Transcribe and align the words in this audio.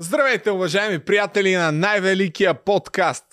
Здравейте, 0.00 0.50
уважаеми 0.50 0.98
приятели 0.98 1.56
на 1.56 1.72
най-великия 1.72 2.54
подкаст! 2.54 3.24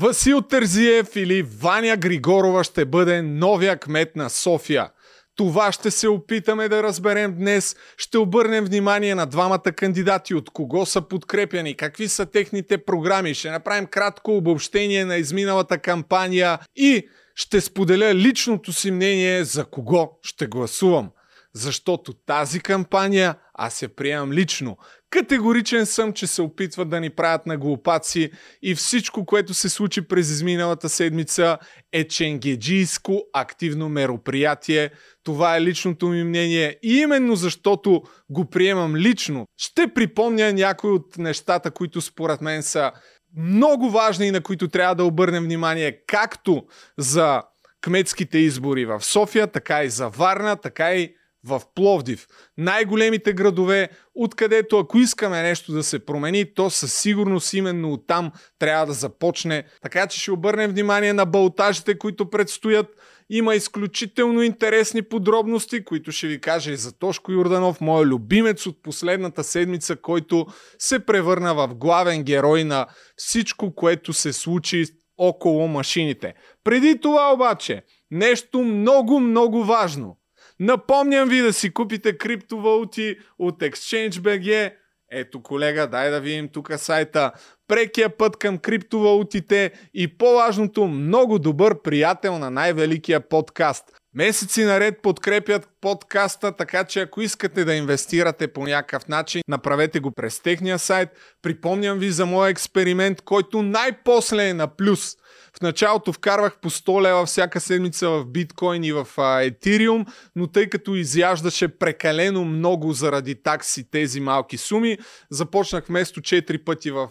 Васил 0.00 0.42
Тързиев 0.42 1.16
или 1.16 1.42
Ваня 1.42 1.96
Григорова 1.96 2.64
ще 2.64 2.84
бъде 2.84 3.22
новия 3.22 3.76
кмет 3.76 4.16
на 4.16 4.30
София. 4.30 4.90
Това 5.36 5.72
ще 5.72 5.90
се 5.90 6.08
опитаме 6.08 6.68
да 6.68 6.82
разберем 6.82 7.34
днес. 7.38 7.76
Ще 7.96 8.18
обърнем 8.18 8.64
внимание 8.64 9.14
на 9.14 9.26
двамата 9.26 9.72
кандидати, 9.76 10.34
от 10.34 10.50
кого 10.50 10.86
са 10.86 11.02
подкрепяни, 11.02 11.76
какви 11.76 12.08
са 12.08 12.26
техните 12.26 12.78
програми. 12.84 13.34
Ще 13.34 13.50
направим 13.50 13.86
кратко 13.86 14.36
обобщение 14.36 15.04
на 15.04 15.16
изминалата 15.16 15.78
кампания 15.78 16.58
и 16.76 17.08
ще 17.34 17.60
споделя 17.60 18.14
личното 18.14 18.72
си 18.72 18.90
мнение 18.90 19.44
за 19.44 19.64
кого 19.64 20.18
ще 20.22 20.46
гласувам. 20.46 21.10
Защото 21.54 22.12
тази 22.12 22.60
кампания 22.60 23.34
аз 23.54 23.82
я 23.82 23.88
приемам 23.88 24.32
лично. 24.32 24.76
Категоричен 25.10 25.86
съм, 25.86 26.12
че 26.12 26.26
се 26.26 26.42
опитват 26.42 26.88
да 26.88 27.00
ни 27.00 27.10
правят 27.10 27.46
на 27.46 27.56
глупаци 27.56 28.30
и 28.62 28.74
всичко, 28.74 29.24
което 29.24 29.54
се 29.54 29.68
случи 29.68 30.02
през 30.02 30.30
изминалата 30.30 30.88
седмица 30.88 31.58
е 31.92 32.04
ченгеджийско 32.04 33.22
активно 33.32 33.88
мероприятие. 33.88 34.90
Това 35.24 35.56
е 35.56 35.62
личното 35.62 36.08
ми 36.08 36.24
мнение 36.24 36.78
и 36.82 36.98
именно 36.98 37.36
защото 37.36 38.02
го 38.30 38.44
приемам 38.44 38.96
лично, 38.96 39.46
ще 39.56 39.94
припомня 39.94 40.52
някои 40.52 40.90
от 40.90 41.18
нещата, 41.18 41.70
които 41.70 42.00
според 42.00 42.40
мен 42.40 42.62
са 42.62 42.92
много 43.36 43.90
важни 43.90 44.26
и 44.26 44.30
на 44.30 44.40
които 44.40 44.68
трябва 44.68 44.94
да 44.94 45.04
обърнем 45.04 45.44
внимание, 45.44 45.98
както 46.06 46.62
за 46.98 47.42
кметските 47.80 48.38
избори 48.38 48.86
в 48.86 49.00
София, 49.00 49.46
така 49.46 49.84
и 49.84 49.88
за 49.88 50.08
Варна, 50.08 50.56
така 50.56 50.94
и 50.94 51.14
в 51.44 51.62
Пловдив. 51.74 52.26
Най-големите 52.56 53.32
градове, 53.32 53.88
откъдето 54.14 54.78
ако 54.78 54.98
искаме 54.98 55.42
нещо 55.42 55.72
да 55.72 55.82
се 55.82 56.06
промени, 56.06 56.54
то 56.54 56.70
със 56.70 56.94
сигурност 56.94 57.52
именно 57.52 57.92
оттам 57.92 58.32
трябва 58.58 58.86
да 58.86 58.92
започне. 58.92 59.64
Така 59.82 60.06
че 60.06 60.20
ще 60.20 60.32
обърнем 60.32 60.70
внимание 60.70 61.12
на 61.12 61.26
балтажите, 61.26 61.98
които 61.98 62.30
предстоят. 62.30 62.86
Има 63.30 63.54
изключително 63.54 64.42
интересни 64.42 65.02
подробности, 65.02 65.84
които 65.84 66.12
ще 66.12 66.26
ви 66.26 66.40
кажа 66.40 66.72
и 66.72 66.76
за 66.76 66.98
Тошко 66.98 67.32
Юрданов, 67.32 67.80
моят 67.80 68.08
любимец 68.08 68.66
от 68.66 68.82
последната 68.82 69.44
седмица, 69.44 69.96
който 69.96 70.46
се 70.78 71.06
превърна 71.06 71.54
в 71.54 71.74
главен 71.74 72.22
герой 72.22 72.64
на 72.64 72.86
всичко, 73.16 73.74
което 73.74 74.12
се 74.12 74.32
случи 74.32 74.84
около 75.18 75.68
машините. 75.68 76.34
Преди 76.64 77.00
това 77.00 77.32
обаче, 77.34 77.82
нещо 78.10 78.58
много, 78.58 79.20
много 79.20 79.64
важно– 79.64 80.17
Напомням 80.60 81.28
ви 81.28 81.40
да 81.40 81.52
си 81.52 81.74
купите 81.74 82.18
криптовалути 82.18 83.16
от 83.38 83.60
ExchangeBG. 83.60 84.72
Ето 85.10 85.42
колега, 85.42 85.86
дай 85.86 86.10
да 86.10 86.20
видим 86.20 86.48
тук 86.48 86.72
сайта. 86.76 87.32
Прекия 87.68 88.16
път 88.16 88.36
към 88.36 88.58
криптовалутите 88.58 89.72
и 89.94 90.18
по-важното, 90.18 90.86
много 90.86 91.38
добър 91.38 91.82
приятел 91.82 92.38
на 92.38 92.50
най-великия 92.50 93.28
подкаст. 93.28 93.84
Месеци 94.18 94.64
наред 94.64 95.02
подкрепят 95.02 95.68
подкаста, 95.80 96.52
така 96.52 96.84
че 96.84 97.00
ако 97.00 97.20
искате 97.20 97.64
да 97.64 97.74
инвестирате 97.74 98.48
по 98.48 98.66
някакъв 98.66 99.08
начин, 99.08 99.42
направете 99.48 100.00
го 100.00 100.10
през 100.10 100.40
техния 100.40 100.78
сайт. 100.78 101.08
Припомням 101.42 101.98
ви 101.98 102.10
за 102.10 102.26
моя 102.26 102.50
експеримент, 102.50 103.20
който 103.20 103.62
най-после 103.62 104.48
е 104.48 104.54
на 104.54 104.76
плюс– 104.76 105.16
в 105.58 105.60
началото 105.62 106.12
вкарвах 106.12 106.58
по 106.60 106.70
100 106.70 107.02
лева 107.02 107.26
всяка 107.26 107.60
седмица 107.60 108.10
в 108.10 108.26
биткоин 108.26 108.84
и 108.84 108.92
в 108.92 109.08
Ethereum, 109.16 110.06
но 110.36 110.46
тъй 110.46 110.68
като 110.68 110.94
изяждаше 110.94 111.68
прекалено 111.68 112.44
много 112.44 112.92
заради 112.92 113.42
такси 113.42 113.90
тези 113.90 114.20
малки 114.20 114.56
суми, 114.56 114.98
започнах 115.30 115.84
вместо 115.86 116.20
4 116.20 116.64
пъти 116.64 116.90
в, 116.90 117.08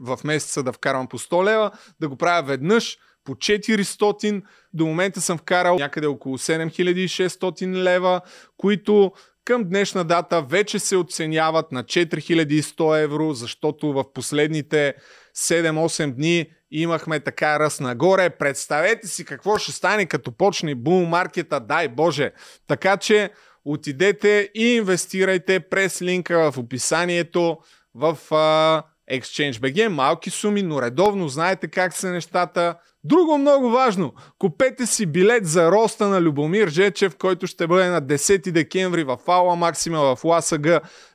в 0.00 0.18
месеца 0.24 0.62
да 0.62 0.72
вкарвам 0.72 1.06
по 1.06 1.18
100 1.18 1.44
лева, 1.44 1.70
да 2.00 2.08
го 2.08 2.16
правя 2.16 2.42
веднъж 2.42 2.98
по 3.24 3.34
400. 3.34 4.42
До 4.74 4.86
момента 4.86 5.20
съм 5.20 5.38
вкарал 5.38 5.76
някъде 5.76 6.06
около 6.06 6.38
7600 6.38 7.82
лева, 7.82 8.20
които 8.56 9.12
към 9.44 9.64
днешна 9.64 10.04
дата 10.04 10.42
вече 10.42 10.78
се 10.78 10.96
оценяват 10.96 11.72
на 11.72 11.84
4100 11.84 13.02
евро, 13.02 13.32
защото 13.32 13.92
в 13.92 14.12
последните 14.12 14.94
7-8 15.36 16.12
дни 16.14 16.46
имахме 16.70 17.20
така 17.20 17.58
ръст 17.58 17.80
нагоре. 17.80 18.30
Представете 18.30 19.06
си 19.06 19.24
какво 19.24 19.58
ще 19.58 19.72
стане 19.72 20.06
като 20.06 20.32
почне 20.32 20.74
бум 20.74 21.08
маркета, 21.08 21.60
дай 21.60 21.88
Боже. 21.88 22.32
Така 22.66 22.96
че 22.96 23.30
отидете 23.64 24.50
и 24.54 24.74
инвестирайте 24.74 25.60
през 25.60 26.02
линка 26.02 26.52
в 26.52 26.58
описанието 26.58 27.58
в 27.94 28.18
uh, 28.30 28.82
ExchangeBG. 29.12 29.88
Малки 29.88 30.30
суми, 30.30 30.62
но 30.62 30.82
редовно 30.82 31.28
знаете 31.28 31.68
как 31.68 31.94
са 31.94 32.08
нещата. 32.08 32.74
Друго 33.04 33.38
много 33.38 33.70
важно. 33.70 34.14
Купете 34.38 34.86
си 34.86 35.06
билет 35.06 35.46
за 35.46 35.72
роста 35.72 36.08
на 36.08 36.20
Любомир 36.20 36.68
Жечев, 36.68 37.16
който 37.16 37.46
ще 37.46 37.66
бъде 37.66 37.88
на 37.88 38.02
10 38.02 38.50
декември 38.50 39.04
в 39.04 39.18
Аула 39.26 39.56
Максима 39.56 40.16
в 40.16 40.24
ЛАСАГ. 40.24 40.66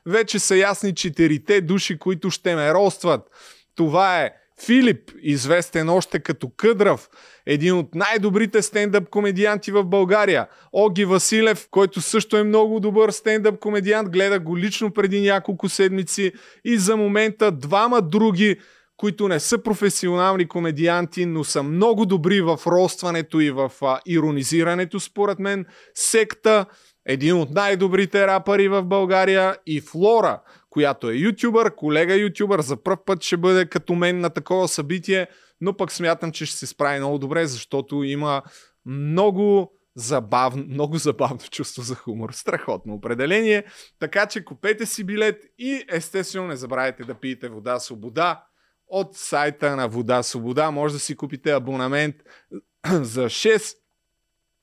Вече 0.06 0.38
са 0.38 0.56
ясни 0.56 0.94
четирите 0.94 1.60
души, 1.60 1.98
които 1.98 2.30
ще 2.30 2.54
ме 2.54 2.74
ростват. 2.74 3.30
Това 3.74 4.22
е 4.22 4.30
Филип, 4.66 5.10
известен 5.22 5.88
още 5.88 6.20
като 6.20 6.50
Къдрав, 6.56 7.08
един 7.48 7.74
от 7.74 7.94
най-добрите 7.94 8.62
стендъп 8.62 9.08
комедианти 9.08 9.72
в 9.72 9.84
България. 9.84 10.46
Оги 10.72 11.04
Василев, 11.04 11.68
който 11.70 12.00
също 12.00 12.36
е 12.36 12.42
много 12.42 12.80
добър 12.80 13.10
стендъп 13.10 13.58
комедиант, 13.58 14.10
гледа 14.10 14.40
го 14.40 14.58
лично 14.58 14.90
преди 14.90 15.20
няколко 15.20 15.68
седмици 15.68 16.32
и 16.64 16.78
за 16.78 16.96
момента 16.96 17.52
двама 17.52 18.02
други, 18.02 18.56
които 18.96 19.28
не 19.28 19.40
са 19.40 19.62
професионални 19.62 20.48
комедианти, 20.48 21.26
но 21.26 21.44
са 21.44 21.62
много 21.62 22.06
добри 22.06 22.40
в 22.40 22.60
ростването 22.66 23.40
и 23.40 23.50
в 23.50 23.72
а, 23.82 24.00
иронизирането, 24.06 25.00
според 25.00 25.38
мен. 25.38 25.66
Секта, 25.94 26.66
един 27.06 27.36
от 27.36 27.50
най-добрите 27.50 28.26
рапъри 28.26 28.68
в 28.68 28.82
България 28.82 29.56
и 29.66 29.80
Флора, 29.80 30.40
която 30.70 31.10
е 31.10 31.14
ютубър, 31.14 31.74
колега 31.74 32.14
ютубър, 32.14 32.60
за 32.60 32.76
първ 32.82 32.98
път 33.06 33.22
ще 33.22 33.36
бъде 33.36 33.66
като 33.66 33.94
мен 33.94 34.20
на 34.20 34.30
такова 34.30 34.68
събитие, 34.68 35.26
но 35.60 35.76
пък 35.76 35.92
смятам, 35.92 36.32
че 36.32 36.46
ще 36.46 36.56
се 36.56 36.66
справи 36.66 36.98
много 36.98 37.18
добре, 37.18 37.46
защото 37.46 38.02
има 38.02 38.42
много 38.86 39.72
забавно, 39.96 40.64
много 40.64 40.96
забавно 40.96 41.38
чувство 41.50 41.82
за 41.82 41.94
хумор. 41.94 42.32
Страхотно 42.32 42.94
определение. 42.94 43.64
Така 43.98 44.26
че 44.26 44.44
купете 44.44 44.86
си 44.86 45.04
билет 45.04 45.44
и 45.58 45.84
естествено 45.88 46.46
не 46.46 46.56
забравяйте 46.56 47.04
да 47.04 47.14
пиете 47.14 47.48
вода 47.48 47.78
свобода 47.78 48.44
от 48.88 49.16
сайта 49.16 49.76
на 49.76 49.88
Вода 49.88 50.22
Свобода. 50.22 50.70
Може 50.70 50.94
да 50.94 51.00
си 51.00 51.16
купите 51.16 51.52
абонамент 51.52 52.16
за 52.92 53.24
6 53.24 53.76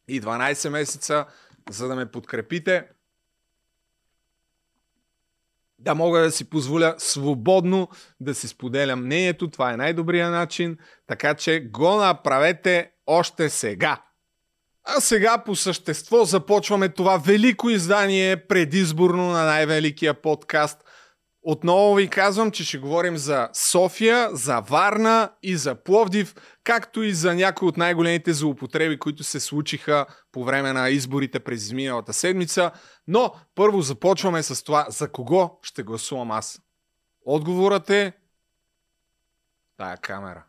и 0.08 0.22
12 0.22 0.70
месеца, 0.70 1.26
за 1.70 1.88
да 1.88 1.96
ме 1.96 2.12
подкрепите 2.12 2.88
да 5.86 5.96
мога 5.96 6.20
да 6.20 6.32
си 6.32 6.50
позволя 6.50 6.96
свободно 6.98 7.88
да 8.20 8.36
си 8.36 8.48
споделям 8.48 9.06
мнението. 9.06 9.50
Това 9.50 9.74
е 9.74 9.78
най-добрият 9.78 10.32
начин, 10.32 10.78
така 11.08 11.34
че 11.34 11.60
го 11.60 11.96
направете 11.96 12.92
още 13.08 13.50
сега. 13.50 14.02
А 14.88 15.02
сега 15.02 15.44
по 15.46 15.56
същество 15.56 16.26
започваме 16.26 16.90
това 16.90 17.18
велико 17.18 17.70
издание 17.70 18.48
предизборно 18.48 19.28
на 19.28 19.46
най-великия 19.46 20.14
подкаст 20.14 20.82
отново 21.44 21.96
ви 21.96 22.08
казвам, 22.08 22.52
че 22.52 22.64
ще 22.66 22.78
говорим 22.78 23.18
за 23.18 23.50
София, 23.54 24.30
за 24.32 24.60
Варна 24.60 25.32
и 25.44 25.56
за 25.56 25.76
Пловдив, 25.76 26.36
както 26.66 27.04
и 27.04 27.14
за 27.14 27.36
някои 27.36 27.68
от 27.68 27.78
най-големите 27.78 28.34
злоупотреби, 28.34 29.00
които 29.00 29.24
се 29.24 29.40
случиха 29.40 30.06
по 30.32 30.44
време 30.44 30.74
на 30.74 30.90
изборите 30.90 31.40
през 31.40 31.64
изминалата 31.64 32.14
седмица. 32.14 32.72
Но 33.08 33.34
първо 33.56 33.82
започваме 33.82 34.44
с 34.44 34.64
това 34.64 34.86
за 34.90 35.12
кого 35.12 35.60
ще 35.62 35.84
гласувам 35.84 36.32
аз. 36.32 36.62
Отговорът 37.26 37.90
е 37.90 38.14
тая 39.78 39.98
камера. 39.98 40.44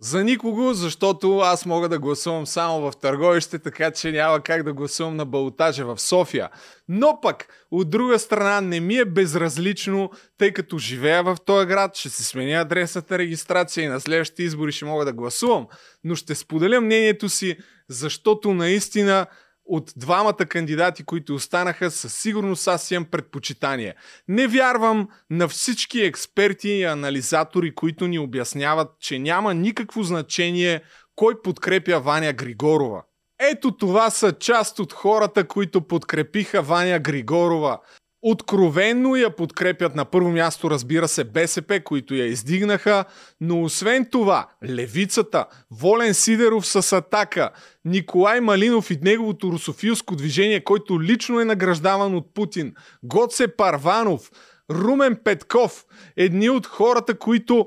За 0.00 0.24
никого, 0.24 0.74
защото 0.74 1.38
аз 1.38 1.66
мога 1.66 1.88
да 1.88 1.98
гласувам 1.98 2.46
само 2.46 2.80
в 2.80 2.96
търговище, 2.96 3.58
така 3.58 3.90
че 3.90 4.12
няма 4.12 4.40
как 4.40 4.62
да 4.62 4.72
гласувам 4.72 5.16
на 5.16 5.24
балотажа 5.24 5.84
в 5.84 6.00
София. 6.00 6.48
Но 6.88 7.18
пък, 7.22 7.66
от 7.70 7.90
друга 7.90 8.18
страна, 8.18 8.60
не 8.60 8.80
ми 8.80 8.96
е 8.96 9.04
безразлично, 9.04 10.10
тъй 10.38 10.52
като 10.52 10.78
живея 10.78 11.22
в 11.22 11.36
този 11.46 11.66
град, 11.66 11.96
ще 11.96 12.08
се 12.08 12.24
сменя 12.24 12.60
адресната 12.60 13.18
регистрация 13.18 13.84
и 13.84 13.88
на 13.88 14.00
следващите 14.00 14.42
избори 14.42 14.72
ще 14.72 14.84
мога 14.84 15.04
да 15.04 15.12
гласувам. 15.12 15.66
Но 16.04 16.14
ще 16.14 16.34
споделя 16.34 16.80
мнението 16.80 17.28
си, 17.28 17.56
защото 17.88 18.54
наистина 18.54 19.26
от 19.68 19.92
двамата 19.96 20.46
кандидати, 20.48 21.04
които 21.04 21.34
останаха, 21.34 21.90
със 21.90 22.14
сигурност 22.14 22.68
аз 22.68 22.90
имам 22.90 23.04
предпочитание. 23.04 23.94
Не 24.28 24.46
вярвам 24.46 25.08
на 25.30 25.48
всички 25.48 26.00
експерти 26.00 26.68
и 26.68 26.84
анализатори, 26.84 27.74
които 27.74 28.06
ни 28.06 28.18
обясняват, 28.18 28.90
че 29.00 29.18
няма 29.18 29.54
никакво 29.54 30.02
значение 30.02 30.82
кой 31.16 31.42
подкрепя 31.42 32.00
Ваня 32.00 32.32
Григорова. 32.32 33.02
Ето 33.40 33.76
това 33.76 34.10
са 34.10 34.32
част 34.32 34.78
от 34.78 34.92
хората, 34.92 35.48
които 35.48 35.80
подкрепиха 35.80 36.62
Ваня 36.62 36.98
Григорова. 36.98 37.80
Откровенно 38.22 39.16
я 39.16 39.36
подкрепят 39.36 39.94
на 39.94 40.04
първо 40.04 40.30
място, 40.30 40.70
разбира 40.70 41.08
се, 41.08 41.24
БСП, 41.24 41.80
които 41.84 42.14
я 42.14 42.26
издигнаха, 42.26 43.04
но 43.40 43.62
освен 43.62 44.06
това, 44.10 44.48
левицата, 44.68 45.46
Волен 45.70 46.14
Сидеров 46.14 46.66
с 46.66 46.92
атака, 46.92 47.50
Николай 47.84 48.40
Малинов 48.40 48.90
и 48.90 48.98
неговото 49.02 49.52
русофилско 49.52 50.16
движение, 50.16 50.64
който 50.64 51.02
лично 51.02 51.40
е 51.40 51.44
награждаван 51.44 52.14
от 52.14 52.34
Путин, 52.34 52.74
Гоце 53.02 53.48
Парванов, 53.48 54.30
Румен 54.70 55.18
Петков, 55.24 55.84
едни 56.16 56.50
от 56.50 56.66
хората, 56.66 57.18
които 57.18 57.66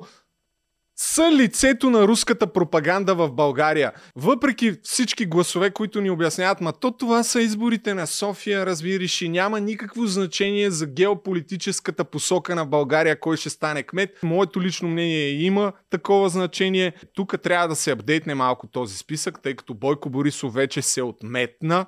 са 0.95 1.31
лицето 1.31 1.89
на 1.89 2.07
руската 2.07 2.53
пропаганда 2.53 3.15
в 3.15 3.31
България. 3.31 3.91
Въпреки 4.15 4.75
всички 4.83 5.25
гласове, 5.25 5.71
които 5.71 6.01
ни 6.01 6.09
обясняват, 6.09 6.61
ма 6.61 6.73
то 6.73 6.91
това 6.91 7.23
са 7.23 7.41
изборите 7.41 7.93
на 7.93 8.07
София, 8.07 8.65
разбираш, 8.65 9.21
и 9.21 9.29
няма 9.29 9.59
никакво 9.59 10.05
значение 10.05 10.71
за 10.71 10.87
геополитическата 10.87 12.03
посока 12.03 12.55
на 12.55 12.65
България, 12.65 13.19
кой 13.19 13.37
ще 13.37 13.49
стане 13.49 13.83
кмет. 13.83 14.19
Моето 14.23 14.61
лично 14.61 14.89
мнение 14.89 15.25
е, 15.25 15.33
има 15.33 15.73
такова 15.89 16.29
значение. 16.29 16.93
Тук 17.13 17.41
трябва 17.43 17.67
да 17.67 17.75
се 17.75 17.91
апдейтне 17.91 18.35
малко 18.35 18.67
този 18.67 18.97
списък, 18.97 19.41
тъй 19.41 19.55
като 19.55 19.73
Бойко 19.73 20.09
Борисов 20.09 20.53
вече 20.53 20.81
се 20.81 21.01
отметна 21.01 21.85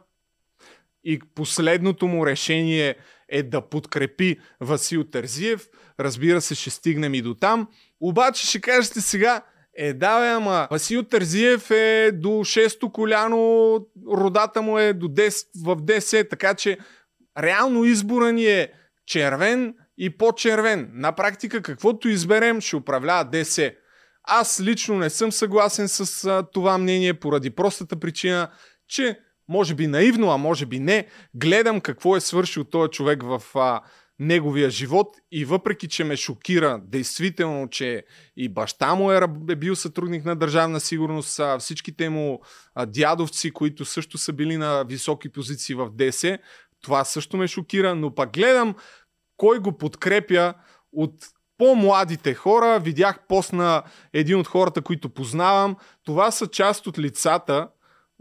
и 1.03 1.19
последното 1.35 2.07
му 2.07 2.25
решение 2.25 2.95
е 3.29 3.44
да 3.44 3.69
подкрепи 3.69 4.38
Васил 4.59 5.03
Терзиев. 5.03 5.67
Разбира 5.99 6.41
се, 6.41 6.56
ще 6.56 6.69
стигнем 6.69 7.13
и 7.13 7.21
до 7.21 7.33
там. 7.33 7.67
Обаче 8.05 8.47
ще 8.47 8.61
кажете 8.61 9.01
сега, 9.01 9.41
е, 9.77 9.94
да, 9.94 10.19
бе, 10.19 10.27
ама 10.27 10.67
Васил 10.71 11.03
Тързиев 11.03 11.71
е 11.71 12.11
до 12.13 12.29
6-то 12.29 12.91
коляно, 12.91 13.77
родата 14.11 14.61
му 14.61 14.79
е 14.79 14.94
до 14.94 15.07
10, 15.07 15.45
в 15.65 15.75
10, 15.75 16.29
така 16.29 16.53
че 16.53 16.77
реално 17.39 17.85
избора 17.85 18.31
ни 18.31 18.45
е 18.45 18.71
червен 19.05 19.75
и 19.97 20.17
по-червен. 20.17 20.89
На 20.94 21.11
практика, 21.11 21.61
каквото 21.61 22.09
изберем, 22.09 22.61
ще 22.61 22.75
управлява 22.75 23.25
ДС. 23.25 23.71
Аз 24.23 24.61
лично 24.61 24.97
не 24.97 25.09
съм 25.09 25.31
съгласен 25.31 25.88
с 25.88 26.25
а, 26.25 26.44
това 26.53 26.77
мнение 26.77 27.13
поради 27.13 27.49
простата 27.49 27.99
причина, 27.99 28.49
че 28.88 29.19
може 29.49 29.75
би 29.75 29.88
наивно, 29.88 30.31
а 30.31 30.38
може 30.38 30.65
би 30.65 30.79
не, 30.79 31.07
гледам 31.35 31.81
какво 31.81 32.15
е 32.15 32.21
свършил 32.21 32.63
този 32.63 32.89
човек 32.89 33.23
в 33.23 33.41
а, 33.56 33.81
неговия 34.23 34.69
живот 34.69 35.17
и 35.31 35.45
въпреки, 35.45 35.87
че 35.87 36.03
ме 36.03 36.17
шокира 36.17 36.81
действително, 36.83 37.69
че 37.69 38.03
и 38.37 38.49
баща 38.49 38.95
му 38.95 39.11
е, 39.11 39.21
е 39.49 39.55
бил 39.55 39.75
сътрудник 39.75 40.25
на 40.25 40.35
държавна 40.35 40.79
сигурност, 40.79 41.39
а 41.39 41.59
всичките 41.59 42.09
му 42.09 42.41
а, 42.75 42.85
дядовци, 42.85 43.51
които 43.51 43.85
също 43.85 44.17
са 44.17 44.33
били 44.33 44.57
на 44.57 44.83
високи 44.83 45.29
позиции 45.29 45.75
в 45.75 45.89
ДС, 45.91 46.37
това 46.81 47.05
също 47.05 47.37
ме 47.37 47.47
шокира, 47.47 47.95
но 47.95 48.15
пък 48.15 48.33
гледам 48.33 48.75
кой 49.37 49.59
го 49.59 49.77
подкрепя 49.77 50.53
от 50.91 51.13
по-младите 51.57 52.33
хора. 52.33 52.79
Видях 52.79 53.19
пост 53.27 53.53
на 53.53 53.83
един 54.13 54.39
от 54.39 54.47
хората, 54.47 54.81
които 54.81 55.09
познавам. 55.09 55.75
Това 56.05 56.31
са 56.31 56.47
част 56.47 56.87
от 56.87 56.99
лицата, 56.99 57.67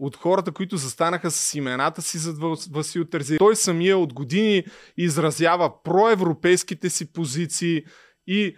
от 0.03 0.17
хората, 0.17 0.53
които 0.53 0.77
застанаха 0.77 1.31
с 1.31 1.55
имената 1.55 2.03
си 2.03 2.19
зад 2.19 2.37
Васил 2.71 3.05
Терзиев. 3.05 3.39
Той 3.39 3.57
самия 3.57 3.99
от 3.99 4.13
години 4.13 4.65
изразява 4.97 5.83
проевропейските 5.83 6.91
си 6.91 7.13
позиции 7.13 7.85
и 8.27 8.57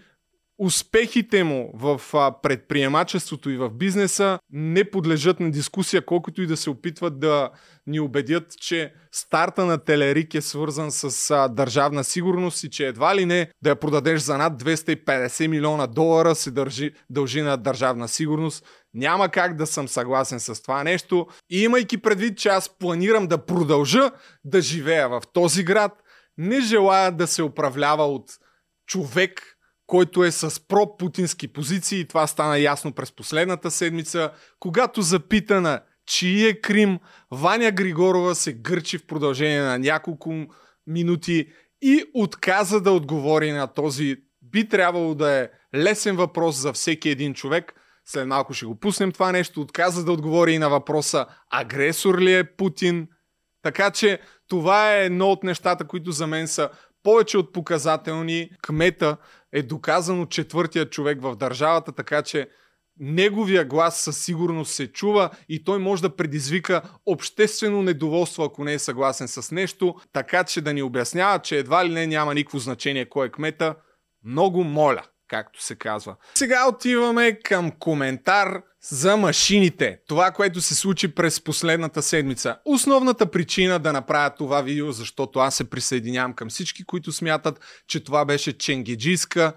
успехите 0.58 1.44
му 1.44 1.70
в 1.74 2.00
предприемачеството 2.42 3.50
и 3.50 3.56
в 3.56 3.70
бизнеса 3.70 4.38
не 4.50 4.90
подлежат 4.90 5.40
на 5.40 5.50
дискусия, 5.50 6.06
колкото 6.06 6.42
и 6.42 6.46
да 6.46 6.56
се 6.56 6.70
опитват 6.70 7.18
да 7.18 7.50
ни 7.86 8.00
убедят, 8.00 8.52
че 8.60 8.92
старта 9.12 9.66
на 9.66 9.78
Телерик 9.78 10.34
е 10.34 10.40
свързан 10.40 10.90
с 10.92 11.48
държавна 11.48 12.04
сигурност 12.04 12.64
и 12.64 12.70
че 12.70 12.86
едва 12.86 13.16
ли 13.16 13.26
не 13.26 13.50
да 13.62 13.70
я 13.70 13.76
продадеш 13.76 14.20
за 14.20 14.38
над 14.38 14.62
250 14.62 15.46
милиона 15.46 15.86
долара 15.86 16.34
се 16.34 16.50
държи, 16.50 16.92
дължи 17.10 17.42
на 17.42 17.56
държавна 17.56 18.08
сигурност. 18.08 18.66
Няма 18.94 19.28
как 19.28 19.56
да 19.56 19.66
съм 19.66 19.88
съгласен 19.88 20.40
с 20.40 20.62
това 20.62 20.84
нещо. 20.84 21.26
И 21.50 21.62
имайки 21.62 21.98
предвид, 21.98 22.38
че 22.38 22.48
аз 22.48 22.78
планирам 22.78 23.26
да 23.26 23.46
продължа 23.46 24.10
да 24.44 24.60
живея 24.60 25.08
в 25.08 25.22
този 25.32 25.64
град, 25.64 25.92
не 26.38 26.60
желая 26.60 27.12
да 27.12 27.26
се 27.26 27.42
управлява 27.42 28.04
от 28.04 28.30
човек, 28.86 29.53
който 29.94 30.24
е 30.24 30.30
с 30.30 30.60
про-путински 30.68 31.48
позиции. 31.48 32.00
И 32.00 32.04
това 32.04 32.26
стана 32.26 32.58
ясно 32.58 32.92
през 32.92 33.12
последната 33.12 33.70
седмица, 33.70 34.30
когато 34.60 35.02
запитана 35.02 35.80
чий 36.06 36.48
е 36.48 36.60
Крим, 36.60 36.98
Ваня 37.30 37.70
Григорова 37.70 38.34
се 38.34 38.52
гърчи 38.52 38.98
в 38.98 39.06
продължение 39.06 39.60
на 39.60 39.78
няколко 39.78 40.46
минути 40.86 41.48
и 41.82 42.04
отказа 42.14 42.80
да 42.80 42.92
отговори 42.92 43.52
на 43.52 43.66
този 43.66 44.16
би 44.42 44.68
трябвало 44.68 45.14
да 45.14 45.32
е 45.32 45.48
лесен 45.74 46.16
въпрос 46.16 46.56
за 46.56 46.72
всеки 46.72 47.08
един 47.08 47.34
човек. 47.34 47.72
След 48.06 48.26
малко 48.26 48.54
ще 48.54 48.66
го 48.66 48.80
пуснем 48.80 49.12
това 49.12 49.32
нещо. 49.32 49.60
Отказа 49.60 50.04
да 50.04 50.12
отговори 50.12 50.52
и 50.52 50.58
на 50.58 50.70
въпроса 50.70 51.26
агресор 51.50 52.18
ли 52.18 52.34
е 52.34 52.56
Путин. 52.56 53.08
Така 53.62 53.90
че 53.90 54.18
това 54.48 54.94
е 54.94 55.04
едно 55.04 55.30
от 55.30 55.42
нещата, 55.42 55.86
които 55.86 56.12
за 56.12 56.26
мен 56.26 56.48
са 56.48 56.70
повече 57.02 57.38
от 57.38 57.52
показателни. 57.52 58.50
Кмета 58.62 59.16
е 59.54 59.62
доказано 59.62 60.26
четвъртия 60.26 60.90
човек 60.90 61.22
в 61.22 61.36
държавата, 61.36 61.92
така 61.92 62.22
че 62.22 62.48
неговия 63.00 63.64
глас 63.64 64.00
със 64.00 64.24
сигурност 64.24 64.74
се 64.74 64.92
чува 64.92 65.30
и 65.48 65.64
той 65.64 65.78
може 65.78 66.02
да 66.02 66.16
предизвика 66.16 66.82
обществено 67.06 67.82
недоволство, 67.82 68.42
ако 68.42 68.64
не 68.64 68.72
е 68.72 68.78
съгласен 68.78 69.28
с 69.28 69.50
нещо, 69.50 69.94
така 70.12 70.44
че 70.44 70.60
да 70.60 70.74
ни 70.74 70.82
обяснява, 70.82 71.38
че 71.38 71.58
едва 71.58 71.86
ли 71.86 71.92
не 71.92 72.06
няма 72.06 72.34
никакво 72.34 72.58
значение 72.58 73.08
кой 73.08 73.26
е 73.26 73.30
кмета. 73.30 73.74
Много 74.24 74.64
моля 74.64 75.02
както 75.34 75.62
се 75.62 75.74
казва. 75.74 76.16
Сега 76.34 76.68
отиваме 76.68 77.38
към 77.44 77.70
коментар 77.70 78.62
за 78.80 79.16
машините. 79.16 79.98
Това, 80.08 80.30
което 80.30 80.60
се 80.60 80.74
случи 80.74 81.14
през 81.14 81.40
последната 81.40 82.02
седмица. 82.02 82.56
Основната 82.64 83.30
причина 83.30 83.78
да 83.78 83.92
направя 83.92 84.34
това 84.38 84.62
видео, 84.62 84.92
защото 84.92 85.38
аз 85.38 85.56
се 85.56 85.70
присъединявам 85.70 86.32
към 86.32 86.48
всички, 86.48 86.84
които 86.84 87.12
смятат, 87.12 87.60
че 87.88 88.04
това 88.04 88.24
беше 88.24 88.58
ченгеджийска 88.58 89.52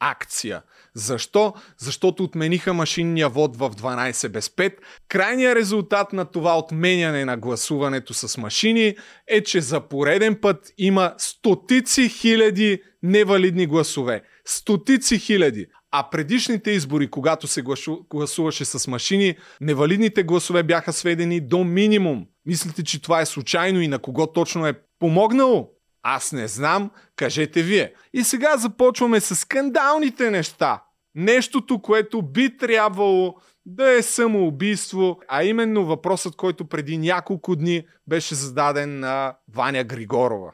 акция. 0.00 0.62
Защо? 0.94 1.54
Защото 1.78 2.24
отмениха 2.24 2.74
машинния 2.74 3.28
вод 3.28 3.56
в 3.56 3.70
12 3.70 4.28
без 4.28 4.48
5. 4.48 4.74
Крайният 5.08 5.56
резултат 5.56 6.12
на 6.12 6.24
това 6.24 6.58
отменяне 6.58 7.24
на 7.24 7.36
гласуването 7.36 8.14
с 8.14 8.38
машини 8.38 8.96
е, 9.26 9.42
че 9.42 9.60
за 9.60 9.80
пореден 9.80 10.38
път 10.40 10.72
има 10.78 11.14
стотици 11.18 12.08
хиляди 12.08 12.82
невалидни 13.02 13.66
гласове. 13.66 14.22
Стотици 14.50 15.18
хиляди. 15.18 15.66
А 15.90 16.10
предишните 16.10 16.70
избори, 16.70 17.10
когато 17.10 17.46
се 17.46 17.62
гласуваше 18.10 18.64
с 18.64 18.88
машини, 18.90 19.36
невалидните 19.60 20.22
гласове 20.22 20.62
бяха 20.62 20.92
сведени 20.92 21.40
до 21.40 21.64
минимум. 21.64 22.26
Мислите, 22.46 22.84
че 22.84 23.02
това 23.02 23.20
е 23.20 23.26
случайно 23.26 23.80
и 23.80 23.88
на 23.88 23.98
кого 23.98 24.26
точно 24.26 24.66
е 24.66 24.80
помогнало? 24.98 25.70
Аз 26.02 26.32
не 26.32 26.48
знам, 26.48 26.90
кажете 27.16 27.62
вие. 27.62 27.94
И 28.12 28.24
сега 28.24 28.56
започваме 28.56 29.20
с 29.20 29.36
скандалните 29.36 30.30
неща. 30.30 30.82
Нещото, 31.14 31.82
което 31.82 32.22
би 32.22 32.56
трябвало 32.56 33.34
да 33.66 33.90
е 33.90 34.02
самоубийство, 34.02 35.20
а 35.28 35.44
именно 35.44 35.86
въпросът, 35.86 36.36
който 36.36 36.68
преди 36.68 36.98
няколко 36.98 37.56
дни 37.56 37.86
беше 38.06 38.34
зададен 38.34 39.00
на 39.00 39.36
Ваня 39.54 39.84
Григорова. 39.84 40.52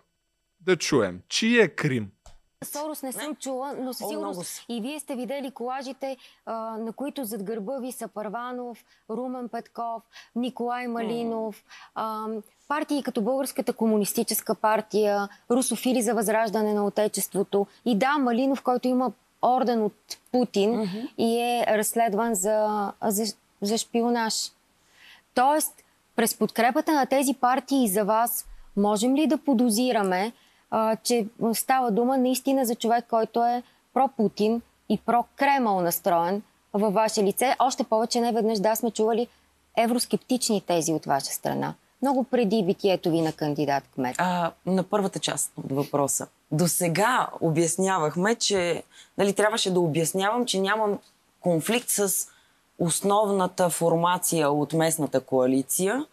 Да 0.61 0.77
чуем, 0.77 1.21
чий 1.29 1.61
е 1.61 1.69
Крим? 1.69 2.09
Сорос 2.67 3.03
не 3.03 3.13
съм 3.13 3.35
чула, 3.35 3.75
но 3.79 3.95
със 3.95 4.09
сигурност 4.09 4.65
и 4.69 4.81
вие 4.81 5.01
сте 5.01 5.17
видели 5.17 5.51
колажите, 5.51 6.17
а, 6.47 6.55
на 6.79 6.93
които 6.93 7.25
зад 7.25 7.43
гърба 7.43 7.79
ви 7.79 7.93
са 7.93 8.09
Парванов, 8.09 8.85
Румен 9.11 9.49
Петков, 9.49 10.03
Николай 10.37 10.87
Малинов, 10.87 11.65
а, 11.95 12.27
партии 12.69 13.03
като 13.03 13.23
Българската 13.23 13.73
комунистическа 13.73 14.55
партия, 14.55 15.29
Русофили 15.51 16.03
за 16.03 16.15
възраждане 16.15 16.75
на 16.75 16.87
Отечеството 16.87 17.67
и 17.85 17.99
да, 17.99 18.19
Малинов, 18.19 18.63
който 18.63 18.89
има 18.89 19.13
орден 19.43 19.83
от 19.83 20.19
Путин 20.33 20.71
mm-hmm. 20.71 21.09
и 21.19 21.39
е 21.39 21.67
разследван 21.69 22.35
за, 22.35 22.93
за, 23.03 23.25
за 23.63 23.79
шпионаж. 23.79 24.53
Тоест, 25.35 25.85
през 26.17 26.39
подкрепата 26.39 26.93
на 26.93 27.07
тези 27.07 27.35
партии 27.35 27.89
за 27.89 28.05
вас, 28.05 28.47
можем 28.77 29.17
ли 29.17 29.27
да 29.27 29.39
подозираме, 29.39 30.33
а, 30.79 30.97
че 30.97 31.27
става 31.55 31.91
дума 31.91 32.19
наистина 32.19 32.67
за 32.67 32.75
човек, 32.75 33.05
който 33.11 33.45
е 33.45 33.63
про-Путин 33.95 34.63
и 34.89 34.99
про-Кремъл 34.99 35.81
настроен 35.81 36.43
във 36.73 36.95
ваше 36.95 37.23
лице. 37.23 37.57
Още 37.59 37.85
повече 37.85 38.21
не 38.21 38.33
веднъж 38.33 38.59
да 38.59 38.77
сме 38.77 38.91
чували 38.91 39.29
евроскептични 39.77 40.61
тези 40.61 40.93
от 40.93 41.07
ваша 41.07 41.33
страна. 41.33 41.75
Много 42.03 42.25
преди 42.25 42.63
битието 42.63 43.11
ви 43.11 43.21
на 43.21 43.33
кандидат 43.33 43.85
кмет. 43.95 44.15
А, 44.19 44.53
на 44.67 44.83
първата 44.83 45.19
част 45.19 45.53
от 45.57 45.73
въпроса. 45.73 46.27
До 46.53 46.69
сега 46.69 47.29
обяснявахме, 47.41 48.35
че 48.35 48.83
нали, 49.19 49.33
трябваше 49.33 49.73
да 49.73 49.81
обяснявам, 49.81 50.47
че 50.47 50.61
нямам 50.61 50.99
конфликт 51.41 51.89
с 51.89 52.13
основната 52.79 53.71
формация 53.71 54.51
от 54.51 54.73
местната 54.73 55.21
коалиция, 55.21 56.05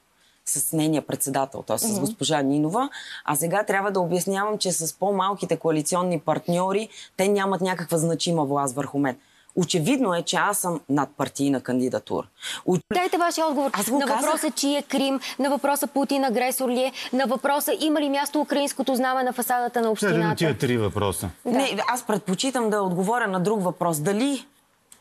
с 0.46 0.74
нейния 0.74 1.02
председател, 1.02 1.62
т.е. 1.62 1.78
с 1.78 2.00
госпожа 2.00 2.42
Нинова, 2.42 2.90
а 3.26 3.36
сега 3.36 3.64
трябва 3.64 3.92
да 3.92 4.00
обяснявам, 4.00 4.58
че 4.58 4.72
с 4.72 4.94
по-малките 5.00 5.58
коалиционни 5.58 6.20
партньори 6.20 6.90
те 7.18 7.28
нямат 7.28 7.62
някаква 7.62 7.98
значима 7.98 8.46
власт 8.46 8.76
върху 8.76 9.00
мен. 9.00 9.18
Очевидно 9.56 10.14
е, 10.14 10.22
че 10.22 10.36
аз 10.36 10.58
съм 10.58 10.82
надпартийна 10.90 11.62
кандидатура. 11.62 12.28
Оч... 12.66 12.82
Дайте 12.94 13.18
вашия 13.18 13.46
отговор 13.46 13.70
Аз 13.74 13.88
на 13.88 14.00
казах. 14.00 14.22
въпроса, 14.22 14.52
чи 14.52 14.76
е 14.76 14.82
Крим, 14.82 15.20
на 15.40 15.50
въпроса 15.50 15.88
Путин 15.88 16.24
агресор 16.24 16.70
ли 16.70 16.80
е, 16.82 16.92
на 17.14 17.26
въпроса 17.26 17.78
има 17.80 18.02
ли 18.02 18.10
място 18.10 18.42
украинското 18.42 18.96
знаме 18.96 19.24
на 19.24 19.34
фасадата 19.34 19.82
на 19.82 19.96
Ще 19.96 20.06
да 20.06 20.12
общината. 20.12 20.36
тия 20.36 20.58
три 20.58 20.78
въпроса. 20.78 21.30
Не, 21.46 21.78
аз 21.88 22.04
предпочитам 22.04 22.70
да 22.70 22.82
отговоря 22.82 23.28
на 23.28 23.40
друг 23.40 23.64
въпрос. 23.64 24.00
Дали 24.00 24.46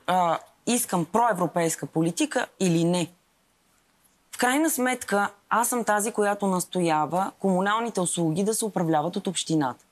а, 0.06 0.38
искам 0.66 1.04
проевропейска 1.04 1.86
политика 1.86 2.46
или 2.60 2.84
не. 2.84 3.10
Крайна 4.42 4.70
сметка, 4.70 5.30
аз 5.48 5.68
съм 5.68 5.84
тази, 5.84 6.12
която 6.12 6.46
настоява 6.46 7.32
комуналните 7.38 8.00
услуги 8.00 8.44
да 8.44 8.54
се 8.54 8.64
управляват 8.64 9.16
от 9.16 9.26
общината. 9.26 9.84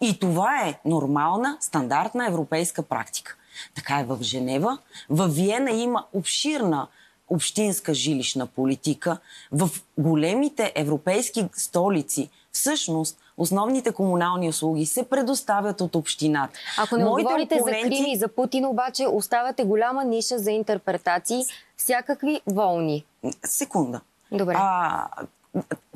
И 0.00 0.18
това 0.18 0.66
е 0.66 0.78
нормална, 0.84 1.56
стандартна 1.60 2.26
европейска 2.26 2.82
практика. 2.82 3.36
Така 3.74 4.00
е 4.00 4.04
в 4.04 4.18
Женева. 4.22 4.78
В 5.10 5.28
Виена 5.28 5.70
има 5.70 6.06
обширна 6.12 6.88
общинска 7.28 7.94
жилищна 7.94 8.46
политика. 8.46 9.18
В 9.52 9.70
големите 9.98 10.72
европейски 10.74 11.48
столици 11.52 12.30
всъщност 12.52 13.18
основните 13.40 13.92
комунални 13.92 14.48
услуги 14.48 14.86
се 14.86 15.02
предоставят 15.04 15.80
от 15.80 15.94
общината. 15.94 16.58
Ако 16.78 16.96
не 16.96 17.04
Моите 17.04 17.24
говорите 17.24 17.54
за 17.54 17.60
опоненти- 17.62 17.82
Крим 17.96 18.06
и 18.06 18.16
за 18.16 18.28
Путин, 18.28 18.66
обаче 18.66 19.06
оставяте 19.06 19.64
голяма 19.64 20.04
ниша 20.04 20.38
за 20.38 20.50
интерпретации, 20.50 21.42
всякакви 21.76 22.40
волни. 22.46 23.04
Секунда. 23.44 24.00
Добре. 24.32 24.54
А, 24.56 25.06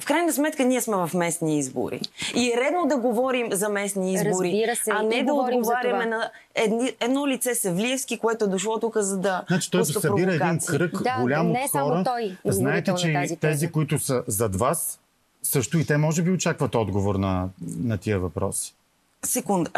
в 0.00 0.06
крайна 0.06 0.32
сметка 0.32 0.64
ние 0.64 0.80
сме 0.80 0.96
в 0.96 1.10
местни 1.14 1.58
избори. 1.58 2.00
И 2.34 2.52
е 2.52 2.56
редно 2.56 2.86
да 2.86 2.96
говорим 2.98 3.48
за 3.52 3.68
местни 3.68 4.14
избори, 4.14 4.30
Разбира 4.48 4.76
се, 4.76 4.90
а 4.90 5.02
не 5.02 5.22
да 5.22 5.26
за 5.26 5.34
отговаряме 5.34 6.06
на 6.06 6.30
едни, 6.54 6.92
едно 7.00 7.26
лице 7.26 7.54
Севлиевски, 7.54 8.18
което 8.18 8.44
е 8.44 8.48
дошло 8.48 8.80
тук 8.80 8.96
за 8.96 9.18
да 9.18 9.44
Значи 9.48 9.70
той 9.70 9.80
пуска 9.80 10.00
събира 10.00 10.34
един 10.34 10.58
кръг 10.60 11.02
Да, 11.02 11.18
голям 11.20 11.48
не 11.48 11.62
от 11.64 11.70
само 11.70 11.88
хора. 11.88 12.04
той, 12.04 12.36
Знаете, 12.44 12.90
говорител 12.90 12.96
че 12.96 13.20
тези, 13.20 13.36
теза. 13.36 13.72
които 13.72 13.98
са 13.98 14.22
зад 14.26 14.56
вас, 14.56 15.00
също 15.44 15.78
и 15.78 15.84
те 15.84 15.96
може 15.96 16.22
би 16.22 16.30
очакват 16.30 16.74
отговор 16.74 17.14
на, 17.14 17.48
на 17.78 17.98
тия 17.98 18.18
въпроси. 18.18 18.74
Секунда. 19.24 19.70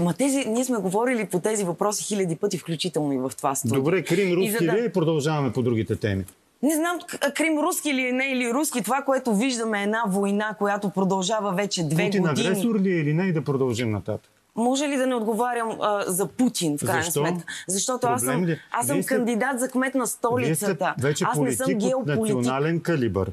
Ма 0.00 0.14
тези, 0.14 0.44
ние 0.44 0.64
сме 0.64 0.78
говорили 0.78 1.26
по 1.26 1.40
тези 1.40 1.64
въпроси 1.64 2.04
хиляди 2.04 2.36
пъти, 2.36 2.58
включително 2.58 3.12
и 3.12 3.18
в 3.18 3.32
това 3.36 3.54
студио. 3.54 3.76
Добре, 3.76 4.02
Крим 4.02 4.28
И 4.28 4.36
руски 4.36 4.66
да- 4.66 4.72
ли 4.72 4.80
е 4.80 4.84
и 4.84 4.92
продължаваме 4.92 5.52
по 5.52 5.62
другите 5.62 5.96
теми? 5.96 6.24
Не 6.62 6.74
знам 6.74 6.98
Крим 7.34 7.58
руски 7.58 7.90
или 7.90 8.12
не, 8.12 8.24
или 8.24 8.52
руски. 8.52 8.82
Това, 8.82 9.02
което 9.02 9.34
виждаме 9.34 9.80
е 9.80 9.84
една 9.84 10.02
война, 10.08 10.54
която 10.54 10.90
продължава 10.90 11.52
вече 11.52 11.84
две 11.84 12.04
Путин 12.04 12.22
години. 12.22 12.48
агресор 12.48 12.80
ли 12.80 12.90
е 12.90 12.96
или 12.96 13.14
не 13.14 13.24
и 13.24 13.32
да 13.32 13.44
продължим 13.44 13.90
нататък? 13.90 14.30
Може 14.56 14.84
ли 14.84 14.96
да 14.96 15.06
не 15.06 15.14
отговарям 15.14 15.70
а, 15.80 16.04
за 16.06 16.26
Путин, 16.28 16.78
в 16.78 16.80
крайна 16.80 17.02
Защо? 17.02 17.20
сметка? 17.20 17.44
Защото 17.68 18.06
аз 18.06 18.22
съм, 18.22 18.44
ли? 18.44 18.58
аз 18.72 18.86
съм 18.86 19.02
сте- 19.02 19.06
кандидат 19.06 19.60
за 19.60 19.68
кмет 19.68 19.94
на 19.94 20.00
Вие 20.00 20.06
сте 20.06 20.16
столицата. 20.16 20.94
вече 20.98 21.24
аз 21.24 21.38
не 21.38 21.52
съм 21.52 21.72
геополитик. 21.74 22.36
национален 22.36 22.80
калибър. 22.80 23.32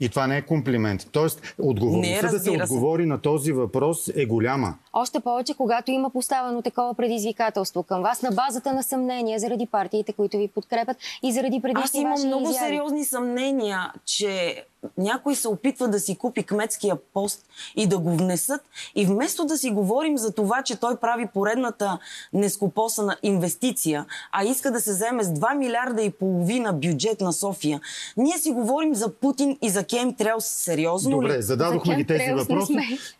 И 0.00 0.08
това 0.08 0.26
не 0.26 0.36
е 0.36 0.42
комплимент. 0.42 1.06
Тоест, 1.12 1.54
отговорността 1.62 2.26
да 2.30 2.38
се 2.38 2.44
се. 2.44 2.50
отговори 2.50 3.06
на 3.06 3.20
този 3.20 3.52
въпрос 3.52 4.08
е 4.16 4.26
голяма. 4.26 4.74
Още 4.92 5.20
повече, 5.20 5.54
когато 5.54 5.90
има 5.90 6.10
поставено 6.10 6.62
такова 6.62 6.94
предизвикателство 6.94 7.82
към 7.82 8.02
вас 8.02 8.22
на 8.22 8.30
базата 8.30 8.72
на 8.72 8.82
съмнения 8.82 9.38
заради 9.38 9.66
партиите, 9.66 10.12
които 10.12 10.36
ви 10.36 10.48
подкрепят 10.48 10.96
и 11.22 11.32
заради 11.32 11.62
предишни 11.62 11.82
Аз 11.84 11.94
имам 11.94 12.12
ваши 12.12 12.26
много 12.26 12.50
изяви. 12.50 12.66
сериозни 12.66 13.04
съмнения, 13.04 13.92
че 14.04 14.64
някой 14.96 15.34
се 15.34 15.48
опитва 15.48 15.88
да 15.88 16.00
си 16.00 16.16
купи 16.16 16.42
кметския 16.42 16.96
пост 17.14 17.46
и 17.76 17.86
да 17.86 17.98
го 17.98 18.16
внесат. 18.16 18.60
И 18.94 19.06
вместо 19.06 19.44
да 19.44 19.58
си 19.58 19.70
говорим 19.70 20.18
за 20.18 20.32
това, 20.32 20.62
че 20.62 20.76
той 20.76 20.96
прави 20.96 21.26
поредната 21.26 21.98
нескопосана 22.32 23.16
инвестиция, 23.22 24.06
а 24.32 24.44
иска 24.44 24.70
да 24.70 24.80
се 24.80 24.90
вземе 24.90 25.24
с 25.24 25.28
2 25.28 25.56
милиарда 25.56 26.02
и 26.02 26.10
половина 26.10 26.72
бюджет 26.72 27.20
на 27.20 27.32
София, 27.32 27.80
ние 28.16 28.38
си 28.38 28.50
говорим 28.50 28.94
за 28.94 29.14
Путин 29.14 29.58
и 29.62 29.70
за 29.70 29.84
Кем 29.84 30.14
Треус 30.14 30.44
сериозно 30.44 31.10
Добре, 31.10 31.38
ли? 31.38 31.42
зададохме 31.42 31.92
За 31.92 31.96
ги 31.96 32.06
тези 32.06 32.32
въпроси. 32.32 32.76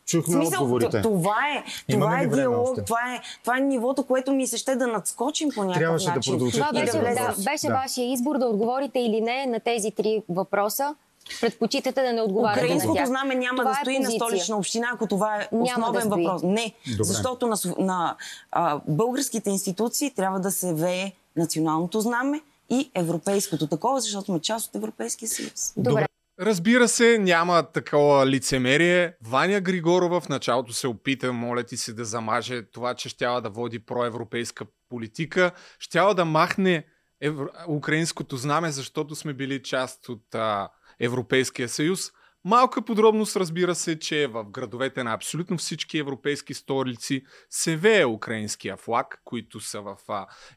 Чухме 0.06 0.34
смисъл, 0.34 0.62
отговорите. 0.62 1.02
това 1.02 1.36
е, 1.56 1.64
това 1.92 2.20
е 2.20 2.26
диалог, 2.26 2.68
още? 2.68 2.84
това 2.84 3.14
е, 3.14 3.20
това 3.42 3.56
е 3.56 3.60
нивото, 3.60 4.02
което 4.02 4.32
ми 4.32 4.46
се 4.46 4.56
ще 4.56 4.76
да 4.76 4.86
надскочим 4.86 5.48
по 5.54 5.60
някакъв 5.60 5.80
Трябваше 5.80 6.06
да 6.06 6.14
начин. 6.14 6.32
продължите 6.32 6.60
Това 6.60 6.80
беше, 6.80 6.92
да 6.92 7.14
да, 7.14 7.34
беше 7.44 7.66
Да. 7.66 7.72
вашия 7.74 8.12
избор 8.12 8.38
да 8.38 8.46
отговорите 8.46 8.98
или 8.98 9.20
не 9.20 9.46
на 9.46 9.60
тези 9.60 9.90
три 9.90 10.22
въпроса. 10.28 10.94
Предпочитате 11.40 12.02
да 12.02 12.12
не 12.12 12.22
отговаряте 12.22 12.60
на 12.60 12.66
Украинското 12.66 12.94
тях. 12.94 13.06
знаме 13.06 13.34
няма 13.34 13.58
Това 13.58 13.64
да 13.64 13.78
е 13.78 13.80
стои 13.80 13.98
на 13.98 14.04
позиция. 14.04 14.26
столична 14.26 14.56
община, 14.56 14.88
ако 14.94 15.06
това 15.06 15.36
е 15.36 15.48
основен 15.52 15.92
да 15.92 16.00
стои. 16.00 16.24
въпрос. 16.24 16.42
Не, 16.42 16.74
Добре. 16.86 17.04
защото 17.04 17.46
на, 17.46 17.56
на 17.78 18.16
а, 18.52 18.80
българските 18.88 19.50
институции 19.50 20.14
трябва 20.14 20.40
да 20.40 20.50
се 20.50 20.74
вее 20.74 21.12
националното 21.36 22.00
знаме 22.00 22.40
и 22.70 22.90
европейското 22.94 23.66
такова, 23.66 24.00
защото 24.00 24.24
сме 24.24 24.40
част 24.40 24.68
от 24.68 24.74
Европейския 24.74 25.28
съюз. 25.28 25.72
Добре. 25.76 26.06
Разбира 26.40 26.88
се, 26.88 27.18
няма 27.18 27.62
такова 27.62 28.26
лицемерие. 28.26 29.14
Ваня 29.22 29.60
Григорова 29.60 30.20
в 30.20 30.28
началото 30.28 30.72
се 30.72 30.88
опита, 30.88 31.32
моля 31.32 31.62
ти 31.62 31.76
се, 31.76 31.92
да 31.92 32.04
замаже 32.04 32.62
това, 32.62 32.94
че 32.94 33.08
щяла 33.08 33.40
да 33.40 33.50
води 33.50 33.78
проевропейска 33.78 34.64
политика. 34.88 35.50
Щяла 35.78 36.14
да 36.14 36.24
махне 36.24 36.84
евро... 37.20 37.46
украинското 37.68 38.36
знаме, 38.36 38.70
защото 38.70 39.14
сме 39.14 39.32
били 39.32 39.62
част 39.62 40.08
от 40.08 40.34
а, 40.34 40.68
Европейския 41.00 41.68
съюз. 41.68 42.10
Малка 42.44 42.82
подробност 42.82 43.36
разбира 43.36 43.74
се, 43.74 43.98
че 43.98 44.26
в 44.26 44.44
градовете 44.44 45.04
на 45.04 45.12
абсолютно 45.12 45.56
всички 45.56 45.98
европейски 45.98 46.54
столици 46.54 47.22
се 47.50 47.76
вее 47.76 48.04
украинския 48.04 48.76
флаг, 48.76 49.20
които 49.24 49.60
са 49.60 49.80
в 49.80 49.96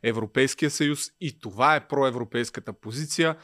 Европейския 0.03 0.71
съюз 0.71 0.99
и 1.21 1.39
това 1.39 1.75
е 1.75 1.87
проевропейската 1.87 2.73
позиция. 2.73 3.37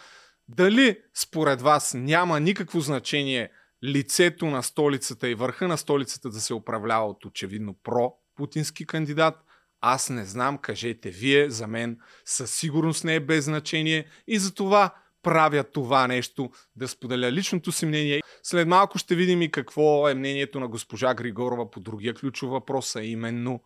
Дали 0.47 0.97
според 1.13 1.61
вас 1.61 1.93
няма 1.93 2.39
никакво 2.39 2.79
значение 2.79 3.51
лицето 3.83 4.45
на 4.45 4.63
столицата 4.63 5.29
и 5.29 5.35
върха 5.35 5.67
на 5.67 5.77
столицата 5.77 6.29
да 6.29 6.39
се 6.39 6.53
управлява 6.53 7.05
от 7.05 7.25
очевидно 7.25 7.75
про-путински 7.83 8.85
кандидат? 8.85 9.35
Аз 9.81 10.09
не 10.09 10.25
знам, 10.25 10.57
кажете 10.57 11.09
вие, 11.09 11.49
за 11.49 11.67
мен 11.67 11.99
със 12.25 12.55
сигурност 12.55 13.03
не 13.03 13.15
е 13.15 13.19
без 13.19 13.45
значение 13.45 14.05
и 14.27 14.39
за 14.39 14.53
това 14.53 14.95
правя 15.27 15.63
това 15.63 16.07
нещо, 16.07 16.50
да 16.75 16.88
споделя 16.88 17.31
личното 17.31 17.72
си 17.72 17.86
мнение. 17.86 18.22
След 18.43 18.67
малко 18.67 18.98
ще 18.98 19.15
видим 19.15 19.41
и 19.41 19.51
какво 19.51 20.10
е 20.10 20.13
мнението 20.13 20.60
на 20.60 20.67
госпожа 20.67 21.13
Григорова 21.13 21.72
по 21.72 21.79
другия 21.79 22.13
ключов 22.13 22.50
въпрос, 22.50 22.96
а 22.96 23.03
именно 23.03 23.62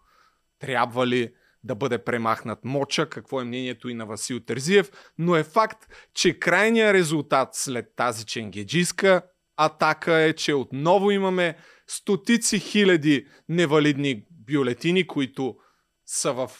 трябва 0.59 1.07
ли 1.07 1.33
да 1.63 1.75
бъде 1.75 1.97
премахнат 1.97 2.59
Моча, 2.65 3.09
какво 3.09 3.41
е 3.41 3.43
мнението 3.43 3.89
и 3.89 3.93
на 3.93 4.05
Васил 4.05 4.39
Терзиев, 4.39 4.91
но 5.17 5.35
е 5.35 5.43
факт, 5.43 5.87
че 6.13 6.39
крайният 6.39 6.93
резултат 6.93 7.49
след 7.51 7.85
тази 7.95 8.25
ченгеджийска 8.25 9.21
атака 9.57 10.13
е, 10.13 10.33
че 10.33 10.53
отново 10.53 11.11
имаме 11.11 11.57
стотици 11.87 12.59
хиляди 12.59 13.27
невалидни 13.49 14.23
бюлетини, 14.31 15.07
които 15.07 15.55
са 16.05 16.33
в 16.33 16.51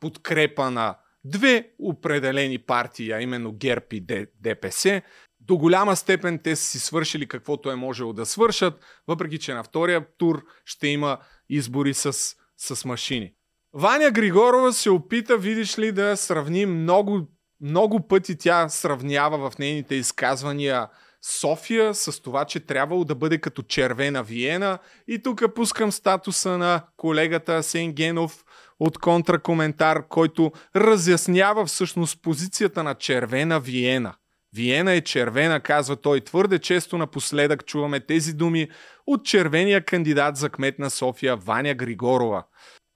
подкрепа 0.00 0.70
на 0.70 0.96
две 1.24 1.70
определени 1.78 2.58
партии, 2.58 3.12
а 3.12 3.20
именно 3.20 3.52
ГЕРБ 3.52 3.86
и 3.92 4.26
ДПС. 4.40 5.02
До 5.40 5.56
голяма 5.56 5.96
степен 5.96 6.40
те 6.44 6.56
са 6.56 6.64
си 6.64 6.78
свършили 6.78 7.28
каквото 7.28 7.70
е 7.70 7.74
можело 7.74 8.12
да 8.12 8.26
свършат, 8.26 8.80
въпреки 9.08 9.38
че 9.38 9.54
на 9.54 9.64
втория 9.64 10.06
тур 10.18 10.44
ще 10.64 10.88
има 10.88 11.18
избори 11.48 11.94
с, 11.94 12.12
с 12.56 12.84
машини. 12.84 13.32
Ваня 13.72 14.10
Григорова 14.10 14.72
се 14.72 14.90
опита, 14.90 15.38
видиш 15.38 15.78
ли, 15.78 15.92
да 15.92 16.16
сравни 16.16 16.66
много, 16.66 17.28
много 17.60 18.08
пъти 18.08 18.38
тя 18.38 18.68
сравнява 18.68 19.50
в 19.50 19.58
нейните 19.58 19.94
изказвания 19.94 20.88
София 21.22 21.94
с 21.94 22.22
това, 22.22 22.44
че 22.44 22.60
трябвало 22.60 23.04
да 23.04 23.14
бъде 23.14 23.38
като 23.38 23.62
червена 23.62 24.22
Виена. 24.22 24.78
И 25.08 25.22
тук 25.22 25.54
пускам 25.54 25.92
статуса 25.92 26.58
на 26.58 26.82
колегата 26.96 27.54
Асен 27.54 27.92
Генов 27.92 28.44
от 28.80 28.98
контракоментар, 28.98 30.08
който 30.08 30.52
разяснява 30.76 31.66
всъщност 31.66 32.22
позицията 32.22 32.82
на 32.82 32.94
червена 32.94 33.60
Виена. 33.60 34.14
Виена 34.56 34.92
е 34.92 35.00
червена, 35.00 35.60
казва 35.60 35.96
той. 35.96 36.20
Твърде 36.20 36.58
често 36.58 36.98
напоследък 36.98 37.66
чуваме 37.66 38.00
тези 38.00 38.32
думи 38.32 38.68
от 39.06 39.24
червения 39.24 39.84
кандидат 39.84 40.36
за 40.36 40.48
кмет 40.48 40.78
на 40.78 40.90
София 40.90 41.36
Ваня 41.36 41.74
Григорова. 41.74 42.44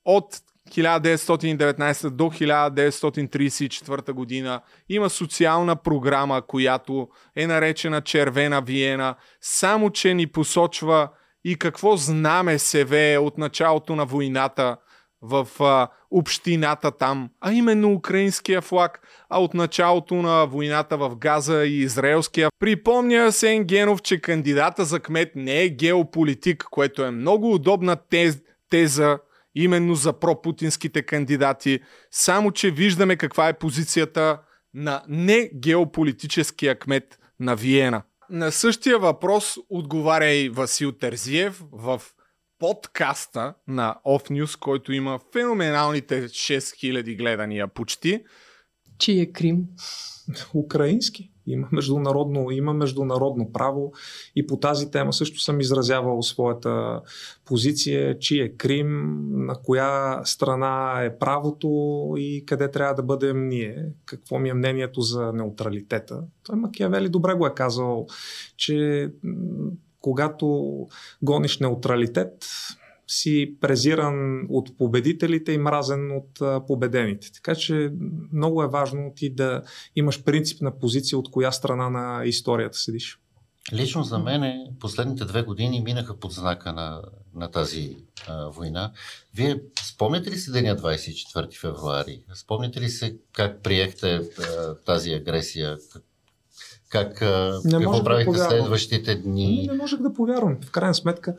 От 0.05 0.41
1919 0.71 2.11
до 2.11 2.25
1934 2.25 4.13
година 4.13 4.61
има 4.89 5.11
социална 5.11 5.77
програма, 5.77 6.43
която 6.47 7.09
е 7.37 7.47
наречена 7.47 8.01
Червена 8.01 8.63
Виена, 8.63 9.15
само 9.41 9.91
че 9.91 10.15
ни 10.15 10.27
посочва 10.27 11.09
и 11.45 11.57
какво 11.57 11.97
знаме 11.97 12.59
се 12.59 12.85
вее 12.85 13.19
от 13.19 13.39
началото 13.39 13.97
на 13.97 14.07
войната 14.07 14.77
в 15.25 15.49
а, 15.61 15.89
общината 16.11 16.91
там, 16.91 17.31
а 17.41 17.53
именно 17.53 17.93
украинския 17.93 18.61
флаг, 18.61 19.01
а 19.29 19.43
от 19.43 19.55
началото 19.55 20.15
на 20.15 20.45
войната 20.45 20.97
в 20.97 21.17
Газа 21.17 21.65
и 21.65 21.81
израелския. 21.81 22.49
Припомня 22.59 23.33
Сен 23.33 23.65
Генов, 23.65 24.03
че 24.03 24.21
кандидата 24.21 24.85
за 24.85 25.01
кмет 25.01 25.33
не 25.37 25.63
е 25.63 25.69
геополитик, 25.69 26.65
което 26.71 27.05
е 27.05 27.11
много 27.11 27.55
удобна 27.55 27.97
тез, 27.97 28.39
теза 28.71 29.19
именно 29.55 29.95
за 29.95 30.13
пропутинските 30.13 31.03
кандидати, 31.03 31.81
само 32.11 32.53
че 32.53 32.71
виждаме 32.71 33.17
каква 33.17 33.49
е 33.49 33.59
позицията 33.59 34.39
на 34.75 35.03
не 35.09 35.51
геополитическия 35.55 36.79
кмет 36.79 37.19
на 37.41 37.57
Виена. 37.57 38.03
На 38.31 38.53
същия 38.53 38.99
въпрос 38.99 39.57
отговаря 39.71 40.31
и 40.31 40.49
Васил 40.49 40.93
Терзиев 40.93 41.63
в 41.73 42.03
подкаста 42.59 43.55
на 43.69 43.97
Off 44.07 44.31
News, 44.31 44.59
който 44.59 44.93
има 44.93 45.21
феноменалните 45.33 46.29
6000 46.29 47.19
гледания 47.19 47.69
почти. 47.69 48.25
Чи 48.99 49.21
е 49.21 49.33
Крим? 49.33 49.65
Украински. 50.55 51.31
Има 51.47 51.69
международно, 51.73 52.51
има 52.51 52.75
международно 52.75 53.53
право 53.53 53.93
и 54.37 54.47
по 54.47 54.57
тази 54.57 54.91
тема 54.91 55.13
също 55.13 55.41
съм 55.41 55.61
изразявал 55.61 56.23
своята 56.23 57.01
позиция, 57.45 58.19
чи 58.19 58.41
е 58.41 58.57
Крим, 58.57 59.21
на 59.47 59.55
коя 59.63 60.21
страна 60.25 61.03
е 61.03 61.19
правото 61.19 61.69
и 62.17 62.45
къде 62.47 62.71
трябва 62.71 62.95
да 62.95 63.03
бъдем 63.03 63.49
ние. 63.49 63.87
Какво 64.05 64.39
ми 64.39 64.49
е 64.49 64.55
мнението 64.55 65.01
за 65.01 65.33
неутралитета. 65.33 66.23
Той 66.43 66.57
Макиавели 66.57 67.09
добре 67.09 67.35
го 67.35 67.47
е 67.47 67.55
казал, 67.55 68.07
че 68.57 69.09
когато 70.05 70.47
гониш 71.23 71.59
неутралитет, 71.59 72.47
си 73.07 73.57
презиран 73.61 74.47
от 74.49 74.79
победителите 74.79 75.53
и 75.53 75.59
мразен 75.59 76.13
от 76.17 76.67
победените. 76.67 77.33
Така 77.33 77.55
че 77.55 77.93
много 78.33 78.63
е 78.63 78.69
важно 78.69 79.13
ти 79.17 79.35
да 79.35 79.63
имаш 79.97 80.25
принципна 80.25 80.79
позиция 80.79 81.19
от 81.19 81.31
коя 81.31 81.53
страна 81.53 81.91
на 81.91 82.25
историята 82.25 82.79
седиш. 82.79 83.19
Лично 83.73 84.03
за 84.03 84.19
мен 84.19 84.67
последните 84.81 85.25
две 85.25 85.43
години 85.43 85.81
минаха 85.81 86.19
под 86.19 86.33
знака 86.33 86.73
на, 86.73 87.03
на 87.35 87.51
тази 87.51 87.97
а, 88.29 88.49
война. 88.49 88.93
Вие 89.35 89.61
спомняте 89.83 90.31
ли 90.31 90.37
си 90.37 90.53
деня 90.53 90.77
24 90.77 91.61
февруари? 91.61 92.25
Спомняте 92.35 92.81
ли 92.81 92.89
се 92.89 93.17
как 93.33 93.63
приехте 93.63 94.15
а, 94.17 94.75
тази 94.75 95.13
агресия? 95.13 95.79
Как, 96.95 97.21
не 97.65 97.85
какво 97.85 98.05
правихте 98.05 98.33
да 98.33 98.39
следващите 98.39 99.15
дни? 99.15 99.65
Не, 99.67 99.73
не 99.73 99.79
можех 99.79 100.01
да 100.01 100.13
повярвам. 100.13 100.57
В 100.65 100.71
крайна 100.71 100.95
сметка, 100.95 101.35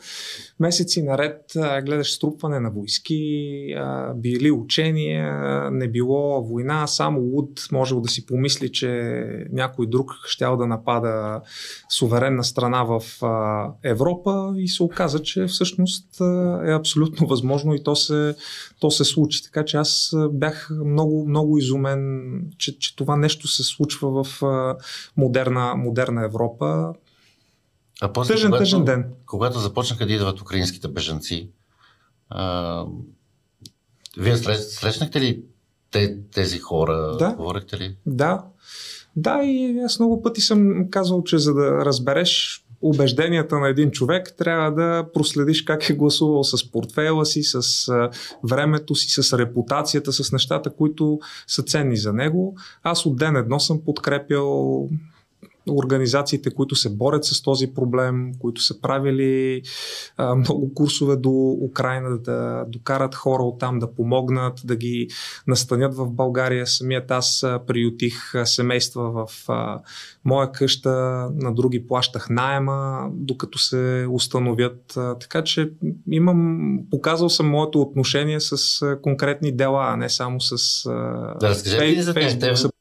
месеци 0.60 1.04
наред 1.04 1.42
гледаш 1.56 2.12
струпване 2.12 2.60
на 2.60 2.72
войски, 2.72 3.76
били 4.16 4.52
учения, 4.52 5.70
не 5.72 5.88
било 5.88 6.44
война, 6.44 6.88
само 6.88 7.20
луд 7.20 7.68
можел 7.72 8.02
да 8.02 8.10
си 8.10 8.26
помисли, 8.26 8.72
че 8.72 8.90
някой 9.52 9.88
друг 9.88 10.12
щял 10.28 10.58
да 10.58 10.68
напада 10.68 11.42
суверенна 11.90 12.44
страна 12.44 12.84
в 12.84 13.02
Европа 13.84 14.54
и 14.58 14.68
се 14.68 14.84
оказа, 14.84 15.22
че 15.22 15.46
всъщност 15.46 16.22
е 16.66 16.72
абсолютно 16.72 17.28
възможно 17.30 17.76
и 17.76 17.84
то 17.84 17.96
се, 17.96 18.36
то 18.80 18.92
се 18.92 19.04
случи. 19.04 19.44
Така 19.44 19.66
че 19.66 19.78
аз 19.78 20.14
бях 20.32 20.70
много, 20.86 21.26
много 21.28 21.58
изумен, 21.58 22.26
че, 22.58 22.80
че 22.80 22.96
това 22.96 23.16
нещо 23.16 23.48
се 23.48 23.64
случва 23.64 24.24
в 24.24 24.44
модерна 25.18 25.45
модерна, 25.50 25.76
модерна 25.76 26.26
Европа. 26.26 26.94
А 28.02 28.14
после, 28.14 28.34
тъжен, 28.34 28.50
когато, 28.50 28.62
тъжен 28.62 28.86
ден. 28.86 29.06
Когато 29.26 29.60
започнаха 29.60 30.06
да 30.06 30.14
идват 30.14 30.42
украинските 30.42 30.88
бежанци, 30.88 31.50
а, 32.30 32.86
вие 34.18 34.38
срещнахте 34.38 35.22
ли 35.22 35.44
те, 35.92 36.18
тези 36.34 36.60
хора? 36.60 37.16
Да. 37.20 37.34
Говорихте 37.38 37.78
ли? 37.78 37.98
Да. 38.06 38.46
Да, 39.16 39.44
и 39.44 39.80
аз 39.80 40.00
много 40.00 40.22
пъти 40.22 40.42
съм 40.42 40.90
казал, 40.90 41.24
че 41.24 41.38
за 41.38 41.54
да 41.54 41.86
разбереш 41.86 42.62
убежденията 42.82 43.60
на 43.60 43.70
един 43.70 43.92
човек, 43.92 44.34
трябва 44.38 44.72
да 44.72 45.06
проследиш 45.14 45.62
как 45.62 45.90
е 45.90 45.94
гласувал 45.94 46.44
с 46.44 46.72
портфела 46.72 47.26
си, 47.26 47.44
с 47.44 47.92
времето 48.44 48.96
си, 48.96 49.22
с 49.22 49.38
репутацията, 49.38 50.14
с 50.14 50.32
нещата, 50.32 50.74
които 50.74 51.20
са 51.48 51.64
ценни 51.64 51.98
за 51.98 52.14
него. 52.14 52.58
Аз 52.84 53.06
от 53.06 53.18
ден 53.18 53.36
едно 53.36 53.60
съм 53.60 53.82
подкрепял 53.86 54.90
организациите, 55.70 56.52
които 56.52 56.76
се 56.76 56.90
борят 56.90 57.26
с 57.26 57.42
този 57.42 57.74
проблем, 57.74 58.32
които 58.40 58.62
са 58.62 58.82
правили 58.82 59.62
а, 60.18 60.36
много 60.36 60.74
курсове 60.74 61.16
до 61.16 61.58
Украина, 61.62 62.18
да 62.18 62.66
докарат 62.68 63.16
хора 63.16 63.44
от 63.44 63.60
там 63.60 63.80
да 63.80 63.94
помогнат, 63.94 64.62
да 64.64 64.76
ги 64.76 65.08
настанят 65.48 65.96
в 65.96 66.10
България. 66.10 66.68
Самият 66.68 67.12
аз 67.12 67.46
приютих 67.68 68.34
семейства 68.46 69.12
в 69.12 69.50
а, 69.50 69.80
моя 70.26 70.52
къща, 70.52 70.90
на 71.36 71.54
други 71.54 71.88
плащах 71.88 72.30
найема, 72.30 73.10
докато 73.14 73.60
се 73.60 74.08
установят. 74.12 74.98
А, 74.98 75.18
така 75.18 75.44
че 75.44 75.72
имам, 76.12 76.80
показал 76.92 77.30
съм 77.30 77.50
моето 77.50 77.82
отношение 77.82 78.40
с 78.40 78.82
конкретни 79.02 79.52
дела, 79.52 79.86
а 79.90 79.98
не 79.98 80.10
само 80.10 80.42
с 80.42 80.86
а, 80.86 80.92
да, 81.40 81.56
фей, 81.56 82.02
за 82.02 82.14
фейсбук, 82.14 82.75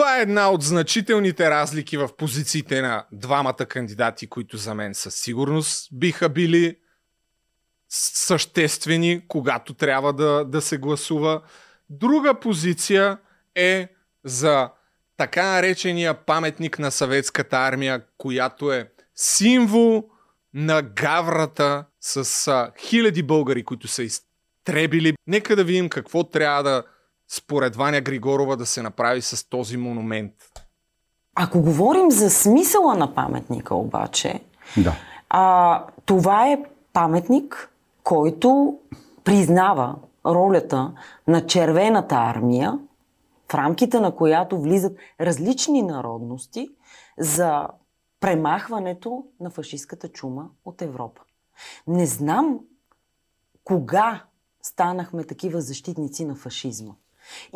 това 0.00 0.18
е 0.18 0.22
една 0.22 0.50
от 0.50 0.62
значителните 0.62 1.50
разлики 1.50 1.96
в 1.96 2.08
позициите 2.16 2.82
на 2.82 3.04
двамата 3.12 3.66
кандидати, 3.68 4.26
които 4.26 4.56
за 4.56 4.74
мен 4.74 4.94
със 4.94 5.14
сигурност 5.14 5.88
биха 5.92 6.28
били 6.28 6.76
съществени, 7.88 9.22
когато 9.28 9.74
трябва 9.74 10.12
да, 10.12 10.44
да 10.44 10.60
се 10.60 10.78
гласува. 10.78 11.42
Друга 11.90 12.40
позиция 12.40 13.18
е 13.54 13.88
за 14.24 14.70
така 15.16 15.52
наречения 15.52 16.14
паметник 16.14 16.78
на 16.78 16.90
съветската 16.90 17.56
армия, 17.56 18.02
която 18.18 18.72
е 18.72 18.90
символ 19.14 20.04
на 20.54 20.82
гаврата 20.82 21.84
с 22.00 22.70
хиляди 22.78 23.22
българи, 23.22 23.64
които 23.64 23.88
са 23.88 24.02
изтребили. 24.02 25.14
Нека 25.26 25.56
да 25.56 25.64
видим 25.64 25.88
какво 25.88 26.24
трябва 26.24 26.62
да 26.62 26.84
според 27.30 27.76
Ваня 27.76 28.00
Григорова 28.00 28.56
да 28.56 28.66
се 28.66 28.82
направи 28.82 29.22
с 29.22 29.48
този 29.48 29.76
монумент? 29.76 30.32
Ако 31.34 31.62
говорим 31.62 32.10
за 32.10 32.30
смисъла 32.30 32.94
на 32.94 33.14
паметника 33.14 33.74
обаче, 33.74 34.40
да. 34.76 34.94
а, 35.28 35.84
това 36.04 36.48
е 36.48 36.62
паметник, 36.92 37.72
който 38.02 38.78
признава 39.24 39.96
ролята 40.26 40.92
на 41.28 41.46
червената 41.46 42.14
армия, 42.14 42.78
в 43.50 43.54
рамките 43.54 44.00
на 44.00 44.16
която 44.16 44.60
влизат 44.60 44.98
различни 45.20 45.82
народности 45.82 46.68
за 47.18 47.68
премахването 48.20 49.24
на 49.40 49.50
фашистската 49.50 50.08
чума 50.08 50.48
от 50.64 50.82
Европа. 50.82 51.20
Не 51.86 52.06
знам 52.06 52.58
кога 53.64 54.24
станахме 54.62 55.24
такива 55.24 55.60
защитници 55.60 56.24
на 56.24 56.34
фашизма. 56.34 56.92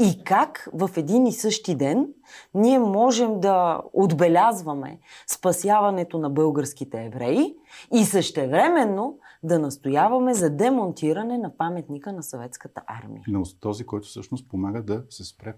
И 0.00 0.24
как 0.24 0.68
в 0.72 0.90
един 0.96 1.26
и 1.26 1.32
същи 1.32 1.74
ден 1.74 2.08
ние 2.54 2.78
можем 2.78 3.40
да 3.40 3.82
отбелязваме 3.92 4.98
спасяването 5.26 6.18
на 6.18 6.30
българските 6.30 7.04
евреи 7.04 7.56
и 7.94 8.04
същевременно 8.04 9.18
да 9.42 9.58
настояваме 9.58 10.34
за 10.34 10.50
демонтиране 10.50 11.38
на 11.38 11.56
паметника 11.56 12.12
на 12.12 12.22
съветската 12.22 12.82
армия. 12.86 13.22
Но 13.28 13.42
този, 13.60 13.86
който 13.86 14.08
всъщност 14.08 14.48
помага 14.48 14.82
да 14.82 15.04
се 15.10 15.24
спре 15.24 15.54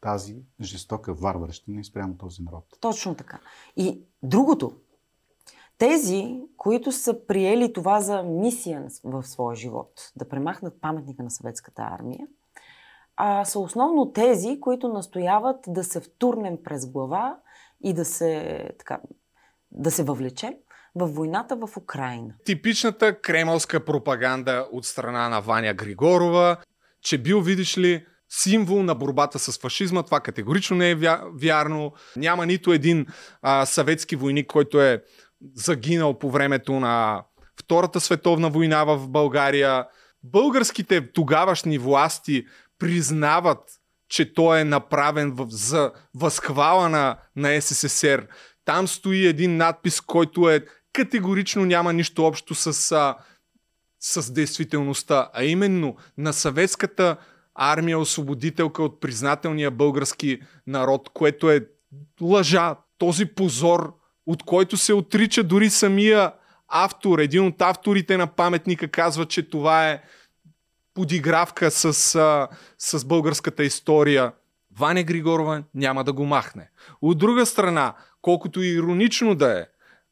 тази 0.00 0.36
жестока 0.60 1.14
варварщина 1.14 1.80
и 1.80 1.84
спрямо 1.84 2.16
този 2.16 2.42
народ. 2.42 2.64
Точно 2.80 3.14
така. 3.14 3.40
И 3.76 4.02
другото, 4.22 4.72
тези, 5.78 6.40
които 6.56 6.92
са 6.92 7.26
приели 7.26 7.72
това 7.72 8.00
за 8.00 8.22
мисия 8.22 8.86
в 9.04 9.22
своя 9.22 9.56
живот, 9.56 10.12
да 10.16 10.28
премахнат 10.28 10.80
паметника 10.80 11.22
на 11.22 11.30
съветската 11.30 11.82
армия, 11.82 12.26
а, 13.16 13.44
са 13.44 13.58
основно 13.58 14.12
тези, 14.12 14.60
които 14.60 14.88
настояват 14.88 15.56
да 15.68 15.84
се 15.84 16.00
втурнем 16.00 16.56
през 16.64 16.90
глава 16.90 17.36
и 17.84 17.94
да 17.94 18.04
се, 18.04 18.60
така, 18.78 19.00
да 19.70 19.90
се 19.90 20.04
въвлечем 20.04 20.54
в 20.94 21.06
войната 21.06 21.56
в 21.56 21.76
Украина. 21.76 22.34
Типичната 22.44 23.20
кремълска 23.20 23.84
пропаганда 23.84 24.68
от 24.72 24.84
страна 24.84 25.28
на 25.28 25.40
Ваня 25.40 25.74
Григорова, 25.74 26.56
че 27.02 27.18
бил, 27.18 27.40
видиш 27.40 27.78
ли, 27.78 28.06
символ 28.28 28.82
на 28.82 28.94
борбата 28.94 29.38
с 29.38 29.58
фашизма. 29.58 30.02
Това 30.02 30.20
категорично 30.20 30.76
не 30.76 30.90
е 30.90 30.98
вярно. 31.34 31.92
Няма 32.16 32.46
нито 32.46 32.72
един 32.72 33.06
а, 33.42 33.66
съветски 33.66 34.16
войник, 34.16 34.46
който 34.46 34.80
е 34.80 35.02
загинал 35.54 36.18
по 36.18 36.30
времето 36.30 36.72
на 36.72 37.24
Втората 37.60 38.00
световна 38.00 38.50
война 38.50 38.84
в 38.84 39.08
България. 39.08 39.86
Българските 40.24 41.12
тогавашни 41.12 41.78
власти 41.78 42.44
признават, 42.82 43.58
че 44.08 44.34
той 44.34 44.60
е 44.60 44.64
направен 44.64 45.32
в, 45.32 45.46
за 45.48 45.92
възхвала 46.14 46.88
на, 46.88 47.16
на 47.36 47.60
СССР. 47.60 48.26
Там 48.64 48.88
стои 48.88 49.26
един 49.26 49.56
надпис, 49.56 50.00
който 50.00 50.50
е 50.50 50.64
категорично 50.92 51.64
няма 51.64 51.92
нищо 51.92 52.24
общо 52.24 52.54
с 52.54 52.92
а, 52.92 53.16
с 54.00 54.32
действителността, 54.32 55.30
а 55.34 55.44
именно 55.44 55.96
на 56.18 56.32
съветската 56.32 57.16
армия 57.54 57.98
освободителка 57.98 58.82
от 58.82 59.00
признателния 59.00 59.70
български 59.70 60.40
народ, 60.66 61.08
което 61.14 61.50
е 61.50 61.66
лъжа, 62.20 62.76
този 62.98 63.26
позор, 63.26 63.94
от 64.26 64.42
който 64.42 64.76
се 64.76 64.92
отрича 64.94 65.44
дори 65.44 65.70
самия 65.70 66.32
автор. 66.68 67.18
Един 67.18 67.46
от 67.46 67.62
авторите 67.62 68.16
на 68.16 68.26
паметника 68.26 68.88
казва, 68.88 69.26
че 69.26 69.50
това 69.50 69.90
е 69.90 70.02
подигравка 70.94 71.70
с, 71.70 72.14
а, 72.14 72.48
с 72.78 73.04
българската 73.04 73.64
история. 73.64 74.32
Ваня 74.78 75.02
Григорова 75.02 75.62
няма 75.74 76.04
да 76.04 76.12
го 76.12 76.24
махне. 76.24 76.70
От 77.02 77.18
друга 77.18 77.46
страна, 77.46 77.94
колкото 78.22 78.62
и 78.62 78.68
иронично 78.68 79.34
да 79.34 79.60
е, 79.60 79.66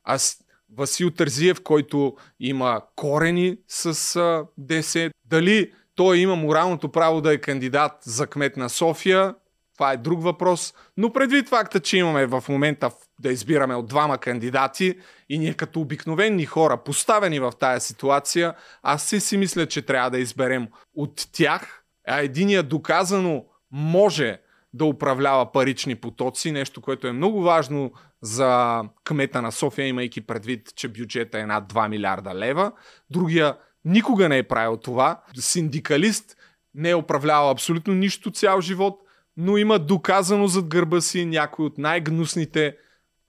аз 0.05 0.38
Васил 0.77 1.11
Тързиев, 1.11 1.62
който 1.62 2.16
има 2.40 2.81
корени 2.97 3.57
с 3.69 4.16
а, 4.16 4.45
ДС, 4.59 5.11
дали 5.25 5.73
той 5.95 6.19
има 6.19 6.37
моралното 6.37 6.93
право 6.93 7.21
да 7.21 7.33
е 7.33 7.38
кандидат 7.38 7.93
за 8.03 8.27
кмет 8.27 8.57
на 8.57 8.69
София, 8.69 9.35
това 9.81 9.93
е 9.93 9.97
друг 9.97 10.23
въпрос. 10.23 10.75
Но 10.97 11.12
предвид 11.12 11.49
факта, 11.49 11.81
че 11.81 11.99
имаме 11.99 12.27
в 12.27 12.45
момента 12.49 12.90
да 13.21 13.33
избираме 13.33 13.75
от 13.75 13.87
двама 13.87 14.19
кандидати 14.19 14.99
и 15.29 15.38
ние 15.38 15.55
като 15.55 15.81
обикновени 15.81 16.47
хора, 16.47 16.77
поставени 16.77 17.40
в 17.40 17.53
тая 17.61 17.81
ситуация, 17.81 18.55
аз 18.83 19.05
си 19.05 19.21
си 19.21 19.37
мисля, 19.37 19.66
че 19.66 19.83
трябва 19.83 20.11
да 20.11 20.19
изберем 20.19 20.69
от 20.97 21.29
тях, 21.33 21.85
а 22.09 22.21
единия 22.21 22.62
доказано 22.62 23.45
може 23.73 24.38
да 24.73 24.85
управлява 24.85 25.53
парични 25.53 25.95
потоци, 25.95 26.53
нещо, 26.53 26.81
което 26.81 27.07
е 27.07 27.12
много 27.12 27.43
важно 27.43 27.93
за 28.23 28.83
кмета 29.05 29.43
на 29.43 29.53
София, 29.53 29.87
имайки 29.87 30.21
предвид, 30.21 30.73
че 30.77 30.88
бюджета 30.88 31.38
е 31.38 31.47
над 31.47 31.73
2 31.73 31.88
милиарда 31.88 32.35
лева. 32.35 32.73
Другия 33.11 33.57
никога 33.85 34.29
не 34.29 34.38
е 34.38 34.43
правил 34.49 34.77
това. 34.77 35.23
Синдикалист 35.38 36.37
не 36.75 36.90
е 36.90 36.97
управлявал 36.97 37.51
абсолютно 37.51 37.95
нищо 37.95 38.31
цял 38.31 38.61
живот, 38.61 39.01
но 39.37 39.57
има 39.57 39.79
доказано 39.79 40.47
зад 40.47 40.66
гърба 40.66 41.01
си 41.01 41.25
някой 41.25 41.66
от 41.66 41.79
най-гнусните, 41.79 42.77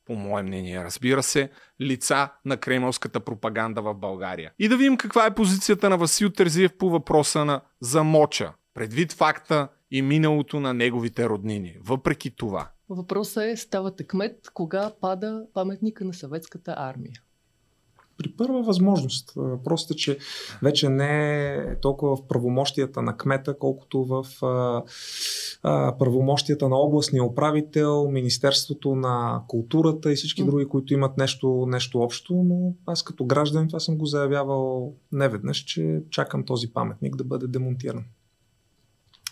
по 0.06 0.16
мое 0.16 0.44
мнение, 0.44 0.84
разбира 0.84 1.24
се, 1.24 1.50
лица 1.82 2.30
на 2.46 2.58
кремълската 2.58 3.20
пропаганда 3.20 3.82
в 3.82 3.94
България. 3.94 4.52
И 4.60 4.68
да 4.68 4.78
видим 4.78 4.98
каква 4.98 5.26
е 5.26 5.36
позицията 5.36 5.90
на 5.90 5.98
Васил 5.98 6.30
Терзиев 6.30 6.78
по 6.78 6.90
въпроса 6.90 7.46
на 7.46 7.62
замоча, 7.82 8.54
предвид 8.74 9.14
факта 9.14 9.68
и 9.92 10.02
миналото 10.02 10.60
на 10.60 10.74
неговите 10.74 11.30
роднини. 11.30 11.78
Въпреки 11.84 12.36
това. 12.36 12.70
Въпросът 12.90 13.44
е, 13.44 13.58
ставате 13.58 14.08
кмет, 14.08 14.50
кога 14.54 14.92
пада 15.02 15.46
паметника 15.54 16.06
на 16.06 16.14
съветската 16.14 16.76
армия? 16.78 17.14
При 18.21 18.31
първа 18.31 18.63
възможност. 18.63 19.38
Просто, 19.63 19.95
че 19.95 20.17
вече 20.63 20.89
не 20.89 21.53
е 21.53 21.79
толкова 21.81 22.15
в 22.15 22.27
правомощията 22.27 23.01
на 23.01 23.17
кмета, 23.17 23.57
колкото 23.60 24.05
в 24.05 24.25
а, 24.41 24.84
а, 25.63 25.97
правомощията 25.97 26.69
на 26.69 26.77
областния 26.77 27.23
управител, 27.23 28.12
Министерството 28.12 28.95
на 28.95 29.41
културата 29.47 30.12
и 30.12 30.15
всички 30.15 30.43
други, 30.43 30.65
които 30.65 30.93
имат 30.93 31.17
нещо, 31.17 31.65
нещо 31.67 31.99
общо, 31.99 32.34
но 32.34 32.73
аз 32.86 33.03
като 33.03 33.25
граждан 33.25 33.67
това 33.67 33.79
съм 33.79 33.97
го 33.97 34.05
заявявал 34.05 34.93
неведнъж, 35.12 35.57
че 35.57 36.01
чакам 36.10 36.45
този 36.45 36.73
паметник 36.73 37.15
да 37.15 37.23
бъде 37.23 37.47
демонтиран. 37.47 38.03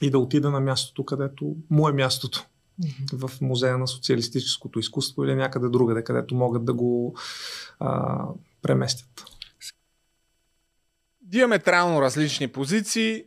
И 0.02 0.10
да 0.10 0.19
отида 0.19 0.52
на 0.52 0.60
мястото, 0.60 1.06
където 1.06 1.56
му 1.69 1.89
е 1.89 1.93
мястото 1.93 2.45
в 3.13 3.32
музея 3.41 3.78
на 3.78 3.88
социалистическото 3.88 4.80
изкуство 4.80 5.23
или 5.23 5.36
някъде 5.36 5.69
другаде, 5.69 6.04
където 6.04 6.36
могат 6.36 6.65
да 6.65 6.73
го 6.73 7.15
а, 7.80 8.25
преместят. 8.62 9.26
Диаметрално 11.22 12.02
различни 12.02 12.48
позиции, 12.48 13.24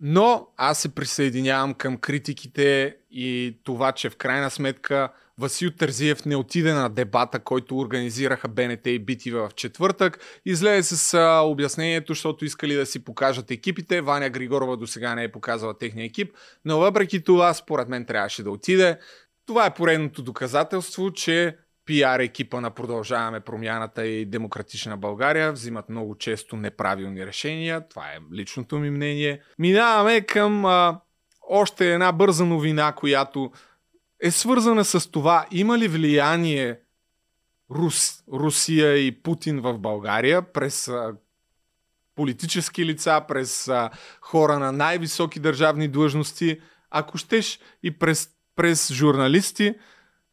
но 0.00 0.48
аз 0.56 0.80
се 0.80 0.94
присъединявам 0.94 1.74
към 1.74 1.96
критиките 1.96 2.96
и 3.10 3.58
това, 3.64 3.92
че 3.92 4.10
в 4.10 4.16
крайна 4.16 4.50
сметка 4.50 5.08
Васил 5.38 5.70
Тързиев 5.70 6.24
не 6.24 6.36
отиде 6.36 6.72
на 6.72 6.88
дебата, 6.88 7.38
който 7.38 7.78
организираха 7.78 8.48
БНТ 8.48 8.86
и 8.86 9.06
BTV 9.06 9.48
в 9.48 9.54
четвъртък. 9.54 10.18
Излезе 10.44 10.96
с 10.96 11.14
а, 11.14 11.40
обяснението, 11.40 12.12
защото 12.12 12.44
искали 12.44 12.74
да 12.74 12.86
си 12.86 13.04
покажат 13.04 13.50
екипите. 13.50 14.00
Ваня 14.00 14.30
Григорова 14.30 14.76
до 14.76 14.86
сега 14.86 15.14
не 15.14 15.24
е 15.24 15.32
показала 15.32 15.78
техния 15.78 16.04
екип, 16.04 16.32
но 16.64 16.78
въпреки 16.78 17.24
това, 17.24 17.54
според 17.54 17.88
мен 17.88 18.06
трябваше 18.06 18.42
да 18.42 18.50
отиде. 18.50 18.98
Това 19.46 19.66
е 19.66 19.74
поредното 19.74 20.22
доказателство, 20.22 21.12
че 21.12 21.56
пиар 21.86 22.20
екипа 22.20 22.60
на 22.60 22.70
Продължаваме 22.70 23.40
промяната 23.40 24.06
и 24.06 24.26
Демократична 24.26 24.96
България 24.96 25.52
взимат 25.52 25.88
много 25.88 26.18
често 26.18 26.56
неправилни 26.56 27.26
решения. 27.26 27.88
Това 27.88 28.06
е 28.06 28.18
личното 28.34 28.78
ми 28.78 28.90
мнение. 28.90 29.40
Минаваме 29.58 30.20
към 30.20 30.64
а, 30.64 31.00
още 31.48 31.92
една 31.92 32.12
бърза 32.12 32.44
новина, 32.44 32.92
която 32.92 33.52
е 34.20 34.30
свързана 34.30 34.84
с 34.84 35.10
това 35.10 35.46
има 35.50 35.78
ли 35.78 35.88
влияние 35.88 36.78
Рус, 37.70 38.22
Русия 38.32 39.06
и 39.06 39.22
Путин 39.22 39.60
в 39.60 39.78
България 39.78 40.52
през 40.52 40.88
а, 40.88 41.14
политически 42.14 42.86
лица, 42.86 43.24
през 43.28 43.68
а, 43.68 43.90
хора 44.20 44.58
на 44.58 44.72
най-високи 44.72 45.40
държавни 45.40 45.88
длъжности, 45.88 46.60
ако 46.90 47.18
щеш 47.18 47.58
и 47.82 47.98
през, 47.98 48.28
през 48.56 48.92
журналисти. 48.92 49.74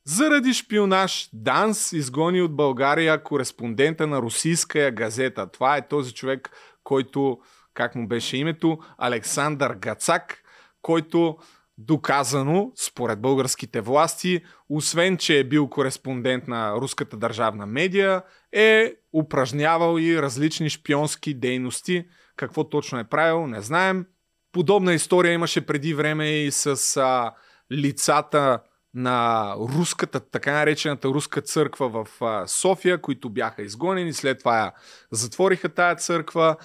Заради 0.09 0.53
шпионаж 0.53 1.29
Данс 1.33 1.91
изгони 1.91 2.41
от 2.41 2.55
България 2.55 3.23
кореспондента 3.23 4.07
на 4.07 4.21
русийская 4.21 4.91
газета. 4.91 5.51
Това 5.51 5.77
е 5.77 5.87
този 5.87 6.13
човек, 6.13 6.49
който, 6.83 7.39
как 7.73 7.95
му 7.95 8.07
беше 8.07 8.37
името, 8.37 8.79
Александър 8.97 9.73
Гацак, 9.73 10.43
който 10.81 11.37
доказано, 11.77 12.71
според 12.75 13.21
българските 13.21 13.81
власти, 13.81 14.41
освен 14.69 15.17
че 15.17 15.39
е 15.39 15.43
бил 15.43 15.67
кореспондент 15.67 16.47
на 16.47 16.73
руската 16.73 17.17
държавна 17.17 17.65
медия, 17.65 18.23
е 18.51 18.93
упражнявал 19.13 19.99
и 19.99 20.21
различни 20.21 20.69
шпионски 20.69 21.33
дейности. 21.33 22.05
Какво 22.35 22.69
точно 22.69 22.99
е 22.99 23.09
правил, 23.09 23.47
не 23.47 23.61
знаем. 23.61 24.05
Подобна 24.51 24.93
история 24.93 25.33
имаше 25.33 25.65
преди 25.65 25.93
време 25.93 26.29
и 26.29 26.51
с 26.51 26.97
а, 26.97 27.31
лицата 27.71 28.59
на 28.93 29.53
руската, 29.59 30.19
така 30.19 30.53
наречената 30.53 31.07
руска 31.07 31.41
църква 31.41 31.89
в 31.89 32.07
София, 32.47 33.01
които 33.01 33.29
бяха 33.29 33.61
изгонени. 33.61 34.13
След 34.13 34.39
това 34.39 34.71
затвориха 35.11 35.69
тая 35.69 35.95
църква. 35.95 36.55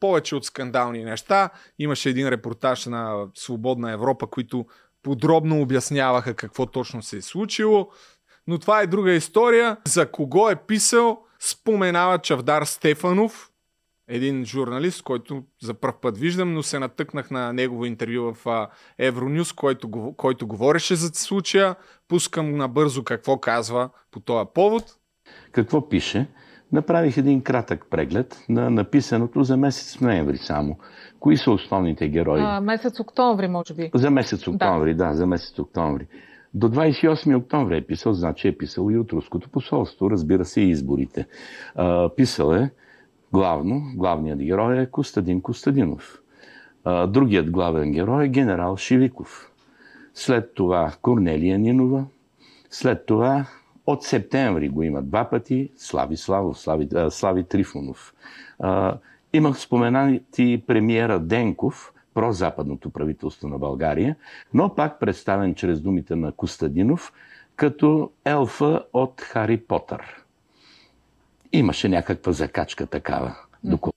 Повече 0.00 0.36
от 0.36 0.44
скандални 0.44 1.04
неща. 1.04 1.50
Имаше 1.78 2.08
един 2.08 2.28
репортаж 2.28 2.86
на 2.86 3.26
Свободна 3.34 3.92
Европа, 3.92 4.26
които 4.26 4.66
подробно 5.02 5.60
обясняваха 5.60 6.34
какво 6.34 6.66
точно 6.66 7.02
се 7.02 7.16
е 7.16 7.22
случило. 7.22 7.88
Но 8.46 8.58
това 8.58 8.80
е 8.80 8.86
друга 8.86 9.12
история. 9.12 9.76
За 9.86 10.10
кого 10.10 10.50
е 10.50 10.56
писал, 10.56 11.24
споменава 11.40 12.18
Чавдар 12.18 12.64
Стефанов, 12.64 13.50
един 14.08 14.44
журналист, 14.44 15.02
който 15.02 15.42
за 15.62 15.74
първ 15.74 15.94
път 16.02 16.18
виждам, 16.18 16.54
но 16.54 16.62
се 16.62 16.78
натъкнах 16.78 17.30
на 17.30 17.52
негово 17.52 17.84
интервю 17.84 18.32
в 18.34 18.68
Евронюс, 18.98 19.52
който, 19.52 20.14
който 20.16 20.46
говореше 20.46 20.94
за 20.94 21.08
случая. 21.08 21.76
Пускам 22.08 22.56
набързо 22.56 23.04
какво 23.04 23.38
казва 23.38 23.90
по 24.10 24.20
този 24.20 24.48
повод. 24.54 24.84
Какво 25.52 25.88
пише? 25.88 26.28
Направих 26.72 27.16
един 27.16 27.42
кратък 27.42 27.86
преглед 27.90 28.44
на 28.48 28.70
написаното 28.70 29.42
за 29.42 29.56
месец 29.56 30.00
ноември 30.00 30.36
само. 30.36 30.78
Кои 31.20 31.36
са 31.36 31.50
основните 31.50 32.08
герои? 32.08 32.40
А, 32.44 32.60
месец 32.60 33.00
октомври, 33.00 33.48
може 33.48 33.74
би. 33.74 33.90
За 33.94 34.10
месец 34.10 34.48
октомври, 34.48 34.94
да, 34.94 35.08
да 35.08 35.14
за 35.14 35.26
месец 35.26 35.58
октомври. 35.58 36.06
До 36.54 36.68
28 36.68 37.38
октомври 37.38 37.76
е 37.76 37.86
писал, 37.86 38.12
значи 38.12 38.48
е 38.48 38.56
писал 38.56 38.90
и 38.90 38.98
от 38.98 39.12
руското 39.12 39.48
посолство, 39.48 40.10
разбира 40.10 40.44
се 40.44 40.60
и 40.60 40.70
изборите. 40.70 41.26
А, 41.74 42.14
писал 42.16 42.52
е 42.52 42.70
Главно, 43.34 43.82
главният 43.94 44.38
герой 44.38 44.78
е 44.78 44.86
Костадин 44.86 45.42
Костадинов. 45.42 46.20
Другият 47.08 47.50
главен 47.50 47.92
герой 47.92 48.24
е 48.24 48.28
генерал 48.28 48.76
Шивиков. 48.76 49.50
След 50.14 50.54
това 50.54 50.92
Корнелия 51.02 51.58
Нинова. 51.58 52.04
След 52.70 53.06
това 53.06 53.46
от 53.86 54.02
септември 54.02 54.68
го 54.68 54.82
има 54.82 55.02
два 55.02 55.24
пъти 55.24 55.70
Слави 55.76 56.16
Славов, 56.16 56.58
Слави, 56.58 56.88
Слави 57.10 57.44
Трифонов. 57.44 58.14
Имах 59.32 59.58
споменати 59.58 60.62
премиера 60.66 61.18
Денков, 61.18 61.92
прозападното 62.14 62.90
правителство 62.90 63.48
на 63.48 63.58
България, 63.58 64.16
но 64.54 64.74
пак 64.74 65.00
представен 65.00 65.54
чрез 65.54 65.80
думите 65.80 66.16
на 66.16 66.32
Костадинов 66.32 67.12
като 67.56 68.10
елфа 68.24 68.84
от 68.92 69.20
Хари 69.20 69.56
Потър 69.60 70.23
имаше 71.58 71.88
някаква 71.88 72.32
закачка 72.32 72.86
такава. 72.86 73.36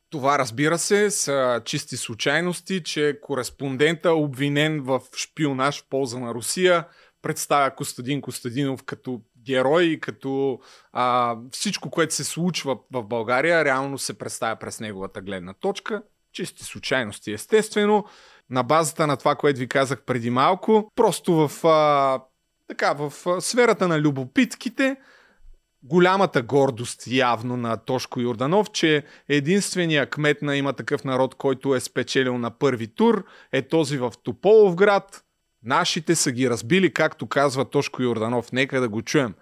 Това, 0.10 0.39
разбира 0.39 0.78
се, 0.78 1.12
са 1.12 1.62
чисти 1.65 1.98
случайности, 1.98 2.84
че 2.84 3.20
кореспондента, 3.22 4.13
обвинен 4.13 4.82
в 4.82 5.02
шпионаж 5.17 5.82
в 5.82 5.89
полза 5.89 6.20
на 6.20 6.34
Русия, 6.34 6.86
представя 7.22 7.76
Костадин 7.76 8.22
Костадинов 8.22 8.84
като 8.84 9.22
герой 9.46 9.84
и 9.84 10.00
като 10.00 10.60
а, 10.93 11.36
всичко, 11.52 11.89
което 11.89 12.15
се 12.15 12.24
случва 12.24 12.78
в 12.91 13.04
България, 13.04 13.65
реално 13.65 13.98
се 13.98 14.17
представя 14.17 14.56
през 14.56 14.80
неговата 14.80 15.22
гледна 15.22 15.54
точка. 15.54 16.04
Чисти 16.34 16.63
случайности, 16.63 17.32
естествено. 17.32 18.06
На 18.50 18.63
базата 18.63 19.08
на 19.08 19.17
това, 19.17 19.36
което 19.36 19.60
ви 19.60 19.67
казах 19.67 20.02
преди 20.02 20.30
малко, 20.30 20.91
просто 20.96 21.48
в, 21.48 21.67
а, 21.67 22.20
така, 22.67 22.93
в 22.93 23.41
сферата 23.41 23.88
на 23.88 24.00
любопитките, 24.00 24.96
голямата 25.89 26.41
гордост 26.41 27.08
явно 27.08 27.58
на 27.58 27.78
Тошко 27.78 28.19
Йорданов, 28.19 28.71
че 28.71 29.04
единствения 29.30 30.10
кмет 30.10 30.41
на 30.41 30.56
има 30.56 30.73
такъв 30.73 31.04
народ, 31.04 31.36
който 31.36 31.76
е 31.76 31.80
спечелил 31.80 32.38
на 32.38 32.52
първи 32.52 32.88
тур, 32.88 33.26
е 33.52 33.62
този 33.62 33.97
в 33.97 34.13
Тополовград. 34.23 35.23
Нашите 35.63 36.15
са 36.15 36.32
ги 36.32 36.50
разбили, 36.50 36.93
както 36.93 37.28
казва 37.28 37.65
Тошко 37.65 38.02
Йорданов. 38.02 38.52
Нека 38.52 38.82
да 38.82 38.89
го 38.89 39.02
чуем. 39.02 39.34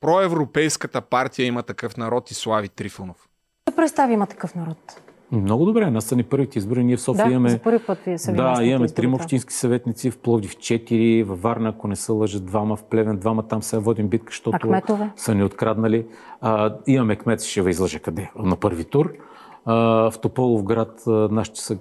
Проевропейската 0.00 1.00
партия 1.00 1.46
има 1.46 1.62
такъв 1.62 1.96
народ 1.96 2.30
и 2.30 2.34
Слави 2.34 2.68
Трифонов. 2.68 3.28
Да 3.68 3.76
представи 3.76 4.12
има 4.12 4.26
такъв 4.26 4.54
народ. 4.54 5.00
Много 5.32 5.64
добре. 5.64 5.90
Нас 5.90 6.04
са 6.04 6.16
ни 6.16 6.22
първите 6.22 6.58
избори. 6.58 6.84
Ние 6.84 6.96
в 6.96 7.00
София 7.00 7.26
да, 7.26 7.30
имаме... 7.30 7.48
за 7.48 7.58
първи 7.58 7.78
път 7.86 7.98
вие 8.06 8.18
се 8.18 8.32
Да, 8.32 8.58
имаме 8.62 8.88
трима 8.88 9.16
общински 9.16 9.54
съветници, 9.54 10.10
в 10.10 10.18
Пловдив 10.18 10.56
4, 10.56 11.22
във 11.22 11.42
Варна, 11.42 11.68
ако 11.68 11.88
не 11.88 11.96
се 11.96 12.12
лъжат, 12.12 12.46
двама 12.46 12.76
в 12.76 12.84
Плевен, 12.84 13.16
двама 13.16 13.42
там 13.42 13.62
се 13.62 13.78
водим 13.78 14.08
битка, 14.08 14.26
защото 14.30 14.58
са 15.16 15.34
ни 15.34 15.44
откраднали. 15.44 16.06
А, 16.40 16.74
имаме 16.86 17.16
кмет, 17.16 17.42
ще 17.42 17.62
ви 17.62 17.70
излъжа 17.70 17.98
къде, 17.98 18.30
на 18.38 18.56
първи 18.56 18.84
тур. 18.84 19.12
А, 19.64 19.74
в 20.10 20.18
Тополов 20.22 20.62
град 20.62 21.02
нашите 21.06 21.60
са, 21.60 21.78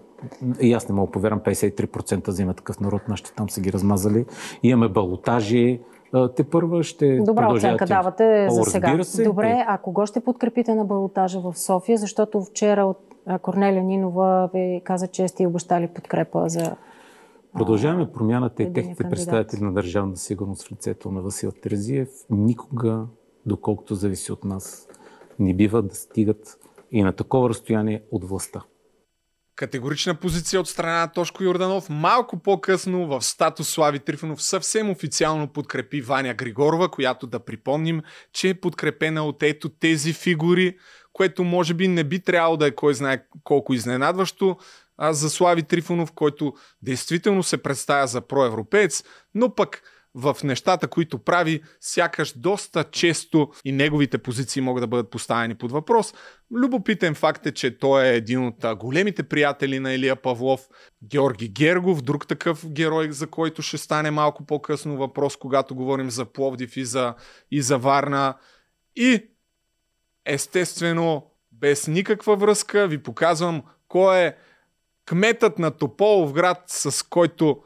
и 0.61 0.73
аз 0.73 0.89
не 0.89 0.95
мога 0.95 1.11
повярвам, 1.11 1.39
53% 1.39 2.29
за 2.29 2.41
има 2.41 2.53
такъв 2.53 2.79
народ, 2.79 3.01
нашите 3.07 3.33
там 3.33 3.49
са 3.49 3.61
ги 3.61 3.73
размазали. 3.73 4.25
Имаме 4.63 4.87
балотажи, 4.87 5.79
те 6.35 6.43
първа 6.43 6.83
ще 6.83 7.19
Добра 7.19 7.53
оценка 7.53 7.85
давате 7.85 8.47
за 8.49 8.63
сега. 8.63 9.03
Се. 9.03 9.23
Добре, 9.23 9.65
а 9.67 9.77
кого 9.77 10.05
ще 10.05 10.19
подкрепите 10.19 10.75
на 10.75 10.85
балотажа 10.85 11.39
в 11.39 11.53
София? 11.57 11.97
Защото 11.97 12.41
вчера 12.41 12.85
от 12.85 12.99
Корнелия 13.41 13.83
Нинова 13.83 14.49
ви 14.53 14.81
каза, 14.83 15.07
че 15.07 15.27
сте 15.27 15.47
обещали 15.47 15.87
подкрепа 15.87 16.49
за 16.49 16.75
Продължаваме 17.53 18.11
промяната 18.11 18.63
и 18.63 18.73
техните 18.73 19.03
представители 19.03 19.63
на 19.63 19.73
държавна 19.73 20.17
сигурност 20.17 20.67
в 20.67 20.71
лицето 20.71 21.11
на 21.11 21.21
Васил 21.21 21.51
Терзиев 21.51 22.09
никога, 22.29 23.05
доколкото 23.45 23.95
зависи 23.95 24.31
от 24.31 24.45
нас, 24.45 24.87
не 25.39 25.53
бива 25.53 25.81
да 25.81 25.95
стигат 25.95 26.59
и 26.91 27.03
на 27.03 27.11
такова 27.11 27.49
разстояние 27.49 28.03
от 28.11 28.23
властта. 28.23 28.61
Категорична 29.55 30.15
позиция 30.15 30.59
от 30.59 30.69
страна 30.69 30.99
на 30.99 31.07
Тошко 31.07 31.43
Йорданов. 31.43 31.89
Малко 31.89 32.39
по-късно 32.39 33.07
в 33.07 33.21
статус 33.21 33.69
Слави 33.69 33.99
Трифонов 33.99 34.43
съвсем 34.43 34.89
официално 34.89 35.47
подкрепи 35.47 36.01
Ваня 36.01 36.33
Григорова, 36.33 36.91
която 36.91 37.27
да 37.27 37.39
припомним, 37.39 38.01
че 38.33 38.49
е 38.49 38.59
подкрепена 38.61 39.23
от 39.23 39.43
ето 39.43 39.69
тези 39.69 40.13
фигури, 40.13 40.77
което 41.13 41.43
може 41.43 41.73
би 41.73 41.87
не 41.87 42.03
би 42.03 42.19
трябвало 42.19 42.57
да 42.57 42.67
е 42.67 42.71
кой 42.71 42.93
знае 42.93 43.25
колко 43.43 43.73
изненадващо 43.73 44.57
а 44.97 45.13
за 45.13 45.29
Слави 45.29 45.63
Трифонов, 45.63 46.11
който 46.11 46.53
действително 46.81 47.43
се 47.43 47.57
представя 47.57 48.07
за 48.07 48.21
проевропеец, 48.21 49.03
но 49.35 49.55
пък 49.55 49.81
в 50.15 50.37
нещата, 50.43 50.87
които 50.87 51.19
прави, 51.19 51.61
сякаш 51.81 52.33
доста 52.37 52.83
често 52.83 53.51
и 53.65 53.71
неговите 53.71 54.17
позиции 54.17 54.61
могат 54.61 54.81
да 54.81 54.87
бъдат 54.87 55.09
поставени 55.09 55.55
под 55.55 55.71
въпрос. 55.71 56.13
Любопитен 56.51 57.15
факт 57.15 57.45
е, 57.45 57.51
че 57.51 57.77
той 57.77 58.05
е 58.05 58.15
един 58.15 58.47
от 58.47 58.77
големите 58.77 59.23
приятели 59.23 59.79
на 59.79 59.93
Илия 59.93 60.15
Павлов, 60.15 60.67
Георги 61.03 61.49
Гергов, 61.49 62.01
друг 62.01 62.27
такъв 62.27 62.71
герой, 62.71 63.11
за 63.11 63.27
който 63.27 63.61
ще 63.61 63.77
стане 63.77 64.11
малко 64.11 64.45
по-късно 64.45 64.97
въпрос, 64.97 65.35
когато 65.35 65.75
говорим 65.75 66.09
за 66.09 66.25
Пловдив 66.25 66.77
и 66.77 66.85
за, 66.85 67.13
и 67.51 67.61
за 67.61 67.77
Варна. 67.77 68.35
И 68.95 69.23
естествено, 70.25 71.31
без 71.51 71.87
никаква 71.87 72.35
връзка, 72.35 72.87
ви 72.87 73.03
показвам 73.03 73.63
кой 73.87 74.17
е 74.17 74.35
кметът 75.05 75.59
на 75.59 75.71
Тополов 75.71 76.33
град, 76.33 76.63
с 76.67 77.03
който 77.03 77.63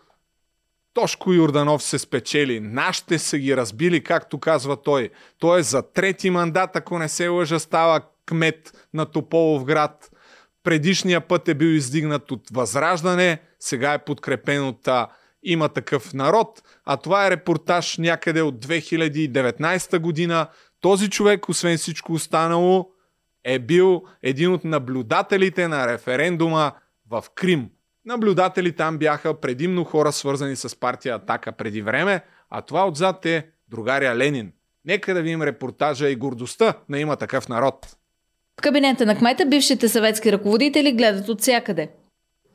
Тошко 0.99 1.33
Юрданов 1.33 1.83
се 1.83 1.99
спечели. 1.99 2.59
Нашите 2.59 3.19
са 3.19 3.37
ги 3.37 3.57
разбили, 3.57 4.03
както 4.03 4.39
казва 4.39 4.81
той. 4.81 5.09
Той 5.37 5.59
е 5.59 5.63
за 5.63 5.91
трети 5.91 6.29
мандат, 6.29 6.75
ако 6.75 6.99
не 6.99 7.09
се 7.09 7.27
лъжа, 7.27 7.59
става 7.59 8.01
кмет 8.25 8.87
на 8.93 9.05
Тополов 9.05 9.63
град. 9.63 10.11
Предишния 10.63 11.21
път 11.21 11.47
е 11.47 11.53
бил 11.53 11.67
издигнат 11.67 12.31
от 12.31 12.41
Възраждане, 12.53 13.41
сега 13.59 13.93
е 13.93 14.03
подкрепен 14.03 14.67
от 14.67 14.87
а, 14.87 15.07
Има 15.43 15.69
такъв 15.69 16.13
народ, 16.13 16.61
а 16.85 16.97
това 16.97 17.27
е 17.27 17.31
репортаж 17.31 17.97
някъде 17.97 18.41
от 18.41 18.65
2019 18.65 19.99
година. 19.99 20.47
Този 20.81 21.09
човек, 21.09 21.49
освен 21.49 21.77
всичко 21.77 22.13
останало, 22.13 22.89
е 23.43 23.59
бил 23.59 24.03
един 24.23 24.53
от 24.53 24.63
наблюдателите 24.63 25.67
на 25.67 25.87
референдума 25.87 26.71
в 27.11 27.23
Крим. 27.35 27.69
Наблюдатели 28.09 28.71
там 28.71 28.97
бяха 28.97 29.33
предимно 29.33 29.83
хора 29.83 30.11
свързани 30.11 30.55
с 30.55 30.79
партия 30.79 31.15
Атака 31.15 31.51
преди 31.51 31.81
време, 31.81 32.21
а 32.49 32.61
това 32.61 32.87
отзад 32.87 33.25
е 33.25 33.47
другаря 33.71 34.15
Ленин. 34.15 34.51
Нека 34.85 35.13
да 35.13 35.21
видим 35.21 35.41
репортажа 35.41 36.09
и 36.09 36.15
гордостта 36.15 36.73
на 36.89 36.99
има 36.99 37.15
такъв 37.15 37.49
народ. 37.49 37.95
В 38.59 38.61
кабинета 38.61 39.05
на 39.05 39.17
кмета 39.17 39.45
бившите 39.45 39.89
съветски 39.89 40.31
ръководители 40.31 40.91
гледат 40.91 41.29
от 41.29 41.41
всякъде. 41.41 41.89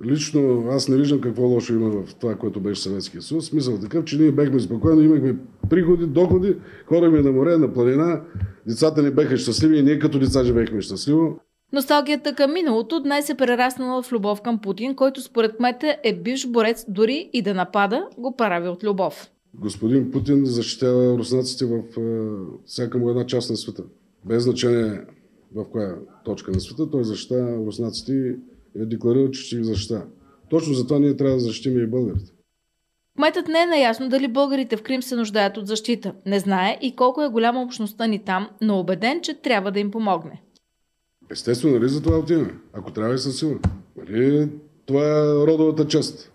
Лично 0.04 0.68
аз 0.70 0.88
не 0.88 0.96
виждам 0.96 1.20
какво 1.20 1.42
лошо 1.42 1.72
има 1.72 1.90
в 1.90 2.14
това, 2.14 2.34
което 2.34 2.60
беше 2.60 2.82
Съветския 2.82 3.22
съюз. 3.22 3.46
Смисъл 3.46 3.80
такъв, 3.80 4.04
че 4.04 4.18
ние 4.18 4.32
бехме 4.32 4.60
спокойно, 4.60 5.02
имахме 5.02 5.36
приходи, 5.70 6.06
доходи, 6.06 6.56
ходихме 6.86 7.22
на 7.22 7.32
море, 7.32 7.56
на 7.56 7.72
планина, 7.72 8.20
децата 8.66 9.02
ни 9.02 9.10
беха 9.10 9.36
щастливи 9.36 9.78
и 9.78 9.82
ние 9.82 9.98
като 9.98 10.18
деца 10.18 10.44
живеехме 10.44 10.80
щастливо. 10.80 11.40
Носталгията 11.74 12.34
към 12.34 12.52
миналото 12.52 13.00
днес 13.00 13.28
е 13.28 13.34
прераснала 13.34 14.02
в 14.02 14.12
любов 14.12 14.42
към 14.42 14.58
Путин, 14.58 14.94
който 14.94 15.22
според 15.22 15.56
кмета 15.56 15.96
е 16.02 16.16
бивш 16.16 16.46
борец, 16.46 16.84
дори 16.88 17.30
и 17.32 17.42
да 17.42 17.54
напада, 17.54 18.08
го 18.18 18.36
прави 18.36 18.68
от 18.68 18.84
любов. 18.84 19.30
Господин 19.54 20.10
Путин 20.10 20.44
защитава 20.44 21.18
руснаците 21.18 21.64
в 21.64 21.82
всяка 22.66 22.98
му 22.98 23.10
една 23.10 23.26
част 23.26 23.50
на 23.50 23.56
света. 23.56 23.82
Без 24.24 24.42
значение 24.42 25.00
в 25.54 25.64
коя 25.72 25.94
точка 26.24 26.50
на 26.50 26.60
света, 26.60 26.90
той 26.90 27.04
защитава 27.04 27.56
руснаците 27.66 28.12
и 28.12 28.28
е 28.82 28.86
декларирал, 28.86 29.30
че 29.30 29.42
ще 29.42 29.56
ги 29.56 29.64
защитава. 29.64 30.04
Точно 30.50 30.74
затова 30.74 30.98
ние 30.98 31.16
трябва 31.16 31.34
да 31.34 31.40
защитим 31.40 31.78
и 31.78 31.86
българите. 31.86 32.32
Кметът 33.16 33.48
не 33.48 33.62
е 33.62 33.66
наясно 33.66 34.08
дали 34.08 34.28
българите 34.28 34.76
в 34.76 34.82
Крим 34.82 35.02
се 35.02 35.16
нуждаят 35.16 35.56
от 35.56 35.66
защита. 35.66 36.14
Не 36.26 36.40
знае 36.40 36.78
и 36.82 36.96
колко 36.96 37.22
е 37.22 37.28
голяма 37.28 37.62
общността 37.62 38.06
ни 38.06 38.18
там, 38.18 38.48
но 38.60 38.80
убеден, 38.80 39.20
че 39.20 39.34
трябва 39.34 39.72
да 39.72 39.80
им 39.80 39.90
помогне. 39.90 40.43
Естествено, 41.30 41.78
нали 41.78 41.88
за 41.88 42.02
това 42.02 42.18
отиваме? 42.18 42.54
Ако 42.72 42.92
трябва 42.92 43.14
и 43.14 43.18
със 43.18 43.38
сила. 43.38 43.54
Нали, 43.96 44.48
това 44.86 45.02
е 45.02 45.46
родовата 45.46 45.86
част. 45.86 46.30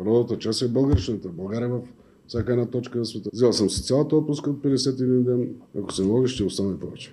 Родовата 0.00 0.38
част 0.38 0.62
е 0.62 0.68
българщината. 0.68 1.28
България 1.28 1.68
в 1.68 1.80
всяка 2.26 2.52
една 2.52 2.66
точка 2.66 2.98
на 2.98 3.06
света. 3.06 3.30
Взел 3.32 3.52
съм 3.52 3.70
си 3.70 3.82
цялата 3.82 4.16
отпуска 4.16 4.50
от 4.50 4.56
51 4.56 5.22
ден. 5.22 5.48
Ако 5.78 5.92
се 5.92 6.02
мога, 6.02 6.28
ще 6.28 6.44
остане 6.44 6.78
повече. 6.78 7.12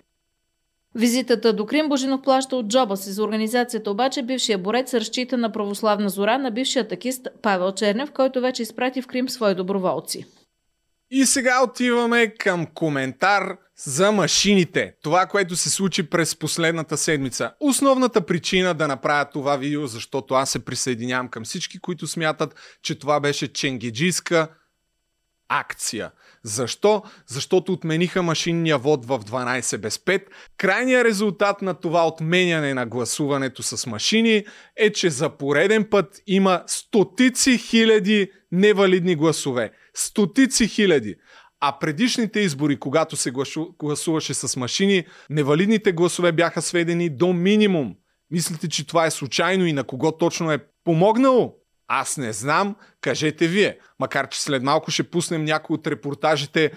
Визитата 0.95 1.53
до 1.53 1.65
Крим 1.65 1.89
Божинов 1.89 2.21
плаща 2.21 2.55
от 2.55 2.67
джоба 2.67 2.97
си. 2.97 3.11
За 3.11 3.23
организацията 3.23 3.91
обаче 3.91 4.23
бившия 4.23 4.57
борец 4.57 4.93
разчита 4.93 5.37
на 5.37 5.51
православна 5.51 6.09
зора 6.09 6.37
на 6.37 6.51
бившия 6.51 6.87
такист 6.87 7.27
Павел 7.41 7.71
Чернев, 7.71 8.11
който 8.11 8.41
вече 8.41 8.63
изпрати 8.63 9.01
в 9.01 9.07
Крим 9.07 9.29
свои 9.29 9.55
доброволци. 9.55 10.25
И 11.11 11.25
сега 11.25 11.63
отиваме 11.63 12.33
към 12.39 12.65
коментар 12.65 13.57
за 13.75 14.11
машините. 14.11 14.93
Това, 15.03 15.25
което 15.25 15.55
се 15.55 15.69
случи 15.69 16.09
през 16.09 16.35
последната 16.35 16.97
седмица. 16.97 17.51
Основната 17.59 18.25
причина 18.25 18.73
да 18.73 18.87
направя 18.87 19.29
това 19.33 19.57
видео, 19.57 19.87
защото 19.87 20.33
аз 20.33 20.49
се 20.49 20.65
присъединявам 20.65 21.27
към 21.27 21.43
всички, 21.43 21.79
които 21.79 22.07
смятат, 22.07 22.55
че 22.83 22.99
това 22.99 23.19
беше 23.19 23.53
ченгеджийска 23.53 24.47
акция. 25.49 26.11
Защо? 26.43 27.03
Защото 27.27 27.73
отмениха 27.73 28.23
машинния 28.23 28.77
вод 28.77 29.05
в 29.05 29.19
12 29.19 29.77
без 29.77 29.97
5. 29.97 30.23
Крайният 30.57 31.05
резултат 31.05 31.61
на 31.61 31.73
това 31.73 32.07
отменяне 32.07 32.73
на 32.73 32.85
гласуването 32.85 33.63
с 33.63 33.87
машини 33.87 34.45
е, 34.75 34.91
че 34.91 35.09
за 35.09 35.29
пореден 35.29 35.87
път 35.89 36.21
има 36.27 36.63
стотици 36.67 37.57
хиляди 37.57 38.31
невалидни 38.51 39.15
гласове. 39.15 39.71
Стотици 39.93 40.67
хиляди. 40.67 41.15
А 41.59 41.79
предишните 41.79 42.39
избори, 42.39 42.79
когато 42.79 43.15
се 43.15 43.31
гласуваше 43.79 44.33
с 44.33 44.57
машини, 44.57 45.05
невалидните 45.29 45.91
гласове 45.91 46.31
бяха 46.31 46.61
сведени 46.61 47.09
до 47.09 47.33
минимум. 47.33 47.95
Мислите, 48.31 48.67
че 48.67 48.87
това 48.87 49.05
е 49.05 49.11
случайно 49.11 49.65
и 49.65 49.73
на 49.73 49.83
кого 49.83 50.11
точно 50.11 50.51
е 50.51 50.65
помогнало? 50.83 51.60
Аз 51.93 52.17
не 52.17 52.33
знам, 52.33 52.75
кажете 53.01 53.47
вие. 53.47 53.77
Макар, 53.99 54.29
че 54.29 54.41
след 54.41 54.63
малко 54.63 54.91
ще 54.91 55.03
пуснем 55.03 55.43
някои 55.45 55.73
от 55.73 55.87
репортажите 55.87 56.71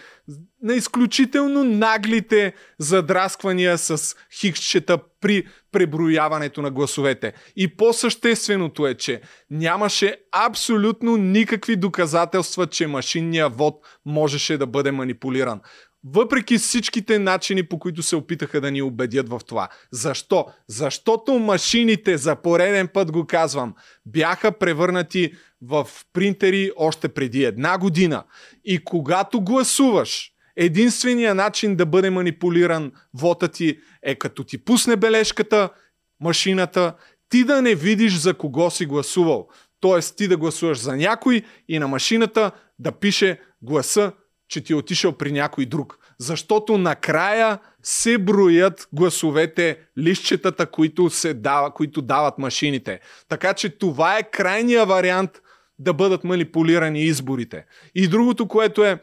на 0.62 0.74
изключително 0.74 1.64
наглите 1.64 2.54
задрасквания 2.78 3.78
с 3.78 4.16
хиксчета 4.40 4.98
при 5.20 5.46
преброяването 5.72 6.62
на 6.62 6.70
гласовете. 6.70 7.32
И 7.56 7.76
по-същественото 7.76 8.86
е, 8.86 8.94
че 8.94 9.20
нямаше 9.50 10.16
абсолютно 10.32 11.16
никакви 11.16 11.76
доказателства, 11.76 12.66
че 12.66 12.86
машинния 12.86 13.48
вод 13.48 13.74
можеше 14.06 14.58
да 14.58 14.66
бъде 14.66 14.92
манипулиран. 14.92 15.60
Въпреки 16.04 16.58
всичките 16.58 17.18
начини, 17.18 17.62
по 17.62 17.78
които 17.78 18.02
се 18.02 18.16
опитаха 18.16 18.60
да 18.60 18.70
ни 18.70 18.82
убедят 18.82 19.28
в 19.28 19.40
това. 19.46 19.68
Защо? 19.90 20.46
Защото 20.68 21.38
машините, 21.38 22.16
за 22.16 22.36
пореден 22.36 22.88
път 22.88 23.12
го 23.12 23.26
казвам, 23.26 23.74
бяха 24.06 24.58
превърнати 24.58 25.32
в 25.62 25.88
принтери 26.12 26.70
още 26.76 27.08
преди 27.08 27.44
една 27.44 27.78
година. 27.78 28.24
И 28.64 28.84
когато 28.84 29.40
гласуваш, 29.40 30.30
единствения 30.56 31.34
начин 31.34 31.76
да 31.76 31.86
бъде 31.86 32.10
манипулиран 32.10 32.92
вота 33.14 33.48
ти 33.48 33.78
е 34.02 34.14
като 34.14 34.44
ти 34.44 34.64
пусне 34.64 34.96
бележката, 34.96 35.68
машината, 36.20 36.94
ти 37.28 37.44
да 37.44 37.62
не 37.62 37.74
видиш 37.74 38.14
за 38.14 38.34
кого 38.34 38.70
си 38.70 38.86
гласувал. 38.86 39.48
Тоест 39.80 40.16
ти 40.16 40.28
да 40.28 40.36
гласуваш 40.36 40.78
за 40.78 40.96
някой 40.96 41.42
и 41.68 41.78
на 41.78 41.88
машината 41.88 42.50
да 42.78 42.92
пише 42.92 43.40
гласа, 43.62 44.12
че 44.54 44.60
ти 44.60 44.72
е 44.72 44.76
отишъл 44.76 45.12
при 45.12 45.32
някой 45.32 45.66
друг. 45.66 45.98
Защото 46.18 46.78
накрая 46.78 47.58
се 47.82 48.18
броят 48.18 48.88
гласовете, 48.92 49.78
лищчетата, 49.98 50.66
които, 50.66 51.10
се 51.10 51.34
дава, 51.34 51.74
които 51.74 52.02
дават 52.02 52.38
машините. 52.38 53.00
Така 53.28 53.54
че 53.54 53.68
това 53.68 54.18
е 54.18 54.30
крайния 54.30 54.86
вариант 54.86 55.30
да 55.78 55.92
бъдат 55.92 56.24
манипулирани 56.24 57.02
изборите. 57.02 57.64
И 57.94 58.08
другото, 58.08 58.48
което 58.48 58.84
е 58.84 58.98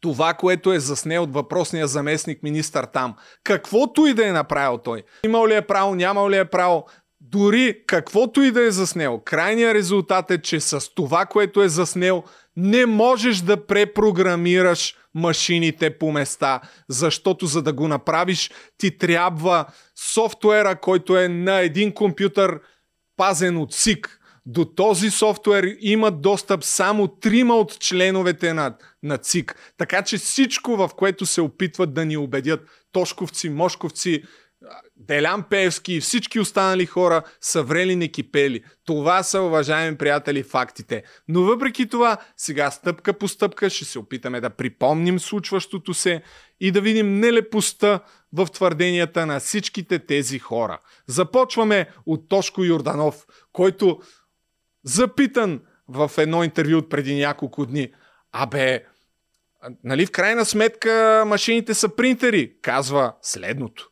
това, 0.00 0.34
което 0.34 0.72
е 0.72 0.80
заснел 0.80 1.22
от 1.22 1.32
въпросния 1.32 1.86
заместник 1.86 2.42
министър 2.42 2.84
там. 2.84 3.14
Каквото 3.44 4.06
и 4.06 4.14
да 4.14 4.26
е 4.28 4.32
направил 4.32 4.78
той. 4.78 5.02
Имал 5.24 5.48
ли 5.48 5.54
е 5.54 5.62
право, 5.62 5.94
нямал 5.94 6.30
ли 6.30 6.36
е 6.36 6.44
право, 6.44 6.86
дори 7.20 7.82
каквото 7.86 8.42
и 8.42 8.50
да 8.50 8.62
е 8.62 8.70
заснел, 8.70 9.20
крайният 9.24 9.74
резултат 9.74 10.30
е, 10.30 10.42
че 10.42 10.60
с 10.60 10.94
това, 10.94 11.26
което 11.26 11.62
е 11.62 11.68
заснел, 11.68 12.24
не 12.60 12.86
можеш 12.86 13.38
да 13.38 13.66
препрограмираш 13.66 14.94
машините 15.14 15.98
по 15.98 16.12
места, 16.12 16.60
защото 16.88 17.46
за 17.46 17.62
да 17.62 17.72
го 17.72 17.88
направиш, 17.88 18.50
ти 18.78 18.98
трябва 18.98 19.66
софтуера, 20.12 20.80
който 20.80 21.16
е 21.16 21.28
на 21.28 21.60
един 21.60 21.92
компютър 21.92 22.60
пазен 23.16 23.56
от 23.56 23.72
СИК. 23.74 24.20
До 24.46 24.64
този 24.64 25.10
софтуер 25.10 25.76
имат 25.80 26.22
достъп 26.22 26.64
само 26.64 27.08
трима 27.08 27.56
от 27.56 27.78
членовете 27.80 28.54
на, 28.54 28.76
на 29.02 29.18
ЦИК. 29.18 29.74
Така 29.76 30.02
че 30.02 30.18
всичко, 30.18 30.76
в 30.76 30.90
което 30.96 31.26
се 31.26 31.40
опитват 31.40 31.94
да 31.94 32.04
ни 32.04 32.16
убедят 32.16 32.60
Тошковци, 32.92 33.50
Мошковци, 33.50 34.22
Делян 35.00 35.42
Певски 35.42 35.92
и 35.94 36.00
всички 36.00 36.40
останали 36.40 36.86
хора 36.86 37.22
са 37.40 37.62
врели 37.62 37.96
не 37.96 38.08
кипели. 38.08 38.64
Това 38.86 39.22
са, 39.22 39.40
уважаеми 39.40 39.96
приятели, 39.96 40.42
фактите. 40.42 41.02
Но 41.28 41.42
въпреки 41.42 41.88
това, 41.88 42.16
сега 42.36 42.70
стъпка 42.70 43.12
по 43.12 43.28
стъпка 43.28 43.70
ще 43.70 43.84
се 43.84 43.98
опитаме 43.98 44.40
да 44.40 44.50
припомним 44.50 45.20
случващото 45.20 45.94
се 45.94 46.22
и 46.60 46.70
да 46.70 46.80
видим 46.80 47.20
нелепостта 47.20 48.00
в 48.32 48.46
твърденията 48.46 49.26
на 49.26 49.40
всичките 49.40 49.98
тези 49.98 50.38
хора. 50.38 50.78
Започваме 51.06 51.86
от 52.06 52.28
Тошко 52.28 52.64
Йорданов, 52.64 53.26
който 53.52 54.00
запитан 54.84 55.60
в 55.88 56.10
едно 56.18 56.44
интервю 56.44 56.78
от 56.78 56.90
преди 56.90 57.14
няколко 57.14 57.66
дни. 57.66 57.92
Абе, 58.32 58.84
нали 59.84 60.06
в 60.06 60.10
крайна 60.10 60.44
сметка 60.44 61.24
машините 61.26 61.74
са 61.74 61.96
принтери, 61.96 62.52
казва 62.62 63.14
следното. 63.22 63.89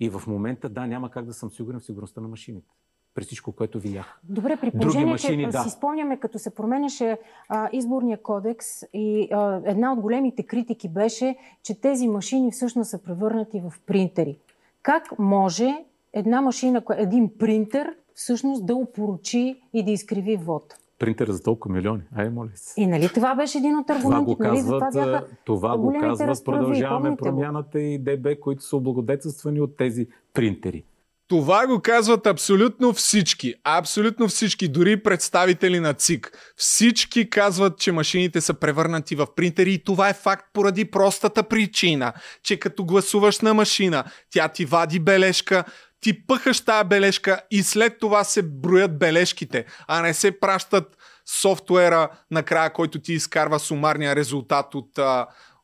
И 0.00 0.08
в 0.08 0.22
момента, 0.26 0.68
да, 0.68 0.86
няма 0.86 1.10
как 1.10 1.24
да 1.24 1.34
съм 1.34 1.50
сигурен 1.50 1.80
в 1.80 1.84
сигурността 1.84 2.20
на 2.20 2.28
машините. 2.28 2.68
При 3.14 3.24
всичко, 3.24 3.52
което 3.52 3.80
видях. 3.80 4.20
Добре, 4.24 4.56
при 4.56 4.70
положение, 4.70 5.12
машини, 5.12 5.44
че 5.44 5.50
да. 5.50 5.62
си 5.62 5.70
спомняме, 5.70 6.16
като 6.20 6.38
се 6.38 6.54
променяше 6.54 7.18
а, 7.48 7.68
изборния 7.72 8.22
кодекс 8.22 8.66
и 8.92 9.28
а, 9.32 9.60
една 9.64 9.92
от 9.92 10.00
големите 10.00 10.42
критики 10.42 10.88
беше, 10.88 11.36
че 11.62 11.80
тези 11.80 12.08
машини 12.08 12.52
всъщност 12.52 12.90
са 12.90 13.02
превърнати 13.02 13.60
в 13.60 13.74
принтери. 13.86 14.38
Как 14.82 15.18
може 15.18 15.84
една 16.12 16.40
машина, 16.40 16.82
един 16.96 17.38
принтер, 17.38 17.96
всъщност 18.14 18.66
да 18.66 18.74
опоручи 18.74 19.62
и 19.72 19.84
да 19.84 19.90
изкриви 19.90 20.36
вод? 20.36 20.79
Принтера 21.00 21.32
за 21.32 21.42
толкова 21.42 21.74
милиони. 21.74 22.02
Ай, 22.16 22.30
моля 22.30 22.48
се. 22.54 22.80
И 22.80 22.86
нали 22.86 23.08
това 23.08 23.34
беше 23.34 23.58
един 23.58 23.78
от 23.78 23.90
аргументите? 23.90 24.36
Това 24.38 24.50
го 24.50 24.54
казват, 24.56 24.94
нали? 24.94 25.04
това, 25.04 25.22
това 25.44 25.78
го 25.78 25.96
казват 26.00 26.44
продължаваме 26.44 27.16
промяната 27.16 27.80
и 27.80 27.98
ДБ, 27.98 28.40
които 28.40 28.62
са 28.62 28.76
облагодетелствани 28.76 29.60
от 29.60 29.76
тези 29.76 30.06
принтери. 30.34 30.84
Това 31.30 31.66
го 31.66 31.80
казват 31.80 32.26
абсолютно 32.26 32.92
всички. 32.92 33.54
Абсолютно 33.64 34.28
всички, 34.28 34.68
дори 34.68 35.02
представители 35.02 35.80
на 35.80 35.94
ЦИК. 35.94 36.32
Всички 36.56 37.30
казват, 37.30 37.78
че 37.78 37.92
машините 37.92 38.40
са 38.40 38.54
превърнати 38.54 39.14
в 39.14 39.26
принтери 39.36 39.72
и 39.72 39.84
това 39.84 40.08
е 40.08 40.14
факт 40.14 40.46
поради 40.52 40.84
простата 40.84 41.42
причина, 41.42 42.12
че 42.42 42.56
като 42.56 42.84
гласуваш 42.84 43.40
на 43.40 43.54
машина, 43.54 44.04
тя 44.30 44.48
ти 44.48 44.64
вади 44.64 45.00
бележка, 45.00 45.64
ти 46.00 46.26
пъхаш 46.26 46.60
тази 46.60 46.88
бележка 46.88 47.40
и 47.50 47.62
след 47.62 47.98
това 47.98 48.24
се 48.24 48.42
броят 48.42 48.98
бележките, 48.98 49.64
а 49.88 50.02
не 50.02 50.14
се 50.14 50.40
пращат 50.40 50.96
софтуера 51.40 52.08
накрая, 52.30 52.72
който 52.72 53.00
ти 53.00 53.12
изкарва 53.12 53.58
сумарния 53.58 54.16
резултат 54.16 54.74
от, 54.74 54.98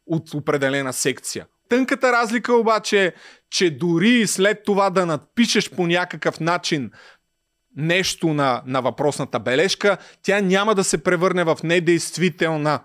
от 0.07 0.35
определена 0.35 0.93
секция. 0.93 1.47
Тънката 1.69 2.13
разлика 2.13 2.55
обаче 2.55 3.05
е, 3.05 3.13
че 3.51 3.71
дори 3.71 4.27
след 4.27 4.65
това 4.65 4.91
да 4.91 5.07
надпишеш 5.07 5.71
по 5.71 5.87
някакъв 5.87 6.41
начин 6.41 6.91
нещо 7.77 8.35
на, 8.35 8.63
на 8.67 8.81
въпросната 8.81 9.41
бележка, 9.41 9.97
тя 10.23 10.41
няма 10.41 10.75
да 10.75 10.85
се 10.85 11.03
превърне 11.03 11.45
в 11.45 11.59
недействителна. 11.65 12.81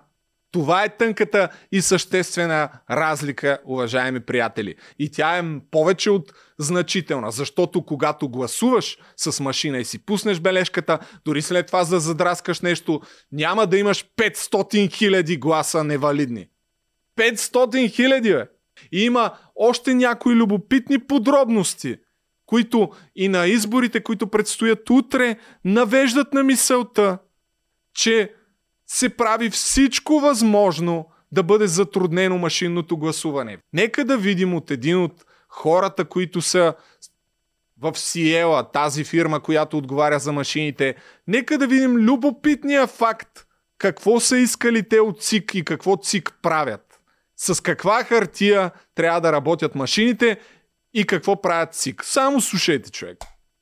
Това 0.52 0.84
е 0.84 0.98
тънката 0.98 1.50
и 1.72 1.82
съществена 1.82 2.70
разлика, 2.92 3.60
уважаеми 3.66 4.20
приятели. 4.20 4.76
И 5.00 5.12
тя 5.12 5.38
е 5.38 5.44
повече 5.72 6.10
от 6.10 6.34
значителна, 6.60 7.32
защото 7.32 7.86
когато 7.86 8.30
гласуваш 8.30 8.98
с 9.18 9.40
машина 9.40 9.78
и 9.78 9.86
си 9.86 10.06
пуснеш 10.06 10.40
бележката, 10.40 11.00
дори 11.26 11.42
след 11.42 11.68
това 11.68 11.86
да 11.86 12.00
задраскаш 12.00 12.62
нещо, 12.62 13.02
няма 13.32 13.68
да 13.68 13.78
имаш 13.78 14.06
500 14.18 14.94
хиляди 14.94 15.38
гласа 15.38 15.84
невалидни. 15.84 16.48
500 17.18 17.92
хиляди, 17.92 18.34
бе! 18.34 18.46
И 18.92 19.04
има 19.04 19.32
още 19.56 19.94
някои 19.94 20.36
любопитни 20.36 21.00
подробности, 21.00 21.98
които 22.46 22.90
и 23.16 23.28
на 23.28 23.48
изборите, 23.48 24.04
които 24.04 24.28
предстоят 24.28 24.90
утре, 24.90 25.36
навеждат 25.66 26.34
на 26.34 26.44
мисълта, 26.44 27.18
че 27.94 28.34
се 28.92 29.10
прави 29.10 29.50
всичко 29.50 30.20
възможно 30.20 31.10
да 31.32 31.44
бъде 31.44 31.68
затруднено 31.68 32.38
машинното 32.38 32.98
гласуване. 32.98 33.58
Нека 33.74 34.06
да 34.06 34.18
видим 34.18 34.56
от 34.56 34.72
един 34.72 35.04
от 35.04 35.26
хората, 35.50 36.06
които 36.06 36.42
са 36.42 36.74
в 37.82 37.98
Сиела, 37.98 38.72
тази 38.72 39.04
фирма, 39.04 39.40
която 39.40 39.78
отговаря 39.78 40.20
за 40.20 40.32
машините. 40.32 40.96
Нека 41.28 41.58
да 41.58 41.68
видим 41.68 41.96
любопитния 41.96 42.88
факт. 42.88 43.46
Какво 43.78 44.20
са 44.20 44.38
искали 44.38 44.90
те 44.90 45.00
от 45.00 45.22
ЦИК 45.22 45.56
и 45.56 45.66
какво 45.66 45.98
ЦИК 45.98 46.34
правят. 46.42 47.00
С 47.38 47.64
каква 47.64 48.04
хартия 48.04 48.72
трябва 48.96 49.22
да 49.22 49.32
работят 49.32 49.76
машините 49.76 50.40
и 50.94 51.06
какво 51.06 51.42
правят 51.42 51.74
ЦИК. 51.74 52.04
Само 52.04 52.42
слушайте, 52.42 52.92
човек. 52.92 53.18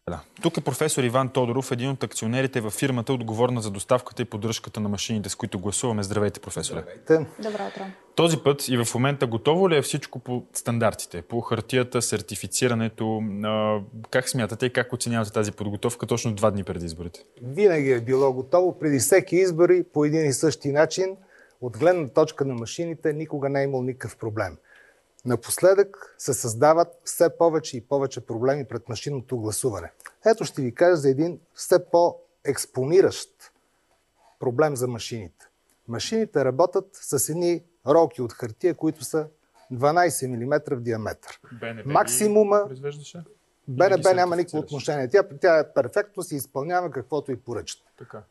Да. 0.09 0.19
Тук 0.41 0.57
е 0.57 0.61
професор 0.61 1.03
Иван 1.03 1.29
Тодоров, 1.29 1.71
един 1.71 1.89
от 1.89 2.03
акционерите 2.03 2.61
във 2.61 2.73
фирмата, 2.73 3.13
отговорна 3.13 3.61
за 3.61 3.71
доставката 3.71 4.21
и 4.21 4.25
поддръжката 4.25 4.79
на 4.79 4.89
машините, 4.89 5.29
с 5.29 5.35
които 5.35 5.59
гласуваме. 5.59 6.03
Здравейте, 6.03 6.39
професоре. 6.39 6.83
Здравейте. 7.03 7.31
Добро 7.39 7.67
утро. 7.67 7.83
Този 8.15 8.37
път 8.37 8.67
и 8.67 8.77
в 8.77 8.93
момента 8.93 9.27
готово 9.27 9.69
ли 9.69 9.77
е 9.77 9.81
всичко 9.81 10.19
по 10.19 10.43
стандартите, 10.53 11.21
по 11.21 11.41
хартията, 11.41 12.01
сертифицирането? 12.01 13.21
Как 14.09 14.29
смятате 14.29 14.65
и 14.65 14.73
как 14.73 14.93
оценявате 14.93 15.31
тази 15.31 15.51
подготовка 15.51 16.07
точно 16.07 16.33
два 16.33 16.51
дни 16.51 16.63
преди 16.63 16.85
изборите? 16.85 17.23
Винаги 17.41 17.91
е 17.91 18.01
било 18.01 18.33
готово. 18.33 18.79
Преди 18.79 18.99
всеки 18.99 19.35
избори 19.35 19.83
по 19.93 20.05
един 20.05 20.25
и 20.25 20.33
същи 20.33 20.71
начин. 20.71 21.17
От 21.61 21.77
гледна 21.77 22.07
точка 22.07 22.45
на 22.45 22.53
машините 22.53 23.13
никога 23.13 23.49
не 23.49 23.61
е 23.61 23.63
имал 23.63 23.81
никакъв 23.81 24.17
проблем. 24.17 24.57
Напоследък 25.25 26.15
се 26.17 26.33
създават 26.33 26.87
все 27.03 27.37
повече 27.37 27.77
и 27.77 27.81
повече 27.81 28.25
проблеми 28.25 28.65
пред 28.65 28.89
машинното 28.89 29.37
гласуване. 29.37 29.91
Ето 30.25 30.45
ще 30.45 30.61
ви 30.61 30.75
кажа 30.75 30.95
за 30.95 31.09
един 31.09 31.39
все 31.53 31.85
по-експониращ 31.85 33.29
проблем 34.39 34.75
за 34.75 34.87
машините. 34.87 35.45
Машините 35.87 36.45
работят 36.45 36.87
с 36.91 37.29
едни 37.29 37.63
ролки 37.87 38.21
от 38.21 38.33
хартия, 38.33 38.75
които 38.75 39.03
са 39.03 39.27
12 39.71 40.27
мм 40.27 40.61
в 40.75 40.81
диаметър. 40.81 41.39
БНБ 41.59 41.83
Максимума... 41.85 42.63
произвеждаше? 42.67 43.23
БНБ 43.67 44.13
няма 44.13 44.35
никакво 44.35 44.57
отношение. 44.57 45.07
Тя, 45.07 45.23
тя 45.41 45.59
е 45.59 45.73
перфектно 45.73 46.23
си 46.23 46.35
изпълнява 46.35 46.91
каквото 46.91 47.31
и 47.31 47.35
поръчат. 47.35 47.81
Така. 47.97 48.23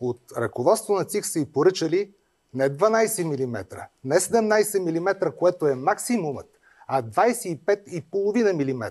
От 0.00 0.20
ръководство 0.36 0.94
на 0.94 1.04
ЦИК 1.04 1.26
са 1.26 1.38
и 1.38 1.52
поръчали 1.52 2.12
не 2.56 2.70
12 2.70 3.24
мм, 3.24 3.64
не 4.04 4.16
17 4.16 4.78
мм, 4.78 5.32
което 5.36 5.66
е 5.66 5.74
максимумът, 5.74 6.46
а 6.86 7.02
25,5 7.02 8.52
мм. 8.52 8.90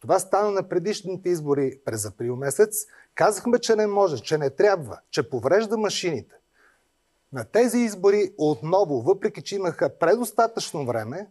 Това 0.00 0.18
стана 0.18 0.50
на 0.50 0.68
предишните 0.68 1.28
избори 1.28 1.78
през 1.84 2.06
април 2.06 2.36
месец. 2.36 2.86
Казахме, 3.14 3.58
че 3.58 3.76
не 3.76 3.86
може, 3.86 4.22
че 4.22 4.38
не 4.38 4.50
трябва, 4.50 4.98
че 5.10 5.30
поврежда 5.30 5.76
машините. 5.76 6.34
На 7.32 7.44
тези 7.44 7.78
избори 7.78 8.32
отново, 8.38 9.02
въпреки 9.02 9.42
че 9.42 9.56
имаха 9.56 9.98
предостатъчно 9.98 10.86
време, 10.86 11.26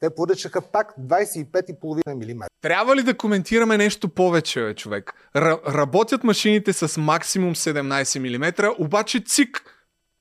те 0.00 0.10
поръчаха 0.10 0.60
пак 0.60 0.94
25,5 1.00 2.34
мм. 2.34 2.46
Трябва 2.62 2.96
ли 2.96 3.02
да 3.02 3.16
коментираме 3.16 3.76
нещо 3.76 4.08
повече, 4.08 4.74
човек? 4.76 5.12
Р- 5.36 5.60
работят 5.68 6.24
машините 6.24 6.72
с 6.72 7.00
максимум 7.00 7.54
17 7.54 8.18
мм, 8.18 8.74
обаче 8.78 9.24
ЦИК 9.26 9.73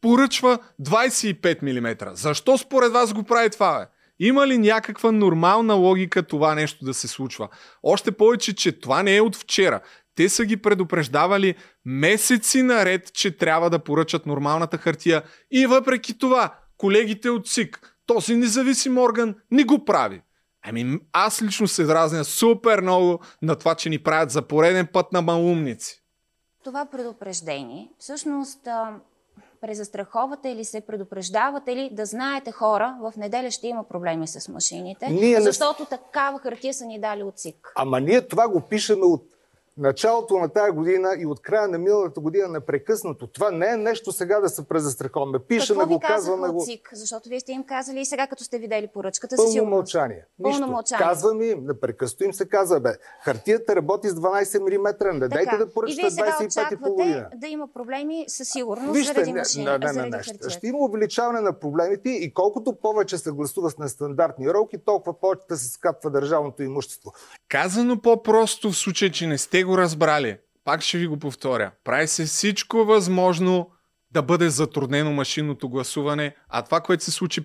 поръчва 0.03 0.59
25 0.81 1.61
мм. 1.61 2.15
Защо 2.15 2.57
според 2.57 2.91
вас 2.91 3.13
го 3.13 3.23
прави 3.23 3.49
това, 3.49 3.79
бе? 3.79 3.85
Има 4.27 4.47
ли 4.47 4.57
някаква 4.57 5.11
нормална 5.11 5.73
логика 5.73 6.23
това 6.23 6.55
нещо 6.55 6.85
да 6.85 6.93
се 6.93 7.07
случва? 7.07 7.47
Още 7.83 8.11
повече, 8.11 8.55
че 8.55 8.79
това 8.79 9.03
не 9.03 9.15
е 9.15 9.21
от 9.21 9.35
вчера. 9.35 9.81
Те 10.15 10.29
са 10.29 10.45
ги 10.45 10.57
предупреждавали 10.57 11.55
месеци 11.85 12.61
наред, 12.61 13.13
че 13.13 13.37
трябва 13.37 13.69
да 13.69 13.79
поръчат 13.79 14.25
нормалната 14.25 14.77
хартия 14.77 15.23
и 15.51 15.65
въпреки 15.65 16.17
това 16.17 16.55
колегите 16.77 17.29
от 17.29 17.47
СИК, 17.47 17.95
този 18.05 18.35
независим 18.35 18.97
орган, 18.97 19.35
не 19.51 19.63
го 19.63 19.85
прави. 19.85 20.21
Ами 20.65 20.99
аз 21.13 21.41
лично 21.41 21.67
се 21.67 21.83
дразня 21.83 22.23
супер 22.23 22.81
много 22.81 23.19
на 23.41 23.55
това, 23.55 23.75
че 23.75 23.89
ни 23.89 23.99
правят 23.99 24.31
за 24.31 24.41
пореден 24.41 24.87
път 24.93 25.11
на 25.13 25.21
малумници. 25.21 26.03
Това 26.63 26.85
предупреждение 26.85 27.89
всъщност 27.99 28.67
презастраховате 29.63 30.49
или 30.49 30.65
се 30.65 30.81
предупреждавате 30.81 31.75
ли 31.75 31.89
да 31.91 32.05
знаете 32.05 32.51
хора, 32.51 32.97
в 33.01 33.13
неделя 33.17 33.51
ще 33.51 33.67
има 33.67 33.83
проблеми 33.83 34.27
с 34.27 34.49
машините, 34.49 35.09
ние 35.09 35.41
защото 35.41 35.83
не... 35.83 35.97
такава 35.97 36.39
хартия 36.39 36.73
са 36.73 36.85
ни 36.85 36.99
дали 36.99 37.23
от 37.23 37.37
ЦИК. 37.37 37.71
Ама 37.75 37.99
ние 37.99 38.27
това 38.27 38.47
го 38.47 38.61
пишеме 38.61 39.05
от 39.05 39.32
началото 39.77 40.37
на 40.37 40.49
тази 40.49 40.71
година 40.71 41.15
и 41.19 41.25
от 41.25 41.41
края 41.41 41.67
на 41.67 41.77
миналата 41.77 42.19
година 42.19 42.47
непрекъснато. 42.47 43.27
Това 43.27 43.51
не 43.51 43.69
е 43.69 43.77
нещо 43.77 44.11
сега 44.11 44.39
да 44.39 44.49
се 44.49 44.67
презастраховаме. 44.67 45.39
Пишеме 45.39 45.79
Какво 45.79 45.93
го, 45.93 45.99
казваме 45.99 46.47
го. 46.47 46.63
ЦИК? 46.65 46.89
Защото 46.93 47.29
вие 47.29 47.39
сте 47.39 47.51
им 47.51 47.63
казали 47.63 47.99
и 47.99 48.05
сега, 48.05 48.27
като 48.27 48.43
сте 48.43 48.59
видели 48.59 48.87
поръчката, 48.93 49.35
Пълно 49.35 49.51
сигурност. 49.51 49.71
мълчание. 49.71 50.25
Нищо. 50.39 50.59
Пълно 50.59 50.73
мълчание. 50.73 51.05
Казвам 51.05 51.41
им, 51.41 51.65
непрекъснато 51.65 52.23
им 52.23 52.33
се 52.33 52.49
казва, 52.49 52.79
бе, 52.79 52.89
хартията 53.23 53.75
работи 53.75 54.09
с 54.09 54.13
12 54.13 54.77
мм, 54.77 55.13
не 55.13 55.27
дайте 55.27 55.57
да 55.57 55.73
поръчате 55.73 56.01
25,5. 56.01 57.35
да 57.35 57.47
има 57.47 57.67
проблеми 57.73 58.25
със 58.27 58.49
сигурност 58.49 58.93
Вижте, 58.93 59.13
заради 59.13 59.33
машини, 59.33 59.65
не, 59.65 59.77
не, 59.77 59.93
не, 59.93 60.01
не, 60.01 60.09
не. 60.09 60.49
Ще 60.49 60.67
има 60.67 60.77
увеличаване 60.77 61.41
на 61.41 61.59
проблемите 61.59 62.09
и 62.09 62.33
колкото 62.33 62.75
повече 62.75 63.17
се 63.17 63.31
гласува 63.31 63.69
с 63.69 63.77
нестандартни 63.77 64.53
ролки, 64.53 64.77
толкова 64.85 65.19
повече 65.19 65.41
се 65.55 65.69
скапва 65.69 66.09
държавното 66.09 66.63
имущество. 66.63 67.13
Казано 67.49 68.01
по-просто 68.01 68.71
в 68.71 68.77
случай, 68.77 69.11
че 69.11 69.27
не 69.27 69.37
сте 69.37 69.62
го 69.63 69.77
разбрали, 69.77 70.37
пак 70.65 70.81
ще 70.81 70.97
ви 70.97 71.07
го 71.07 71.19
повторя. 71.19 71.71
Прави 71.83 72.07
се 72.07 72.25
всичко 72.25 72.85
възможно 72.85 73.69
да 74.11 74.21
бъде 74.21 74.49
затруднено 74.49 75.11
машинното 75.11 75.69
гласуване, 75.69 76.35
а 76.49 76.61
това, 76.61 76.81
което 76.81 77.03
се 77.03 77.11
случи 77.11 77.41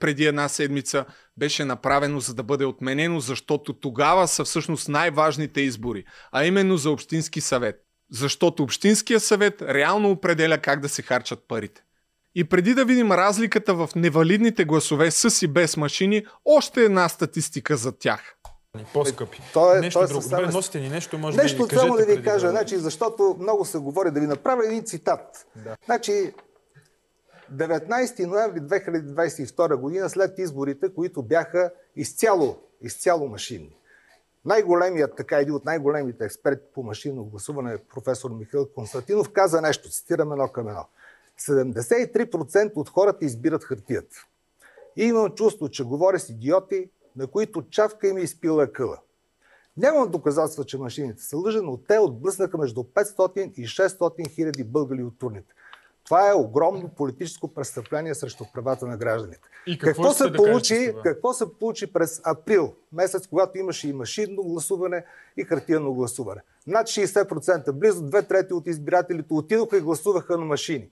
преди 0.00 0.24
една 0.26 0.48
седмица, 0.48 1.04
беше 1.36 1.64
направено 1.64 2.20
за 2.20 2.34
да 2.34 2.42
бъде 2.42 2.64
отменено, 2.64 3.20
защото 3.20 3.72
тогава 3.72 4.28
са 4.28 4.44
всъщност 4.44 4.88
най-важните 4.88 5.60
избори, 5.60 6.04
а 6.32 6.44
именно 6.44 6.76
за 6.76 6.90
Общински 6.90 7.40
съвет. 7.40 7.76
Защото 8.10 8.62
Общинския 8.62 9.20
съвет 9.20 9.62
реално 9.62 10.10
определя 10.10 10.58
как 10.58 10.80
да 10.80 10.88
се 10.88 11.02
харчат 11.02 11.48
парите. 11.48 11.82
И 12.34 12.44
преди 12.44 12.74
да 12.74 12.84
видим 12.84 13.12
разликата 13.12 13.74
в 13.74 13.90
невалидните 13.96 14.64
гласове 14.64 15.10
с 15.10 15.42
и 15.42 15.48
без 15.48 15.76
машини, 15.76 16.26
още 16.44 16.84
една 16.84 17.08
статистика 17.08 17.76
за 17.76 17.98
тях. 17.98 18.34
По-скъпи. 18.92 19.42
То 19.52 19.76
е, 19.76 19.80
нещо 19.80 19.98
то 19.98 20.04
е 20.04 20.08
друго. 20.08 20.22
Добре, 20.22 20.46
носите 20.46 20.80
ни 20.80 20.88
нещо, 20.88 21.18
може 21.18 21.36
нещо 21.36 21.66
да 21.66 21.78
само 21.78 21.96
да 21.96 22.04
ви 22.04 22.22
кажа, 22.22 22.46
да... 22.46 22.50
значи, 22.50 22.76
защото 22.76 23.36
много 23.40 23.64
се 23.64 23.78
говори, 23.78 24.10
да 24.10 24.20
ви 24.20 24.26
направя 24.26 24.66
един 24.66 24.84
цитат. 24.84 25.46
Да. 25.56 25.76
Значи, 25.84 26.34
19 27.52 28.26
ноември 28.26 28.60
2022 28.60 29.76
година, 29.76 30.10
след 30.10 30.38
изборите, 30.38 30.94
които 30.94 31.22
бяха 31.22 31.70
изцяло, 31.96 32.56
изцяло 32.82 33.28
машинни. 33.28 33.76
Най-големият, 34.44 35.16
така 35.16 35.38
един 35.38 35.54
от 35.54 35.64
най-големите 35.64 36.24
експерти 36.24 36.64
по 36.74 36.82
машинно 36.82 37.24
гласуване, 37.24 37.78
професор 37.94 38.30
Михаил 38.30 38.68
Константинов, 38.74 39.30
каза 39.32 39.60
нещо, 39.60 39.90
цитирам 39.90 40.32
едно 40.32 40.48
към 40.48 40.68
едно. 40.68 40.84
73% 41.40 42.72
от 42.76 42.88
хората 42.88 43.24
избират 43.24 43.64
хартията. 43.64 44.16
И 44.96 45.04
имам 45.04 45.30
чувство, 45.30 45.68
че 45.68 45.84
говоря 45.84 46.18
с 46.18 46.28
идиоти, 46.28 46.90
на 47.18 47.26
които 47.26 47.62
чавка 47.70 48.08
им 48.08 48.16
е 48.16 48.20
изпила 48.20 48.72
къла. 48.72 48.98
Нямам 49.76 50.10
доказателства, 50.10 50.64
че 50.64 50.78
машините 50.78 51.22
са 51.22 51.36
лъжи, 51.36 51.58
но 51.62 51.76
те 51.76 51.98
отблъснаха 51.98 52.58
между 52.58 52.80
500 52.80 53.52
и 53.54 53.66
600 53.66 54.34
хиляди 54.34 54.64
българи 54.64 55.02
от 55.02 55.18
турните. 55.18 55.54
Това 56.04 56.30
е 56.30 56.34
огромно 56.34 56.88
политическо 56.88 57.54
престъпление 57.54 58.14
срещу 58.14 58.44
правата 58.54 58.86
на 58.86 58.96
гражданите. 58.96 59.48
И 59.66 59.78
какво, 59.78 60.02
какво, 60.02 60.14
се 60.14 60.30
да 60.30 60.36
получи, 60.36 60.94
какво 61.02 61.32
се 61.32 61.44
получи 61.60 61.92
през 61.92 62.20
април, 62.24 62.74
месец, 62.92 63.26
когато 63.26 63.58
имаше 63.58 63.88
и 63.88 63.92
машинно 63.92 64.42
гласуване 64.42 65.04
и 65.36 65.44
хартиено 65.44 65.94
гласуване? 65.94 66.40
Над 66.66 66.86
60%, 66.86 67.72
близо 67.72 68.02
две 68.02 68.22
трети 68.22 68.52
от 68.52 68.66
избирателите 68.66 69.34
отидоха 69.34 69.76
и 69.76 69.80
гласуваха 69.80 70.38
на 70.38 70.44
машини. 70.44 70.90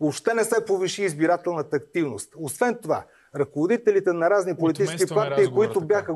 Въобще 0.00 0.34
не 0.34 0.44
се 0.44 0.64
повиши 0.64 1.04
избирателната 1.04 1.76
активност. 1.76 2.34
Освен 2.36 2.78
това, 2.82 3.04
ръководителите 3.36 4.12
на 4.12 4.30
разни 4.30 4.56
политически 4.56 5.14
партии, 5.14 5.46
които 5.54 5.74
така. 5.74 5.86
бяха 5.86 6.14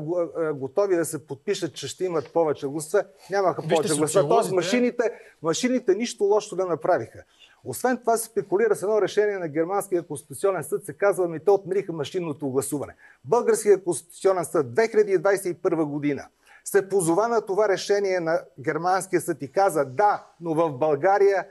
готови 0.53 0.95
да 0.95 1.05
се 1.05 1.27
подпишат, 1.27 1.73
че 1.73 1.87
ще 1.87 2.05
имат 2.05 2.33
повече 2.33 2.67
гласа, 2.67 3.03
нямаха 3.31 3.61
Вижте 3.61 3.75
повече 3.75 3.95
гласа. 3.95 4.27
Тоест 4.27 4.51
машините, 4.51 5.11
машините 5.43 5.95
нищо 5.95 6.23
лошо 6.23 6.55
да 6.55 6.65
направиха. 6.65 7.23
Освен 7.63 7.97
това 7.97 8.17
се 8.17 8.25
спекулира 8.25 8.75
с 8.75 8.83
едно 8.83 9.01
решение 9.01 9.37
на 9.37 9.47
Германския 9.47 10.03
конституционен 10.03 10.63
съд, 10.63 10.85
се 10.85 10.93
казва, 10.93 11.27
ми 11.27 11.39
те 11.39 11.51
отмениха 11.51 11.93
машинното 11.93 12.49
гласуване. 12.49 12.95
Българския 13.25 13.83
конституционен 13.83 14.45
съд 14.45 14.67
2021 14.67 15.85
година 15.85 16.27
се 16.63 16.89
позова 16.89 17.27
на 17.27 17.41
това 17.41 17.69
решение 17.69 18.19
на 18.19 18.41
Германския 18.59 19.21
съд 19.21 19.41
и 19.41 19.51
каза 19.51 19.85
да, 19.85 20.25
но 20.41 20.53
в 20.53 20.71
България 20.71 21.47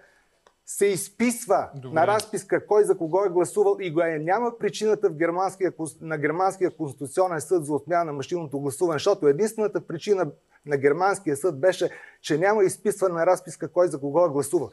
се 0.66 0.86
изписва 0.86 1.68
Добре. 1.74 1.94
на 1.94 2.06
разписка 2.06 2.66
кой 2.66 2.84
за 2.84 2.98
кого 2.98 3.24
е 3.24 3.28
гласувал 3.28 3.76
и 3.80 3.90
го 3.90 4.00
е, 4.00 4.18
няма 4.18 4.58
причината 4.58 5.10
в 5.10 5.14
германския, 5.14 5.72
на 6.00 6.18
Германския 6.18 6.70
конституционен 6.70 7.40
съд 7.40 7.66
за 7.66 7.72
отмяна 7.72 8.04
на 8.04 8.12
машинното 8.12 8.58
гласуване, 8.58 8.98
защото 8.98 9.28
единствената 9.28 9.86
причина 9.86 10.30
на 10.66 10.76
Германския 10.76 11.36
съд 11.36 11.60
беше, 11.60 11.90
че 12.22 12.38
няма 12.38 12.64
изписване 12.64 13.14
на 13.14 13.26
разписка 13.26 13.68
кой 13.68 13.88
за 13.88 14.00
кого 14.00 14.26
е 14.26 14.28
гласувал. 14.28 14.70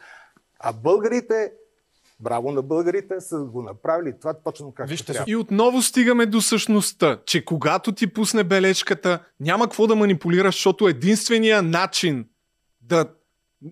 А 0.59 0.73
българите 0.73 1.51
Браво 2.19 2.51
на 2.51 2.61
българите, 2.61 3.21
са 3.21 3.37
го 3.37 3.61
направили 3.61 4.13
това 4.21 4.33
точно 4.33 4.71
както 4.71 4.89
Вижте, 4.89 5.13
трябва. 5.13 5.31
И 5.31 5.35
отново 5.35 5.81
стигаме 5.81 6.25
до 6.25 6.41
същността, 6.41 7.19
че 7.25 7.45
когато 7.45 7.91
ти 7.91 8.13
пусне 8.13 8.43
бележката, 8.43 9.19
няма 9.39 9.65
какво 9.65 9.87
да 9.87 9.95
манипулираш, 9.95 10.55
защото 10.55 10.87
единствения 10.87 11.61
начин 11.61 12.25
да 12.81 13.05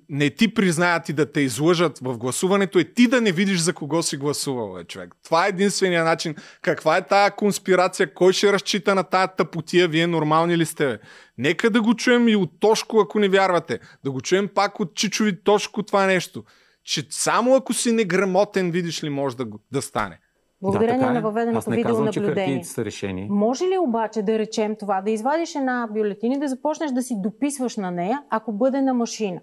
не 0.10 0.30
ти 0.30 0.54
признаят 0.54 1.10
и 1.10 1.14
да 1.14 1.32
те 1.32 1.42
излъжат 1.42 2.00
в 2.00 2.18
гласуването 2.18 2.80
е 2.80 2.84
ти 2.84 3.08
да 3.08 3.22
не 3.22 3.32
видиш 3.32 3.60
за 3.60 3.74
кого 3.74 4.04
си 4.04 4.18
гласувал, 4.18 4.78
е, 4.80 4.84
човек. 4.84 5.16
Това 5.24 5.46
е 5.46 5.50
единствения 5.50 6.04
начин. 6.04 6.36
Каква 6.62 6.98
е 6.98 7.08
тая 7.08 7.32
конспирация? 7.36 8.14
Кой 8.14 8.34
ще 8.34 8.54
разчита 8.54 8.96
на 8.96 9.04
тая 9.04 9.28
тъпотия? 9.28 9.88
Вие 9.88 10.08
нормални 10.08 10.58
ли 10.58 10.66
сте? 10.66 10.86
Бе? 10.86 11.00
Нека 11.38 11.70
да 11.70 11.82
го 11.82 11.96
чуем 11.96 12.28
и 12.28 12.36
от 12.36 12.50
Тошко, 12.60 13.00
ако 13.00 13.20
не 13.20 13.30
вярвате. 13.30 13.80
Да 14.04 14.12
го 14.12 14.22
чуем 14.22 14.50
пак 14.56 14.80
от 14.80 14.96
Чичови 14.96 15.44
Тошко 15.44 15.84
това 15.84 16.06
нещо. 16.06 16.44
Че 16.84 17.08
само 17.10 17.56
ако 17.56 17.74
си 17.74 17.92
неграмотен, 17.92 18.72
видиш 18.72 19.04
ли, 19.04 19.10
може 19.10 19.38
да, 19.38 19.46
да 19.72 19.82
стане. 19.82 20.20
Благодарение 20.62 21.06
да, 21.06 21.12
на 21.12 21.20
е. 21.20 21.22
въведеното 21.22 21.70
видеонаблюдение. 21.70 22.64
са 22.64 22.86
решени. 22.86 23.28
Може 23.30 23.64
ли 23.64 23.78
обаче 23.78 24.22
да 24.22 24.40
речем 24.40 24.76
това, 24.80 25.02
да 25.02 25.12
извадиш 25.12 25.56
една 25.56 25.88
бюлетина 25.92 26.36
и 26.36 26.40
да 26.40 26.48
започнеш 26.48 26.92
да 26.92 27.02
си 27.02 27.16
дописваш 27.18 27.78
на 27.78 27.92
нея, 27.92 28.24
ако 28.30 28.54
бъде 28.54 28.82
на 28.82 28.94
машина? 28.94 29.42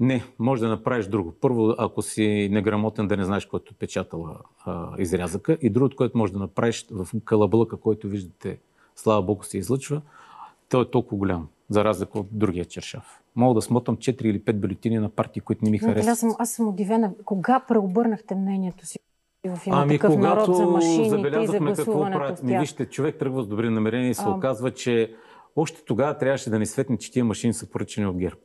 Не, 0.00 0.24
може 0.38 0.62
да 0.62 0.68
направиш 0.68 1.06
друго. 1.06 1.32
Първо, 1.40 1.74
ако 1.78 2.02
си 2.02 2.48
неграмотен, 2.52 3.08
да 3.08 3.16
не 3.16 3.24
знаеш 3.24 3.46
който 3.46 3.74
е 3.74 3.78
печатала 3.78 4.36
а, 4.64 4.88
изрязъка. 4.98 5.58
И 5.60 5.70
другото, 5.70 5.96
което 5.96 6.18
може 6.18 6.32
да 6.32 6.38
направиш 6.38 6.86
в 6.90 7.08
калаблъка, 7.24 7.76
който 7.76 8.08
виждате, 8.08 8.58
слава 8.96 9.22
Богу, 9.22 9.44
се 9.44 9.58
излъчва, 9.58 10.02
той 10.68 10.82
е 10.82 10.90
толкова 10.90 11.16
голям, 11.16 11.48
за 11.70 11.84
разлика 11.84 12.18
от 12.18 12.26
другия 12.32 12.64
чершав. 12.64 13.22
Мога 13.36 13.54
да 13.54 13.62
смотам 13.62 13.96
4 13.96 14.22
или 14.22 14.40
5 14.40 14.52
бюлетини 14.52 14.98
на 14.98 15.08
партии, 15.08 15.42
които 15.42 15.64
не 15.64 15.70
ми 15.70 15.78
харесват. 15.78 16.12
Аз 16.12 16.18
съм, 16.18 16.34
аз 16.38 16.50
съм 16.50 16.68
удивена. 16.68 17.12
Кога 17.24 17.60
преобърнахте 17.60 18.34
мнението 18.34 18.86
си? 18.86 18.98
В 19.46 19.66
има 19.66 19.76
ами, 19.76 19.94
такъв 19.94 20.14
когато 20.14 20.50
народ 20.50 20.56
за 20.56 20.66
машините 20.66 21.40
и 21.42 21.46
за 21.46 21.74
какво 21.76 22.00
правят, 22.00 22.42
ми 22.42 22.58
вижте, 22.58 22.86
човек 22.86 23.18
тръгва 23.18 23.42
с 23.42 23.46
добри 23.46 23.70
намерения 23.70 24.10
и 24.10 24.14
се 24.14 24.22
а... 24.26 24.30
оказва, 24.30 24.70
че 24.70 25.14
още 25.56 25.84
тогава 25.84 26.18
трябваше 26.18 26.50
да 26.50 26.58
ни 26.58 26.66
светне, 26.66 26.98
че 26.98 27.12
тия 27.12 27.24
машини 27.24 27.54
са 27.54 27.70
поръчени 27.70 28.06
от 28.06 28.16
ГЕРБ 28.16 28.40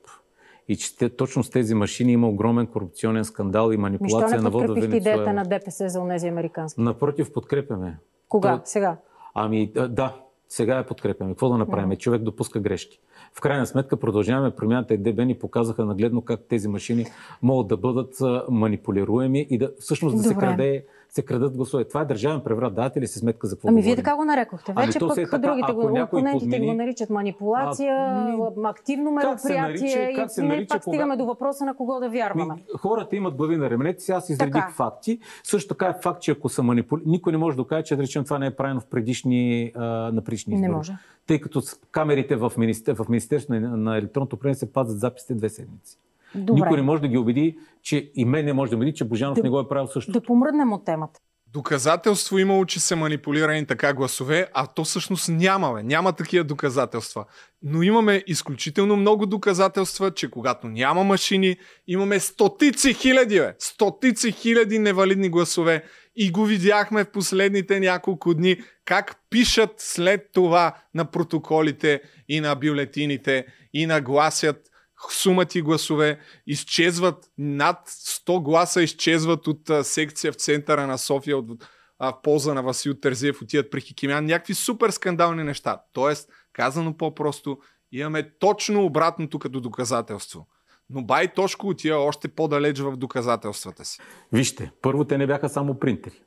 и 0.67 0.75
че 0.75 0.97
те, 0.97 1.09
точно 1.09 1.43
с 1.43 1.49
тези 1.49 1.75
машини 1.75 2.11
има 2.11 2.29
огромен 2.29 2.67
корупционен 2.67 3.25
скандал 3.25 3.71
и 3.71 3.77
манипулация 3.77 4.41
на 4.41 4.49
вода. 4.49 4.67
Защо 4.67 4.73
не 4.73 4.81
подкрепихте 4.81 4.97
идеята 4.97 5.33
на 5.33 5.43
ДПС 5.43 5.89
за 5.89 6.07
тези 6.09 6.27
американски? 6.27 6.81
Напротив, 6.81 7.33
подкрепяме. 7.33 7.97
Кога? 8.29 8.57
То... 8.57 8.61
Сега? 8.65 8.97
Ами 9.33 9.71
да, 9.89 10.15
сега 10.49 10.77
я 10.77 10.85
подкрепяме. 10.85 11.31
Какво 11.31 11.49
да 11.49 11.57
направим? 11.57 11.89
Mm. 11.89 11.97
Човек 11.97 12.21
допуска 12.21 12.59
грешки. 12.59 12.99
В 13.33 13.41
крайна 13.41 13.65
сметка 13.65 13.97
продължаваме 13.97 14.51
промяната 14.51 14.93
и 14.93 14.97
ДБ 14.97 15.25
ни 15.25 15.39
показаха 15.39 15.85
нагледно 15.85 16.21
как 16.21 16.41
тези 16.49 16.67
машини 16.67 17.05
могат 17.41 17.67
да 17.67 17.77
бъдат 17.77 18.15
манипулируеми 18.49 19.47
и 19.49 19.57
да 19.57 19.71
всъщност 19.79 20.15
да 20.15 20.23
Добре. 20.23 20.33
се 20.33 20.39
краде 20.39 20.85
се 21.11 21.21
крадат 21.21 21.57
гласове. 21.57 21.87
Това 21.87 22.01
е 22.01 22.05
държавен 22.05 22.41
преврат. 22.41 22.75
Давате 22.75 23.01
ли 23.01 23.07
си 23.07 23.19
сметка 23.19 23.47
за 23.47 23.55
какво 23.55 23.69
Ами 23.69 23.81
вие 23.81 23.95
така 23.95 24.15
го 24.15 24.25
нарекохте. 24.25 24.73
Ами 24.75 24.85
Вече 24.85 24.99
ами, 25.01 25.07
пък 25.09 25.15
така, 25.15 25.37
другите 25.37 25.73
го, 25.73 25.79
опонентите 25.79 26.39
подмени... 26.39 26.67
го 26.67 26.73
наричат 26.73 27.09
манипулация, 27.09 27.95
а, 27.95 28.69
активно 28.69 29.11
мероприятие 29.11 30.13
как 30.15 30.31
се 30.31 30.43
нарича, 30.43 30.63
и 30.63 30.67
пак 30.67 30.83
кога... 30.83 30.93
стигаме 30.93 31.17
до 31.17 31.25
въпроса 31.25 31.65
на 31.65 31.75
кого 31.75 31.99
да 31.99 32.09
вярваме. 32.09 32.53
Ми, 32.53 32.63
хората 32.77 33.15
имат 33.15 33.35
глави 33.35 33.57
на 33.57 33.69
ременете 33.69 34.01
си. 34.01 34.11
Аз 34.11 34.29
изредих 34.29 34.71
факти. 34.71 35.19
Също 35.43 35.67
така 35.67 35.87
е 35.87 36.01
факт, 36.01 36.21
че 36.21 36.31
ако 36.31 36.49
са 36.49 36.63
манипули... 36.63 37.01
Никой 37.05 37.31
не 37.31 37.37
може 37.37 37.57
да 37.57 37.67
каже, 37.67 37.83
че 37.83 37.95
да 37.95 38.03
речем 38.03 38.23
това 38.23 38.39
не 38.39 38.45
е 38.45 38.55
правено 38.55 38.79
в 38.79 38.85
предишни, 38.85 39.71
а, 39.75 39.85
на 40.11 40.21
предишни 40.21 40.53
избори. 40.53 40.69
Не 40.69 40.75
може. 40.75 40.93
Тъй 41.27 41.41
като 41.41 41.61
камерите 41.91 42.35
в, 42.35 42.53
министер... 42.57 42.95
в 42.95 43.05
Министерството 43.09 43.59
на, 43.59 43.77
на 43.77 43.97
електронното 43.97 44.35
управление 44.35 44.55
се 44.55 44.73
пазят 44.73 44.99
записите 44.99 45.33
две 45.33 45.49
седмици. 45.49 45.97
Добре. 46.35 46.61
Никой 46.61 46.77
не 46.77 46.83
може 46.83 47.01
да 47.01 47.07
ги 47.07 47.17
убеди, 47.17 47.57
че 47.83 48.11
и 48.15 48.25
мен 48.25 48.45
не 48.45 48.53
може 48.53 48.69
да 48.69 48.75
убеди, 48.75 48.93
че 48.93 49.05
Божанов 49.05 49.35
да, 49.35 49.43
не 49.43 49.49
го 49.49 49.59
е 49.59 49.67
правил 49.67 49.87
също. 49.87 50.11
Да 50.11 50.21
помръднем 50.21 50.73
от 50.73 50.85
темата. 50.85 51.19
Доказателство 51.53 52.37
имало, 52.37 52.65
че 52.65 52.79
са 52.79 52.95
манипулирани 52.95 53.65
така 53.65 53.93
гласове, 53.93 54.47
а 54.53 54.67
то 54.67 54.83
всъщност 54.83 55.29
няма, 55.29 55.73
бе. 55.73 55.83
Няма 55.83 56.13
такива 56.13 56.43
доказателства. 56.43 57.25
Но 57.63 57.83
имаме 57.83 58.23
изключително 58.27 58.95
много 58.95 59.25
доказателства, 59.25 60.11
че 60.11 60.31
когато 60.31 60.67
няма 60.67 61.03
машини, 61.03 61.57
имаме 61.87 62.19
стотици 62.19 62.93
хиляди, 62.93 63.39
бе. 63.39 63.55
Стотици 63.59 64.31
хиляди 64.31 64.79
невалидни 64.79 65.29
гласове. 65.29 65.83
И 66.15 66.31
го 66.31 66.45
видяхме 66.45 67.03
в 67.03 67.11
последните 67.11 67.79
няколко 67.79 68.33
дни, 68.33 68.57
как 68.85 69.15
пишат 69.29 69.73
след 69.77 70.21
това 70.33 70.75
на 70.93 71.05
протоколите 71.05 72.01
и 72.29 72.39
на 72.39 72.55
бюлетините 72.55 73.45
и 73.73 73.85
нагласят 73.85 74.70
сумати 75.09 75.61
гласове, 75.61 76.19
изчезват 76.47 77.29
над 77.37 77.89
100 77.89 78.43
гласа, 78.43 78.81
изчезват 78.81 79.47
от 79.47 79.69
а, 79.69 79.83
секция 79.83 80.31
в 80.31 80.35
центъра 80.35 80.87
на 80.87 80.97
София, 80.97 81.37
от, 81.37 81.67
а, 81.99 82.11
в 82.11 82.21
полза 82.21 82.53
на 82.53 82.63
Васил 82.63 82.93
Терзиев, 82.93 83.41
отиват 83.41 83.71
при 83.71 83.81
Хикимян. 83.81 84.25
Някакви 84.25 84.53
супер 84.53 84.89
скандални 84.89 85.43
неща. 85.43 85.81
Тоест, 85.93 86.29
казано 86.53 86.97
по-просто, 86.97 87.57
имаме 87.91 88.31
точно 88.39 88.85
обратното 88.85 89.39
като 89.39 89.61
доказателство. 89.61 90.47
Но 90.89 91.03
Бай 91.03 91.33
Тошко 91.33 91.67
отива 91.67 91.97
още 91.97 92.27
по-далеч 92.27 92.79
в 92.79 92.97
доказателствата 92.97 93.85
си. 93.85 93.99
Вижте, 94.33 94.71
първо 94.81 95.05
те 95.05 95.17
не 95.17 95.27
бяха 95.27 95.49
само 95.49 95.79
принтери. 95.79 96.21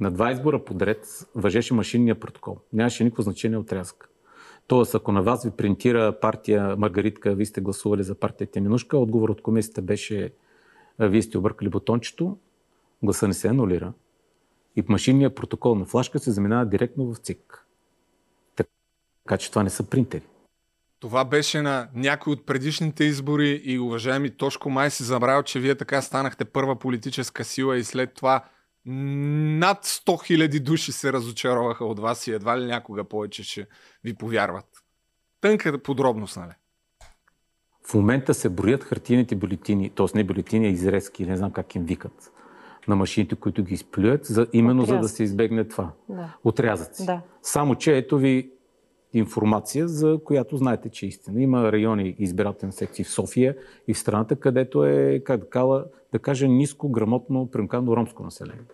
На 0.00 0.10
два 0.10 0.32
избора 0.32 0.64
подред 0.64 1.06
въжеше 1.34 1.74
машинния 1.74 2.20
протокол. 2.20 2.58
Нямаше 2.72 3.04
никакво 3.04 3.22
значение 3.22 3.58
отрязък. 3.58 4.11
Тоест, 4.66 4.94
ако 4.94 5.12
на 5.12 5.22
вас 5.22 5.44
ви 5.44 5.50
принтира 5.50 6.20
партия 6.20 6.76
Маргаритка, 6.76 7.34
вие 7.34 7.46
сте 7.46 7.60
гласували 7.60 8.02
за 8.02 8.14
партия 8.14 8.46
Теминушка, 8.46 8.98
отговор 8.98 9.28
от 9.28 9.42
комисията 9.42 9.82
беше 9.82 10.32
вие 10.98 11.22
сте 11.22 11.38
объркали 11.38 11.68
бутончето, 11.68 12.38
гласа 13.02 13.28
не 13.28 13.34
се 13.34 13.48
анулира 13.48 13.92
и 14.76 14.84
машинният 14.88 15.34
протокол 15.34 15.74
на 15.74 15.84
флашка 15.84 16.18
се 16.18 16.30
заминава 16.30 16.66
директно 16.66 17.14
в 17.14 17.18
ЦИК. 17.18 17.66
Така 19.24 19.36
че 19.38 19.50
това 19.50 19.62
не 19.62 19.70
са 19.70 19.82
принтери. 19.82 20.26
Това 21.00 21.24
беше 21.24 21.62
на 21.62 21.88
някой 21.94 22.32
от 22.32 22.46
предишните 22.46 23.04
избори 23.04 23.62
и 23.64 23.78
уважаеми 23.78 24.30
Тошко 24.30 24.70
май 24.70 24.90
си 24.90 25.02
забравил, 25.02 25.42
че 25.42 25.60
вие 25.60 25.74
така 25.74 26.02
станахте 26.02 26.44
първа 26.44 26.78
политическа 26.78 27.44
сила 27.44 27.76
и 27.76 27.84
след 27.84 28.14
това 28.14 28.44
над 28.86 29.84
100 29.84 30.06
000 30.06 30.60
души 30.60 30.92
се 30.92 31.12
разочароваха 31.12 31.84
от 31.84 31.98
вас 31.98 32.26
и 32.26 32.32
едва 32.32 32.60
ли 32.60 32.66
някога 32.66 33.04
повече 33.04 33.42
ще 33.42 33.66
ви 34.04 34.14
повярват. 34.14 34.66
Тънка 35.40 35.78
подробност, 35.78 36.36
нали? 36.36 36.52
В 37.86 37.94
момента 37.94 38.34
се 38.34 38.48
броят 38.48 38.84
хартийните 38.84 39.36
бюлетини, 39.36 39.90
т.е. 39.90 40.06
не 40.14 40.24
бюлетини, 40.24 40.66
а 40.66 40.70
изрезки, 40.70 41.26
не 41.26 41.36
знам 41.36 41.50
как 41.50 41.74
им 41.74 41.84
викат, 41.84 42.32
на 42.88 42.96
машините, 42.96 43.36
които 43.36 43.62
ги 43.62 43.74
изплюят, 43.74 44.24
за, 44.24 44.46
именно 44.52 44.82
Отрязък. 44.82 45.02
за 45.02 45.08
да 45.08 45.08
се 45.08 45.22
избегне 45.22 45.68
това. 45.68 45.92
Да. 46.08 46.36
Отрязъци. 46.44 47.06
Да. 47.06 47.20
Само, 47.42 47.74
че 47.74 47.96
ето 47.96 48.18
ви 48.18 48.52
информация, 49.12 49.88
за 49.88 50.18
която 50.24 50.56
знаете, 50.56 50.88
че 50.88 51.06
е 51.06 51.08
истина. 51.08 51.42
Има 51.42 51.72
райони 51.72 52.16
избирателни 52.18 52.72
секции 52.72 53.04
в 53.04 53.10
София 53.10 53.56
и 53.88 53.94
в 53.94 53.98
страната, 53.98 54.36
където 54.36 54.84
е, 54.84 55.22
как 55.24 55.40
да, 55.40 55.48
кала, 55.48 55.84
да 56.12 56.18
кажа, 56.18 56.48
ниско, 56.48 56.90
грамотно, 56.90 57.50
примкано 57.50 57.96
ромско 57.96 58.22
население, 58.22 58.64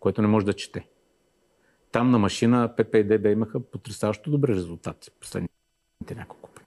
което 0.00 0.22
не 0.22 0.28
може 0.28 0.46
да 0.46 0.52
чете. 0.52 0.86
Там 1.92 2.10
на 2.10 2.18
машина 2.18 2.74
ПП 2.76 2.94
и 2.94 3.04
ДБ 3.04 3.26
имаха 3.26 3.60
потрясаващо 3.60 4.30
добри 4.30 4.54
резултати 4.54 5.10
последните 5.20 6.14
няколко 6.16 6.50
пъти. 6.50 6.66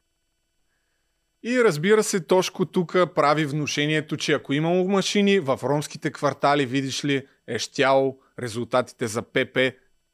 И 1.44 1.64
разбира 1.64 2.04
се, 2.04 2.20
Тошко 2.20 2.66
тук 2.66 2.94
прави 3.16 3.46
внушението, 3.46 4.18
че 4.18 4.34
ако 4.34 4.54
имало 4.54 4.90
машини 4.90 5.40
в 5.40 5.60
ромските 5.64 6.12
квартали, 6.12 6.66
видиш 6.66 7.06
ли, 7.06 7.28
е 7.48 7.60
щяло 7.60 8.20
резултатите 8.40 9.08
за 9.08 9.22
ПП, 9.22 9.58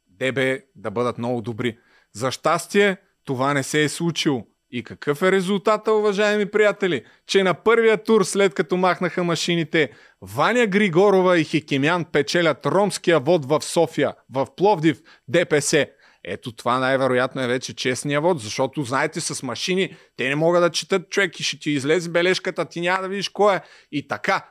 ДБ 0.07 0.39
да 0.76 0.91
бъдат 0.91 1.18
много 1.18 1.41
добри. 1.41 1.78
За 2.14 2.32
щастие, 2.32 2.97
това 3.24 3.53
не 3.53 3.64
се 3.64 3.84
е 3.84 3.89
случило. 3.89 4.47
И 4.76 4.84
какъв 4.84 5.22
е 5.22 5.32
резултата, 5.32 5.92
уважаеми 5.92 6.46
приятели? 6.46 7.06
Че 7.28 7.44
на 7.44 7.54
първия 7.54 8.04
тур, 8.04 8.24
след 8.24 8.54
като 8.54 8.78
махнаха 8.78 9.24
машините, 9.24 9.90
Ваня 10.22 10.68
Григорова 10.68 11.40
и 11.40 11.44
Хикимян 11.44 12.06
печелят 12.06 12.66
ромския 12.66 13.20
вод 13.20 13.46
в 13.46 13.62
София, 13.62 14.14
в 14.34 14.48
Пловдив, 14.58 15.02
ДПС. 15.28 15.88
Ето 16.24 16.52
това 16.52 16.80
най-вероятно 16.80 17.42
е 17.42 17.48
вече 17.48 17.76
честния 17.76 18.22
вод, 18.22 18.40
защото 18.40 18.84
знаете 18.84 19.22
с 19.22 19.44
машини, 19.44 19.96
те 20.18 20.30
не 20.30 20.36
могат 20.36 20.64
да 20.64 20.70
четат 20.70 21.10
човек 21.10 21.40
и 21.40 21.44
ще 21.44 21.60
ти 21.60 21.72
излезе 21.72 22.10
бележката, 22.10 22.66
ти 22.66 22.82
няма 22.82 23.02
да 23.02 23.08
видиш 23.08 23.30
кой 23.30 23.56
е. 23.56 23.62
И 23.92 24.08
така, 24.08 24.46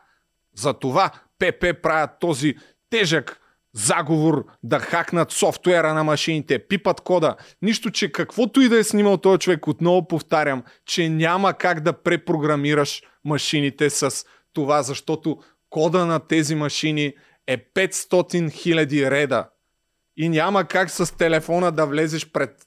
за 0.55 0.75
това 0.75 1.11
ПП 1.39 1.83
правят 1.83 2.11
този 2.20 2.55
тежък 2.91 3.41
заговор 3.75 4.45
да 4.62 4.79
хакнат 4.79 5.31
софтуера 5.31 5.95
на 5.95 6.05
машините, 6.05 6.59
пипат 6.59 7.01
кода. 7.01 7.37
Нищо, 7.62 7.91
че 7.91 8.12
каквото 8.12 8.61
и 8.61 8.68
да 8.68 8.79
е 8.79 8.85
снимал 8.85 9.16
този 9.16 9.39
човек, 9.39 9.68
отново 9.68 10.09
повтарям, 10.09 10.62
че 10.87 11.09
няма 11.09 11.55
как 11.55 11.81
да 11.81 11.93
препрограмираш 11.93 13.03
машините 13.25 13.91
с 13.91 14.25
това, 14.53 14.83
защото 14.83 15.39
кода 15.70 16.07
на 16.07 16.20
тези 16.20 16.55
машини 16.55 17.12
е 17.47 17.59
500 17.59 18.49
000 18.49 19.11
реда. 19.11 19.49
И 20.16 20.29
няма 20.29 20.64
как 20.64 20.91
с 20.91 21.16
телефона 21.16 21.73
да 21.73 21.87
влезеш 21.87 22.31
пред 22.31 22.66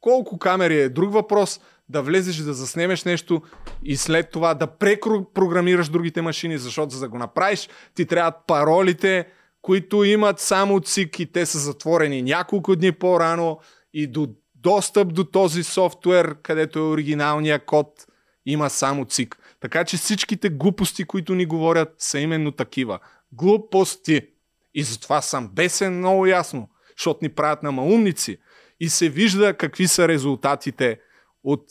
колко 0.00 0.38
камери 0.38 0.80
е 0.80 0.88
друг 0.88 1.12
въпрос, 1.12 1.60
да 1.88 2.02
влезеш 2.02 2.36
да 2.36 2.54
заснемеш 2.54 3.04
нещо 3.04 3.42
и 3.84 3.96
след 3.96 4.30
това 4.30 4.54
да 4.54 4.66
препрограмираш 4.66 5.88
другите 5.88 6.22
машини, 6.22 6.58
защото 6.58 6.94
за 6.94 7.00
да 7.00 7.08
го 7.08 7.18
направиш 7.18 7.68
ти 7.94 8.06
трябват 8.06 8.34
паролите, 8.46 9.26
които 9.62 10.04
имат 10.04 10.40
само 10.40 10.80
ЦИК 10.80 11.20
и 11.20 11.32
те 11.32 11.46
са 11.46 11.58
затворени 11.58 12.22
няколко 12.22 12.76
дни 12.76 12.92
по-рано 12.92 13.60
и 13.92 14.06
до 14.06 14.28
достъп 14.54 15.14
до 15.14 15.24
този 15.24 15.62
софтуер, 15.62 16.36
където 16.42 16.78
е 16.78 16.82
оригиналния 16.82 17.64
код, 17.66 18.06
има 18.46 18.70
само 18.70 19.04
ЦИК. 19.04 19.38
Така 19.60 19.84
че 19.84 19.96
всичките 19.96 20.48
глупости, 20.48 21.04
които 21.04 21.34
ни 21.34 21.46
говорят, 21.46 21.94
са 21.98 22.18
именно 22.18 22.52
такива. 22.52 22.98
Глупости. 23.32 24.20
И 24.74 24.82
затова 24.82 25.22
съм 25.22 25.48
бесен 25.48 25.98
много 25.98 26.26
ясно, 26.26 26.68
защото 26.96 27.18
ни 27.22 27.28
правят 27.28 27.62
на 27.62 27.72
маумници. 27.72 28.38
И 28.80 28.88
се 28.88 29.08
вижда 29.08 29.56
какви 29.56 29.88
са 29.88 30.08
резултатите 30.08 31.00
от 31.44 31.64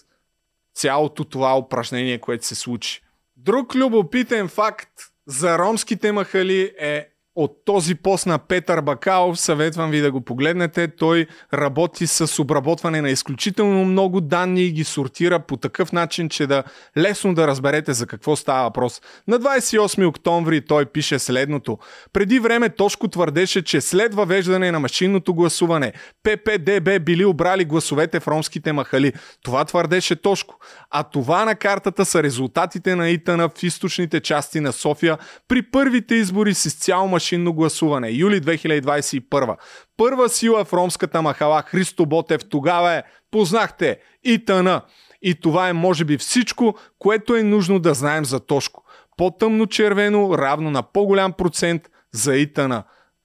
цялото 0.74 1.26
това 1.26 1.58
упражнение, 1.58 2.20
което 2.20 2.46
се 2.46 2.56
случи. 2.56 3.02
Друг 3.38 3.76
любопитен 3.76 4.48
факт 4.48 4.90
за 5.26 5.58
ромските 5.58 6.12
махали 6.12 6.74
е 6.80 7.09
от 7.36 7.66
този 7.66 7.96
пост 7.96 8.26
на 8.26 8.38
Петър 8.38 8.82
Бакалов, 8.82 9.40
съветвам 9.40 9.92
ви 9.92 10.02
да 10.02 10.12
го 10.12 10.22
погледнете. 10.22 10.88
Той 10.88 11.28
работи 11.54 12.08
с 12.08 12.42
обработване 12.42 13.02
на 13.02 13.10
изключително 13.10 13.86
много 13.86 14.22
данни 14.22 14.62
и 14.62 14.72
ги 14.72 14.84
сортира 14.84 15.40
по 15.40 15.58
такъв 15.58 15.92
начин, 15.92 16.30
че 16.30 16.48
да 16.48 16.64
лесно 16.98 17.34
да 17.34 17.48
разберете 17.48 17.94
за 17.94 18.08
какво 18.08 18.36
става 18.36 18.64
въпрос. 18.64 19.02
На 19.28 19.40
28 19.40 20.08
октомври 20.08 20.66
той 20.66 20.86
пише 20.86 21.20
следното. 21.20 21.78
Преди 22.14 22.40
време 22.40 22.70
Тошко 22.70 23.08
твърдеше, 23.08 23.62
че 23.62 23.82
след 23.82 24.14
въвеждане 24.14 24.72
на 24.72 24.80
машинното 24.80 25.34
гласуване 25.34 25.94
ППДБ 26.24 27.06
били 27.06 27.26
обрали 27.26 27.66
гласовете 27.66 28.20
в 28.20 28.28
ромските 28.28 28.74
махали. 28.74 29.14
Това 29.44 29.66
твърдеше 29.66 30.16
Тошко. 30.16 30.56
А 30.92 31.04
това 31.04 31.46
на 31.46 31.56
картата 31.56 32.06
са 32.06 32.24
резултатите 32.24 32.96
на 32.96 33.10
Итана 33.10 33.50
в 33.50 33.64
източните 33.64 34.20
части 34.20 34.60
на 34.60 34.74
София 34.74 35.18
при 35.48 35.62
първите 35.62 36.16
избори 36.16 36.54
с 36.54 36.74
цял 36.74 37.08
машин 37.08 37.19
машинно 37.20 37.54
гласуване. 37.54 38.10
Юли 38.10 38.42
2021. 38.42 39.58
Първа 39.98 40.30
сила 40.30 40.66
в 40.66 40.74
ромската 40.74 41.22
махала 41.22 41.62
Христо 41.62 42.06
Ботев 42.06 42.42
тогава 42.50 42.94
е 42.94 43.04
познахте 43.32 44.00
и 44.24 44.46
тъна. 44.46 44.82
И 45.22 45.36
това 45.36 45.70
е 45.70 45.74
може 45.74 46.06
би 46.06 46.18
всичко, 46.18 46.76
което 47.00 47.36
е 47.36 47.44
нужно 47.44 47.80
да 47.80 47.94
знаем 47.94 48.26
за 48.26 48.40
Тошко. 48.40 48.84
По-тъмно 49.18 49.68
червено 49.68 50.38
равно 50.38 50.72
на 50.72 50.84
по-голям 50.84 51.34
процент 51.34 51.90
за 52.12 52.36
Итана. 52.36 52.84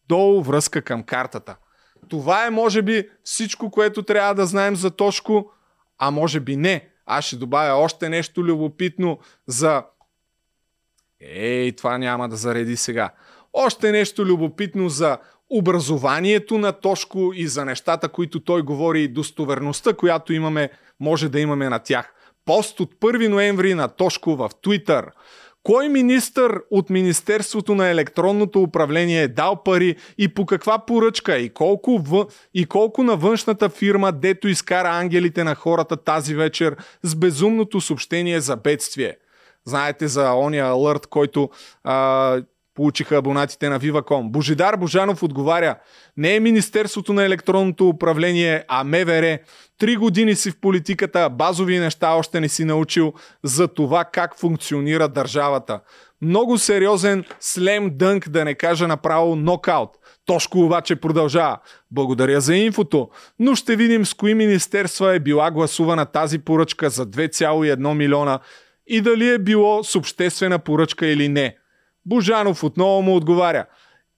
Долу 0.09 0.43
връзка 0.43 0.83
към 0.83 1.03
картата. 1.03 1.57
Това 2.09 2.47
е 2.47 2.51
може 2.51 2.83
би 2.83 3.09
всичко, 3.25 3.71
което 3.71 4.03
трябва 4.03 4.35
да 4.35 4.47
знаем 4.47 4.77
за 4.77 4.91
Тошко, 4.91 5.51
а 5.99 6.11
може 6.11 6.41
би 6.41 6.57
не. 6.57 6.89
Аз 7.07 7.25
ще 7.25 7.37
добавя 7.37 7.75
още 7.75 8.09
нещо 8.09 8.45
любопитно 8.45 9.19
за... 9.47 9.85
Ей, 11.21 11.73
това 11.73 11.99
няма 11.99 12.29
да 12.29 12.37
зареди 12.37 12.77
сега. 12.77 13.11
Още 13.55 13.93
нещо 13.93 14.25
любопитно 14.25 14.89
за 14.89 15.19
образованието 15.51 16.59
на 16.59 16.73
Тошко 16.73 17.33
и 17.35 17.47
за 17.47 17.65
нещата, 17.65 18.09
които 18.09 18.41
той 18.41 18.63
говори 18.63 19.03
и 19.03 19.09
достоверността, 19.09 19.93
която 19.93 20.33
имаме, 20.33 20.71
може 21.01 21.29
да 21.29 21.41
имаме 21.41 21.69
на 21.69 21.79
тях. 21.79 22.15
Пост 22.45 22.81
от 22.81 22.95
1 22.95 23.29
ноември 23.29 23.75
на 23.75 23.89
Тошко 23.89 24.37
в 24.37 24.51
Твитър. 24.63 25.11
Кой 25.63 25.89
министър 25.89 26.61
от 26.71 26.91
Министерството 26.91 27.75
на 27.75 27.89
електронното 27.89 28.63
управление 28.63 29.23
е 29.23 29.29
дал 29.29 29.63
пари 29.63 29.97
и 30.19 30.35
по 30.35 30.47
каква 30.47 30.79
поръчка 30.79 31.39
и 31.39 31.55
колко, 31.55 31.99
в... 31.99 32.27
и 32.55 32.67
колко 32.67 33.03
на 33.03 33.17
външната 33.17 33.69
фирма, 33.69 34.13
дето 34.13 34.49
изкара 34.49 34.89
ангелите 34.89 35.45
на 35.45 35.55
хората 35.55 35.97
тази 35.97 36.35
вечер 36.35 36.77
с 37.03 37.15
безумното 37.15 37.81
съобщение 37.81 38.41
за 38.41 38.57
бедствие? 38.57 39.17
Знаете 39.65 40.09
за 40.09 40.33
ония 40.33 40.67
алърт, 40.67 41.07
който 41.07 41.51
а, 41.85 42.43
получиха 42.75 43.17
абонатите 43.17 43.69
на 43.69 43.81
Viva.com. 43.81 44.31
Божидар 44.31 44.77
Божанов 44.77 45.23
отговаря, 45.23 45.77
не 46.17 46.37
е 46.37 46.41
Министерството 46.41 47.13
на 47.13 47.25
електронното 47.25 47.89
управление, 47.89 48.65
а 48.69 48.85
МВР. 48.85 49.39
Три 49.79 49.97
години 49.97 50.35
си 50.35 50.51
в 50.51 50.61
политиката, 50.61 51.31
базови 51.31 51.79
неща 51.79 52.11
още 52.11 52.41
не 52.41 52.49
си 52.49 52.65
научил 52.65 53.13
за 53.45 53.69
това 53.69 54.05
как 54.05 54.39
функционира 54.39 55.09
държавата. 55.09 55.81
Много 56.23 56.59
сериозен 56.59 57.25
слем 57.41 57.91
дънк, 57.93 58.29
да 58.29 58.45
не 58.45 58.55
кажа 58.55 58.89
направо 58.89 59.37
нокаут. 59.37 59.91
Тошко 60.27 60.59
обаче 60.59 60.97
продължава. 60.97 61.59
Благодаря 61.91 62.41
за 62.41 62.57
инфото, 62.57 63.09
но 63.39 63.55
ще 63.55 63.77
видим 63.77 64.07
с 64.07 64.15
кои 64.15 64.35
министерства 64.35 65.15
е 65.15 65.21
била 65.21 65.51
гласувана 65.51 66.07
тази 66.07 66.39
поръчка 66.39 66.91
за 66.91 67.07
2,1 67.07 67.95
милиона 67.95 68.41
и 68.87 69.01
дали 69.01 69.29
е 69.29 69.39
било 69.39 69.85
с 69.85 69.97
обществена 69.97 70.59
поръчка 70.59 71.07
или 71.07 71.29
не. 71.29 71.57
Божанов 72.07 72.65
отново 72.65 73.03
му 73.03 73.17
отговаря. 73.17 73.67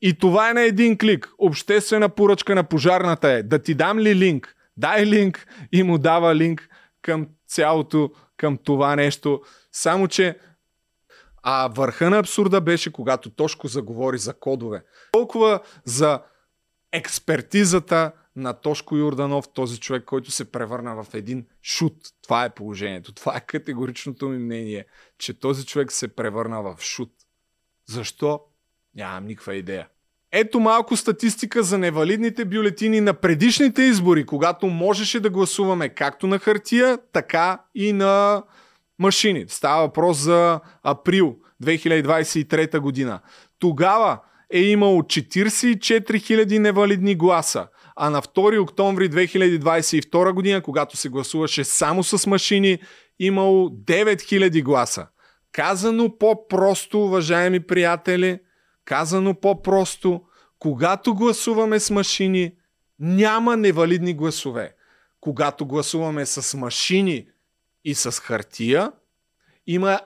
И 0.03 0.19
това 0.19 0.51
е 0.51 0.55
на 0.55 0.63
един 0.63 0.99
клик. 0.99 1.29
Обществена 1.39 2.09
поръчка 2.09 2.55
на 2.55 2.65
пожарната 2.65 3.29
е. 3.29 3.43
Да 3.43 3.59
ти 3.59 3.75
дам 3.75 3.99
ли 3.99 4.15
линк? 4.15 4.57
Дай 4.77 5.07
линк 5.07 5.47
и 5.73 5.83
му 5.83 5.99
дава 5.99 6.35
линк 6.35 6.69
към 7.03 7.29
цялото, 7.47 8.11
към 8.37 8.59
това 8.65 8.97
нещо. 8.97 9.41
Само, 9.73 10.09
че 10.09 10.39
а 11.43 11.69
върха 11.69 12.11
на 12.11 12.19
абсурда 12.19 12.61
беше, 12.61 12.93
когато 12.93 13.31
Тошко 13.31 13.69
заговори 13.69 14.19
за 14.19 14.35
кодове. 14.35 14.83
Толкова 15.13 15.61
за 15.85 16.21
експертизата 16.93 18.13
на 18.37 18.53
Тошко 18.53 18.97
Юрданов, 18.97 19.49
този 19.55 19.81
човек, 19.81 20.05
който 20.05 20.31
се 20.31 20.53
превърна 20.53 21.05
в 21.05 21.15
един 21.15 21.47
шут. 21.63 21.97
Това 22.23 22.45
е 22.45 22.55
положението. 22.55 23.15
Това 23.15 23.37
е 23.37 23.47
категоричното 23.47 24.29
ми 24.29 24.39
мнение, 24.39 24.87
че 25.19 25.41
този 25.41 25.67
човек 25.67 25.93
се 25.93 26.09
превърна 26.09 26.63
в 26.63 26.77
шут. 26.81 27.13
Защо? 27.89 28.41
Нямам 28.95 29.27
никаква 29.27 29.55
идея. 29.55 29.89
Ето 30.33 30.61
малко 30.61 30.97
статистика 30.97 31.63
за 31.63 31.79
невалидните 31.79 32.45
бюлетини 32.45 33.01
на 33.01 33.15
предишните 33.15 33.83
избори, 33.83 34.27
когато 34.27 34.67
можеше 34.67 35.21
да 35.21 35.31
гласуваме 35.31 35.89
както 35.89 36.27
на 36.27 36.39
хартия, 36.39 36.99
така 37.13 37.63
и 37.75 37.93
на 37.93 38.43
машини. 38.99 39.45
Става 39.49 39.83
въпрос 39.83 40.19
за 40.19 40.61
април 40.83 41.37
2023 41.63 42.79
година. 42.79 43.21
Тогава 43.59 44.21
е 44.53 44.61
имало 44.61 45.03
44 45.03 46.01
000 46.01 46.59
невалидни 46.59 47.15
гласа, 47.15 47.67
а 47.97 48.11
на 48.11 48.23
2 48.23 48.63
октомври 48.63 49.11
2022 49.11 50.33
година, 50.33 50.63
когато 50.63 50.97
се 50.97 51.09
гласуваше 51.09 51.65
само 51.65 52.05
с 52.05 52.27
машини, 52.27 52.79
имало 53.19 53.69
9 53.69 54.15
000 54.15 54.63
гласа. 54.63 55.07
Казано 55.57 56.19
по-просто, 56.19 57.05
уважаеми 57.05 57.61
приятели, 57.61 58.41
казано 58.85 59.35
по-просто, 59.35 60.23
когато 60.59 61.15
гласуваме 61.15 61.81
с 61.81 61.91
машини, 61.91 62.55
няма 62.99 63.57
невалидни 63.57 64.15
гласове. 64.15 64.75
Когато 65.21 65.67
гласуваме 65.67 66.27
с 66.27 66.57
машини 66.57 67.29
и 67.85 67.95
с 67.95 68.21
хартия, 68.21 68.93
има 69.67 70.01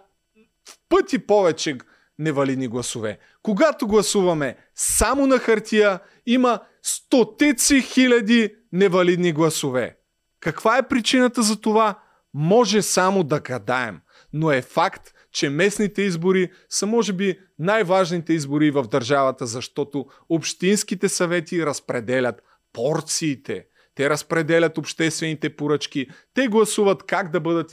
в 0.69 0.79
пъти 0.89 1.27
повече 1.27 1.79
невалидни 2.19 2.69
гласове. 2.69 3.19
Когато 3.43 3.87
гласуваме 3.87 4.57
само 4.75 5.27
на 5.27 5.39
хартия, 5.39 6.01
има 6.27 6.61
стотици 6.83 7.81
хиляди 7.81 8.55
невалидни 8.73 9.33
гласове. 9.33 9.97
Каква 10.41 10.79
е 10.79 10.89
причината 10.89 11.43
за 11.43 11.61
това? 11.61 11.99
Може 12.35 12.83
само 12.83 13.25
да 13.25 13.41
гадаем, 13.41 14.01
но 14.33 14.51
е 14.51 14.63
факт, 14.63 15.15
че 15.33 15.51
местните 15.51 16.03
избори 16.03 16.51
са 16.69 16.87
може 16.87 17.13
би 17.13 17.39
най-важните 17.59 18.33
избори 18.33 18.71
в 18.71 18.83
държавата, 18.83 19.47
защото 19.47 20.07
общинските 20.29 21.09
съвети 21.09 21.67
разпределят 21.67 22.43
порциите. 22.73 23.65
Те 23.95 24.11
разпределят 24.11 24.79
обществените 24.79 25.57
поръчки. 25.57 26.07
Те 26.35 26.49
гласуват 26.49 27.03
как 27.03 27.31
да 27.31 27.41
бъдат 27.41 27.73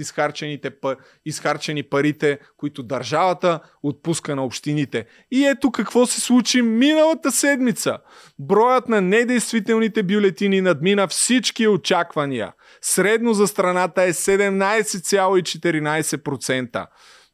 изхарчени 1.25 1.83
парите, 1.83 2.39
които 2.57 2.83
държавата 2.83 3.59
отпуска 3.83 4.35
на 4.35 4.45
общините. 4.45 5.05
И 5.31 5.45
ето 5.45 5.71
какво 5.71 6.05
се 6.05 6.21
случи 6.21 6.61
миналата 6.61 7.31
седмица. 7.31 7.97
Броят 8.39 8.89
на 8.89 9.01
недействителните 9.01 10.03
бюлетини 10.03 10.61
надмина 10.61 11.07
всички 11.07 11.67
очаквания. 11.67 12.53
Средно 12.81 13.33
за 13.33 13.47
страната 13.47 14.03
е 14.03 14.13
17,14% 14.13 16.85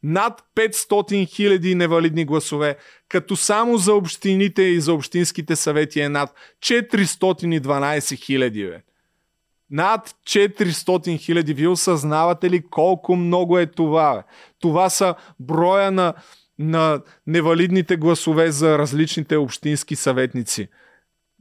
над 0.03 0.43
500 0.55 1.27
хиляди 1.27 1.75
невалидни 1.75 2.25
гласове, 2.25 2.77
като 3.09 3.35
само 3.35 3.77
за 3.77 3.93
общините 3.93 4.61
и 4.61 4.81
за 4.81 4.93
общинските 4.93 5.55
съвети 5.55 5.99
е 5.99 6.09
над 6.09 6.29
412 6.59 8.15
хиляди. 8.25 8.71
Над 9.69 10.15
400 10.27 11.19
хиляди. 11.19 11.53
Вие 11.53 11.67
осъзнавате 11.67 12.49
ли 12.49 12.63
колко 12.69 13.15
много 13.15 13.59
е 13.59 13.65
това? 13.65 14.15
Бе? 14.15 14.23
Това 14.59 14.89
са 14.89 15.15
броя 15.39 15.91
на, 15.91 16.13
на 16.59 17.01
невалидните 17.27 17.95
гласове 17.95 18.51
за 18.51 18.77
различните 18.77 19.37
общински 19.37 19.95
съветници. 19.95 20.67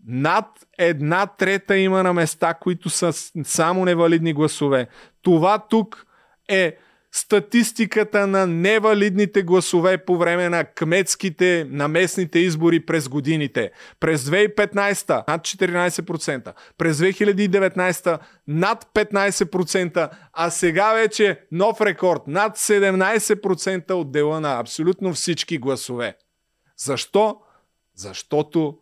Над 0.06 0.46
една 0.78 1.26
трета 1.26 1.76
има 1.76 2.02
на 2.02 2.12
места, 2.12 2.54
които 2.54 2.90
са 2.90 3.12
само 3.44 3.84
невалидни 3.84 4.32
гласове. 4.32 4.86
Това 5.22 5.58
тук 5.58 6.06
е 6.48 6.76
статистиката 7.12 8.26
на 8.26 8.46
невалидните 8.46 9.42
гласове 9.42 9.98
по 9.98 10.16
време 10.16 10.48
на 10.48 10.64
кметските, 10.64 11.66
на 11.70 11.88
местните 11.88 12.38
избори 12.38 12.86
през 12.86 13.08
годините. 13.08 13.70
През 14.00 14.24
2015 14.24 15.28
над 15.28 15.40
14%, 15.40 16.52
през 16.78 16.98
2019 16.98 18.18
над 18.48 18.84
15%, 18.94 20.10
а 20.32 20.50
сега 20.50 20.92
вече 20.94 21.40
нов 21.52 21.80
рекорд 21.80 22.22
над 22.26 22.58
17% 22.58 23.90
от 23.90 24.12
дела 24.12 24.40
на 24.40 24.58
абсолютно 24.58 25.12
всички 25.12 25.58
гласове. 25.58 26.16
Защо? 26.76 27.36
Защото 27.94 28.78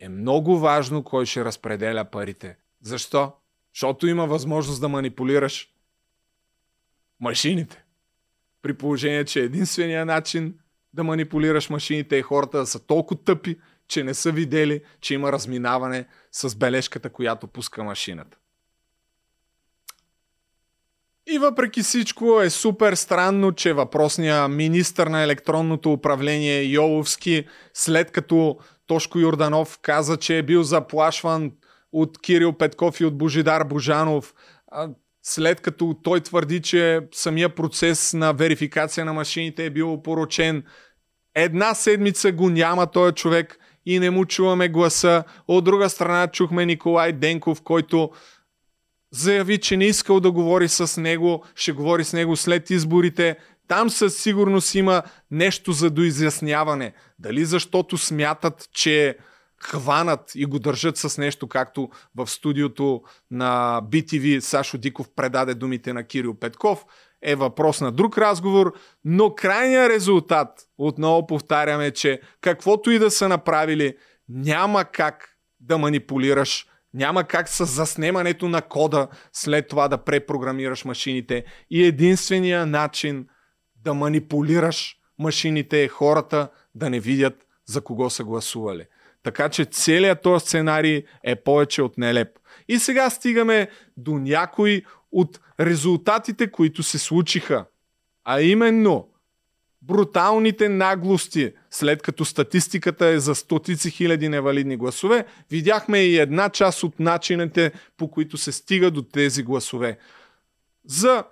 е 0.00 0.08
много 0.08 0.58
важно 0.58 1.02
кой 1.02 1.26
ще 1.26 1.44
разпределя 1.44 2.04
парите. 2.04 2.56
Защо? 2.82 3.32
Защото 3.74 4.06
има 4.06 4.26
възможност 4.26 4.80
да 4.80 4.88
манипулираш 4.88 5.68
машините. 7.20 7.84
При 8.62 8.74
положение, 8.74 9.24
че 9.24 9.40
единствения 9.40 10.06
начин 10.06 10.54
да 10.92 11.04
манипулираш 11.04 11.70
машините 11.70 12.18
е 12.18 12.22
хората 12.22 12.66
са 12.66 12.86
толкова 12.86 13.24
тъпи, 13.24 13.56
че 13.88 14.04
не 14.04 14.14
са 14.14 14.32
видели, 14.32 14.80
че 15.00 15.14
има 15.14 15.32
разминаване 15.32 16.06
с 16.32 16.56
бележката, 16.56 17.10
която 17.10 17.46
пуска 17.46 17.84
машината. 17.84 18.38
И 21.30 21.38
въпреки 21.38 21.82
всичко 21.82 22.40
е 22.40 22.50
супер 22.50 22.94
странно, 22.94 23.52
че 23.52 23.72
въпросния 23.72 24.48
министър 24.48 25.06
на 25.06 25.22
електронното 25.22 25.92
управление 25.92 26.62
Йоловски, 26.62 27.46
след 27.74 28.10
като 28.10 28.58
Тошко 28.86 29.18
Юрданов 29.18 29.78
каза, 29.82 30.16
че 30.16 30.38
е 30.38 30.42
бил 30.42 30.62
заплашван 30.62 31.52
от 31.92 32.18
Кирил 32.20 32.52
Петков 32.52 33.00
и 33.00 33.04
от 33.04 33.18
Божидар 33.18 33.64
Божанов, 33.64 34.34
след 35.28 35.60
като 35.60 35.94
той 36.02 36.20
твърди, 36.20 36.62
че 36.62 37.00
самия 37.12 37.54
процес 37.54 38.14
на 38.14 38.32
верификация 38.32 39.04
на 39.04 39.12
машините 39.12 39.64
е 39.64 39.70
бил 39.70 39.92
опорочен. 39.92 40.64
Една 41.34 41.74
седмица 41.74 42.32
го 42.32 42.50
няма 42.50 42.86
този 42.86 43.14
човек 43.14 43.58
и 43.86 43.98
не 43.98 44.10
му 44.10 44.24
чуваме 44.24 44.68
гласа. 44.68 45.24
От 45.48 45.64
друга 45.64 45.90
страна 45.90 46.26
чухме 46.26 46.66
Николай 46.66 47.12
Денков, 47.12 47.62
който 47.62 48.10
заяви, 49.12 49.58
че 49.58 49.76
не 49.76 49.84
искал 49.84 50.20
да 50.20 50.30
говори 50.30 50.68
с 50.68 51.00
него, 51.00 51.44
ще 51.54 51.72
говори 51.72 52.04
с 52.04 52.12
него 52.12 52.36
след 52.36 52.70
изборите. 52.70 53.36
Там 53.68 53.90
със 53.90 54.16
сигурност 54.16 54.74
има 54.74 55.02
нещо 55.30 55.72
за 55.72 55.90
доизясняване. 55.90 56.92
Дали 57.18 57.44
защото 57.44 57.98
смятат, 57.98 58.68
че 58.72 59.16
хванат 59.62 60.32
и 60.34 60.46
го 60.46 60.58
държат 60.58 60.96
с 60.96 61.18
нещо, 61.18 61.48
както 61.48 61.90
в 62.16 62.26
студиото 62.26 63.02
на 63.30 63.80
BTV 63.84 64.40
Сашо 64.40 64.78
Диков 64.78 65.08
предаде 65.16 65.54
думите 65.54 65.92
на 65.92 66.04
Кирил 66.04 66.34
Петков, 66.34 66.84
е 67.22 67.34
въпрос 67.34 67.80
на 67.80 67.92
друг 67.92 68.18
разговор, 68.18 68.74
но 69.04 69.34
крайният 69.34 69.90
резултат, 69.90 70.48
отново 70.78 71.26
повтаряме, 71.26 71.90
че 71.90 72.20
каквото 72.40 72.90
и 72.90 72.98
да 72.98 73.10
са 73.10 73.28
направили, 73.28 73.96
няма 74.28 74.84
как 74.84 75.28
да 75.60 75.78
манипулираш, 75.78 76.66
няма 76.94 77.24
как 77.24 77.48
с 77.48 77.66
заснемането 77.66 78.48
на 78.48 78.62
кода 78.62 79.08
след 79.32 79.68
това 79.68 79.88
да 79.88 79.98
препрограмираш 79.98 80.84
машините 80.84 81.44
и 81.70 81.84
единствения 81.84 82.66
начин 82.66 83.28
да 83.76 83.94
манипулираш 83.94 84.96
машините 85.18 85.82
е 85.82 85.88
хората 85.88 86.48
да 86.74 86.90
не 86.90 87.00
видят 87.00 87.46
за 87.66 87.80
кого 87.80 88.10
са 88.10 88.24
гласували. 88.24 88.86
Така 89.22 89.48
че 89.48 89.64
целият 89.64 90.22
този 90.22 90.46
сценарий 90.46 91.02
е 91.24 91.36
повече 91.36 91.82
от 91.82 91.98
нелеп. 91.98 92.28
И 92.68 92.78
сега 92.78 93.10
стигаме 93.10 93.70
до 93.96 94.18
някои 94.18 94.84
от 95.12 95.40
резултатите, 95.60 96.50
които 96.50 96.82
се 96.82 96.98
случиха. 96.98 97.64
А 98.24 98.40
именно 98.40 99.08
бруталните 99.82 100.68
наглости, 100.68 101.52
след 101.70 102.02
като 102.02 102.24
статистиката 102.24 103.06
е 103.06 103.18
за 103.18 103.34
стотици 103.34 103.90
хиляди 103.90 104.28
невалидни 104.28 104.76
гласове, 104.76 105.26
видяхме 105.50 105.98
и 105.98 106.18
една 106.18 106.48
част 106.48 106.82
от 106.82 107.00
начините, 107.00 107.72
по 107.96 108.10
които 108.10 108.36
се 108.36 108.52
стига 108.52 108.90
до 108.90 109.02
тези 109.02 109.42
гласове. 109.42 109.98
За 110.84 111.24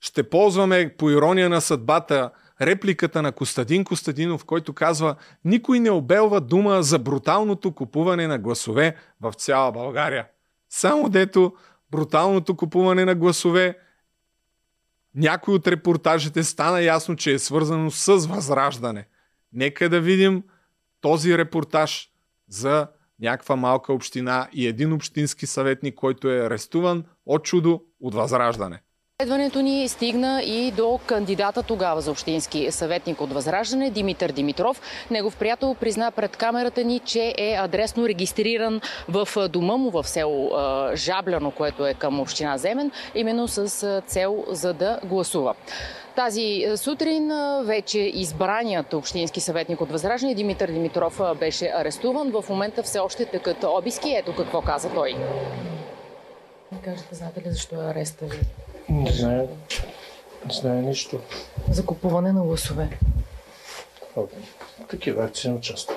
ще 0.00 0.30
ползваме 0.30 0.94
по 0.98 1.10
ирония 1.10 1.48
на 1.48 1.60
съдбата 1.60 2.30
репликата 2.60 3.22
на 3.22 3.32
Костадин 3.32 3.84
Костадинов, 3.84 4.44
който 4.44 4.72
казва 4.72 5.16
Никой 5.44 5.80
не 5.80 5.90
обелва 5.90 6.40
дума 6.40 6.82
за 6.82 6.98
бруталното 6.98 7.72
купуване 7.72 8.26
на 8.26 8.38
гласове 8.38 8.96
в 9.20 9.32
цяла 9.32 9.72
България. 9.72 10.26
Само 10.68 11.08
дето 11.08 11.54
бруталното 11.90 12.56
купуване 12.56 13.04
на 13.04 13.14
гласове 13.14 13.78
някой 15.14 15.54
от 15.54 15.66
репортажите 15.66 16.42
стана 16.42 16.82
ясно, 16.82 17.16
че 17.16 17.32
е 17.32 17.38
свързано 17.38 17.90
с 17.90 18.26
възраждане. 18.26 19.06
Нека 19.52 19.88
да 19.88 20.00
видим 20.00 20.42
този 21.00 21.38
репортаж 21.38 22.10
за 22.48 22.88
някаква 23.20 23.56
малка 23.56 23.92
община 23.92 24.48
и 24.52 24.66
един 24.66 24.92
общински 24.92 25.46
съветник, 25.46 25.94
който 25.94 26.30
е 26.30 26.46
арестуван 26.46 27.04
от 27.26 27.44
чудо 27.44 27.82
от 28.00 28.14
възраждане. 28.14 28.82
Следването 29.22 29.60
ни 29.60 29.88
стигна 29.88 30.42
и 30.42 30.70
до 30.70 31.00
кандидата 31.06 31.62
тогава 31.62 32.00
за 32.00 32.10
общински 32.10 32.70
съветник 32.70 33.20
от 33.20 33.32
Възраждане 33.32 33.90
Димитър 33.90 34.32
Димитров. 34.32 34.80
Негов 35.10 35.36
приятел 35.36 35.74
призна 35.74 36.10
пред 36.10 36.36
камерата 36.36 36.84
ни, 36.84 36.98
че 36.98 37.34
е 37.38 37.56
адресно 37.58 38.08
регистриран 38.08 38.80
в 39.08 39.28
дома 39.48 39.76
му 39.76 39.90
в 39.90 40.08
село 40.08 40.50
Жабляно, 40.94 41.50
което 41.50 41.86
е 41.86 41.94
към 41.94 42.20
община 42.20 42.58
Земен, 42.58 42.90
именно 43.14 43.48
с 43.48 44.02
цел 44.06 44.44
за 44.48 44.74
да 44.74 45.00
гласува. 45.04 45.54
Тази 46.16 46.66
сутрин 46.76 47.32
вече 47.64 47.98
избраният 47.98 48.92
общински 48.92 49.40
съветник 49.40 49.80
от 49.80 49.90
Възраждане 49.90 50.34
Димитър 50.34 50.70
Димитров 50.70 51.20
беше 51.40 51.72
арестуван. 51.74 52.30
В 52.30 52.44
момента 52.48 52.82
все 52.82 52.98
още 52.98 53.24
тъкат 53.24 53.64
обиски. 53.64 54.14
Ето 54.16 54.36
какво 54.36 54.60
каза 54.60 54.88
той. 54.94 55.14
Кажете, 56.84 57.14
знаете 57.14 57.40
ли 57.40 57.50
защо 57.50 57.74
е 57.74 57.90
ареста 57.90 58.24
ви? 58.24 58.38
Не 58.88 59.12
знае, 59.12 59.46
не 60.46 60.54
знае 60.54 60.82
нищо. 60.82 61.20
За 61.70 61.86
купуване 61.86 62.32
на 62.32 62.42
гласове. 62.42 62.98
Такива 64.90 65.24
акции 65.24 65.50
не 65.50 65.56
участва. 65.56 65.94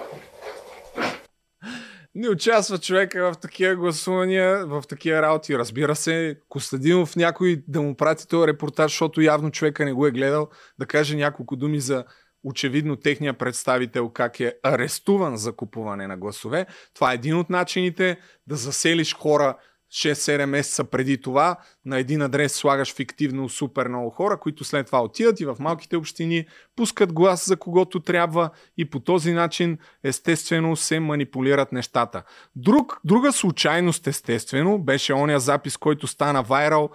Не 2.15 2.29
участва 2.29 2.77
човека 2.77 3.33
в 3.33 3.37
такива 3.37 3.75
гласувания, 3.75 4.65
в 4.65 4.83
такива 4.89 5.21
работи. 5.21 5.57
Разбира 5.57 5.95
се, 5.95 6.39
Костадинов 6.49 7.15
някой 7.15 7.63
да 7.67 7.81
му 7.81 7.95
прати 7.95 8.27
този 8.27 8.47
репортаж, 8.47 8.91
защото 8.91 9.21
явно 9.21 9.51
човека 9.51 9.85
не 9.85 9.93
го 9.93 10.07
е 10.07 10.11
гледал, 10.11 10.49
да 10.79 10.85
каже 10.85 11.15
няколко 11.15 11.55
думи 11.55 11.79
за 11.79 12.05
очевидно 12.43 12.95
техния 12.95 13.33
представител 13.33 14.09
как 14.09 14.39
е 14.39 14.53
арестуван 14.63 15.37
за 15.37 15.55
купуване 15.55 16.07
на 16.07 16.17
гласове. 16.17 16.65
Това 16.93 17.11
е 17.11 17.15
един 17.15 17.35
от 17.35 17.49
начините 17.49 18.17
да 18.47 18.55
заселиш 18.55 19.15
хора 19.15 19.57
6-7 19.95 20.45
месеца 20.45 20.83
преди 20.83 21.21
това 21.21 21.55
на 21.85 21.99
един 21.99 22.21
адрес 22.21 22.53
слагаш 22.53 22.95
фиктивно 22.95 23.49
супер 23.49 23.87
много 23.87 24.09
хора, 24.09 24.39
които 24.39 24.63
след 24.63 24.85
това 24.85 25.03
отиват 25.03 25.39
и 25.39 25.45
в 25.45 25.55
малките 25.59 25.97
общини 25.97 26.45
пускат 26.75 27.13
глас 27.13 27.45
за 27.47 27.57
когото 27.57 27.99
трябва 27.99 28.49
и 28.77 28.89
по 28.89 28.99
този 28.99 29.33
начин 29.33 29.77
естествено 30.03 30.75
се 30.75 30.99
манипулират 30.99 31.71
нещата. 31.71 32.23
Друг, 32.55 32.99
друга 33.03 33.33
случайност 33.33 34.07
естествено 34.07 34.79
беше 34.79 35.13
ония 35.13 35.39
запис, 35.39 35.77
който 35.77 36.07
стана 36.07 36.43
вайрал. 36.43 36.89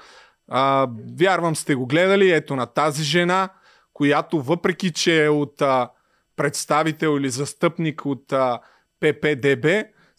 А, 0.48 0.88
вярвам 1.18 1.56
сте 1.56 1.74
го 1.74 1.86
гледали. 1.86 2.32
Ето 2.32 2.56
на 2.56 2.66
тази 2.66 3.02
жена, 3.02 3.48
която 3.92 4.42
въпреки, 4.42 4.92
че 4.92 5.24
е 5.24 5.28
от 5.28 5.62
а, 5.62 5.90
представител 6.36 7.16
или 7.18 7.30
застъпник 7.30 8.06
от 8.06 8.32
а, 8.32 8.60
ППДБ, 9.00 9.66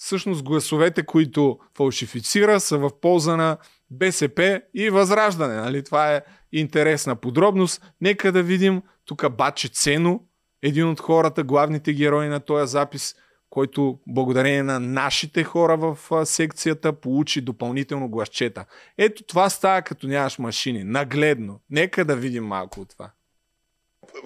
всъщност 0.02 0.44
гласовете, 0.44 1.06
които 1.06 1.60
фалшифицира, 1.78 2.60
са 2.60 2.78
в 2.78 2.90
полза 3.02 3.36
на 3.36 3.58
БСП 3.92 4.62
и 4.74 4.90
Възраждане. 4.90 5.56
Нали? 5.56 5.84
Това 5.84 6.16
е 6.16 6.22
интересна 6.52 7.16
подробност. 7.16 7.82
Нека 8.02 8.32
да 8.32 8.44
видим 8.44 8.82
тук 9.06 9.36
Баче 9.36 9.70
Цено, 9.70 10.20
един 10.64 10.88
от 10.88 11.00
хората, 11.00 11.44
главните 11.44 11.94
герои 11.94 12.28
на 12.28 12.40
този 12.40 12.72
запис, 12.72 13.16
който 13.50 14.00
благодарение 14.08 14.64
на 14.64 14.80
нашите 14.80 15.44
хора 15.44 15.78
в 15.78 16.26
секцията 16.26 16.94
получи 16.94 17.42
допълнително 17.42 18.10
гласчета. 18.10 18.66
Ето 18.98 19.24
това 19.24 19.50
става 19.50 19.82
като 19.82 20.08
нямаш 20.08 20.40
машини. 20.40 20.84
Нагледно. 20.84 21.60
Нека 21.70 22.06
да 22.06 22.16
видим 22.16 22.46
малко 22.46 22.80
от 22.80 22.90
това. 22.90 23.12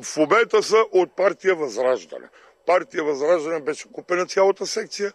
В 0.02 0.18
момента 0.18 0.64
са 0.64 0.78
от 0.92 1.16
партия 1.16 1.56
Възраждане. 1.56 2.26
Партия 2.66 3.04
Възраждане 3.04 3.62
беше 3.62 3.92
купена 3.92 4.26
цялата 4.26 4.66
секция 4.66 5.14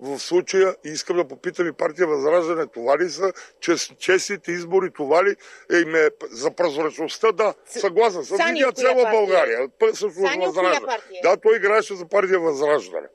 в 0.00 0.18
случая 0.18 0.74
искам 0.84 1.16
да 1.16 1.28
попитам 1.28 1.68
и 1.68 1.72
партия 1.72 2.06
Възраждане, 2.06 2.66
това 2.66 2.98
ли 2.98 3.10
са 3.10 3.32
чест, 3.60 3.98
честните 3.98 4.52
избори, 4.52 4.90
това 4.96 5.24
ли 5.24 5.34
е 5.72 5.76
име 5.76 6.08
за 6.30 6.50
прозрачността? 6.50 7.32
Да, 7.32 7.54
съгласен 7.66 8.24
съм. 8.24 8.38
Видя 8.46 8.72
цяла 8.72 9.10
България. 9.10 9.68
Също 9.92 10.10
Възраждане. 10.10 10.80
Да, 11.22 11.36
той 11.36 11.56
играеше 11.56 11.94
за 11.94 12.08
партия 12.08 12.40
Възраждане. 12.40 13.06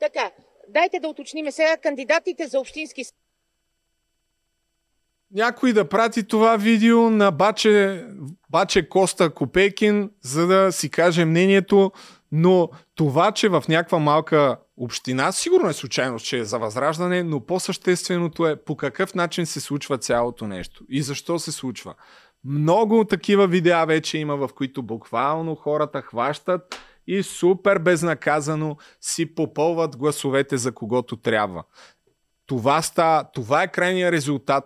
Така, 0.00 0.30
дайте 0.68 1.00
да 1.00 1.08
уточним 1.08 1.52
сега 1.52 1.76
кандидатите 1.76 2.46
за 2.46 2.60
общински 2.60 3.04
някой 5.34 5.72
да 5.72 5.88
прати 5.88 6.22
това 6.22 6.56
видео 6.56 7.10
на 7.10 7.30
Баче, 7.30 8.04
Баче 8.50 8.88
Коста 8.88 9.30
Копейкин, 9.30 10.10
за 10.22 10.46
да 10.46 10.72
си 10.72 10.90
каже 10.90 11.24
мнението, 11.24 11.92
но 12.32 12.68
това, 12.94 13.32
че 13.32 13.48
в 13.48 13.64
някаква 13.68 13.98
малка 13.98 14.56
община, 14.76 15.32
сигурно 15.32 15.68
е 15.68 15.72
случайно, 15.72 16.18
че 16.18 16.38
е 16.38 16.44
за 16.44 16.58
възраждане, 16.58 17.22
но 17.22 17.46
по-същественото 17.46 18.46
е 18.46 18.64
по 18.64 18.76
какъв 18.76 19.14
начин 19.14 19.46
се 19.46 19.60
случва 19.60 19.98
цялото 19.98 20.46
нещо 20.46 20.84
и 20.88 21.02
защо 21.02 21.38
се 21.38 21.52
случва. 21.52 21.94
Много 22.44 23.04
такива 23.04 23.46
видеа 23.46 23.84
вече 23.84 24.18
има, 24.18 24.36
в 24.36 24.50
които 24.54 24.82
буквално 24.82 25.54
хората 25.54 26.02
хващат 26.02 26.80
и 27.06 27.22
супер 27.22 27.78
безнаказано 27.78 28.76
си 29.00 29.34
попълват 29.34 29.96
гласовете 29.96 30.56
за 30.56 30.72
когото 30.72 31.16
трябва. 31.16 31.64
Това, 32.46 32.82
ста, 32.82 33.24
това 33.34 33.62
е 33.62 33.72
крайният 33.72 34.12
резултат 34.12 34.64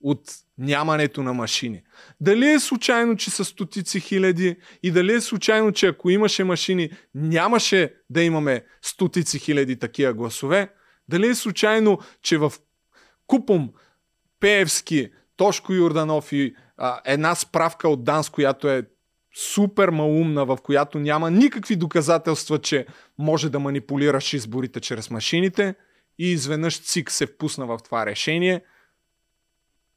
от 0.00 0.20
нямането 0.58 1.22
на 1.22 1.32
машини. 1.32 1.82
Дали 2.20 2.52
е 2.52 2.60
случайно, 2.60 3.16
че 3.16 3.30
са 3.30 3.44
стотици 3.44 4.00
хиляди 4.00 4.56
и 4.82 4.90
дали 4.90 5.12
е 5.12 5.20
случайно, 5.20 5.72
че 5.72 5.86
ако 5.86 6.10
имаше 6.10 6.44
машини, 6.44 6.90
нямаше 7.14 7.94
да 8.10 8.22
имаме 8.22 8.64
стотици 8.82 9.38
хиляди 9.38 9.78
такива 9.78 10.12
гласове? 10.12 10.68
Дали 11.08 11.28
е 11.28 11.34
случайно, 11.34 11.98
че 12.22 12.38
в 12.38 12.52
Купом, 13.26 13.70
Пеевски, 14.40 15.10
Тошко 15.36 15.72
Юрданов 15.72 16.32
и 16.32 16.54
а, 16.76 17.00
една 17.04 17.34
справка 17.34 17.88
от 17.88 18.04
Данс, 18.04 18.30
която 18.30 18.68
е 18.68 18.82
супер 19.36 19.88
малумна, 19.88 20.44
в 20.44 20.58
която 20.62 20.98
няма 20.98 21.30
никакви 21.30 21.76
доказателства, 21.76 22.58
че 22.58 22.86
може 23.18 23.50
да 23.50 23.58
манипулираш 23.58 24.32
изборите 24.32 24.80
чрез 24.80 25.10
машините 25.10 25.74
и 26.18 26.32
изведнъж 26.32 26.80
ЦИК 26.80 27.10
се 27.10 27.26
впусна 27.26 27.66
в 27.66 27.78
това 27.84 28.06
решение– 28.06 28.60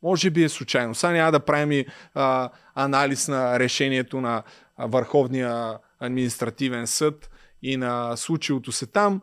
може 0.01 0.29
би 0.29 0.43
е 0.43 0.49
случайно. 0.49 0.95
Сега 0.95 1.11
няма 1.13 1.31
да 1.31 1.45
правим 1.45 1.71
и 1.71 1.85
а, 2.13 2.49
анализ 2.75 3.27
на 3.27 3.59
решението 3.59 4.21
на 4.21 4.43
Върховния 4.77 5.77
административен 5.99 6.87
съд 6.87 7.29
и 7.61 7.77
на 7.77 8.17
случилото 8.17 8.71
се 8.71 8.85
там, 8.85 9.21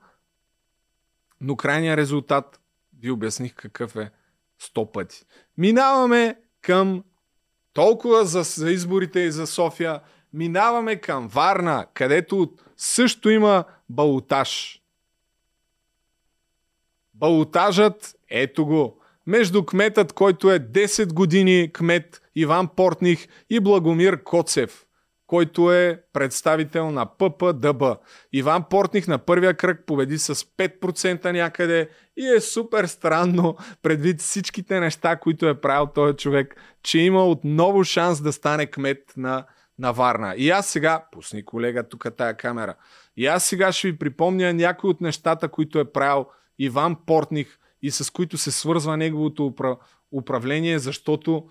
но 1.41 1.57
крайният 1.57 1.99
резултат 1.99 2.61
ви 3.01 3.11
обясних 3.11 3.55
какъв 3.55 3.97
е 3.97 4.11
сто 4.59 4.93
пъти. 4.93 5.25
Минаваме 5.59 6.37
към 6.61 7.05
толкова 7.73 8.25
за, 8.25 8.43
за 8.43 8.71
изборите 8.71 9.21
и 9.21 9.33
за 9.33 9.47
София, 9.47 10.01
минаваме 10.33 10.97
към 10.97 11.29
Варна, 11.29 11.87
където 11.95 12.53
също 12.77 13.31
има 13.31 13.65
балотаж. 13.89 14.83
Балотажът, 17.15 18.17
ето 18.29 18.67
го, 18.67 18.96
между 19.27 19.65
кметът, 19.65 20.13
който 20.13 20.51
е 20.51 20.61
10 20.61 21.13
години 21.13 21.71
кмет 21.73 22.23
Иван 22.35 22.69
Портних 22.69 23.29
и 23.51 23.61
Благомир 23.61 24.23
Коцев, 24.23 24.87
който 25.27 25.73
е 25.73 26.03
представител 26.13 26.91
на 26.91 27.07
ППДБ. 27.07 27.83
Иван 28.33 28.65
Портних 28.71 29.09
на 29.09 29.19
първия 29.19 29.55
кръг 29.55 29.87
победи 29.87 30.19
с 30.19 30.35
5% 30.35 31.33
някъде 31.33 31.89
и 32.17 32.29
е 32.37 32.41
супер 32.41 32.87
странно, 32.87 33.57
предвид 33.83 34.21
всичките 34.21 34.81
неща, 34.81 35.17
които 35.17 35.49
е 35.49 35.61
правил 35.61 35.87
този 35.87 36.17
човек, 36.17 36.57
че 36.83 36.99
има 36.99 37.27
отново 37.27 37.85
шанс 37.85 38.21
да 38.23 38.33
стане 38.33 38.67
кмет 38.67 39.13
на, 39.17 39.45
на 39.79 39.93
Варна. 39.93 40.35
И 40.37 40.51
аз 40.51 40.67
сега, 40.67 41.05
пусни 41.13 41.45
колега 41.45 41.89
тук 41.89 42.07
тая 42.17 42.37
камера, 42.37 42.75
и 43.17 43.27
аз 43.27 43.45
сега 43.45 43.73
ще 43.73 43.91
ви 43.91 43.99
припомня 43.99 44.55
някои 44.55 44.91
от 44.91 45.01
нещата, 45.01 45.49
които 45.49 45.79
е 45.79 45.93
правил 45.93 46.27
Иван 46.59 46.97
Портних 47.07 47.59
и 47.83 47.91
с 47.91 48.13
които 48.13 48.39
се 48.39 48.51
свързва 48.51 48.97
неговото 48.97 49.55
управление, 50.13 50.79
защото 50.79 51.49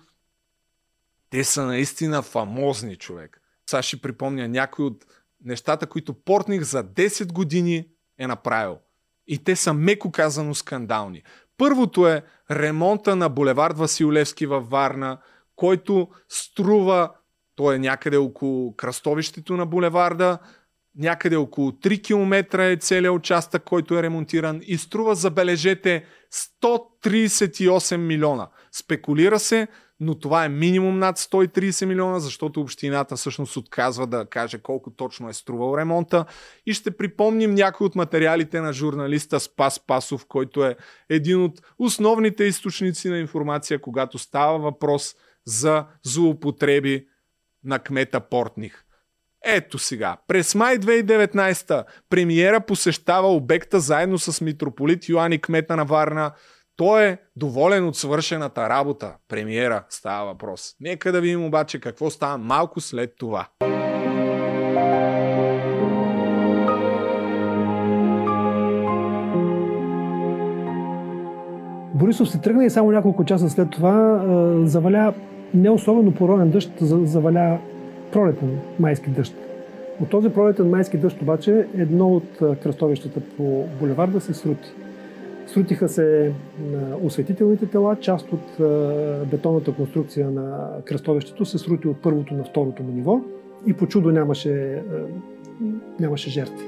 те 1.30 1.44
са 1.44 1.66
наистина 1.66 2.22
фамозни 2.22 2.96
човек. 2.96 3.42
Сега 3.70 3.82
ще 3.82 4.00
припомня 4.00 4.48
някои 4.48 4.84
от 4.84 5.04
нещата, 5.44 5.86
които 5.86 6.14
Портних 6.14 6.62
за 6.62 6.84
10 6.84 7.32
години 7.32 7.88
е 8.18 8.26
направил. 8.26 8.78
И 9.26 9.44
те 9.44 9.56
са 9.56 9.72
меко 9.72 10.12
казано 10.12 10.54
скандални. 10.54 11.22
Първото 11.56 12.08
е 12.08 12.22
ремонта 12.50 13.16
на 13.16 13.28
булевард 13.28 13.78
Василевски 13.78 14.46
във 14.46 14.70
Варна, 14.70 15.18
който 15.56 16.08
струва, 16.28 17.12
той 17.54 17.74
е 17.74 17.78
някъде 17.78 18.16
около 18.16 18.76
кръстовището 18.76 19.56
на 19.56 19.66
булеварда, 19.66 20.38
някъде 20.98 21.36
около 21.36 21.70
3 21.70 22.04
км 22.04 22.58
е 22.58 22.76
целият 22.76 23.14
участък, 23.14 23.64
който 23.64 23.98
е 23.98 24.02
ремонтиран 24.02 24.60
и 24.66 24.78
струва, 24.78 25.14
забележете, 25.14 26.04
138 26.62 27.96
милиона. 27.96 28.48
Спекулира 28.72 29.38
се, 29.38 29.68
но 30.00 30.18
това 30.18 30.44
е 30.44 30.48
минимум 30.48 30.98
над 30.98 31.18
130 31.18 31.84
милиона, 31.84 32.20
защото 32.20 32.60
общината 32.60 33.16
всъщност 33.16 33.56
отказва 33.56 34.06
да 34.06 34.26
каже 34.26 34.58
колко 34.58 34.90
точно 34.90 35.28
е 35.28 35.32
струвал 35.32 35.76
ремонта. 35.76 36.24
И 36.66 36.72
ще 36.72 36.96
припомним 36.96 37.54
някои 37.54 37.86
от 37.86 37.94
материалите 37.94 38.60
на 38.60 38.72
журналиста 38.72 39.40
Спас 39.40 39.86
Пасов, 39.86 40.26
който 40.26 40.64
е 40.64 40.76
един 41.10 41.42
от 41.42 41.62
основните 41.78 42.44
източници 42.44 43.08
на 43.08 43.18
информация, 43.18 43.80
когато 43.80 44.18
става 44.18 44.58
въпрос 44.58 45.14
за 45.44 45.86
злоупотреби 46.02 47.06
на 47.64 47.78
кмета 47.78 48.20
Портних. 48.20 48.85
Ето 49.48 49.78
сега, 49.78 50.16
през 50.28 50.54
май 50.54 50.78
2019 50.78 51.84
премиера 52.10 52.60
посещава 52.60 53.34
обекта 53.34 53.80
заедно 53.80 54.18
с 54.18 54.40
митрополит 54.40 55.08
Йоанни 55.08 55.38
кмета 55.38 55.76
на 55.76 55.84
Варна. 55.84 56.32
Той 56.76 57.04
е 57.04 57.18
доволен 57.36 57.86
от 57.86 57.96
свършената 57.96 58.68
работа. 58.68 59.14
Премиера 59.28 59.84
става 59.88 60.26
въпрос. 60.26 60.74
Нека 60.80 61.12
да 61.12 61.20
видим 61.20 61.44
обаче 61.44 61.80
какво 61.80 62.10
става 62.10 62.38
малко 62.38 62.80
след 62.80 63.12
това. 63.18 63.46
Борисов 71.94 72.30
се 72.30 72.40
тръгна 72.40 72.64
и 72.64 72.70
само 72.70 72.90
няколко 72.90 73.24
часа 73.24 73.50
след 73.50 73.70
това 73.70 74.22
заваля 74.64 75.14
не 75.54 75.70
особено 75.70 76.14
поронен 76.14 76.50
дъжд, 76.50 76.72
заваля 76.80 77.58
пролетен 78.12 78.58
майски 78.80 79.10
дъжд. 79.10 79.34
От 80.00 80.10
този 80.10 80.28
пролетен 80.28 80.70
майски 80.70 80.96
дъжд 80.96 81.22
обаче 81.22 81.66
едно 81.78 82.08
от 82.08 82.58
кръстовищата 82.62 83.20
по 83.36 83.68
булеварда 83.80 84.20
се 84.20 84.34
срути. 84.34 84.68
Срутиха 85.46 85.88
се 85.88 86.32
осветителните 87.02 87.66
тела, 87.66 87.96
част 88.00 88.32
от 88.32 88.56
бетонната 89.30 89.74
конструкция 89.74 90.30
на 90.30 90.68
кръстовището 90.84 91.44
се 91.44 91.58
срути 91.58 91.88
от 91.88 92.02
първото 92.02 92.34
на 92.34 92.44
второто 92.44 92.82
му 92.82 92.92
ниво 92.92 93.20
и 93.66 93.72
по 93.72 93.86
чудо 93.86 94.10
нямаше, 94.10 94.82
нямаше 96.00 96.30
жертви. 96.30 96.64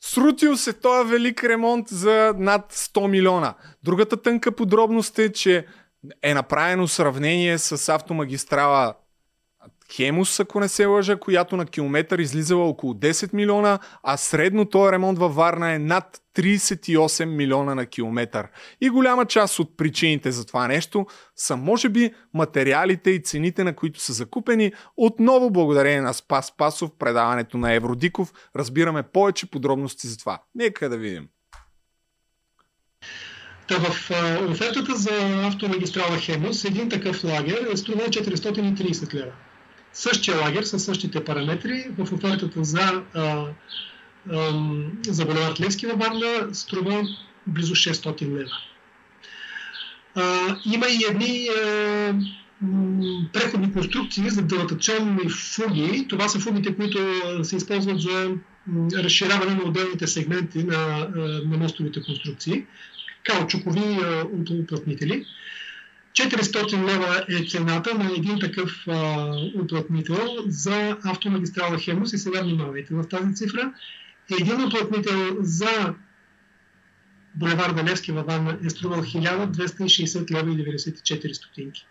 Срутил 0.00 0.56
се 0.56 0.72
този 0.72 1.10
велик 1.10 1.44
ремонт 1.44 1.88
за 1.88 2.34
над 2.38 2.72
100 2.72 3.06
милиона. 3.06 3.54
Другата 3.84 4.16
тънка 4.16 4.52
подробност 4.52 5.18
е, 5.18 5.32
че 5.32 5.66
е 6.22 6.34
направено 6.34 6.88
сравнение 6.88 7.58
с 7.58 7.88
автомагистрала 7.88 8.94
Хемус, 9.92 10.40
ако 10.40 10.60
не 10.60 10.68
се 10.68 10.86
лъжа, 10.86 11.16
която 11.16 11.56
на 11.56 11.66
километър 11.66 12.18
излизала 12.18 12.64
около 12.64 12.94
10 12.94 13.34
милиона, 13.34 13.78
а 14.02 14.16
средно 14.16 14.64
този 14.64 14.92
ремонт 14.92 15.18
във 15.18 15.34
Варна 15.34 15.72
е 15.72 15.78
над 15.78 16.20
38 16.36 17.24
милиона 17.24 17.74
на 17.74 17.86
километър. 17.86 18.48
И 18.80 18.90
голяма 18.90 19.26
част 19.26 19.58
от 19.58 19.76
причините 19.76 20.32
за 20.32 20.46
това 20.46 20.68
нещо 20.68 21.06
са 21.36 21.56
може 21.56 21.88
би 21.88 22.14
материалите 22.34 23.10
и 23.10 23.22
цените, 23.22 23.64
на 23.64 23.76
които 23.76 24.00
са 24.00 24.12
закупени. 24.12 24.72
Отново 24.96 25.50
благодарение 25.50 26.00
на 26.00 26.14
Спас 26.14 26.56
Пасов, 26.56 26.90
предаването 26.98 27.58
на 27.58 27.72
Евродиков, 27.72 28.32
разбираме 28.56 29.02
повече 29.02 29.50
подробности 29.50 30.06
за 30.06 30.18
това. 30.18 30.42
Нека 30.54 30.88
да 30.88 30.96
видим. 30.96 31.28
Та 33.68 33.78
в 33.78 34.10
офертата 34.50 34.96
за 34.96 35.46
автомагистрала 35.46 36.18
Хемус 36.18 36.64
един 36.64 36.88
такъв 36.88 37.24
лагер 37.24 37.68
е 37.72 37.76
струвал 37.76 38.06
430 38.06 39.14
лева. 39.14 39.32
Същия 39.92 40.36
лагер 40.36 40.62
със 40.62 40.84
същите 40.84 41.24
параметри 41.24 41.86
в 41.98 42.12
офертата 42.12 42.64
за, 42.64 43.02
а, 43.14 43.44
а, 44.32 44.52
за 45.06 45.24
Булевард 45.24 45.60
Левски 45.60 45.86
във 45.86 45.98
Варна 45.98 46.54
струва 46.54 47.02
близо 47.46 47.74
600 47.74 48.22
лева. 48.22 48.50
А, 50.14 50.56
има 50.74 50.86
и 50.86 51.04
едни 51.10 51.48
а, 51.48 52.14
преходни 53.32 53.72
конструкции 53.72 54.30
за 54.30 54.42
дълътачонни 54.42 55.28
фуги. 55.28 56.06
Това 56.08 56.28
са 56.28 56.40
фугите, 56.40 56.76
които 56.76 56.98
се 57.42 57.56
използват 57.56 58.00
за 58.00 58.34
разширяване 58.94 59.54
на 59.54 59.62
отделните 59.64 60.06
сегменти 60.06 60.64
на, 60.64 61.08
на 61.44 61.56
мостовите 61.58 62.02
конструкции 62.02 62.64
каучукови 63.24 63.98
уплътнители. 64.60 65.26
400 66.12 66.84
лева 66.84 67.24
е 67.28 67.48
цената 67.48 67.94
на 67.94 68.10
един 68.16 68.40
такъв 68.40 68.84
а, 68.88 69.32
уплътнител 69.62 70.28
за 70.46 70.96
автомагистрала 71.04 71.78
Хемус 71.78 72.12
и 72.12 72.18
сега 72.18 72.42
внимавайте 72.42 72.94
в 72.94 73.08
тази 73.08 73.34
цифра. 73.34 73.72
Един 74.40 74.64
уплътнител 74.64 75.36
за 75.40 75.94
булеварда 77.34 77.84
Левски 77.84 78.12
във 78.12 78.26
Ванна 78.26 78.58
е 78.66 78.70
струвал 78.70 79.02
1260 79.02 80.30
лева 80.30 80.50
и 80.50 80.78
94 80.78 81.32
стотинки. 81.32 81.86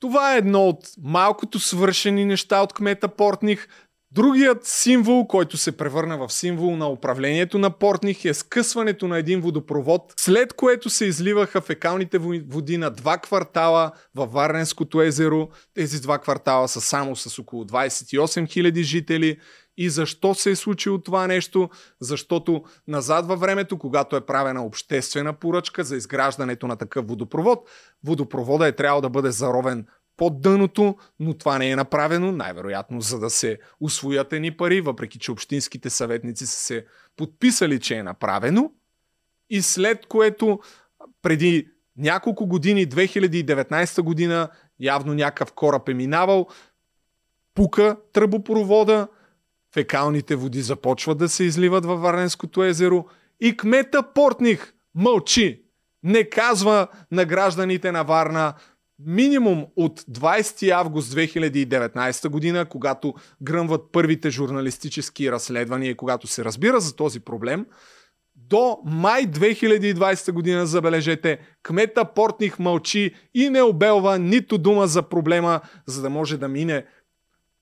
Това 0.00 0.34
е 0.34 0.38
едно 0.38 0.68
от 0.68 0.88
малкото 1.02 1.58
свършени 1.58 2.24
неща 2.24 2.60
от 2.60 2.72
кмета 2.72 3.08
Портних. 3.08 3.68
Другият 4.10 4.66
символ, 4.66 5.26
който 5.26 5.56
се 5.56 5.76
превърна 5.76 6.18
в 6.18 6.32
символ 6.32 6.76
на 6.76 6.88
управлението 6.88 7.58
на 7.58 7.70
Портних 7.70 8.24
е 8.24 8.34
скъсването 8.34 9.08
на 9.08 9.18
един 9.18 9.40
водопровод, 9.40 10.12
след 10.16 10.52
което 10.52 10.90
се 10.90 11.04
изливаха 11.04 11.60
фекалните 11.60 12.18
води 12.48 12.76
на 12.76 12.90
два 12.90 13.18
квартала 13.18 13.92
във 14.14 14.32
Варненското 14.32 15.02
езеро. 15.02 15.48
Тези 15.74 16.00
два 16.00 16.18
квартала 16.18 16.68
са 16.68 16.80
само 16.80 17.16
с 17.16 17.38
около 17.38 17.64
28 17.64 18.16
000 18.16 18.82
жители. 18.82 19.36
И 19.80 19.90
защо 19.90 20.34
се 20.34 20.50
е 20.50 20.56
случило 20.56 20.98
това 20.98 21.26
нещо? 21.26 21.70
Защото 22.00 22.62
назад 22.86 23.26
във 23.26 23.40
времето, 23.40 23.78
когато 23.78 24.16
е 24.16 24.26
правена 24.26 24.64
обществена 24.64 25.32
поръчка 25.32 25.84
за 25.84 25.96
изграждането 25.96 26.66
на 26.66 26.76
такъв 26.76 27.06
водопровод, 27.06 27.68
водопровода 28.04 28.66
е 28.66 28.72
трябвало 28.72 29.00
да 29.00 29.10
бъде 29.10 29.30
заровен 29.30 29.86
под 30.18 30.40
дъното, 30.40 30.96
но 31.20 31.34
това 31.34 31.58
не 31.58 31.70
е 31.70 31.76
направено, 31.76 32.32
най-вероятно 32.32 33.00
за 33.00 33.18
да 33.18 33.30
се 33.30 33.58
освоят 33.80 34.32
едни 34.32 34.56
пари, 34.56 34.80
въпреки 34.80 35.18
че 35.18 35.32
общинските 35.32 35.90
съветници 35.90 36.46
са 36.46 36.58
се 36.58 36.86
подписали, 37.16 37.80
че 37.80 37.94
е 37.94 38.02
направено. 38.02 38.72
И 39.50 39.62
след 39.62 40.06
което 40.06 40.60
преди 41.22 41.68
няколко 41.96 42.46
години, 42.46 42.86
2019 42.86 44.02
година, 44.02 44.48
явно 44.80 45.14
някакъв 45.14 45.52
кораб 45.52 45.88
е 45.88 45.94
минавал, 45.94 46.46
пука 47.54 47.96
тръбопровода, 48.12 49.08
фекалните 49.74 50.36
води 50.36 50.62
започват 50.62 51.18
да 51.18 51.28
се 51.28 51.44
изливат 51.44 51.86
във 51.86 52.00
Варненското 52.00 52.64
езеро 52.64 53.04
и 53.40 53.56
кмета 53.56 54.12
Портних 54.14 54.74
мълчи. 54.94 55.62
Не 56.02 56.24
казва 56.24 56.88
на 57.10 57.24
гражданите 57.24 57.92
на 57.92 58.02
Варна 58.02 58.54
минимум 59.06 59.66
от 59.76 60.00
20 60.00 60.70
август 60.70 61.14
2019 61.14 62.28
година, 62.28 62.64
когато 62.64 63.14
гръмват 63.42 63.82
първите 63.92 64.30
журналистически 64.30 65.32
разследвания, 65.32 65.96
когато 65.96 66.26
се 66.26 66.44
разбира 66.44 66.80
за 66.80 66.96
този 66.96 67.20
проблем, 67.20 67.66
до 68.36 68.78
май 68.84 69.26
2020 69.26 70.32
година, 70.32 70.66
забележете, 70.66 71.38
кмета 71.62 72.04
Портних 72.04 72.58
мълчи 72.58 73.14
и 73.34 73.50
не 73.50 73.62
обелва 73.62 74.18
нито 74.18 74.58
дума 74.58 74.86
за 74.86 75.02
проблема, 75.02 75.60
за 75.86 76.02
да 76.02 76.10
може 76.10 76.38
да 76.38 76.48
мине 76.48 76.84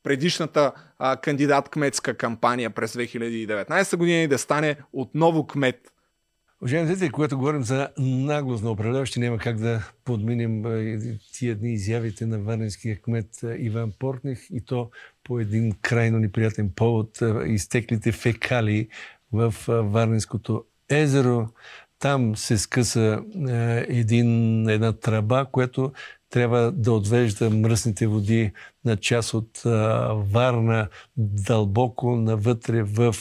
предишната 0.03 0.73
а, 0.99 1.17
кандидат-кметска 1.17 2.15
кампания 2.15 2.71
през 2.71 2.93
2019 2.93 3.97
година 3.97 4.19
и 4.19 4.29
да 4.29 4.39
стане 4.39 4.77
отново 4.93 5.47
кмет. 5.47 5.93
Уважаеми 6.63 6.89
зрители, 6.89 7.11
когато 7.11 7.39
говорим 7.39 7.63
за 7.63 7.89
наглост 7.99 8.65
на 8.65 8.71
управляващи, 8.71 9.21
няма 9.21 9.39
как 9.39 9.57
да 9.57 9.91
подминем 10.05 10.63
тия 11.33 11.57
дни 11.57 11.73
изявите 11.73 12.27
на 12.27 12.39
варненския 12.39 13.01
кмет 13.01 13.27
Иван 13.59 13.93
Портних 13.99 14.47
и 14.51 14.61
то 14.61 14.91
по 15.25 15.41
един 15.41 15.73
крайно 15.83 16.19
неприятен 16.19 16.71
повод 16.77 17.19
изтеклите 17.47 18.13
фекали 18.13 18.89
в 19.33 19.55
Варненското 19.69 20.65
езеро. 20.89 21.49
Там 21.99 22.37
се 22.37 22.59
скъса 22.59 23.23
един, 23.89 24.69
една 24.69 24.93
траба, 24.93 25.47
която 25.53 25.93
трябва 26.31 26.73
да 26.73 26.93
отвежда 26.93 27.51
мръсните 27.51 28.07
води 28.07 28.53
на 28.85 28.97
част 28.97 29.35
от 29.35 29.63
Варна 30.33 30.89
дълбоко 31.17 32.17
навътре 32.17 32.83
в 32.83 33.15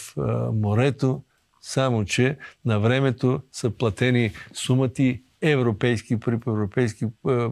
морето. 0.54 1.24
Само, 1.68 2.06
че 2.06 2.38
на 2.66 2.80
времето 2.80 3.42
са 3.52 3.70
платени 3.70 4.32
сумати 4.54 5.24
европейски 5.42 6.20
при 6.20 6.34
европейски 6.34 7.06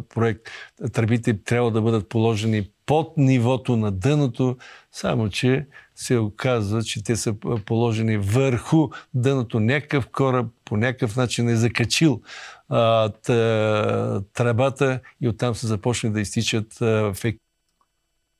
проект. 0.09 0.41
Тръбите 0.93 1.43
трябва 1.43 1.72
да 1.72 1.82
бъдат 1.82 2.09
положени 2.09 2.70
под 2.86 3.18
нивото 3.18 3.78
на 3.78 3.91
дъното, 3.91 4.57
само 4.91 5.30
че 5.30 5.68
се 5.95 6.18
оказва, 6.18 6.84
че 6.84 7.03
те 7.03 7.16
са 7.16 7.34
положени 7.66 8.18
върху 8.18 8.89
дъното. 9.14 9.59
Някакъв 9.59 10.07
кораб 10.07 10.45
по 10.66 10.78
някакъв 10.78 11.16
начин 11.16 11.49
е 11.49 11.55
закачил 11.55 12.22
а, 12.70 13.09
тръбата 14.34 14.99
и 15.22 15.28
оттам 15.28 15.55
са 15.55 15.68
започнали 15.68 16.14
да 16.14 16.22
изтичат 16.22 16.82
а, 16.82 17.14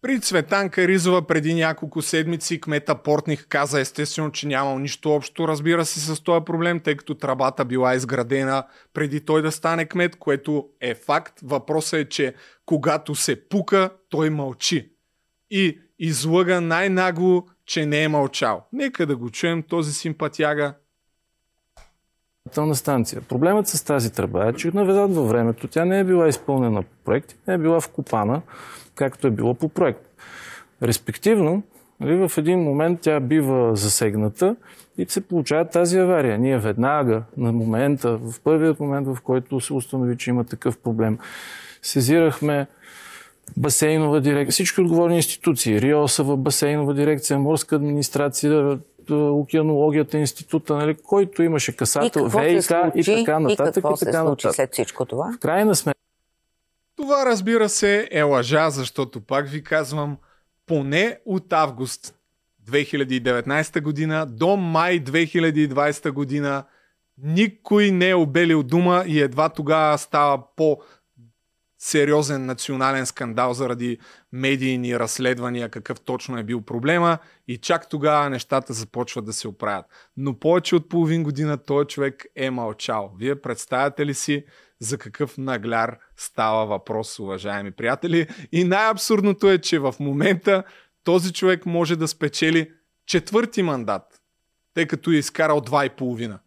при 0.03 0.19
Цветанка 0.19 0.87
Ризова 0.87 1.27
преди 1.27 1.53
няколко 1.53 2.01
седмици 2.01 2.61
кмета 2.61 2.95
Портних 2.95 3.47
каза 3.47 3.79
естествено, 3.79 4.31
че 4.31 4.47
нямал 4.47 4.79
нищо 4.79 5.11
общо, 5.11 5.47
разбира 5.47 5.85
се, 5.85 5.99
с 5.99 6.23
този 6.23 6.45
проблем, 6.45 6.79
тъй 6.79 6.97
като 6.97 7.15
трабата 7.15 7.65
била 7.65 7.95
изградена 7.95 8.63
преди 8.93 9.25
той 9.25 9.41
да 9.41 9.51
стане 9.51 9.85
кмет, 9.85 10.15
което 10.15 10.69
е 10.81 10.95
факт. 10.95 11.39
Въпросът 11.43 11.99
е, 11.99 12.09
че 12.09 12.33
когато 12.65 13.15
се 13.15 13.49
пука, 13.49 13.89
той 14.09 14.29
мълчи. 14.29 14.91
И 15.51 15.79
излъга 15.99 16.61
най-нагло, 16.61 17.45
че 17.65 17.85
не 17.85 18.03
е 18.03 18.07
мълчал. 18.07 18.65
Нека 18.73 19.05
да 19.05 19.15
го 19.15 19.29
чуем 19.29 19.63
този 19.63 19.93
симпатяга. 19.93 20.73
станция. 22.73 23.21
Проблемът 23.21 23.67
с 23.67 23.83
тази 23.83 24.13
тръба 24.13 24.49
е, 24.49 24.53
че 24.53 24.71
наведат 24.73 25.15
във 25.15 25.29
времето 25.29 25.67
тя 25.67 25.85
не 25.85 25.99
е 25.99 26.03
била 26.03 26.27
изпълнена 26.27 26.81
по 26.83 26.95
проект, 27.05 27.35
не 27.47 27.53
е 27.53 27.57
била 27.57 27.81
вкопана 27.81 28.41
както 28.95 29.27
е 29.27 29.31
било 29.31 29.53
по 29.53 29.69
проект. 29.69 30.01
Респективно, 30.83 31.63
нали, 31.99 32.27
в 32.27 32.37
един 32.37 32.59
момент 32.59 32.99
тя 33.01 33.19
бива 33.19 33.75
засегната 33.75 34.55
и 34.97 35.05
се 35.05 35.21
получава 35.21 35.65
тази 35.65 35.97
авария. 35.97 36.37
Ние 36.37 36.57
веднага, 36.57 37.23
на 37.37 37.51
момента, 37.51 38.17
в 38.17 38.41
първият 38.43 38.79
момент, 38.79 39.07
в 39.07 39.17
който 39.23 39.59
се 39.59 39.73
установи, 39.73 40.17
че 40.17 40.29
има 40.29 40.43
такъв 40.43 40.77
проблем, 40.77 41.17
сезирахме 41.81 42.67
басейнова 43.57 44.21
дирекция, 44.21 44.51
всички 44.51 44.81
отговорни 44.81 45.15
институции, 45.15 45.81
РИОСАВА, 45.81 46.37
басейнова 46.37 46.93
дирекция, 46.93 47.39
морска 47.39 47.75
администрация, 47.75 48.79
океанологията, 49.11 50.17
института, 50.17 50.75
нали, 50.75 50.95
който 51.03 51.43
имаше 51.43 51.75
касател, 51.75 52.25
ВИК 52.25 52.63
и 52.95 53.03
така 53.03 53.39
нататък. 53.39 53.77
И 53.77 53.81
какво 53.81 53.93
и 53.93 53.97
така 53.99 54.11
се 54.11 54.25
случи 54.25 54.47
след 54.51 54.73
всичко 54.73 55.05
това? 55.05 55.33
В 55.35 55.39
крайна 55.39 55.75
сметка 55.75 56.02
това 56.95 57.25
разбира 57.25 57.69
се 57.69 58.07
е 58.11 58.21
лъжа, 58.21 58.69
защото 58.69 59.21
пак 59.21 59.49
ви 59.49 59.63
казвам, 59.63 60.17
поне 60.65 61.19
от 61.25 61.53
август 61.53 62.15
2019 62.69 63.81
година 63.81 64.25
до 64.25 64.57
май 64.57 65.03
2020 65.03 66.11
година 66.11 66.63
никой 67.17 67.91
не 67.91 68.09
е 68.09 68.15
обелил 68.15 68.63
дума 68.63 69.03
и 69.07 69.21
едва 69.21 69.49
тогава 69.49 69.97
става 69.97 70.55
по 70.55 70.81
сериозен 71.79 72.45
национален 72.45 73.05
скандал 73.05 73.53
заради 73.53 73.97
медийни 74.34 74.99
разследвания, 74.99 75.69
какъв 75.69 76.01
точно 76.01 76.38
е 76.38 76.43
бил 76.43 76.61
проблема 76.61 77.17
и 77.47 77.57
чак 77.57 77.89
тогава 77.89 78.29
нещата 78.29 78.73
започват 78.73 79.25
да 79.25 79.34
се 79.34 79.47
оправят. 79.47 79.86
Но 80.17 80.39
повече 80.39 80.75
от 80.75 80.89
половин 80.89 81.23
година 81.23 81.57
този 81.57 81.88
човек 81.88 82.25
е 82.36 82.49
мълчал. 82.49 83.13
Вие 83.19 83.41
представяте 83.41 84.05
ли 84.05 84.13
си 84.13 84.45
за 84.79 84.97
какъв 84.97 85.38
нагляр 85.38 85.97
става 86.17 86.65
въпрос, 86.65 87.19
уважаеми 87.19 87.71
приятели. 87.71 88.27
И 88.51 88.63
най-абсурдното 88.63 89.49
е, 89.49 89.57
че 89.57 89.79
в 89.79 89.95
момента 89.99 90.63
този 91.03 91.34
човек 91.34 91.65
може 91.65 91.95
да 91.95 92.07
спечели 92.07 92.71
четвърти 93.05 93.63
мандат, 93.63 94.21
тъй 94.73 94.88
като 94.88 95.11
е 95.11 95.15
изкарал 95.15 95.61
два 95.61 95.86
и 95.86 95.89
половина. 95.89 96.39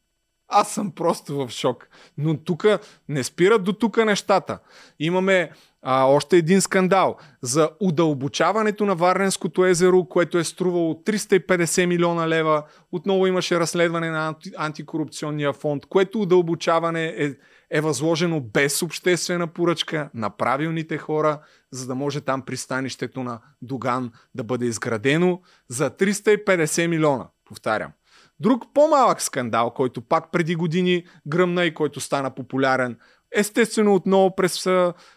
Аз 0.49 0.75
съм 0.75 0.93
просто 0.93 1.37
в 1.37 1.51
шок. 1.51 1.89
Но 2.19 2.37
тук 2.37 2.67
не 3.09 3.25
спират 3.25 3.65
до 3.65 3.73
тук 3.73 3.97
нещата. 3.97 4.59
Имаме 4.99 5.51
а, 5.83 6.05
още 6.05 6.37
един 6.37 6.61
скандал 6.61 7.17
за 7.43 7.71
удълбочаването 7.81 8.87
на 8.87 8.95
Варненското 8.95 9.65
езеро, 9.65 10.05
което 10.05 10.39
е 10.39 10.45
струвало 10.45 10.95
350 10.95 11.87
милиона 11.87 12.29
лева. 12.29 12.63
Отново 12.93 13.27
имаше 13.27 13.61
разследване 13.61 14.11
на 14.11 14.27
анти, 14.27 14.51
антикорупционния 14.57 15.53
фонд, 15.53 15.87
което 15.87 16.21
удълбочаване 16.21 17.07
е 17.07 17.35
е 17.71 17.81
възложено 17.81 18.41
без 18.41 18.83
обществена 18.83 19.47
поръчка 19.47 20.11
на 20.15 20.31
правилните 20.31 20.99
хора, 20.99 21.41
за 21.71 21.87
да 21.87 21.95
може 21.95 22.21
там 22.21 22.43
пристанището 22.43 23.23
на 23.23 23.41
Доган 23.63 24.13
да 24.35 24.45
бъде 24.45 24.67
изградено 24.67 25.41
за 25.69 25.91
350 25.91 26.87
милиона, 26.87 27.27
повтарям. 27.45 27.93
Друг 28.41 28.65
по-малък 28.75 29.23
скандал, 29.23 29.71
който 29.71 30.03
пак 30.03 30.33
преди 30.33 30.55
години 30.55 31.07
гръмна 31.27 31.65
и 31.65 31.75
който 31.75 32.01
стана 32.01 32.35
популярен, 32.35 32.99
естествено 33.33 33.95
отново 33.95 34.37
през 34.37 34.67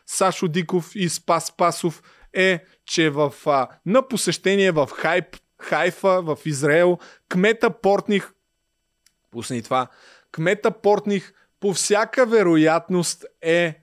Сашо 0.06 0.48
Диков 0.48 0.92
и 0.96 1.10
Спас 1.10 1.58
Пасов, 1.58 2.04
е, 2.34 2.64
че 2.86 3.10
в, 3.10 3.34
а, 3.46 3.68
на 3.86 4.08
посещение 4.08 4.72
в 4.72 4.90
Хайп, 4.94 5.26
Хайфа, 5.62 6.22
в 6.22 6.38
Израел, 6.46 6.98
кмета 7.30 7.70
Портних, 7.70 8.32
пусни 9.32 9.64
това, 9.64 9.88
кмета 10.32 10.72
Портних 10.72 11.34
по 11.60 11.74
всяка 11.74 12.26
вероятност 12.26 13.26
е 13.42 13.82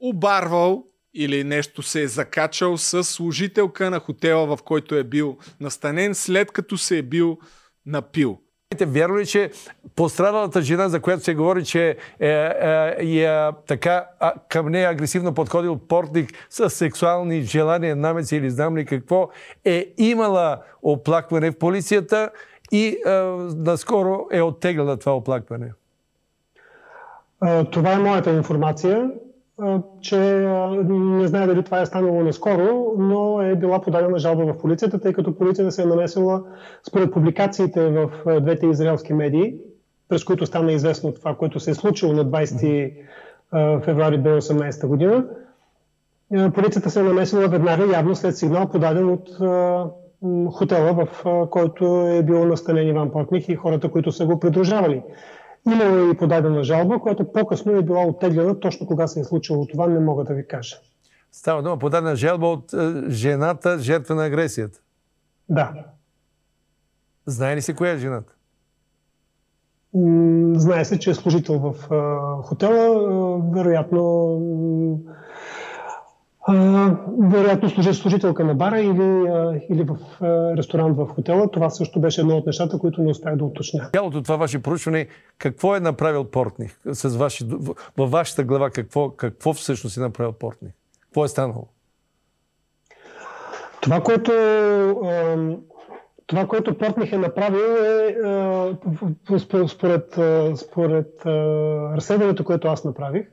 обарвал 0.00 0.84
или 1.14 1.44
нещо 1.44 1.82
се 1.82 2.02
е 2.02 2.08
закачал 2.08 2.78
с 2.78 3.04
служителка 3.04 3.90
на 3.90 4.00
хотела, 4.00 4.56
в 4.56 4.62
който 4.62 4.94
е 4.94 5.04
бил 5.04 5.38
настанен, 5.60 6.14
след 6.14 6.52
като 6.52 6.78
се 6.78 6.98
е 6.98 7.02
бил 7.02 7.38
напил. 7.86 8.38
Вярно 8.86 9.18
ли, 9.18 9.26
че 9.26 9.50
пострадалата 9.96 10.62
жена, 10.62 10.88
за 10.88 11.00
която 11.00 11.24
се 11.24 11.34
говори, 11.34 11.64
че 11.64 11.96
е, 12.20 12.28
е, 13.00 13.22
е 13.22 13.50
така 13.66 14.06
а, 14.20 14.32
към 14.48 14.68
нея 14.68 14.90
агресивно 14.90 15.34
подходил 15.34 15.78
портник 15.78 16.30
с 16.50 16.70
сексуални 16.70 17.42
желания, 17.42 17.96
намеци 17.96 18.36
или 18.36 18.50
знам 18.50 18.76
ли 18.76 18.84
какво, 18.84 19.28
е 19.64 19.86
имала 19.98 20.58
оплакване 20.82 21.50
в 21.50 21.58
полицията 21.58 22.30
и 22.72 22.86
е, 23.06 23.10
наскоро 23.56 24.26
е 24.32 24.42
оттегляла 24.42 24.96
това 24.96 25.16
оплакване? 25.16 25.72
Това 27.70 27.92
е 27.92 27.98
моята 27.98 28.30
информация, 28.30 29.10
че 30.00 30.18
не 30.88 31.28
знае 31.28 31.46
дали 31.46 31.62
това 31.62 31.80
е 31.80 31.86
станало 31.86 32.22
наскоро, 32.22 32.94
но 32.98 33.42
е 33.42 33.56
била 33.56 33.80
подадена 33.80 34.18
жалба 34.18 34.52
в 34.52 34.58
полицията, 34.58 35.00
тъй 35.00 35.12
като 35.12 35.34
полицията 35.34 35.72
се 35.72 35.82
е 35.82 35.86
намесила 35.86 36.42
според 36.88 37.12
публикациите 37.12 37.88
в 37.88 38.10
двете 38.40 38.66
израелски 38.66 39.12
медии, 39.12 39.54
през 40.08 40.24
които 40.24 40.46
стана 40.46 40.72
известно 40.72 41.12
това, 41.12 41.34
което 41.34 41.60
се 41.60 41.70
е 41.70 41.74
случило 41.74 42.12
на 42.12 42.24
20 42.24 42.92
феврари 43.84 44.20
2018 44.20 44.86
година. 44.86 45.24
Полицията 46.54 46.90
се 46.90 47.00
е 47.00 47.02
намесила 47.02 47.48
веднага, 47.48 47.92
явно 47.92 48.14
след 48.14 48.36
сигнал, 48.36 48.68
подаден 48.68 49.08
от 49.08 49.28
хотела, 50.52 50.92
в 50.92 51.24
който 51.50 52.06
е 52.08 52.22
бил 52.22 52.44
настанен 52.44 52.88
Иван 52.88 53.10
Портних 53.10 53.48
и 53.48 53.54
хората, 53.54 53.90
които 53.90 54.12
са 54.12 54.26
го 54.26 54.40
придружавали. 54.40 55.02
Имало 55.66 55.96
е 55.96 56.10
и 56.10 56.16
подадена 56.16 56.64
жалба, 56.64 57.00
която 57.00 57.32
по-късно 57.32 57.72
е 57.72 57.82
била 57.82 58.06
оттеглена. 58.06 58.60
Точно 58.60 58.86
кога 58.86 59.06
се 59.06 59.20
е 59.20 59.24
случило 59.24 59.66
това, 59.66 59.86
не 59.86 60.00
мога 60.00 60.24
да 60.24 60.34
ви 60.34 60.48
кажа. 60.48 60.76
Става 61.32 61.62
дума 61.62 61.78
подадена 61.78 62.16
жалба 62.16 62.46
от 62.46 62.72
е, 62.72 63.02
жената, 63.08 63.78
жертва 63.78 64.14
на 64.14 64.24
агресията. 64.24 64.78
Да. 65.48 65.72
Знае 67.26 67.56
ли 67.56 67.62
се 67.62 67.74
коя 67.74 67.92
е 67.92 67.98
жената? 67.98 68.32
Знае 70.54 70.84
се, 70.84 70.98
че 70.98 71.10
е 71.10 71.14
служител 71.14 71.58
в 71.58 71.74
е, 71.92 72.42
хотела. 72.42 72.76
Е, 72.76 73.40
вероятно 76.48 77.30
вероятно 77.30 77.70
служи 77.70 77.94
служителка 77.94 78.44
на 78.44 78.54
бара 78.54 78.80
или, 78.80 79.28
а, 79.28 79.60
или 79.70 79.84
в 79.84 79.96
а, 80.20 80.56
ресторант 80.56 80.96
в 80.96 81.06
хотела. 81.06 81.50
Това 81.50 81.70
също 81.70 82.00
беше 82.00 82.20
едно 82.20 82.36
от 82.36 82.46
нещата, 82.46 82.78
които 82.78 83.02
не 83.02 83.10
успях 83.10 83.36
да 83.36 83.44
уточня. 83.44 83.90
Цялото 83.92 84.22
това 84.22 84.36
ваше 84.36 84.62
проучване, 84.62 85.06
какво 85.38 85.76
е 85.76 85.80
направил 85.80 86.24
Портних? 86.24 86.78
С 86.92 87.16
ваши, 87.16 87.44
във 87.96 88.10
вашата 88.10 88.44
глава 88.44 88.70
какво, 88.70 89.10
какво 89.10 89.52
всъщност 89.52 89.96
е 89.96 90.00
направил 90.00 90.32
Портних? 90.32 90.72
Какво 91.00 91.24
е 91.24 91.28
станало? 91.28 91.66
Това, 93.80 94.00
което, 94.00 94.32
това, 96.26 96.46
което 96.46 96.78
Портних 96.78 97.12
е 97.12 97.18
направил 97.18 97.58
е 97.58 98.16
според, 99.38 99.70
според, 99.70 100.18
според 100.56 101.26
разследването, 101.96 102.44
което 102.44 102.68
аз 102.68 102.84
направих, 102.84 103.26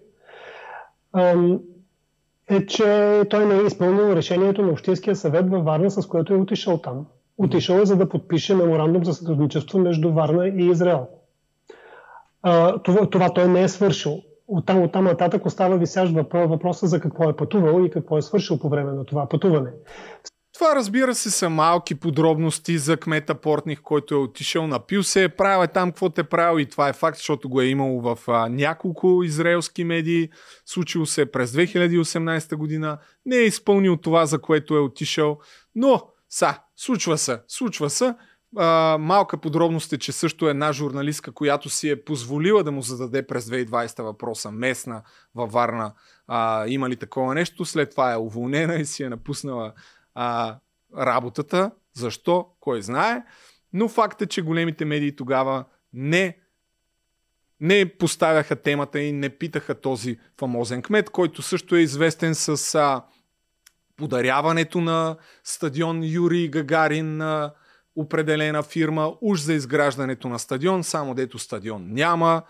е, 2.50 2.66
че 2.66 3.22
той 3.30 3.46
не 3.46 3.56
е 3.56 3.66
изпълнил 3.66 4.16
решението 4.16 4.62
на 4.62 4.72
Общинския 4.72 5.16
съвет 5.16 5.50
във 5.50 5.66
Варна, 5.66 5.91
с 5.91 6.08
което 6.08 6.34
е 6.34 6.38
отишъл 6.38 6.78
там. 6.78 7.06
Отишъл 7.38 7.76
е 7.76 7.86
за 7.86 7.96
да 7.96 8.10
подпише 8.10 8.56
меморандум 8.56 9.06
за 9.06 9.14
сътрудничество 9.14 9.80
между 9.80 10.14
Варна 10.14 10.48
и 10.48 10.70
Израел. 10.70 11.08
Това, 12.84 13.10
това 13.12 13.34
той 13.34 13.48
не 13.48 13.62
е 13.62 13.68
свършил. 13.68 14.22
Оттам, 14.48 14.84
оттам 14.84 15.04
нататък 15.04 15.46
остава 15.46 15.76
висящ 15.76 16.14
въпроса 16.34 16.88
за 16.88 17.00
какво 17.00 17.30
е 17.30 17.36
пътувал 17.36 17.84
и 17.84 17.89
какво 17.89 18.18
е 18.18 18.22
свършил 18.22 18.60
по 18.60 18.70
време 18.70 18.91
на 18.91 19.06
това 19.06 19.30
пътуване. 19.30 19.70
Това 20.64 20.76
разбира 20.76 21.16
се 21.16 21.32
са 21.32 21.49
малки 21.49 21.95
подробности 21.95 22.78
за 22.78 22.97
кмета 22.97 23.36
Портних, 23.36 23.82
който 23.82 24.16
е 24.16 24.18
отишъл, 24.18 24.68
напил 24.68 25.03
се, 25.03 25.24
е 25.24 25.30
правил 25.30 25.64
е 25.64 25.68
там 25.68 25.91
какво 25.91 26.09
те 26.09 26.24
правил 26.24 26.61
и 26.61 26.66
това 26.66 26.89
е 26.89 26.93
факт, 26.93 27.18
защото 27.18 27.49
го 27.49 27.61
е 27.61 27.66
имало 27.66 28.01
в 28.01 28.20
а, 28.28 28.49
няколко 28.49 29.24
израелски 29.24 29.84
медии. 29.84 30.30
Случило 30.66 31.05
се 31.05 31.32
през 31.32 31.51
2018 31.51 32.55
година. 32.55 32.97
Не 33.26 33.36
е 33.36 33.45
изпълнил 33.45 33.97
това, 33.97 34.26
за 34.26 34.39
което 34.39 34.76
е 34.76 34.80
отишъл, 34.80 35.39
но 35.76 36.01
са, 36.30 36.59
случва 36.76 37.18
се, 37.18 37.39
случва 37.47 37.89
се. 37.89 38.16
А, 38.57 38.97
малка 38.99 39.38
подробност 39.38 39.93
е, 39.93 39.97
че 39.97 40.11
също 40.11 40.49
една 40.49 40.74
журналистка, 40.74 41.32
която 41.32 41.70
си 41.70 41.89
е 41.89 42.03
позволила 42.03 42.64
да 42.64 42.72
му 42.72 42.82
зададе 42.82 43.28
през 43.28 43.45
2020 43.45 44.03
въпроса, 44.03 44.51
местна 44.51 45.01
във 45.36 45.51
Варна, 45.51 45.93
а, 46.28 46.68
има 46.68 46.89
ли 46.89 46.95
такова 46.95 47.36
нещо, 47.36 47.66
след 47.66 47.91
това 47.91 48.14
е 48.14 48.18
уволнена 48.18 48.76
и 48.76 48.86
си 48.86 49.03
е 49.03 49.09
напуснала 49.09 49.74
а, 50.16 50.57
работата. 50.97 51.72
Защо? 51.93 52.47
Кой 52.59 52.82
знае. 52.82 53.24
Но 53.74 53.88
факт 53.88 54.22
е, 54.22 54.26
че 54.26 54.41
големите 54.41 54.86
медии 54.86 55.16
тогава 55.16 55.66
не, 55.93 56.38
не 57.59 57.97
поставяха 57.97 58.55
темата 58.55 58.99
и 58.99 59.11
не 59.11 59.30
питаха 59.30 59.82
този 59.82 60.20
фамозен 60.39 60.82
кмет, 60.82 61.09
който 61.09 61.41
също 61.41 61.76
е 61.76 61.80
известен 61.80 62.36
с 62.36 62.76
а, 62.76 63.03
подаряването 63.95 64.82
на 64.82 65.18
стадион 65.43 66.03
Юрий 66.03 66.47
Гагарин 66.47 67.18
на 67.18 67.53
определена 67.95 68.64
фирма, 68.64 69.14
уж 69.22 69.39
за 69.39 69.53
изграждането 69.53 70.30
на 70.30 70.39
стадион, 70.39 70.84
само 70.84 71.16
дето 71.16 71.39
стадион 71.39 71.86
няма. 71.88 72.43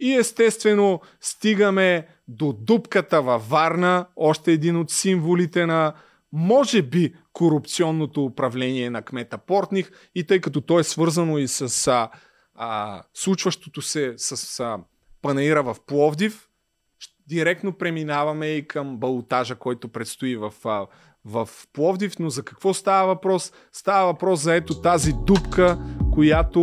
И 0.00 0.14
естествено 0.14 1.00
стигаме 1.20 2.06
до 2.28 2.52
дупката 2.52 3.22
във 3.22 3.48
Варна, 3.48 4.06
още 4.16 4.52
един 4.52 4.76
от 4.76 4.90
символите 4.90 5.66
на 5.66 5.92
може 6.36 6.82
би 6.82 7.14
корупционното 7.32 8.24
управление 8.24 8.90
на 8.90 9.02
кмета 9.02 9.38
Портних 9.38 9.90
и 10.14 10.26
тъй 10.26 10.40
като 10.40 10.60
то 10.60 10.78
е 10.78 10.84
свързано 10.84 11.38
и 11.38 11.48
с 11.48 11.86
а, 11.86 12.10
а, 12.54 13.02
случващото 13.14 13.82
се 13.82 14.14
с 14.16 14.60
а, 14.60 14.78
панаира 15.22 15.62
в 15.62 15.76
Пловдив, 15.86 16.48
директно 17.28 17.72
преминаваме 17.72 18.46
и 18.46 18.68
към 18.68 18.96
балотажа, 18.96 19.54
който 19.54 19.88
предстои 19.88 20.36
в, 20.36 20.52
а, 20.64 20.86
в 21.24 21.48
Пловдив, 21.72 22.18
но 22.18 22.30
за 22.30 22.42
какво 22.42 22.74
става 22.74 23.06
въпрос? 23.06 23.52
Става 23.72 24.06
въпрос 24.06 24.40
за 24.40 24.54
ето 24.54 24.80
тази 24.80 25.12
дупка, 25.26 25.78
която 26.14 26.62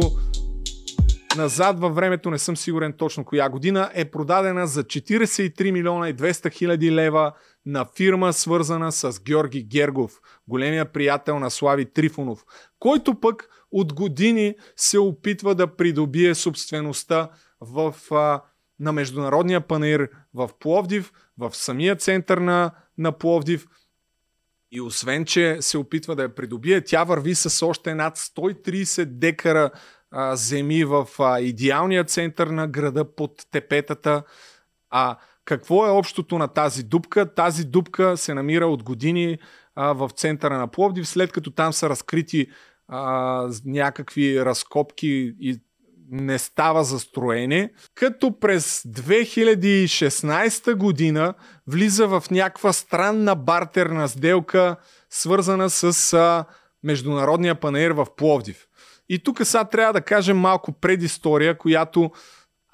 назад 1.38 1.80
във 1.80 1.96
времето, 1.96 2.32
не 2.32 2.40
съм 2.40 2.58
сигурен 2.58 2.94
точно 2.94 3.26
коя 3.26 3.50
година, 3.50 3.92
е 3.94 4.06
продадена 4.06 4.68
за 4.68 4.84
43 4.84 5.72
милиона 5.72 6.10
и 6.10 6.16
200 6.16 6.52
хиляди 6.52 6.92
лева 6.92 7.34
на 7.66 7.86
фирма, 7.96 8.34
свързана 8.34 8.92
с 8.92 9.24
Георги 9.24 9.64
Гергов, 9.64 10.22
големия 10.48 10.86
приятел 10.86 11.40
на 11.40 11.52
Слави 11.52 11.86
Трифонов, 11.86 12.46
който 12.80 13.20
пък 13.20 13.50
от 13.72 13.94
години 13.94 14.56
се 14.76 15.00
опитва 15.00 15.56
да 15.56 15.76
придобие 15.76 16.36
собствеността 16.36 17.30
в, 17.62 17.96
а, 18.12 18.42
на 18.80 18.92
Международния 18.92 19.62
панер 19.62 20.10
в 20.34 20.50
Пловдив, 20.60 21.12
в 21.38 21.56
самия 21.56 21.96
център 21.96 22.38
на, 22.38 22.72
на 22.98 23.12
Пловдив. 23.12 23.68
И 24.72 24.82
освен, 24.82 25.26
че 25.26 25.58
се 25.60 25.78
опитва 25.78 26.16
да 26.16 26.24
я 26.24 26.36
придобие, 26.36 26.84
тя 26.84 27.04
върви 27.04 27.36
с 27.36 27.66
още 27.66 27.96
над 27.96 28.18
130 28.18 29.06
декара 29.06 29.72
а, 30.12 30.36
земи 30.36 30.84
в 30.86 31.08
а, 31.20 31.40
идеалния 31.40 32.04
център 32.04 32.48
на 32.48 32.68
града 32.68 33.16
под 33.16 33.32
тепетата. 33.52 34.24
А 34.90 35.18
какво 35.46 35.86
е 35.86 35.90
общото 35.90 36.38
на 36.38 36.48
тази 36.48 36.84
дупка? 36.84 37.34
Тази 37.34 37.66
дупка 37.66 38.18
се 38.18 38.34
намира 38.34 38.68
от 38.68 38.84
години 38.84 39.38
а, 39.76 39.94
в 39.94 40.10
центъра 40.16 40.58
на 40.58 40.68
Пловдив, 40.68 41.08
след 41.08 41.32
като 41.32 41.52
там 41.52 41.74
са 41.74 41.90
разкрити 41.90 42.48
а, 42.88 43.50
някакви 43.66 44.46
разкопки 44.46 45.36
и 45.40 45.60
не 46.12 46.38
става 46.40 46.84
застроене, 46.84 47.72
като 47.96 48.40
през 48.40 48.82
2016 48.84 50.76
година 50.76 51.34
влиза 51.68 52.08
в 52.08 52.24
някаква 52.32 52.74
странна 52.74 53.36
бартерна 53.36 54.10
сделка, 54.10 54.76
свързана 55.10 55.70
с 55.70 56.14
а, 56.14 56.46
Международния 56.84 57.56
панер 57.56 57.92
в 57.92 58.08
Пловдив. 58.18 58.68
И 59.10 59.20
тук 59.20 59.40
сега 59.44 59.64
трябва 59.64 59.94
да 59.94 60.02
кажем 60.02 60.38
малко 60.38 60.72
предистория, 60.72 61.58
която 61.58 62.12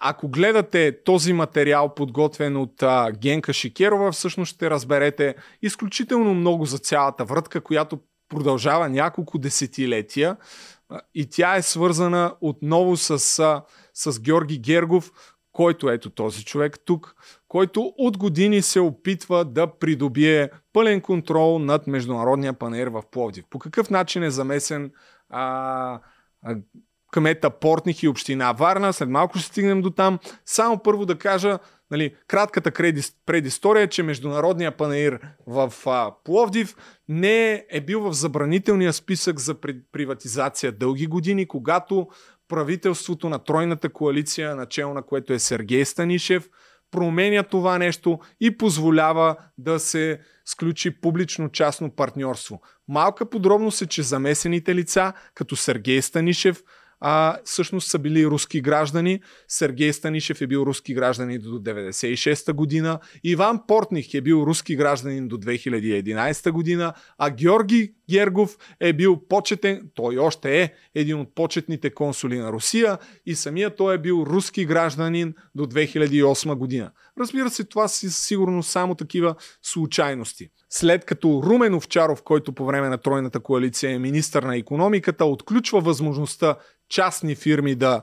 ако 0.01 0.27
гледате 0.27 1.03
този 1.03 1.33
материал, 1.33 1.93
подготвен 1.95 2.57
от 2.57 2.83
а, 2.83 3.11
Генка 3.11 3.53
Шикерова, 3.53 4.11
всъщност 4.11 4.55
ще 4.55 4.69
разберете 4.69 5.35
изключително 5.61 6.33
много 6.33 6.65
за 6.65 6.77
цялата 6.77 7.25
врътка, 7.25 7.61
която 7.61 7.99
продължава 8.29 8.89
няколко 8.89 9.37
десетилетия 9.37 10.37
и 11.15 11.29
тя 11.29 11.55
е 11.55 11.61
свързана 11.61 12.35
отново 12.41 12.97
с, 12.97 13.19
с 13.93 14.21
Георги 14.21 14.59
Гергов, 14.59 15.11
който 15.51 15.89
ето 15.89 16.09
този 16.09 16.45
човек 16.45 16.77
тук, 16.85 17.15
който 17.47 17.93
от 17.97 18.17
години 18.17 18.61
се 18.61 18.79
опитва 18.79 19.45
да 19.45 19.67
придобие 19.67 20.49
пълен 20.73 21.01
контрол 21.01 21.59
над 21.59 21.87
Международния 21.87 22.53
панер 22.53 22.87
в 22.87 23.03
Пловдив. 23.11 23.45
По 23.49 23.59
какъв 23.59 23.89
начин 23.89 24.23
е 24.23 24.31
замесен 24.31 24.91
а, 25.29 25.99
а, 26.41 26.55
кмета 27.11 27.49
Портних 27.49 28.03
и 28.03 28.07
община 28.07 28.51
Варна. 28.51 28.93
След 28.93 29.09
малко 29.09 29.37
ще 29.37 29.47
стигнем 29.47 29.81
до 29.81 29.89
там. 29.89 30.19
Само 30.45 30.83
първо 30.83 31.05
да 31.05 31.17
кажа, 31.17 31.59
нали, 31.91 32.15
кратката 32.27 32.71
предистория 33.25 33.87
че 33.87 34.03
Международния 34.03 34.77
панаир 34.77 35.19
в 35.47 35.73
а, 35.85 36.11
Пловдив 36.23 36.75
не 37.07 37.65
е 37.69 37.81
бил 37.81 38.01
в 38.01 38.13
забранителния 38.13 38.93
списък 38.93 39.39
за 39.39 39.55
приватизация 39.91 40.71
дълги 40.71 41.07
години, 41.07 41.47
когато 41.47 42.07
правителството 42.47 43.29
на 43.29 43.39
Тройната 43.39 43.89
коалиция, 43.89 44.55
начало 44.55 44.93
на 44.93 45.03
което 45.03 45.33
е 45.33 45.39
Сергей 45.39 45.85
Станишев, 45.85 46.49
променя 46.91 47.43
това 47.43 47.77
нещо 47.77 48.19
и 48.39 48.57
позволява 48.57 49.35
да 49.57 49.79
се 49.79 50.19
сключи 50.45 51.01
публично-частно 51.01 51.95
партньорство. 51.95 52.61
Малка 52.87 53.29
подробност 53.29 53.81
е, 53.81 53.87
че 53.87 54.03
замесените 54.03 54.75
лица, 54.75 55.13
като 55.35 55.55
Сергей 55.55 56.01
Станишев, 56.01 56.63
а 57.01 57.37
всъщност 57.45 57.89
са 57.89 57.99
били 57.99 58.25
руски 58.25 58.61
граждани. 58.61 59.19
Сергей 59.47 59.93
Станишев 59.93 60.41
е 60.41 60.47
бил 60.47 60.59
руски 60.59 60.93
гражданин 60.93 61.41
до 61.41 61.49
1996 61.49 62.53
година. 62.53 62.99
Иван 63.23 63.59
Портних 63.67 64.13
е 64.13 64.21
бил 64.21 64.43
руски 64.47 64.75
гражданин 64.75 65.27
до 65.27 65.37
2011 65.37 66.51
година. 66.51 66.93
А 67.17 67.29
Георги 67.29 67.93
Гергов 68.09 68.57
е 68.79 68.93
бил 68.93 69.27
почетен, 69.29 69.89
той 69.95 70.17
още 70.17 70.61
е 70.61 70.73
един 70.95 71.19
от 71.19 71.35
почетните 71.35 71.93
консули 71.93 72.37
на 72.37 72.51
Русия 72.51 72.97
и 73.25 73.35
самия 73.35 73.75
той 73.75 73.95
е 73.95 73.97
бил 73.97 74.25
руски 74.27 74.65
гражданин 74.65 75.33
до 75.55 75.65
2008 75.65 76.55
година. 76.55 76.91
Разбира 77.19 77.49
се, 77.49 77.63
това 77.63 77.87
си 77.87 78.09
сигурно 78.09 78.63
само 78.63 78.95
такива 78.95 79.35
случайности. 79.61 80.49
След 80.69 81.05
като 81.05 81.41
Румен 81.45 81.73
Овчаров, 81.75 82.23
който 82.23 82.53
по 82.53 82.65
време 82.65 82.89
на 82.89 82.97
Тройната 82.97 83.39
коалиция 83.39 83.91
е 83.91 83.99
министър 83.99 84.43
на 84.43 84.57
економиката, 84.57 85.25
отключва 85.25 85.81
възможността 85.81 86.55
частни 86.89 87.35
фирми 87.35 87.75
да, 87.75 88.01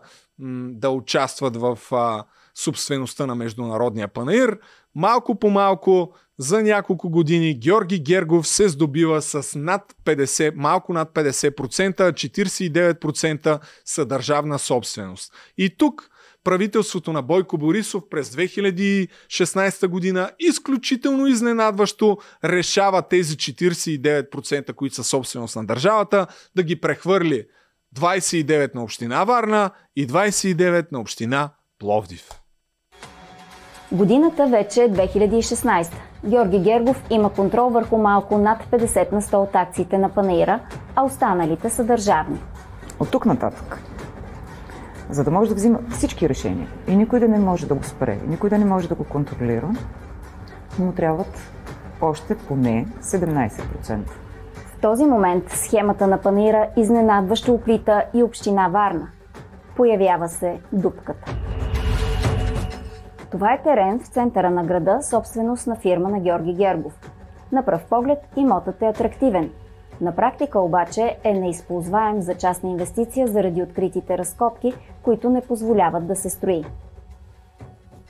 да 0.68 0.90
участват 0.90 1.56
в 1.56 1.78
а, 1.92 2.24
собствеността 2.54 3.26
на 3.26 3.34
Международния 3.34 4.08
панаир, 4.08 4.58
малко 4.94 5.38
по 5.38 5.50
малко 5.50 6.14
за 6.38 6.62
няколко 6.62 7.10
години 7.10 7.58
Георги 7.58 7.98
Гергов 7.98 8.48
се 8.48 8.68
здобива 8.68 9.22
с 9.22 9.58
над 9.58 9.82
50, 10.04 10.52
малко 10.56 10.92
над 10.92 11.14
50%, 11.14 12.00
а 12.00 12.12
49% 12.12 13.60
са 13.84 14.06
държавна 14.06 14.58
собственост. 14.58 15.32
И 15.58 15.76
тук 15.76 16.10
правителството 16.46 17.12
на 17.12 17.22
Бойко 17.22 17.58
Борисов 17.58 18.02
през 18.10 18.30
2016 18.30 19.86
година 19.86 20.30
изключително 20.38 21.26
изненадващо 21.26 22.18
решава 22.44 23.02
тези 23.02 23.36
49%, 23.36 24.74
които 24.74 24.94
са 24.94 25.04
собственост 25.04 25.56
на 25.56 25.66
държавата, 25.66 26.26
да 26.56 26.62
ги 26.62 26.80
прехвърли 26.80 27.44
29 27.96 28.74
на 28.74 28.82
община 28.82 29.24
Варна 29.24 29.70
и 29.96 30.06
29 30.06 30.92
на 30.92 31.00
община 31.00 31.50
Пловдив. 31.78 32.28
Годината 33.92 34.46
вече 34.46 34.82
е 34.82 34.88
2016. 34.88 35.92
Георги 36.24 36.58
Гергов 36.58 37.02
има 37.10 37.32
контрол 37.32 37.68
върху 37.68 37.98
малко 37.98 38.38
над 38.38 38.62
50 38.72 39.12
на 39.12 39.22
100 39.22 39.34
от 39.34 39.54
акциите 39.54 39.98
на 39.98 40.14
панаира, 40.14 40.60
а 40.94 41.04
останалите 41.04 41.70
са 41.70 41.84
държавни. 41.84 42.38
От 43.00 43.10
тук 43.10 43.26
нататък, 43.26 43.78
за 45.10 45.24
да 45.24 45.30
може 45.30 45.50
да 45.50 45.54
взима 45.54 45.78
всички 45.90 46.28
решения 46.28 46.68
и 46.88 46.96
никой 46.96 47.20
да 47.20 47.28
не 47.28 47.38
може 47.38 47.66
да 47.66 47.74
го 47.74 47.84
спре, 47.84 48.18
никой 48.26 48.50
да 48.50 48.58
не 48.58 48.64
може 48.64 48.88
да 48.88 48.94
го 48.94 49.04
контролира, 49.04 49.70
му 50.78 50.92
трябват 50.92 51.52
още 52.00 52.36
поне 52.36 52.86
17%. 53.02 53.98
В 54.54 54.80
този 54.80 55.06
момент 55.06 55.50
схемата 55.50 56.06
на 56.06 56.18
панира 56.18 56.68
изненадващо 56.76 57.54
оплита 57.54 58.04
и 58.14 58.22
община 58.22 58.68
Варна. 58.68 59.08
Появява 59.76 60.28
се 60.28 60.60
дупката. 60.72 61.36
Това 63.30 63.52
е 63.52 63.62
терен 63.62 63.98
в 63.98 64.06
центъра 64.06 64.50
на 64.50 64.64
града, 64.64 64.98
собственост 65.02 65.66
на 65.66 65.76
фирма 65.76 66.08
на 66.08 66.20
Георги 66.20 66.54
Гергов. 66.54 66.92
На 67.52 67.64
пръв 67.64 67.84
поглед 67.84 68.18
имотът 68.36 68.82
е 68.82 68.86
атрактивен. 68.86 69.50
На 70.00 70.16
практика 70.16 70.60
обаче 70.60 71.16
е 71.24 71.32
неизползваем 71.32 72.22
за 72.22 72.34
частна 72.34 72.70
инвестиция 72.70 73.28
заради 73.28 73.62
откритите 73.62 74.18
разкопки, 74.18 74.72
които 75.02 75.30
не 75.30 75.40
позволяват 75.40 76.06
да 76.06 76.16
се 76.16 76.30
строи. 76.30 76.64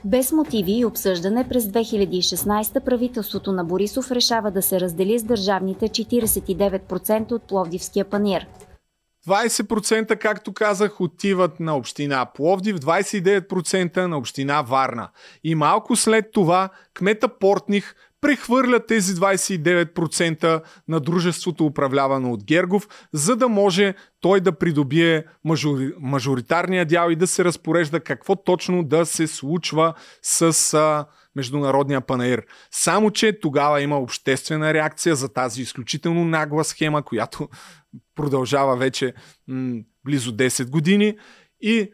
Без 0.04 0.32
мотиви 0.32 0.72
и 0.72 0.84
обсъждане 0.84 1.48
през 1.48 1.64
2016 1.64 2.84
правителството 2.84 3.52
на 3.52 3.64
Борисов 3.64 4.10
решава 4.10 4.50
да 4.50 4.62
се 4.62 4.80
раздели 4.80 5.18
с 5.18 5.22
държавните 5.22 5.88
49% 5.88 7.32
от 7.32 7.42
Пловдивския 7.42 8.04
панир. 8.04 8.46
20% 9.26 10.18
както 10.18 10.52
казах 10.52 11.00
отиват 11.00 11.60
на 11.60 11.76
община 11.76 12.26
Пловдив, 12.34 12.76
29% 12.76 14.06
на 14.06 14.18
община 14.18 14.62
Варна. 14.62 15.08
И 15.44 15.54
малко 15.54 15.96
след 15.96 16.32
това 16.32 16.68
кмета 16.94 17.28
Портних 17.28 17.94
прехвърля 18.26 18.86
тези 18.86 19.14
29% 19.14 20.62
на 20.88 21.00
дружеството 21.00 21.66
управлявано 21.66 22.32
от 22.32 22.44
Гергов, 22.44 22.88
за 23.12 23.36
да 23.36 23.48
може 23.48 23.94
той 24.20 24.40
да 24.40 24.52
придобие 24.52 25.24
мажори, 25.44 25.92
мажоритарния 26.00 26.86
дял 26.86 27.10
и 27.10 27.16
да 27.16 27.26
се 27.26 27.44
разпорежда 27.44 28.00
какво 28.00 28.36
точно 28.36 28.84
да 28.84 29.06
се 29.06 29.26
случва 29.26 29.94
с 30.22 30.74
а, 30.74 31.06
Международния 31.36 32.00
панаир. 32.00 32.46
Само, 32.70 33.10
че 33.10 33.40
тогава 33.40 33.80
има 33.82 33.98
обществена 33.98 34.74
реакция 34.74 35.16
за 35.16 35.32
тази 35.32 35.62
изключително 35.62 36.24
нагла 36.24 36.64
схема, 36.64 37.02
която 37.02 37.48
продължава 38.14 38.76
вече 38.76 39.14
м- 39.48 39.80
близо 40.04 40.32
10 40.32 40.70
години 40.70 41.18
и 41.60 41.92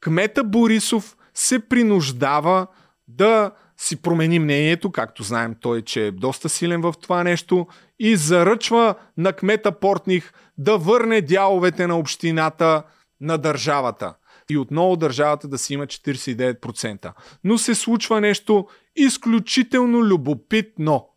кмета 0.00 0.44
Борисов 0.44 1.16
се 1.34 1.68
принуждава 1.68 2.66
да 3.08 3.50
си 3.80 3.96
промени 3.96 4.38
мнението, 4.38 4.90
както 4.90 5.22
знаем 5.22 5.54
той, 5.60 5.82
че 5.82 6.06
е 6.06 6.10
доста 6.10 6.48
силен 6.48 6.80
в 6.80 6.94
това 7.02 7.24
нещо 7.24 7.66
и 7.98 8.16
заръчва 8.16 8.94
на 9.16 9.32
кмета 9.32 9.72
Портних 9.72 10.32
да 10.58 10.78
върне 10.78 11.20
дяловете 11.20 11.86
на 11.86 11.98
общината 11.98 12.82
на 13.20 13.38
държавата. 13.38 14.14
И 14.50 14.58
отново 14.58 14.96
държавата 14.96 15.48
да 15.48 15.58
си 15.58 15.74
има 15.74 15.86
49%. 15.86 17.12
Но 17.44 17.58
се 17.58 17.74
случва 17.74 18.20
нещо 18.20 18.66
изключително 18.96 20.04
любопитно. 20.04 21.08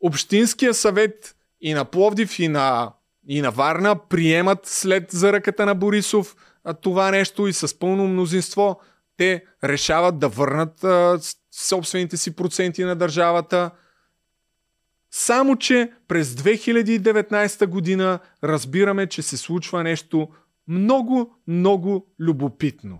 Общинския 0.00 0.74
съвет 0.74 1.36
и 1.60 1.74
на 1.74 1.84
Пловдив 1.84 2.38
и 2.38 2.48
на, 2.48 2.92
и 3.28 3.42
на 3.42 3.50
Варна 3.50 3.96
приемат 4.08 4.60
след 4.64 5.10
заръката 5.10 5.66
на 5.66 5.74
Борисов 5.74 6.36
това 6.72 7.10
нещо 7.10 7.46
и 7.46 7.52
с 7.52 7.78
пълно 7.78 8.08
мнозинство 8.08 8.80
те 9.16 9.44
решават 9.64 10.18
да 10.18 10.28
върнат 10.28 10.84
а, 10.84 11.18
собствените 11.52 12.16
си 12.16 12.36
проценти 12.36 12.84
на 12.84 12.96
държавата. 12.96 13.70
Само, 15.10 15.56
че 15.56 15.92
през 16.08 16.34
2019 16.34 17.66
година 17.66 18.18
разбираме, 18.44 19.06
че 19.06 19.22
се 19.22 19.36
случва 19.36 19.82
нещо 19.82 20.28
много, 20.68 21.36
много 21.46 22.06
любопитно. 22.20 22.98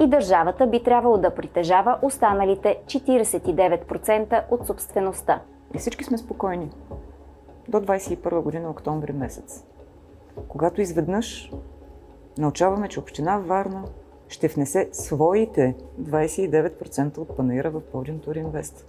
И 0.00 0.06
държавата 0.06 0.66
би 0.66 0.82
трябвало 0.82 1.18
да 1.18 1.34
притежава 1.34 1.98
останалите 2.02 2.78
49% 2.86 4.44
от 4.50 4.66
собствеността. 4.66 5.42
И 5.74 5.78
всички 5.78 6.04
сме 6.04 6.18
спокойни. 6.18 6.70
До 7.68 7.78
21 7.78 8.42
година, 8.42 8.70
октомври 8.70 9.12
месец. 9.12 9.64
Когато 10.48 10.80
изведнъж 10.80 11.50
научаваме, 12.38 12.88
че 12.88 13.00
община 13.00 13.38
Варна 13.38 13.84
ще 14.28 14.48
внесе 14.48 14.88
своите 14.92 15.74
29% 16.02 17.18
от 17.18 17.36
панаира 17.36 17.70
в 17.70 17.80
Плодин 17.80 18.20
Туринвест. 18.20 18.86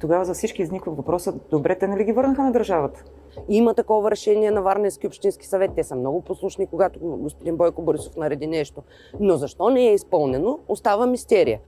Тогава 0.00 0.24
за 0.24 0.34
всички 0.34 0.62
изниква 0.62 0.92
въпросът, 0.92 1.34
добре, 1.50 1.78
те 1.78 1.88
нали 1.88 2.04
ги 2.04 2.12
върнаха 2.12 2.42
на 2.42 2.52
държавата? 2.52 3.04
Има 3.48 3.74
такова 3.74 4.10
решение 4.10 4.50
на 4.50 4.62
Варненски 4.62 5.06
общински 5.06 5.46
съвет. 5.46 5.70
Те 5.76 5.84
са 5.84 5.96
много 5.96 6.22
послушни, 6.22 6.66
когато 6.66 6.98
господин 7.00 7.56
Бойко 7.56 7.82
Борисов 7.82 8.16
нареди 8.16 8.46
нещо. 8.46 8.82
Но 9.20 9.36
защо 9.36 9.70
не 9.70 9.88
е 9.88 9.94
изпълнено, 9.94 10.58
остава 10.68 11.06
мистерия. 11.06 11.60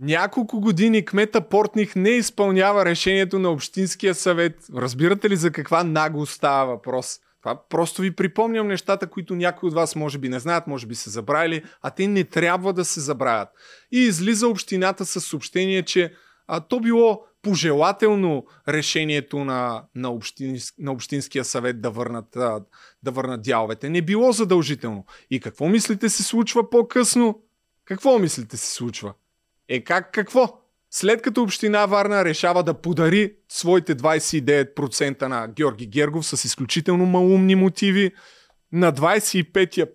Няколко 0.00 0.60
години 0.60 1.04
кмета 1.04 1.40
Портних 1.40 1.96
не 1.96 2.10
изпълнява 2.10 2.84
решението 2.84 3.38
на 3.38 3.50
Общинския 3.50 4.14
съвет. 4.14 4.54
Разбирате 4.76 5.30
ли 5.30 5.36
за 5.36 5.50
каква 5.50 5.84
наглост 5.84 6.32
става 6.32 6.66
въпрос? 6.66 7.20
Това 7.42 7.62
просто 7.68 8.02
ви 8.02 8.16
припомням 8.16 8.68
нещата, 8.68 9.06
които 9.06 9.34
някои 9.34 9.66
от 9.66 9.74
вас 9.74 9.96
може 9.96 10.18
би 10.18 10.28
не 10.28 10.38
знаят, 10.38 10.66
може 10.66 10.86
би 10.86 10.94
са 10.94 11.10
забравили, 11.10 11.62
а 11.82 11.90
те 11.90 12.08
не 12.08 12.24
трябва 12.24 12.72
да 12.72 12.84
се 12.84 13.00
забравят. 13.00 13.48
И 13.92 13.98
излиза 13.98 14.48
общината 14.48 15.06
с 15.06 15.20
съобщение, 15.20 15.82
че 15.82 16.12
а, 16.46 16.60
то 16.60 16.80
било 16.80 17.24
пожелателно 17.42 18.46
решението 18.68 19.44
на, 19.44 19.84
на, 19.94 20.10
общинс, 20.10 20.72
на 20.78 20.92
Общинския 20.92 21.44
съвет 21.44 21.80
да 21.80 21.90
върнат, 21.90 22.36
а, 22.36 22.60
да 23.02 23.10
върнат 23.10 23.42
дяловете. 23.42 23.90
Не 23.90 24.02
било 24.02 24.32
задължително. 24.32 25.06
И 25.30 25.40
какво 25.40 25.68
мислите 25.68 26.08
се 26.08 26.22
случва 26.22 26.70
по-късно? 26.70 27.42
Какво 27.84 28.18
мислите 28.18 28.56
се 28.56 28.74
случва? 28.74 29.14
Е 29.68 29.84
как 29.84 30.12
какво? 30.12 30.60
След 30.90 31.22
като 31.22 31.42
Община 31.42 31.86
Варна 31.86 32.24
решава 32.24 32.62
да 32.62 32.74
подари 32.74 33.32
своите 33.48 33.96
29% 33.96 35.22
на 35.22 35.48
Георги 35.48 35.86
Гергов 35.86 36.26
с 36.26 36.44
изключително 36.44 37.06
малумни 37.06 37.54
мотиви, 37.54 38.12
на 38.72 38.92
25 38.92 39.90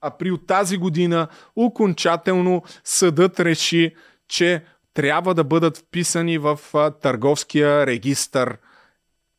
април 0.00 0.36
тази 0.36 0.76
година 0.76 1.28
окончателно 1.56 2.62
съдът 2.84 3.40
реши, 3.40 3.94
че 4.28 4.64
трябва 4.94 5.34
да 5.34 5.44
бъдат 5.44 5.78
вписани 5.78 6.38
в 6.38 6.60
търговския 7.02 7.86
регистър. 7.86 8.58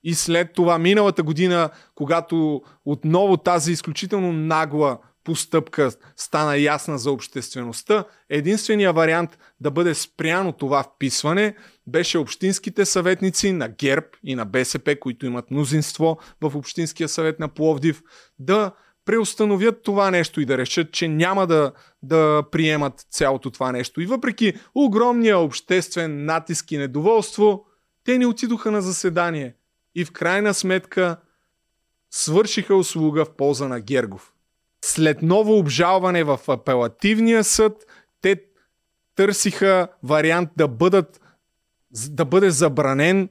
И 0.03 0.14
след 0.14 0.53
това, 0.53 0.77
миналата 0.77 1.23
година, 1.23 1.69
когато 1.95 2.61
отново 2.85 3.38
тази 3.38 3.72
изключително 3.72 4.34
нагла 4.34 4.99
постъпка 5.28 5.91
стана 6.16 6.58
ясна 6.58 6.98
за 6.98 7.12
обществеността, 7.12 8.04
единствения 8.30 8.94
вариант 8.94 9.38
да 9.60 9.72
бъде 9.72 9.94
спряно 9.94 10.52
това 10.52 10.84
вписване 10.84 11.56
беше 11.88 12.18
общинските 12.18 12.86
съветници 12.86 13.52
на 13.52 13.70
ГЕРБ 13.70 14.08
и 14.24 14.36
на 14.36 14.45
БСП, 14.45 14.99
които 14.99 15.26
имат 15.26 15.52
мнозинство 15.52 16.18
в 16.41 16.56
Общинския 16.56 17.10
съвет 17.10 17.40
на 17.40 17.48
Пловдив, 17.48 18.04
да 18.40 18.72
преустановят 19.06 19.84
това 19.84 20.12
нещо 20.12 20.41
и 20.41 20.45
да 20.45 20.58
решат, 20.58 20.91
че 20.91 21.08
няма 21.08 21.48
да, 21.48 21.72
да 22.04 22.44
приемат 22.52 23.06
цялото 23.10 23.52
това 23.52 23.72
нещо. 23.72 24.02
И 24.02 24.06
въпреки 24.06 24.54
огромния 24.76 25.40
обществен 25.40 26.26
натиск 26.26 26.72
и 26.72 26.78
недоволство, 26.78 27.66
те 28.04 28.18
не 28.18 28.26
отидоха 28.26 28.72
на 28.72 28.82
заседание. 28.82 29.56
И 29.95 30.06
в 30.06 30.12
крайна 30.12 30.54
сметка 30.54 31.18
свършиха 32.12 32.76
услуга 32.76 33.26
в 33.26 33.36
полза 33.36 33.68
на 33.68 33.80
Гергов. 33.80 34.34
След 34.86 35.22
ново 35.22 35.58
обжалване 35.58 36.24
в 36.24 36.40
апелативния 36.48 37.44
съд, 37.44 37.74
те 38.22 38.41
търсиха 39.16 39.88
вариант 40.04 40.49
да 40.58 40.68
бъдат 40.68 41.22
да 42.10 42.26
бъде 42.26 42.49
забранен 42.49 43.30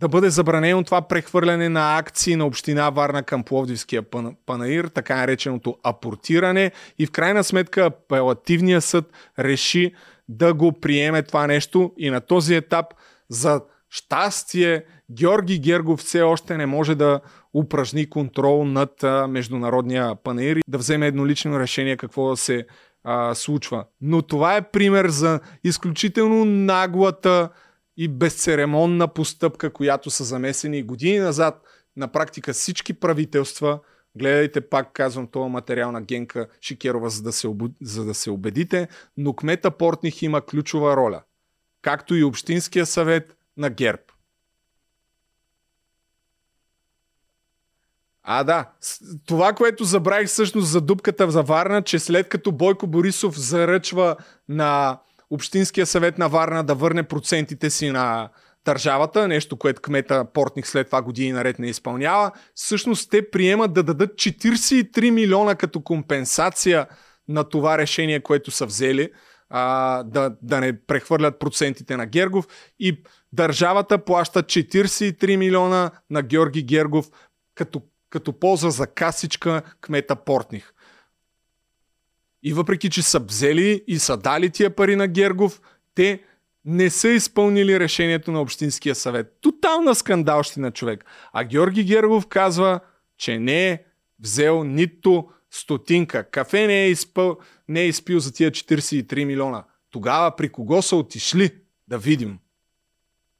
да 0.00 0.08
бъде 0.08 0.30
забранено 0.30 0.84
това 0.84 1.02
прехвърляне 1.02 1.68
на 1.68 1.98
акции 1.98 2.36
на 2.36 2.46
община 2.46 2.90
Варна 2.90 3.22
към 3.22 3.44
Пловдивския 3.44 4.02
панаир, 4.46 4.84
така 4.84 5.16
нареченото 5.16 5.76
апортиране. 5.82 6.72
И 6.98 7.06
в 7.06 7.10
крайна 7.10 7.44
сметка 7.44 7.84
апелативният 7.84 8.84
съд 8.84 9.12
реши 9.38 9.94
да 10.28 10.54
го 10.54 10.72
приеме 10.72 11.22
това 11.22 11.46
нещо. 11.46 11.92
И 11.96 12.10
на 12.10 12.20
този 12.20 12.54
етап 12.54 12.86
за 13.28 13.60
щастие 13.90 14.84
Георги 15.12 15.58
Гергов 15.58 16.00
все 16.00 16.22
още 16.22 16.56
не 16.56 16.66
може 16.66 16.94
да 16.94 17.20
упражни 17.54 18.10
контрол 18.10 18.64
над 18.64 19.04
а, 19.04 19.26
международния 19.28 20.14
панаир 20.14 20.56
и 20.56 20.62
да 20.68 20.78
вземе 20.78 21.06
еднолично 21.06 21.60
решение 21.60 21.96
какво 21.96 22.30
да 22.30 22.36
се 22.36 22.66
а, 23.04 23.34
случва. 23.34 23.84
Но 24.00 24.22
това 24.22 24.56
е 24.56 24.70
пример 24.70 25.08
за 25.08 25.40
изключително 25.64 26.44
наглата 26.44 27.48
и 27.96 28.08
безцеремонна 28.08 29.08
постъпка, 29.08 29.72
която 29.72 30.10
са 30.10 30.24
замесени 30.24 30.82
години 30.82 31.18
назад. 31.18 31.62
На 31.96 32.08
практика 32.08 32.52
всички 32.52 32.92
правителства, 32.92 33.80
гледайте 34.18 34.60
пак, 34.60 34.92
казвам, 34.92 35.26
това 35.26 35.48
материал 35.48 35.92
на 35.92 36.02
Генка 36.02 36.48
Шикерова, 36.60 37.10
за 37.10 37.22
да 37.22 37.32
се, 37.32 37.48
обу... 37.48 37.68
за 37.82 38.04
да 38.04 38.14
се 38.14 38.30
убедите, 38.30 38.88
но 39.16 39.32
кмета 39.32 39.70
Портних 39.70 40.22
има 40.22 40.40
ключова 40.40 40.96
роля. 40.96 41.22
както 41.82 42.14
и 42.14 42.24
Общинския 42.24 42.86
съвет 42.86 43.36
на 43.56 43.70
ГЕРБ. 43.70 44.02
А, 48.30 48.44
да. 48.44 48.70
Това, 49.26 49.52
което 49.52 49.84
забравих 49.84 50.28
всъщност 50.28 50.68
за 50.68 50.80
дупката 50.80 51.30
за 51.30 51.42
Варна, 51.42 51.82
че 51.82 51.98
след 51.98 52.28
като 52.28 52.52
Бойко 52.52 52.86
Борисов 52.86 53.40
заръчва 53.40 54.16
на 54.48 54.98
Общинския 55.30 55.86
съвет 55.86 56.18
на 56.18 56.28
Варна 56.28 56.64
да 56.64 56.74
върне 56.74 57.02
процентите 57.02 57.70
си 57.70 57.90
на 57.90 58.28
държавата, 58.64 59.28
нещо, 59.28 59.56
което 59.56 59.82
кмета 59.82 60.26
Портник 60.34 60.66
след 60.66 60.86
това 60.86 61.02
години 61.02 61.32
наред 61.32 61.58
не 61.58 61.66
изпълнява, 61.66 62.30
всъщност 62.54 63.10
те 63.10 63.30
приемат 63.30 63.72
да 63.72 63.82
дадат 63.82 64.10
43 64.10 65.10
милиона 65.10 65.54
като 65.54 65.80
компенсация 65.80 66.86
на 67.28 67.44
това 67.44 67.78
решение, 67.78 68.20
което 68.20 68.50
са 68.50 68.66
взели, 68.66 69.10
а, 69.50 70.02
да, 70.02 70.36
да 70.42 70.60
не 70.60 70.80
прехвърлят 70.86 71.38
процентите 71.38 71.96
на 71.96 72.06
Гергов 72.06 72.46
и 72.80 73.02
държавата 73.32 74.04
плаща 74.04 74.42
43 74.42 75.36
милиона 75.36 75.90
на 76.10 76.22
Георги 76.22 76.62
Гергов 76.62 77.06
като, 77.54 77.82
като 78.10 78.32
полза 78.32 78.70
за 78.70 78.86
касичка 78.86 79.62
кмета 79.80 80.16
Портних. 80.16 80.74
И 82.42 82.52
въпреки, 82.52 82.90
че 82.90 83.02
са 83.02 83.20
взели 83.20 83.84
и 83.86 83.98
са 83.98 84.16
дали 84.16 84.50
тия 84.50 84.76
пари 84.76 84.96
на 84.96 85.08
Гергов, 85.08 85.60
те 85.94 86.22
не 86.64 86.90
са 86.90 87.08
изпълнили 87.08 87.80
решението 87.80 88.32
на 88.32 88.40
Общинския 88.40 88.94
съвет. 88.94 89.38
Тотална 89.40 89.94
скандалщина 89.94 90.70
човек. 90.70 91.04
А 91.32 91.44
Георги 91.44 91.84
Гергов 91.84 92.26
казва, 92.26 92.80
че 93.18 93.38
не 93.38 93.68
е 93.68 93.82
взел 94.20 94.64
нито 94.64 95.28
стотинка. 95.50 96.30
Кафе 96.30 96.66
не 96.66 96.84
е, 96.84 96.90
изпъл... 96.90 97.36
не 97.68 97.80
е 97.80 97.88
изпил 97.88 98.20
за 98.20 98.32
тия 98.32 98.50
43 98.50 99.24
милиона. 99.24 99.64
Тогава 99.90 100.36
при 100.36 100.48
кого 100.48 100.82
са 100.82 100.96
отишли? 100.96 101.50
Да 101.88 101.98
видим. 101.98 102.38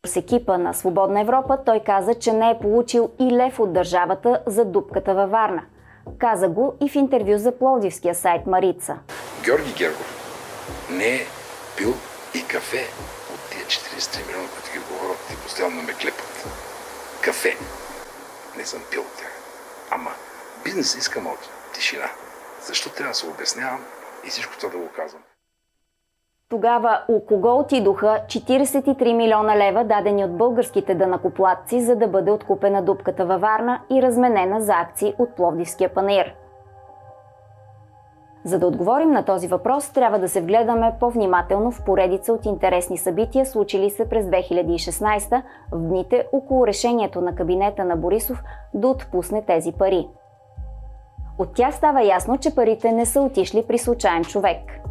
С 0.07 0.17
екипа 0.17 0.59
на 0.59 0.75
Свободна 0.75 1.21
Европа 1.21 1.59
той 1.67 1.81
каза, 1.81 2.15
че 2.15 2.33
не 2.33 2.51
е 2.51 2.59
получил 2.59 3.11
и 3.21 3.33
лев 3.33 3.61
от 3.61 3.73
държавата 3.73 4.43
за 4.47 4.65
дупката 4.65 5.15
във 5.15 5.31
Варна. 5.31 5.65
Каза 6.19 6.49
го 6.49 6.77
и 6.81 6.89
в 6.89 6.95
интервю 6.95 7.39
за 7.39 7.59
пловдивския 7.59 8.15
сайт 8.15 8.47
Марица. 8.47 8.99
Георги 9.45 9.75
Гергов 9.79 10.19
не 10.91 11.15
е 11.15 11.27
пил 11.77 11.95
и 12.35 12.47
кафе 12.47 12.85
от 13.35 13.41
тия 13.51 13.65
43 13.65 14.27
милиона, 14.27 14.49
които 14.49 14.73
ги 14.73 14.95
говорят 14.95 15.31
и 15.33 15.43
постоянно 15.43 15.83
ме 15.83 15.93
клепат. 15.93 16.47
Кафе. 17.25 17.57
Не 18.57 18.65
съм 18.65 18.81
пил 18.91 19.01
от 19.01 19.19
тях. 19.19 19.33
Ама 19.91 20.11
бизнес 20.65 20.95
иска 20.95 21.19
от 21.19 21.73
тишина. 21.75 22.11
Защо 22.67 22.91
трябва 22.91 23.11
да 23.11 23.15
се 23.15 23.27
обяснявам 23.27 23.85
и 24.27 24.31
всичко 24.31 24.59
това 24.59 24.73
да 24.73 24.79
го 24.79 24.89
казвам? 24.97 25.23
Тогава 26.51 27.05
у 27.09 27.21
кого 27.21 27.59
отидоха 27.59 28.21
43 28.27 29.13
милиона 29.13 29.57
лева, 29.57 29.85
дадени 29.85 30.25
от 30.25 30.37
българските 30.37 30.95
дънакоплатци, 30.95 31.81
за 31.81 31.97
да 31.97 32.09
бъде 32.09 32.31
откупена 32.31 32.83
дупката 32.83 33.27
във 33.27 33.41
Варна 33.41 33.81
и 33.91 34.03
разменена 34.03 34.61
за 34.61 34.73
акции 34.73 35.15
от 35.19 35.35
Пловдивския 35.37 35.95
панир? 35.95 36.35
За 38.45 38.59
да 38.59 38.67
отговорим 38.67 39.11
на 39.11 39.25
този 39.25 39.49
въпрос, 39.49 39.93
трябва 39.93 40.19
да 40.19 40.29
се 40.29 40.41
вгледаме 40.41 40.95
по-внимателно 41.01 41.71
в 41.71 41.85
поредица 41.85 42.33
от 42.33 42.47
интересни 42.47 42.99
събития, 42.99 43.47
случили 43.47 43.91
се 43.91 44.09
през 44.09 44.27
2016 44.27 45.43
в 45.73 45.79
дните 45.79 46.27
около 46.33 46.67
решението 46.67 47.21
на 47.21 47.35
кабинета 47.35 47.85
на 47.85 47.97
Борисов 47.97 48.43
да 48.75 48.89
отпусне 48.89 49.43
тези 49.43 49.73
пари. 49.73 50.09
От 51.39 51.55
тях 51.55 51.75
става 51.75 52.03
ясно, 52.03 52.39
че 52.39 52.55
парите 52.55 52.93
не 52.93 53.07
са 53.07 53.21
отишли 53.21 53.65
при 53.69 53.79
случайен 53.79 54.25
човек. 54.25 54.88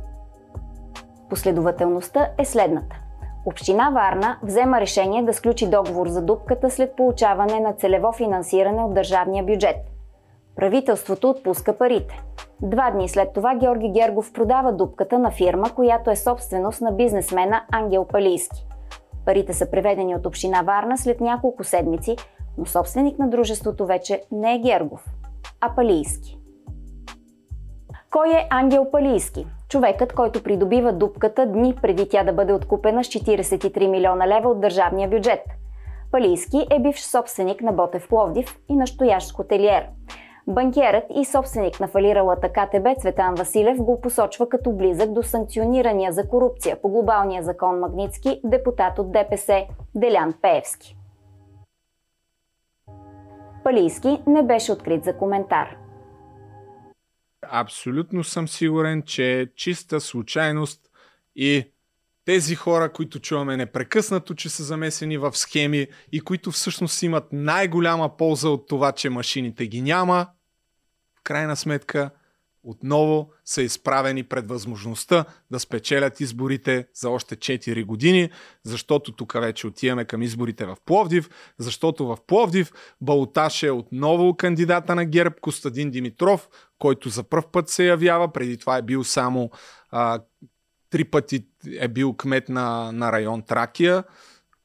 Последователността 1.30 2.30
е 2.38 2.46
следната. 2.46 2.96
Община 3.46 3.90
Варна 3.90 4.38
взема 4.44 4.82
решение 4.82 5.24
да 5.24 5.34
сключи 5.34 5.70
договор 5.70 6.08
за 6.08 6.22
дупката 6.22 6.70
след 6.70 6.96
получаване 6.96 7.60
на 7.60 7.74
целево 7.74 8.12
финансиране 8.12 8.84
от 8.84 8.94
държавния 8.94 9.44
бюджет. 9.44 9.76
Правителството 10.56 11.30
отпуска 11.30 11.78
парите. 11.78 12.24
Два 12.62 12.92
дни 12.92 13.10
след 13.10 13.34
това 13.34 13.56
Георги 13.56 13.90
Гергов 13.90 14.34
продава 14.34 14.74
дупката 14.74 15.20
на 15.20 15.32
фирма, 15.32 15.70
която 15.76 16.10
е 16.10 16.16
собственост 16.16 16.82
на 16.82 16.92
бизнесмена 16.92 17.62
Ангел 17.72 18.06
Палийски. 18.06 18.66
Парите 19.26 19.54
са 19.54 19.72
преведени 19.72 20.16
от 20.16 20.26
община 20.26 20.62
Варна 20.62 20.98
след 20.98 21.22
няколко 21.22 21.64
седмици, 21.64 22.16
но 22.58 22.66
собственик 22.66 23.20
на 23.20 23.30
дружеството 23.30 23.86
вече 23.86 24.24
не 24.32 24.56
е 24.56 24.60
Гергов, 24.60 25.06
а 25.62 25.76
Палийски. 25.76 26.37
Кой 28.12 28.30
е 28.30 28.48
Ангел 28.50 28.92
Палийски? 28.92 29.48
Човекът, 29.70 30.14
който 30.14 30.44
придобива 30.44 30.94
дупката 30.94 31.46
дни 31.46 31.76
преди 31.82 32.10
тя 32.10 32.24
да 32.24 32.34
бъде 32.34 32.54
откупена 32.54 33.04
с 33.04 33.08
43 33.08 33.88
милиона 33.88 34.28
лева 34.28 34.50
от 34.50 34.62
държавния 34.62 35.10
бюджет. 35.10 35.44
Палийски 36.12 36.68
е 36.72 36.80
бивш 36.80 37.02
собственик 37.02 37.62
на 37.62 37.72
Ботев 37.72 38.08
Пловдив 38.10 38.60
и 38.70 38.76
настоящ 38.76 39.34
хотелиер. 39.34 39.88
Банкерът 40.48 41.04
и 41.16 41.26
собственик 41.26 41.80
на 41.80 41.88
фалиралата 41.88 42.50
КТБ 42.50 43.02
Цветан 43.02 43.36
Василев 43.36 43.78
го 43.78 44.02
посочва 44.02 44.50
като 44.50 44.72
близък 44.72 45.14
до 45.14 45.24
санкционирания 45.24 46.12
за 46.12 46.28
корупция 46.28 46.82
по 46.82 46.90
глобалния 46.90 47.44
закон 47.44 47.80
Магницки 47.80 48.42
депутат 48.44 49.00
от 49.00 49.12
ДПС 49.12 49.66
Делян 49.96 50.34
Пеевски. 50.42 50.98
Палийски 53.64 54.22
не 54.28 54.44
беше 54.44 54.72
открит 54.72 55.04
за 55.04 55.14
коментар. 55.14 55.87
Абсолютно 57.52 58.24
съм 58.24 58.48
сигурен, 58.48 59.04
че 59.04 59.42
е 59.42 59.48
чиста 59.56 60.02
случайност 60.02 60.82
и 61.36 61.64
тези 62.26 62.56
хора, 62.56 62.94
които 62.94 63.20
чуваме 63.20 63.58
непрекъснато, 63.58 64.36
че 64.36 64.50
са 64.50 64.64
замесени 64.64 65.18
в 65.18 65.38
схеми 65.38 65.88
и 66.12 66.22
които 66.22 66.52
всъщност 66.52 67.04
имат 67.04 67.24
най-голяма 67.32 68.18
полза 68.18 68.50
от 68.50 68.68
това, 68.68 68.92
че 68.92 69.10
машините 69.10 69.68
ги 69.68 69.82
няма, 69.82 70.28
крайна 71.24 71.56
сметка 71.56 72.10
отново 72.64 73.32
са 73.46 73.62
изправени 73.62 74.24
пред 74.24 74.50
възможността 74.50 75.26
да 75.52 75.60
спечелят 75.60 76.20
изборите 76.20 76.88
за 76.94 77.10
още 77.10 77.36
4 77.36 77.86
години, 77.86 78.30
защото 78.64 79.12
тук 79.12 79.34
вече 79.34 79.68
отиваме 79.68 80.06
към 80.06 80.22
изборите 80.22 80.66
в 80.66 80.78
Пловдив, 80.86 81.30
защото 81.58 82.08
в 82.08 82.18
Пловдив 82.28 82.72
Балоташ 83.02 83.64
е 83.64 83.72
отново 83.72 84.38
кандидата 84.38 84.96
на 84.96 85.06
ГЕРБ 85.06 85.36
Костадин 85.42 85.92
Димитров, 85.92 86.50
който 86.80 87.10
за 87.10 87.24
първ 87.24 87.44
път 87.52 87.70
се 87.70 87.86
явява, 87.86 88.34
преди 88.34 88.58
това 88.58 88.78
е 88.78 88.82
бил 88.82 89.04
само 89.04 89.52
а, 89.90 90.20
три 90.90 91.04
пъти 91.04 91.46
е 91.80 91.88
бил 91.88 92.14
кмет 92.14 92.50
на, 92.50 92.92
на 92.92 93.12
район 93.12 93.42
Тракия, 93.42 94.04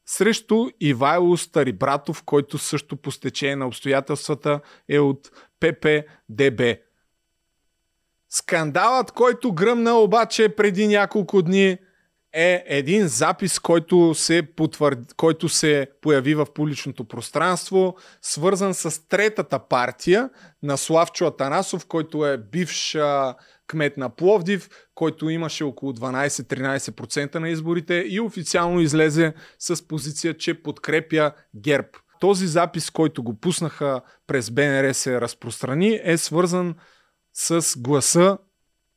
срещу 0.07 0.69
Ивайло 0.81 1.37
Старибратов, 1.37 2.23
който 2.23 2.59
също 2.59 2.97
по 2.97 3.11
стечение 3.11 3.57
на 3.57 3.67
обстоятелствата 3.67 4.61
е 4.89 4.99
от 4.99 5.31
ППДБ. 5.61 6.61
Скандалът, 8.29 9.13
който 9.13 9.53
гръмна 9.53 9.95
обаче 9.95 10.49
преди 10.49 10.87
няколко 10.87 11.43
дни 11.43 11.79
е 12.33 12.65
един 12.67 13.09
запис, 13.09 13.59
който 13.59 14.15
се, 14.15 14.43
потвърд... 14.57 14.99
който 15.17 15.49
се 15.49 15.87
появи 16.01 16.35
в 16.35 16.47
публичното 16.55 17.05
пространство, 17.05 17.97
свързан 18.23 18.75
с 18.75 19.09
третата 19.09 19.69
партия 19.69 20.31
на 20.63 20.77
Славчо 20.77 21.27
Атанасов, 21.27 21.87
който 21.87 22.27
е 22.27 22.39
бивш 22.39 22.95
а, 22.95 23.35
кмет 23.67 23.97
на 23.97 24.09
Пловдив, 24.17 24.69
който 24.95 25.31
имаше 25.31 25.65
около 25.65 25.93
12-13% 25.93 27.35
на 27.35 27.49
изборите 27.49 28.05
и 28.09 28.21
официално 28.21 28.81
излезе 28.81 29.35
с 29.59 29.89
позиция, 29.89 30.37
че 30.37 30.63
подкрепя 30.63 31.33
ГЕРБ. 31.57 31.89
Този 32.21 32.47
запис, 32.47 32.91
който 32.91 33.23
го 33.23 33.41
пуснаха 33.41 34.01
през 34.27 34.51
БНР 34.51 34.93
се 34.93 35.21
разпространи, 35.21 36.01
е 36.03 36.17
свързан 36.17 36.75
с 37.35 37.79
гласа 37.79 38.39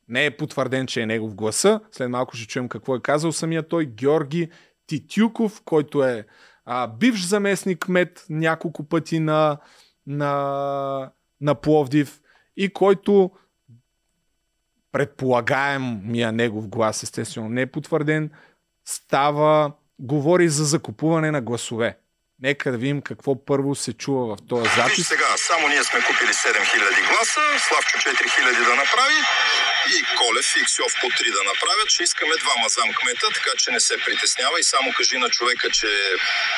не 0.08 0.26
е 0.26 0.38
потвърден, 0.38 0.88
че 0.88 1.02
е 1.02 1.06
негов 1.06 1.36
гласа. 1.36 1.80
След 1.92 2.10
малко 2.10 2.38
ще 2.38 2.48
чуем 2.48 2.70
какво 2.70 2.96
е 2.96 3.02
казал 3.02 3.32
самия 3.32 3.68
той. 3.68 3.86
Георги 3.86 4.50
Титюков, 4.88 5.62
който 5.66 6.04
е 6.04 6.26
а, 6.66 6.88
бивш 6.88 7.26
заместник 7.26 7.88
мед 7.88 8.26
няколко 8.30 8.90
пъти 8.90 9.20
на, 9.20 9.58
на, 10.08 11.12
на 11.42 11.56
Пловдив 11.56 12.20
и 12.58 12.74
който 12.74 13.32
предполагаемия 14.92 16.32
негов 16.32 16.68
глас, 16.68 17.04
естествено 17.04 17.50
не 17.50 17.62
е 17.62 17.72
потвърден, 17.72 18.32
става, 18.86 19.72
говори 20.00 20.50
за 20.50 20.66
закупуване 20.66 21.32
на 21.32 21.42
гласове. 21.42 21.98
Нека 22.42 22.72
да 22.72 22.78
видим 22.78 23.02
какво 23.02 23.46
първо 23.46 23.76
се 23.76 23.94
чува 23.94 24.36
в 24.36 24.40
този 24.48 24.70
запис. 24.70 24.98
Виж 24.98 25.08
сега, 25.08 25.26
само 25.38 25.68
ние 25.68 25.84
сме 25.84 26.00
купили 26.00 26.34
7000 26.34 27.10
гласа, 27.10 27.42
Славчо 27.68 27.98
4000 27.98 28.70
да 28.70 28.76
направи 28.76 29.20
и 29.94 29.98
Колев 30.18 30.50
и 30.60 30.64
Ксьов 30.66 30.92
по 31.02 31.08
3 31.08 31.32
да 31.38 31.44
направят. 31.52 31.90
Ще 31.90 32.04
искаме 32.04 32.36
двама 32.44 32.68
замкмета, 32.78 33.28
така 33.38 33.52
че 33.58 33.72
не 33.72 33.80
се 33.80 33.96
притеснява 34.06 34.60
и 34.60 34.64
само 34.64 34.88
кажи 34.98 35.18
на 35.18 35.30
човека, 35.30 35.68
че 35.78 35.90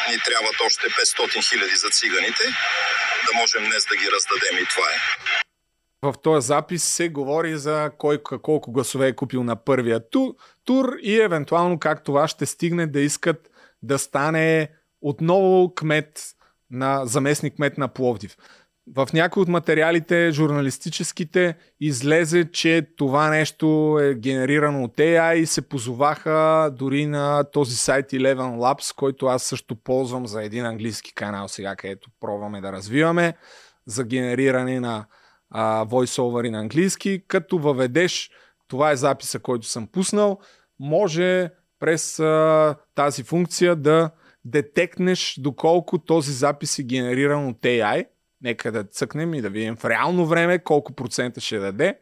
ни 0.09 0.17
трябват 0.25 0.57
още 0.67 0.85
500 0.87 1.49
хиляди 1.49 1.75
за 1.83 1.89
циганите, 1.89 2.43
да 3.27 3.31
можем 3.41 3.63
днес 3.69 3.83
да 3.91 3.95
ги 3.95 4.07
раздадем 4.15 4.55
и 4.63 4.65
това 4.73 4.87
е. 4.95 4.97
В 6.03 6.13
този 6.23 6.47
запис 6.47 6.83
се 6.83 7.09
говори 7.09 7.57
за 7.57 7.91
кой 7.97 8.23
колко 8.23 8.71
гласове 8.71 9.07
е 9.07 9.15
купил 9.15 9.43
на 9.43 9.55
първия 9.55 10.01
тур 10.65 10.85
и 11.01 11.21
евентуално 11.21 11.79
как 11.79 12.03
това 12.03 12.27
ще 12.27 12.45
стигне 12.45 12.87
да 12.87 12.99
искат 12.99 13.49
да 13.83 13.99
стане 13.99 14.69
отново 15.01 15.75
кмет 15.75 16.21
на 16.71 17.05
заместник 17.05 17.55
кмет 17.55 17.77
на 17.77 17.87
Пловдив. 17.87 18.35
В 18.95 19.07
някои 19.13 19.41
от 19.41 19.47
материалите, 19.47 20.31
журналистическите, 20.31 21.55
излезе, 21.79 22.51
че 22.51 22.87
това 22.97 23.29
нещо 23.29 23.97
е 24.01 24.15
генерирано 24.15 24.83
от 24.83 24.97
AI 24.97 25.33
и 25.33 25.45
се 25.45 25.61
позоваха 25.61 26.69
дори 26.77 27.05
на 27.05 27.43
този 27.43 27.75
сайт 27.75 28.11
Eleven 28.11 28.57
Labs, 28.57 28.95
който 28.95 29.25
аз 29.25 29.43
също 29.43 29.75
ползвам 29.75 30.27
за 30.27 30.43
един 30.43 30.65
английски 30.65 31.13
канал 31.13 31.47
сега, 31.47 31.75
където 31.75 32.09
пробваме 32.19 32.61
да 32.61 32.71
развиваме 32.71 33.33
за 33.85 34.03
генериране 34.03 34.79
на 34.79 35.05
а, 35.49 35.85
voiceover 35.85 36.49
на 36.49 36.59
английски. 36.59 37.23
Като 37.27 37.59
въведеш, 37.59 38.31
това 38.67 38.91
е 38.91 38.95
записа, 38.95 39.39
който 39.39 39.67
съм 39.67 39.87
пуснал, 39.87 40.39
може 40.79 41.49
през 41.79 42.19
а, 42.19 42.75
тази 42.95 43.23
функция 43.23 43.75
да 43.75 44.09
детекнеш 44.45 45.35
доколко 45.39 45.97
този 45.97 46.31
запис 46.31 46.79
е 46.79 46.83
генериран 46.83 47.47
от 47.47 47.57
AI– 47.57 48.05
Нека 48.41 48.71
да 48.71 48.83
цъкнем 48.83 49.33
и 49.33 49.41
да 49.41 49.49
видим 49.49 49.75
в 49.75 49.85
реално 49.85 50.25
време 50.25 50.59
колко 50.59 50.93
процента 50.93 51.41
ще 51.41 51.59
даде. 51.59 51.99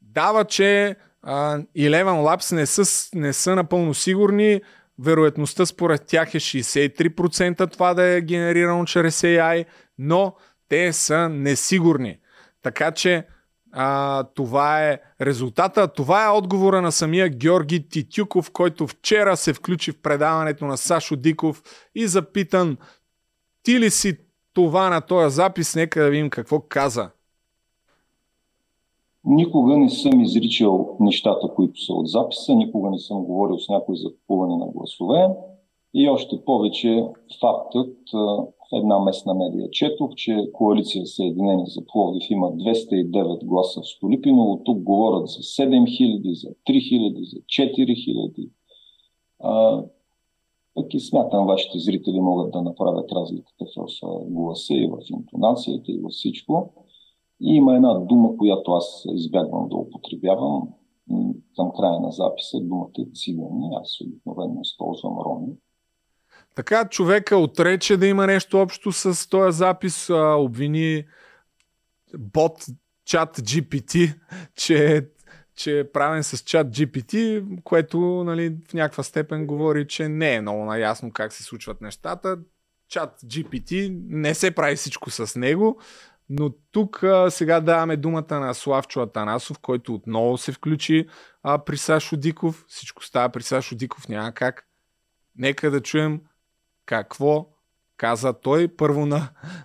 Дава, 0.00 0.44
че 0.44 0.96
uh, 1.26 1.66
Eleven 1.76 2.04
Labs 2.04 2.56
не 2.56 2.66
са, 2.66 3.10
не 3.14 3.32
са 3.32 3.54
напълно 3.56 3.94
сигурни. 3.94 4.60
Вероятността 4.98 5.66
според 5.66 6.06
тях 6.06 6.34
е 6.34 6.40
63% 6.40 7.72
това 7.72 7.94
да 7.94 8.02
е 8.02 8.20
генерирано 8.20 8.84
чрез 8.84 9.20
AI, 9.22 9.64
но 9.98 10.36
те 10.68 10.92
са 10.92 11.28
несигурни. 11.28 12.18
Така 12.62 12.90
че 12.90 13.26
а, 13.72 14.24
това 14.34 14.84
е 14.84 14.98
резултата. 15.20 15.88
Това 15.88 16.24
е 16.24 16.28
отговора 16.28 16.82
на 16.82 16.92
самия 16.92 17.28
Георги 17.28 17.88
Титюков, 17.88 18.50
който 18.50 18.86
вчера 18.86 19.36
се 19.36 19.52
включи 19.52 19.92
в 19.92 20.02
предаването 20.02 20.64
на 20.64 20.76
Сашо 20.76 21.16
Диков 21.16 21.62
и 21.94 22.06
запитан 22.06 22.76
ти 23.62 23.80
ли 23.80 23.90
си 23.90 24.18
това 24.52 24.90
на 24.90 25.00
този 25.00 25.34
запис? 25.34 25.76
Нека 25.76 26.02
да 26.02 26.10
видим 26.10 26.30
какво 26.30 26.60
каза. 26.60 27.10
Никога 29.24 29.76
не 29.76 29.90
съм 29.90 30.20
изричал 30.20 30.96
нещата, 31.00 31.48
които 31.54 31.80
са 31.80 31.92
от 31.92 32.08
записа, 32.08 32.54
никога 32.54 32.90
не 32.90 32.98
съм 32.98 33.24
говорил 33.24 33.58
с 33.58 33.68
някой 33.68 33.96
за 33.96 34.08
купуване 34.14 34.56
на 34.56 34.66
гласове. 34.66 35.28
И 35.94 36.08
още 36.08 36.44
повече 36.44 37.06
фактът, 37.40 37.96
една 38.72 38.98
местна 38.98 39.34
медия 39.34 39.70
четох, 39.70 40.14
че 40.14 40.50
коалиция 40.52 41.06
Съединени 41.06 41.64
за 41.66 41.86
Пловдив 41.86 42.30
има 42.30 42.52
209 42.52 43.44
гласа 43.44 43.80
в 43.80 43.88
Столипиново. 43.88 44.62
Тук 44.64 44.82
говорят 44.82 45.28
за 45.28 45.38
7000, 45.38 46.32
за 46.32 46.48
3000, 46.68 47.24
за 47.24 47.36
4000. 47.36 48.48
Пък 50.74 50.94
и 50.94 51.00
смятам, 51.00 51.46
вашите 51.46 51.78
зрители 51.78 52.20
могат 52.20 52.52
да 52.52 52.62
направят 52.62 53.12
разликата 53.12 53.64
в 53.76 53.86
гласа 54.24 54.74
и 54.74 54.90
в 54.90 54.98
интонацията 55.10 55.92
и 55.92 56.00
във 56.02 56.12
всичко. 56.12 56.72
И 57.40 57.54
има 57.54 57.76
една 57.76 57.94
дума, 57.94 58.36
която 58.36 58.72
аз 58.72 59.04
избягвам 59.14 59.68
да 59.68 59.76
употребявам 59.76 60.68
към 61.56 61.72
края 61.76 62.00
на 62.00 62.12
записа. 62.12 62.60
Думата 62.60 62.90
е 62.98 63.12
цигани. 63.14 63.70
Аз 63.80 64.00
обикновено 64.00 64.60
използвам 64.62 65.18
роми. 65.18 65.52
Така 66.56 66.88
човека 66.88 67.36
отрече 67.36 67.96
да 67.96 68.06
има 68.06 68.26
нещо 68.26 68.58
общо 68.58 68.92
с 68.92 69.28
този 69.30 69.58
запис, 69.58 70.10
обвини 70.38 71.04
бот 72.18 72.66
чат 73.04 73.36
GPT, 73.36 74.14
че 74.56 75.08
че 75.56 75.78
е 75.78 75.90
правен 75.92 76.24
с 76.24 76.38
чат 76.38 76.66
GPT, 76.66 77.44
което 77.64 77.98
нали, 78.24 78.56
в 78.68 78.74
някаква 78.74 79.02
степен 79.02 79.46
говори, 79.46 79.86
че 79.86 80.08
не 80.08 80.34
е 80.34 80.40
много 80.40 80.64
наясно 80.64 81.12
как 81.12 81.32
се 81.32 81.42
случват 81.42 81.80
нещата. 81.80 82.38
Чат 82.88 83.20
GPT 83.24 84.02
не 84.08 84.34
се 84.34 84.50
прави 84.50 84.76
всичко 84.76 85.10
с 85.10 85.38
него, 85.38 85.80
но 86.30 86.50
тук 86.50 87.02
а, 87.02 87.30
сега 87.30 87.60
даваме 87.60 87.96
думата 87.96 88.40
на 88.40 88.54
Славчо 88.54 89.00
Атанасов, 89.00 89.58
който 89.58 89.94
отново 89.94 90.38
се 90.38 90.52
включи 90.52 91.06
а, 91.42 91.64
при 91.64 91.76
Сашо 91.76 92.16
Диков. 92.16 92.64
Всичко 92.68 93.04
става 93.04 93.28
при 93.28 93.42
Сашо 93.42 93.74
Диков, 93.74 94.08
няма 94.08 94.32
как. 94.32 94.66
Нека 95.36 95.70
да 95.70 95.80
чуем 95.80 96.20
какво 96.86 97.51
каза 98.02 98.40
той 98.40 98.68
първо 98.78 99.06
на, 99.06 99.20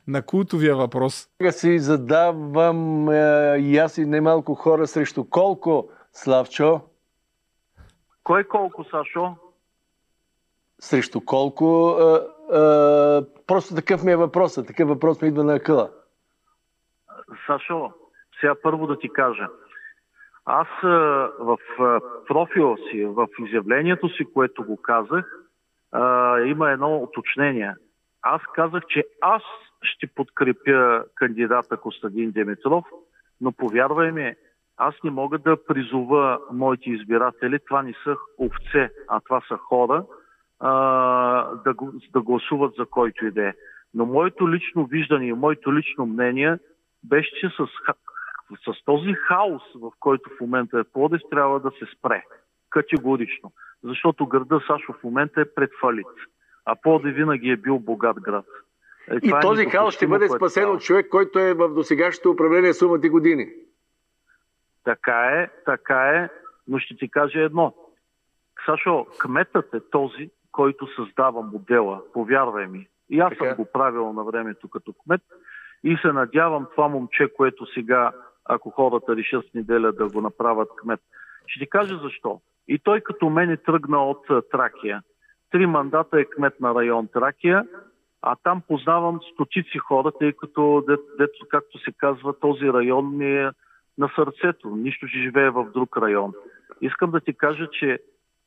на 0.07 0.21
култовия 0.25 0.75
въпрос. 0.75 1.27
Сега 1.37 1.51
си 1.51 1.79
задавам 1.79 3.09
е, 3.09 3.57
и 3.59 3.77
аз 3.77 3.97
и 3.97 4.05
немалко 4.05 4.55
хора 4.55 4.87
срещу 4.87 5.29
колко, 5.29 5.89
Славчо? 6.11 6.81
Кой 8.23 8.43
колко, 8.43 8.83
Сашо? 8.83 9.35
Срещу 10.79 11.21
колко? 11.25 11.97
Е, 11.99 12.03
е, 12.05 12.61
просто 13.47 13.75
такъв 13.75 14.03
ми 14.03 14.11
е 14.11 14.15
въпросът. 14.15 14.67
Такъв 14.67 14.89
въпрос 14.89 15.21
ми 15.21 15.27
идва 15.27 15.43
на 15.43 15.55
акъла. 15.55 15.89
Сашо, 17.47 17.91
сега 18.39 18.55
първо 18.63 18.87
да 18.87 18.99
ти 18.99 19.09
кажа. 19.13 19.47
Аз 20.45 20.67
е, 20.83 20.87
в 21.39 21.57
е, 21.79 21.83
профила 22.27 22.77
си, 22.77 23.05
в 23.05 23.27
изявлението 23.47 24.09
си, 24.09 24.25
което 24.33 24.63
го 24.63 24.77
казах, 24.81 25.25
е, 25.95 25.99
има 26.47 26.71
едно 26.71 26.97
уточнение– 26.97 27.75
аз 28.29 28.41
казах, 28.55 28.83
че 28.89 29.03
аз 29.21 29.43
ще 29.81 30.07
подкрепя 30.07 31.03
кандидата 31.15 31.77
Костадин 31.77 32.31
Димитров, 32.31 32.85
но 33.41 33.51
повярвай 33.51 34.11
ми, 34.11 34.35
аз 34.77 34.95
не 35.03 35.11
мога 35.11 35.37
да 35.37 35.65
призова 35.65 36.39
моите 36.51 36.89
избиратели, 36.89 37.59
това 37.67 37.81
не 37.81 37.93
са 38.03 38.15
овце, 38.39 38.89
а 39.07 39.19
това 39.19 39.41
са 39.47 39.57
хора, 39.57 40.05
а, 40.59 40.71
да, 41.55 41.73
да 42.13 42.21
гласуват 42.21 42.75
за 42.75 42.85
който 42.85 43.25
и 43.25 43.31
да 43.31 43.47
е. 43.47 43.53
Но 43.93 44.05
моето 44.05 44.51
лично 44.51 44.85
виждане 44.85 45.27
и 45.27 45.33
моето 45.33 45.75
лично 45.75 46.05
мнение 46.05 46.57
беше, 47.03 47.31
че 47.39 47.49
с, 47.49 47.67
с 48.65 48.85
този 48.85 49.13
хаос, 49.13 49.63
в 49.75 49.91
който 49.99 50.29
в 50.29 50.41
момента 50.41 50.79
е 50.79 50.83
Плодив, 50.93 51.21
трябва 51.31 51.59
да 51.59 51.71
се 51.71 51.85
спре. 51.97 52.23
Категорично. 52.69 53.51
Защото 53.83 54.27
града 54.27 54.59
Сашо 54.67 54.93
в 54.93 55.03
момента 55.03 55.41
е 55.41 55.53
пред 55.55 55.69
фалит 55.81 56.07
а 56.69 56.75
Пловдив 56.75 57.15
винаги 57.15 57.49
е 57.49 57.57
бил 57.57 57.79
богат 57.79 58.21
град. 58.21 58.45
Е, 59.11 59.15
и 59.23 59.29
е 59.29 59.39
този 59.41 59.65
хаос 59.65 59.95
ще 59.95 60.07
бъде 60.07 60.29
спасен 60.29 60.69
от 60.69 60.81
човек, 60.81 61.09
който 61.09 61.39
е 61.39 61.53
в 61.53 61.69
досегашното 61.69 62.31
управление 62.31 62.73
сумати 62.73 63.09
години. 63.09 63.47
Така 64.83 65.21
е, 65.21 65.49
така 65.65 66.09
е, 66.09 66.29
но 66.67 66.79
ще 66.79 66.95
ти 66.95 67.09
кажа 67.09 67.39
едно. 67.39 67.73
Сашо, 68.65 69.05
кметът 69.17 69.73
е 69.73 69.79
този, 69.91 70.29
който 70.51 70.87
създава 70.95 71.41
модела, 71.41 72.01
повярвай 72.13 72.67
ми. 72.67 72.87
И 73.09 73.19
аз 73.19 73.29
така. 73.29 73.45
съм 73.45 73.55
го 73.55 73.65
правил 73.65 74.13
на 74.13 74.23
времето 74.23 74.69
като 74.69 74.93
кмет 74.93 75.21
и 75.83 75.97
се 76.01 76.07
надявам 76.07 76.67
това 76.75 76.87
момче, 76.87 77.33
което 77.37 77.65
сега, 77.65 78.11
ако 78.45 78.69
хората 78.69 79.15
решат 79.15 79.45
с 79.45 79.53
неделя 79.53 79.91
да 79.91 80.07
го 80.07 80.21
направят 80.21 80.69
кмет. 80.81 80.99
Ще 81.47 81.59
ти 81.59 81.69
кажа 81.69 81.99
защо. 82.03 82.41
И 82.67 82.79
той 82.79 83.01
като 83.01 83.29
мен 83.29 83.49
е 83.49 83.57
тръгна 83.57 84.05
от 84.05 84.27
Тракия 84.51 85.01
три 85.51 85.65
мандата 85.65 86.19
е 86.19 86.25
кмет 86.25 86.59
на 86.59 86.75
район 86.75 87.07
Тракия, 87.13 87.65
а 88.21 88.35
там 88.43 88.61
познавам 88.67 89.19
стотици 89.33 89.77
хора, 89.77 90.11
тъй 90.19 90.33
като, 90.33 90.83
дето, 91.17 91.45
както 91.49 91.79
се 91.79 91.91
казва, 91.97 92.39
този 92.39 92.73
район 92.73 93.17
ми 93.17 93.37
е 93.37 93.51
на 93.97 94.09
сърцето. 94.15 94.69
Нищо, 94.69 95.07
че 95.07 95.19
живее 95.19 95.49
в 95.49 95.69
друг 95.73 95.97
район. 95.97 96.33
Искам 96.81 97.11
да 97.11 97.19
ти 97.19 97.33
кажа, 97.33 97.69
че 97.79 97.99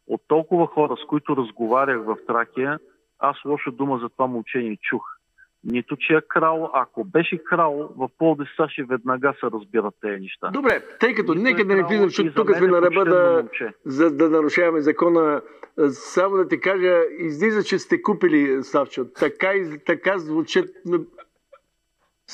от 0.07 0.21
толкова 0.29 0.67
хора, 0.67 0.97
с 1.05 1.07
които 1.07 1.37
разговарях 1.37 2.05
в 2.05 2.17
Тракия, 2.27 2.79
аз 3.19 3.37
лоша 3.45 3.71
дума 3.71 3.99
за 3.99 4.09
това 4.09 4.27
момче 4.27 4.59
не 4.59 4.77
чух 4.77 5.20
нито 5.65 5.97
че 5.97 6.15
е 6.15 6.21
крал. 6.29 6.71
Ако 6.75 7.05
беше 7.05 7.45
крал, 7.45 7.93
в 7.97 8.09
Пловдив 8.19 8.49
Саши 8.57 8.83
веднага 8.83 9.35
се 9.41 9.47
разбират 9.47 9.95
тези 10.01 10.21
неща. 10.23 10.51
Добре, 10.53 10.83
тъй 11.01 11.15
като 11.15 11.35
нито 11.35 11.45
нека 11.45 11.63
е 11.63 11.65
да 11.65 11.77
не 11.77 11.83
влизам, 11.83 12.09
защото 12.09 12.35
тук 12.35 12.57
сме 12.57 12.67
на 12.67 12.83
ръба 12.83 13.05
да, 13.05 13.49
за 13.85 14.17
да 14.17 14.31
нарушаваме 14.31 14.81
закона. 14.81 15.43
Само 15.89 16.37
да 16.37 16.49
ти 16.49 16.61
кажа, 16.61 17.01
излиза, 17.19 17.65
че 17.65 17.79
сте 17.79 18.03
купили, 18.03 18.63
Савчо. 18.63 19.05
Така, 19.15 19.53
така 19.87 20.19
звучат 20.19 20.69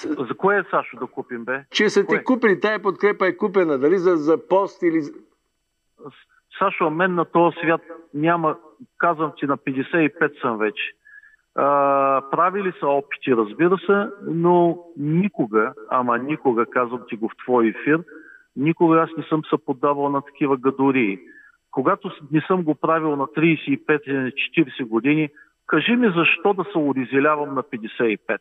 за 0.03 0.35
кое 0.37 0.59
е, 0.59 0.65
Сашо, 0.71 0.97
да 0.97 1.07
купим, 1.07 1.45
бе? 1.45 1.65
Че 1.71 1.91
са 1.91 2.07
ти 2.07 2.25
купили, 2.25 2.61
тая 2.61 2.83
подкрепа 2.83 3.27
е 3.27 3.37
купена, 3.37 3.79
дали 3.79 3.99
за, 3.99 4.17
за 4.17 4.49
пост 4.49 4.83
или... 4.83 5.03
Сашо, 6.59 6.91
мен 6.91 7.15
на 7.15 7.25
този 7.25 7.57
свят 7.63 7.81
няма, 8.15 8.59
казвам 8.99 9.33
ти, 9.37 9.47
на 9.47 9.59
55 9.59 10.41
съм 10.41 10.59
вече. 10.59 10.93
А, 11.59 12.23
правили 12.31 12.73
са 12.81 12.87
опити, 12.87 13.37
разбира 13.37 13.79
се, 13.79 14.09
но 14.27 14.79
никога, 14.97 15.73
ама 15.91 16.19
никога, 16.19 16.67
казвам 16.67 17.01
ти 17.09 17.17
го 17.17 17.29
в 17.29 17.45
твой 17.45 17.69
ефир, 17.69 18.01
никога 18.57 18.99
аз 18.99 19.11
не 19.17 19.25
съм 19.25 19.43
се 19.51 19.65
поддавал 19.67 20.09
на 20.09 20.23
такива 20.23 20.57
гадории. 20.57 21.19
Когато 21.71 22.11
не 22.33 22.41
съм 22.41 22.63
го 22.63 22.75
правил 22.75 23.17
на 23.17 23.27
35-40 23.27 24.85
години, 24.85 25.29
кажи 25.67 25.97
ми 25.97 26.13
защо 26.17 26.55
да 26.55 26.65
се 26.73 26.79
урезелявам 26.79 27.55
на 27.55 27.63
55. 27.63 28.39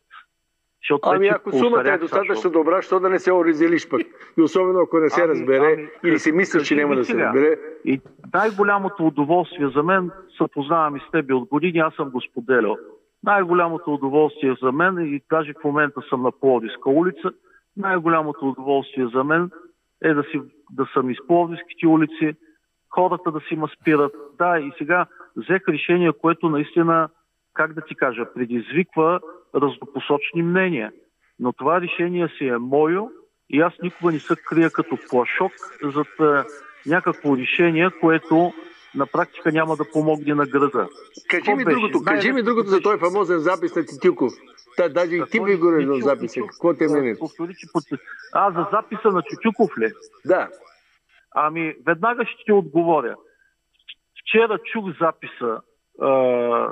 Защото 0.82 1.10
ами 1.10 1.28
ако 1.28 1.52
сумата 1.52 1.94
е 1.94 1.98
достатъчно 1.98 2.52
добра, 2.52 2.82
що 2.82 3.00
да 3.00 3.10
не 3.10 3.20
се 3.20 3.34
оризелиш 3.34 3.90
пък? 3.90 4.02
И 4.38 4.42
особено 4.42 4.80
ако 4.80 5.00
не 5.00 5.10
се 5.10 5.22
ами, 5.22 5.30
разбере 5.30 5.74
ами, 5.74 5.88
или 6.04 6.20
си 6.20 6.32
мислиш, 6.32 6.68
че 6.68 6.76
няма 6.76 6.96
да 6.96 7.06
се 7.06 7.18
разбере. 7.18 7.58
И 7.86 8.02
най-голямото 8.34 9.08
удоволствие 9.08 9.70
за 9.76 9.84
мен, 9.84 10.12
съпознавам 10.38 10.96
и 10.96 11.00
с 11.00 11.12
теб 11.12 11.32
от 11.32 11.50
години, 11.50 11.80
аз 11.80 11.94
съм 11.94 12.10
го 12.10 12.22
споделял. 12.22 12.78
Най-голямото 13.26 13.94
удоволствие 13.94 14.56
за 14.62 14.72
мен, 14.72 15.16
и 15.16 15.22
даже 15.32 15.54
в 15.54 15.64
момента 15.64 16.02
съм 16.10 16.22
на 16.22 16.32
Плодиска 16.32 16.90
улица, 16.90 17.32
най-голямото 17.78 18.50
удоволствие 18.50 19.08
за 19.08 19.24
мен 19.24 19.52
е 20.04 20.14
да, 20.14 20.24
си, 20.24 20.42
да 20.72 20.86
съм 20.94 21.10
из 21.10 21.18
Пловдивските 21.28 21.88
улици, 21.88 22.36
хората 22.90 23.32
да 23.32 23.40
си 23.40 23.56
ма 23.56 23.68
спират. 23.80 24.14
Да, 24.38 24.60
и 24.60 24.72
сега 24.78 25.06
взех 25.36 25.62
решение, 25.68 26.12
което 26.12 26.50
наистина, 26.50 27.10
как 27.54 27.74
да 27.74 27.82
ти 27.82 27.96
кажа, 27.96 28.34
предизвиква 28.34 29.20
разнопосочни 29.56 30.44
мнения. 30.44 30.92
Но 31.40 31.54
това 31.54 31.82
решение 31.82 32.28
си 32.38 32.48
е 32.48 32.58
мое 32.58 33.00
и 33.50 33.62
аз 33.62 33.74
никога 33.84 34.12
не 34.12 34.20
се 34.20 34.36
крия 34.36 34.70
като 34.70 34.98
плашок 35.10 35.52
зад 35.84 36.08
някакво 36.86 37.38
решение, 37.38 37.90
което 38.02 38.54
на 38.96 39.06
практика 39.06 39.52
няма 39.52 39.76
да 39.76 39.92
помогне 39.94 40.34
на 40.34 40.46
града. 40.46 40.88
Кажи 41.30 41.54
ми 41.54 41.64
другото, 41.64 42.04
кажи 42.06 42.32
ми 42.32 42.44
другото 42.44 42.70
за 42.70 42.82
този 42.82 43.00
фамозен 43.00 43.40
запис 43.40 43.76
на 43.76 43.86
Титюков. 43.86 44.34
Та, 44.78 44.90
даже 44.90 45.16
и 45.16 45.24
ти 45.32 45.40
ми 45.40 45.56
го 45.56 45.68
в 45.68 46.02
записа. 46.02 46.42
Какво 46.42 46.74
те 46.74 46.88
мене? 46.88 47.16
А, 48.34 48.52
за 48.52 48.68
записа 48.72 49.08
на 49.08 49.22
Чучуков 49.22 49.78
ли? 49.78 49.92
Да. 50.26 50.50
Ами, 51.36 51.76
веднага 51.86 52.26
ще 52.26 52.44
ти 52.46 52.52
отговоря. 52.52 53.16
Вчера 54.22 54.60
чух 54.74 54.86
записа, 55.02 55.62
а, 56.02 56.70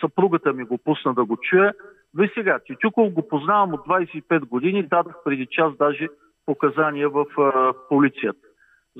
съпругата 0.00 0.52
ми 0.52 0.64
го 0.64 0.78
пусна 0.78 1.14
да 1.14 1.24
го 1.24 1.36
чуе. 1.36 1.72
Ви 2.14 2.30
сега, 2.34 2.58
Чучуков 2.66 3.12
го 3.12 3.28
познавам 3.28 3.74
от 3.74 3.80
25 3.80 4.40
години, 4.40 4.82
дадах 4.82 5.14
преди 5.24 5.46
час 5.46 5.76
даже 5.76 6.08
показания 6.46 7.08
в 7.08 7.24
а, 7.38 7.72
полицията. 7.88 8.49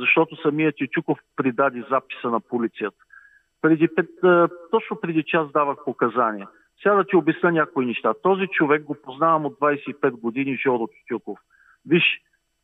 Защото 0.00 0.36
самият 0.36 0.76
Чучуков 0.76 1.18
придаде 1.36 1.84
записа 1.90 2.30
на 2.30 2.40
полицията. 2.40 2.96
Преди, 3.62 3.88
точно 4.70 5.00
преди 5.00 5.22
час 5.22 5.52
давах 5.52 5.76
показания. 5.84 6.48
Сега 6.82 6.94
да 6.94 7.04
ти 7.04 7.16
обясня 7.16 7.52
някои 7.52 7.86
неща. 7.86 8.14
Този 8.22 8.46
човек 8.46 8.84
го 8.84 8.96
познавам 9.02 9.46
от 9.46 9.58
25 9.58 10.10
години, 10.10 10.56
Жоро 10.56 10.88
Чучуков. 10.88 11.38
Виж, 11.86 12.04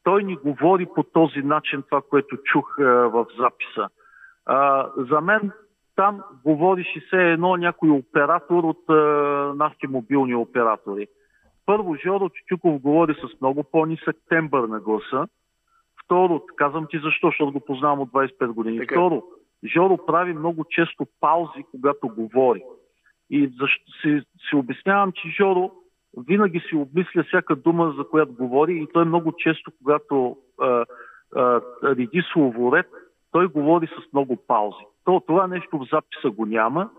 той 0.03 0.25
ни 0.25 0.37
говори 0.37 0.87
по 0.95 1.03
този 1.03 1.39
начин 1.39 1.83
това, 1.83 2.03
което 2.11 2.37
чух 2.37 2.79
а, 2.79 2.83
в 2.85 3.27
записа. 3.39 3.89
А, 4.47 4.89
за 4.97 5.21
мен 5.21 5.51
там 5.97 6.23
говорише 6.45 7.01
се 7.11 7.17
едно 7.17 7.57
някой 7.57 7.91
оператор 7.91 8.65
от 8.65 8.91
а, 8.91 8.95
нашите 9.57 9.89
мобилни 9.89 10.35
оператори. 10.35 11.07
Първо, 11.67 11.97
Жоро 11.97 12.29
Чучуков 12.29 12.81
говори 12.81 13.15
с 13.15 13.41
много 13.41 13.65
по-нисък 13.65 14.17
тембър 14.29 14.69
на 14.69 14.81
гласа. 14.81 15.27
Второ, 16.07 16.43
казвам 16.57 16.87
ти 16.91 16.99
защо, 16.99 17.27
защото 17.27 17.53
го 17.53 17.61
познавам 17.61 18.01
от 18.01 18.09
25 18.11 18.47
години. 18.47 18.79
Така. 18.79 18.95
Второ, 18.95 19.23
Жоро 19.65 19.99
прави 20.07 20.33
много 20.33 20.65
често 20.65 21.07
паузи, 21.21 21.65
когато 21.71 22.09
говори. 22.09 22.63
И 23.31 23.53
защо 23.61 23.93
си, 24.03 24.21
си 24.49 24.57
обяснявам, 24.57 25.13
че 25.13 25.29
Жоро 25.29 25.71
винаги 26.17 26.61
си 26.69 26.77
обмисля 26.77 27.25
всяка 27.29 27.57
дума, 27.57 27.95
за 27.97 28.09
която 28.09 28.33
говори 28.33 28.79
и 28.83 28.87
той 28.93 29.05
много 29.05 29.33
често, 29.33 29.71
когато 29.83 30.37
а, 30.61 30.85
а, 31.37 31.61
реди 31.85 32.23
словоред, 32.33 32.87
той 33.33 33.47
говори 33.47 33.87
с 33.87 34.13
много 34.13 34.37
паузи. 34.37 34.85
То, 35.05 35.23
това 35.27 35.47
нещо 35.47 35.79
в 35.79 35.89
записа 35.93 36.31
го 36.31 36.47
няма 36.47 36.91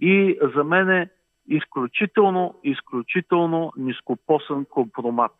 и 0.00 0.38
за 0.56 0.64
мен 0.64 0.90
е 0.90 1.10
изключително, 1.48 2.54
изключително 2.64 3.72
нископосан 3.76 4.64
компромат. 4.64 5.32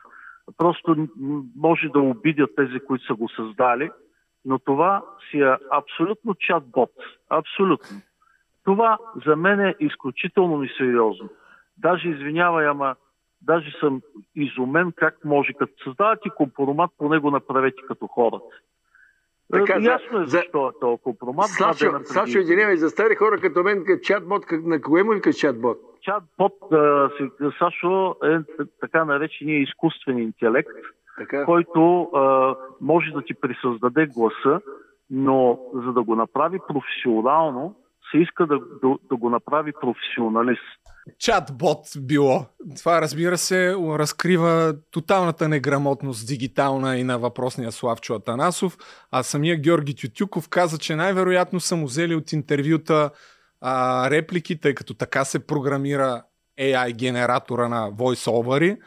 Просто 0.56 1.08
може 1.56 1.88
да 1.88 2.00
обидят 2.00 2.50
тези, 2.56 2.80
които 2.80 3.04
са 3.04 3.14
го 3.14 3.28
създали, 3.28 3.90
но 4.44 4.58
това 4.58 5.04
си 5.30 5.40
е 5.40 5.56
абсолютно 5.70 6.34
чат-бот. 6.34 6.92
Абсолютно. 7.30 7.96
Това 8.64 8.98
за 9.26 9.36
мен 9.36 9.60
е 9.60 9.74
изключително 9.80 10.58
несериозно. 10.58 11.28
Даже 11.78 12.08
извинявай, 12.08 12.66
ама 12.66 12.96
даже 13.42 13.70
съм 13.80 14.00
изумен 14.34 14.92
как 14.96 15.24
може, 15.24 15.52
като 15.52 15.72
създавате 15.84 16.30
компромат, 16.36 16.90
поне 16.98 17.18
го 17.18 17.30
направете 17.30 17.82
като 17.88 18.06
хората. 18.06 18.46
Така, 19.52 19.74
е, 19.74 19.82
Ясно 19.82 20.20
е 20.20 20.26
защо 20.26 20.68
е 20.68 20.80
този 20.80 21.02
компромат. 21.02 21.46
Сашо, 21.46 22.00
Сашо, 22.04 22.38
извинявай, 22.38 22.76
за 22.76 22.90
стари 22.90 23.14
хора 23.14 23.40
като 23.40 23.62
мен, 23.62 23.84
като 23.84 24.00
чатбот, 24.02 24.44
на 24.52 24.80
кое 24.80 25.02
му 25.02 25.12
викаш 25.12 25.36
чатбот? 25.36 25.78
Чатбот, 26.02 26.52
Сашо, 27.58 28.16
е 28.24 28.38
така 28.80 29.04
наречения 29.04 29.62
изкуствен 29.62 30.18
интелект, 30.18 30.70
така. 31.18 31.44
който 31.44 32.02
а, 32.02 32.54
може 32.80 33.10
да 33.10 33.22
ти 33.22 33.34
присъздаде 33.34 34.06
гласа, 34.06 34.60
но 35.10 35.58
за 35.74 35.92
да 35.92 36.02
го 36.02 36.14
направи 36.14 36.58
професионално, 36.68 37.74
се 38.10 38.18
иска 38.18 38.46
да, 38.46 38.58
да, 38.58 38.96
да 39.10 39.16
го 39.16 39.30
направи 39.30 39.72
професионалист. 39.80 40.80
Чатбот 41.18 41.86
било. 42.00 42.46
Това, 42.76 43.02
разбира 43.02 43.38
се, 43.38 43.74
разкрива 43.74 44.74
тоталната 44.90 45.48
неграмотност 45.48 46.26
дигитална 46.26 46.98
и 46.98 47.04
на 47.04 47.18
въпросния 47.18 47.72
Славчо 47.72 48.14
Атанасов. 48.14 48.78
А 49.10 49.22
самия 49.22 49.56
Георги 49.56 49.94
Тютюков 49.94 50.48
каза, 50.48 50.78
че 50.78 50.96
най-вероятно 50.96 51.60
са 51.60 51.76
му 51.76 51.86
взели 51.86 52.14
от 52.14 52.32
интервюта 52.32 53.10
а, 53.60 54.10
реплики, 54.10 54.60
тъй 54.60 54.74
като 54.74 54.94
така 54.94 55.24
се 55.24 55.38
програмира 55.38 56.22
AI 56.60 56.92
генератора 56.92 57.68
на 57.68 57.92
voice 57.92 58.78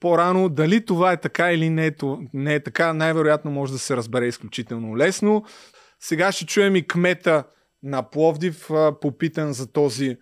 по-рано. 0.00 0.48
Дали 0.48 0.84
това 0.84 1.12
е 1.12 1.20
така 1.20 1.52
или 1.52 1.70
не 1.70 1.86
е, 1.86 1.92
не 2.32 2.54
е 2.54 2.62
така, 2.62 2.92
най-вероятно 2.92 3.50
може 3.50 3.72
да 3.72 3.78
се 3.78 3.96
разбере 3.96 4.26
изключително 4.26 4.96
лесно. 4.96 5.44
Сега 6.00 6.32
ще 6.32 6.46
чуем 6.46 6.76
и 6.76 6.86
кмета 6.86 7.44
на 7.82 8.10
Пловдив, 8.10 8.70
попитан 9.00 9.52
за 9.52 9.72
този 9.72 10.16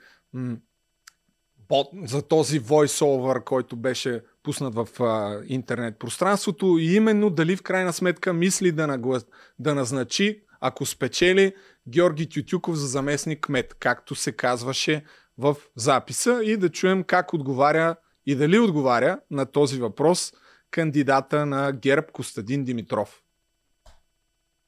за 2.04 2.22
този 2.22 2.60
voice-over, 2.60 3.44
който 3.44 3.76
беше 3.76 4.22
пуснат 4.42 4.74
в 4.74 4.88
а, 5.00 5.40
интернет 5.46 5.98
пространството 5.98 6.78
и 6.80 6.94
именно 6.94 7.30
дали 7.30 7.56
в 7.56 7.62
крайна 7.62 7.92
сметка 7.92 8.32
мисли 8.32 8.72
да, 8.72 8.86
наглас, 8.86 9.26
да 9.58 9.74
назначи, 9.74 10.42
ако 10.60 10.86
спечели, 10.86 11.54
Георги 11.88 12.28
Тютюков 12.28 12.74
за 12.74 12.86
заместник 12.86 13.40
кмет, 13.40 13.76
както 13.80 14.14
се 14.14 14.32
казваше 14.32 15.04
в 15.38 15.56
записа 15.76 16.40
и 16.44 16.56
да 16.56 16.68
чуем 16.68 17.04
как 17.04 17.34
отговаря 17.34 17.96
и 18.26 18.34
дали 18.34 18.58
отговаря 18.58 19.20
на 19.30 19.46
този 19.46 19.80
въпрос 19.80 20.32
кандидата 20.70 21.46
на 21.46 21.72
ГЕРБ 21.72 22.06
Костадин 22.12 22.64
Димитров. 22.64 23.21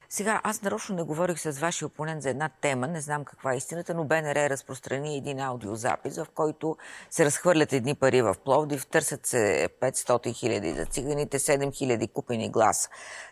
Сега, 0.09 0.41
аз 0.45 0.63
нарочно 0.63 0.97
не 0.97 1.03
говорих 1.03 1.39
с 1.41 1.59
вашия 1.59 1.87
опонент 1.87 2.23
за 2.23 2.31
една 2.31 2.49
тема, 2.61 2.89
не 2.89 3.01
знам 3.01 3.25
каква 3.25 3.53
е 3.53 3.57
истината, 3.57 3.95
но 3.95 4.05
БНР 4.05 4.51
разпространи 4.51 5.17
един 5.17 5.41
аудиозапис, 5.41 6.17
в 6.17 6.27
който 6.35 6.77
се 7.11 7.25
разхвърлят 7.25 7.73
едни 7.73 7.95
пари 7.95 8.23
в 8.23 8.35
Пловдив, 8.45 8.87
търсят 8.87 9.27
се 9.27 9.69
500 9.81 10.35
хиляди 10.35 10.73
за 10.73 10.87
циганите, 10.87 11.39
7 11.39 11.75
хиляди 11.75 12.09
купени 12.09 12.51
гласа. 12.51 12.89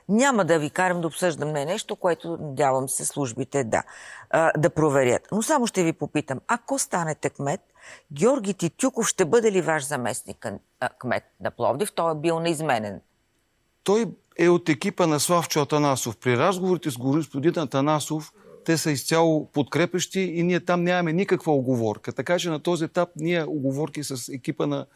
Няма 0.08 0.44
да 0.44 0.58
ви 0.58 0.70
карам 0.70 1.00
да 1.00 1.06
обсъждам 1.06 1.52
не 1.52 1.64
нещо, 1.64 1.96
което 1.96 2.36
надявам 2.40 2.88
се 2.88 3.04
службите 3.04 3.64
да, 3.64 3.82
да 4.56 4.70
проверят. 4.70 5.28
Но 5.32 5.42
само 5.42 5.66
ще 5.66 5.82
ви 5.82 5.92
попитам, 5.92 6.40
ако 6.48 6.78
станете 6.78 7.30
кмет, 7.30 7.60
Георги 8.12 8.54
Титюков 8.54 9.06
ще 9.06 9.24
бъде 9.24 9.52
ли 9.52 9.60
ваш 9.60 9.86
заместник 9.86 10.46
кмет 10.98 11.24
на 11.40 11.50
Пловдив? 11.50 11.92
Той 11.92 12.12
е 12.12 12.14
бил 12.14 12.40
неизменен. 12.40 13.00
Той 13.84 14.06
е 14.38 14.48
от 14.48 14.68
екипа 14.68 15.06
на 15.06 15.20
Славчо 15.20 15.60
Атанасов. 15.60 16.16
При 16.16 16.38
разговорите 16.38 16.90
с 16.90 16.96
господин 16.96 17.58
Атанасов 17.58 18.32
те 18.64 18.78
са 18.78 18.90
изцяло 18.90 19.50
подкрепещи 19.52 20.20
и 20.20 20.42
ние 20.42 20.60
там 20.60 20.84
нямаме 20.84 21.12
никаква 21.12 21.52
оговорка. 21.52 22.12
Така 22.12 22.38
че 22.38 22.50
на 22.50 22.60
този 22.60 22.84
етап 22.84 23.08
ние 23.16 23.44
оговорки 23.44 24.04
с 24.04 24.32
екипа 24.32 24.66
на 24.66 24.86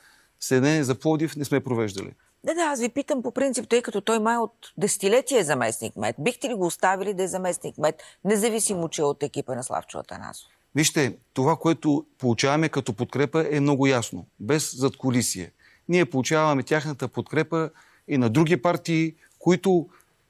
Съединение 0.40 0.84
за 0.84 0.94
Плодив 0.94 1.36
не 1.36 1.44
сме 1.44 1.60
провеждали. 1.60 2.12
Да, 2.44 2.54
да, 2.54 2.60
аз 2.60 2.80
ви 2.80 2.88
питам 2.88 3.22
по 3.22 3.30
принцип, 3.30 3.68
тъй 3.68 3.82
като 3.82 4.00
той 4.00 4.18
май 4.18 4.36
от 4.36 4.52
десетилетие 4.78 5.38
е 5.38 5.44
заместник 5.44 5.96
мед. 5.96 6.16
Бихте 6.18 6.48
ли 6.48 6.54
го 6.54 6.66
оставили 6.66 7.14
да 7.14 7.22
е 7.22 7.28
заместник 7.28 7.78
мед, 7.78 8.02
независимо, 8.24 8.88
че 8.88 9.02
е 9.02 9.04
от 9.04 9.22
екипа 9.22 9.54
на 9.54 9.64
Славчо 9.64 9.98
Атанасов? 9.98 10.48
Вижте, 10.74 11.16
това, 11.34 11.56
което 11.56 12.06
получаваме 12.18 12.68
като 12.68 12.92
подкрепа 12.92 13.46
е 13.50 13.60
много 13.60 13.86
ясно, 13.86 14.26
без 14.40 14.76
задколисие. 14.76 15.52
Ние 15.88 16.04
получаваме 16.04 16.62
тяхната 16.62 17.08
подкрепа 17.08 17.70
и 18.08 18.18
на 18.18 18.30
други 18.30 18.56
партии, 18.56 19.14
които 19.46 19.86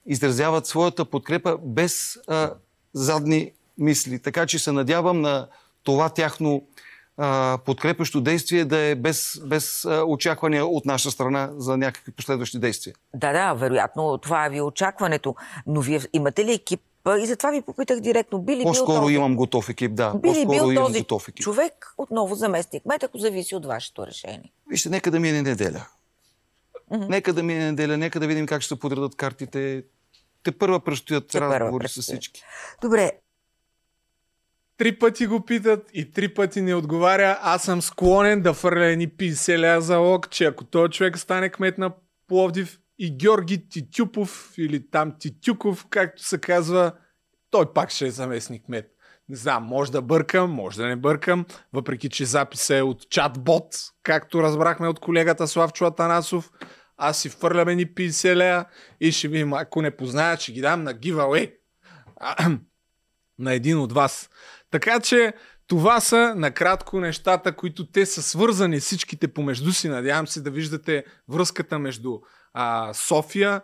изразяват 0.07 0.67
своята 0.67 1.05
подкрепа 1.05 1.59
без 1.63 2.19
а, 2.29 2.51
задни 2.93 3.53
мисли. 3.79 4.19
Така 4.19 4.47
че 4.47 4.59
се 4.59 4.73
надявам 4.73 5.21
на 5.21 5.49
това 5.83 6.09
тяхно 6.09 6.63
а, 7.17 7.59
подкрепащо 7.65 8.21
действие 8.21 8.65
да 8.65 8.79
е 8.79 8.95
без, 8.95 9.41
без 9.45 9.85
а, 9.85 10.05
очаквания 10.05 10.67
от 10.67 10.87
наша 10.87 11.11
страна 11.11 11.51
за 11.57 11.77
някакви 11.77 12.13
последващи 12.13 12.59
действия. 12.59 12.95
Да, 13.15 13.33
да, 13.33 13.55
вероятно 13.55 14.19
това 14.19 14.47
е 14.47 14.51
ви 14.51 14.61
очакването. 14.61 15.35
Но 15.67 15.81
вие 15.81 16.01
имате 16.13 16.45
ли 16.45 16.53
екип 16.53 16.81
и 17.23 17.27
затова 17.27 17.51
ви 17.51 17.63
попитах 17.63 18.01
директно. 18.01 18.39
Би 18.39 18.57
ли 18.57 18.63
По-скоро 18.63 19.07
бил 19.07 19.15
имам 19.15 19.37
готов 19.37 19.69
екип, 19.69 19.95
да. 19.95 20.15
Би 20.15 20.29
ли 20.29 20.47
бил 20.47 20.73
имам 20.73 20.85
този 20.87 20.99
готов 20.99 21.29
екип. 21.29 21.45
човек 21.45 21.95
отново 21.99 22.35
заместник 22.35 22.87
мет, 22.87 23.03
ако 23.03 23.19
зависи 23.19 23.55
от 23.55 23.67
вашето 23.67 24.07
решение? 24.07 24.53
Вижте, 24.71 24.89
нека 24.89 25.11
да 25.11 25.21
мине 25.21 25.43
неделя. 25.43 25.87
Mm-hmm. 26.93 27.09
Нека 27.09 27.33
да 27.33 27.43
мине 27.43 27.65
неделя, 27.65 27.97
нека 27.97 28.21
да 28.21 28.27
видим 28.27 28.47
как 28.47 28.63
ще 28.63 28.75
се 28.75 28.81
подредат 28.81 29.17
картите. 29.17 29.85
Те 30.43 30.53
първа 30.53 30.81
предстоят 30.81 31.35
разговори 31.35 31.89
с 31.89 32.03
всички. 32.03 32.43
Добре, 32.83 33.13
Три 34.79 34.99
пъти 34.99 35.27
го 35.27 35.45
питат 35.45 35.91
и 35.93 36.11
три 36.11 36.35
пъти 36.35 36.61
не 36.61 36.75
отговаря. 36.75 37.39
Аз 37.43 37.63
съм 37.63 37.83
склонен 37.83 38.43
да 38.43 38.55
фърля 38.55 38.87
едни 38.87 39.09
50 39.09 39.77
ля 39.77 39.81
за 39.81 39.97
лок, 39.97 40.31
че 40.31 40.45
ако 40.45 40.65
този 40.65 40.93
човек 40.93 41.19
стане 41.19 41.49
кмет 41.49 41.79
на 41.79 41.93
Пловдив 42.29 42.79
и 42.99 43.17
Георги 43.17 43.69
Титюпов 43.69 44.55
или 44.59 44.91
там 44.91 45.13
Титюков, 45.19 45.87
както 45.91 46.25
се 46.25 46.39
казва, 46.39 46.93
той 47.51 47.73
пак 47.73 47.91
ще 47.91 48.07
е 48.07 48.11
заместник 48.11 48.65
кмет. 48.65 48.91
Не 49.29 49.37
знам, 49.37 49.65
може 49.65 49.93
да 49.93 50.03
бъркам, 50.03 50.51
може 50.51 50.77
да 50.77 50.87
не 50.87 50.97
бъркам, 50.97 51.47
въпреки 51.73 52.09
че 52.09 52.25
записа 52.25 52.77
е 52.77 52.83
от 52.83 53.11
чатбот, 53.11 53.77
както 54.03 54.43
разбрахме 54.43 54.89
от 54.89 55.01
колегата 55.01 55.49
Славчо 55.49 55.85
Атанасов. 55.85 56.51
Аз 56.97 57.19
си 57.21 57.29
фърлям 57.29 57.69
ни 57.69 57.87
50 57.87 58.37
лея 58.37 58.65
и 59.01 59.13
ще 59.13 59.29
видим, 59.29 59.53
ако 59.53 59.83
не 59.83 59.97
позная, 59.97 60.37
ще 60.37 60.53
ги 60.53 60.61
дам 60.61 60.83
на 60.83 60.95
giveaway 60.95 61.53
на 63.39 63.55
един 63.55 63.79
от 63.79 63.93
вас. 63.93 64.31
Така 64.71 65.01
че 65.01 65.33
това 65.67 66.01
са 66.01 66.35
накратко 66.37 67.01
нещата, 67.01 67.57
които 67.57 67.87
те 67.87 68.07
са 68.07 68.23
свързани 68.23 68.81
всичките 68.81 69.29
помежду 69.29 69.73
си. 69.73 69.89
Надявам 69.89 70.27
се 70.27 70.41
да 70.41 70.51
виждате 70.51 71.05
връзката 71.29 71.79
между 71.79 72.19
а, 72.53 72.95
София, 72.95 73.63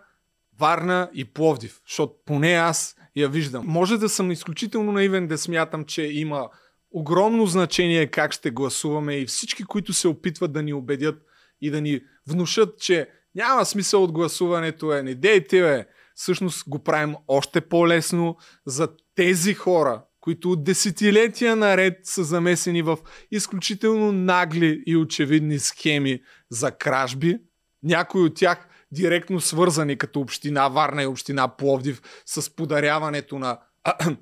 Варна 0.59 1.09
и 1.13 1.25
Пловдив, 1.25 1.81
защото 1.87 2.13
поне 2.25 2.53
аз 2.53 2.95
я 3.15 3.29
виждам. 3.29 3.65
Може 3.67 3.97
да 3.97 4.09
съм 4.09 4.31
изключително 4.31 4.91
наивен 4.91 5.27
да 5.27 5.37
смятам, 5.37 5.85
че 5.85 6.03
има 6.03 6.49
огромно 6.91 7.45
значение 7.45 8.07
как 8.07 8.31
ще 8.31 8.51
гласуваме 8.51 9.15
и 9.15 9.25
всички, 9.25 9.63
които 9.63 9.93
се 9.93 10.07
опитват 10.07 10.53
да 10.53 10.63
ни 10.63 10.73
убедят 10.73 11.21
и 11.61 11.71
да 11.71 11.81
ни 11.81 12.01
внушат, 12.27 12.79
че 12.79 13.09
няма 13.35 13.65
смисъл 13.65 14.03
от 14.03 14.11
гласуването, 14.11 14.93
е, 14.93 15.03
не 15.03 15.15
дейте, 15.15 15.61
бе. 15.61 15.85
Всъщност 16.15 16.69
го 16.69 16.83
правим 16.83 17.15
още 17.27 17.61
по-лесно 17.61 18.37
за 18.65 18.87
тези 19.15 19.53
хора, 19.53 20.03
които 20.19 20.51
от 20.51 20.63
десетилетия 20.63 21.55
наред 21.55 21.99
са 22.03 22.23
замесени 22.23 22.81
в 22.81 22.97
изключително 23.31 24.11
нагли 24.11 24.83
и 24.85 24.97
очевидни 24.97 25.59
схеми 25.59 26.21
за 26.49 26.71
кражби. 26.71 27.39
Някои 27.83 28.21
от 28.21 28.35
тях 28.35 28.67
директно 28.91 29.41
свързани 29.41 29.97
като 29.97 30.19
община 30.19 30.67
Варна 30.67 31.03
и 31.03 31.07
община 31.07 31.47
Пловдив 31.47 32.01
с 32.25 32.55
подаряването 32.55 33.39
на 33.39 33.59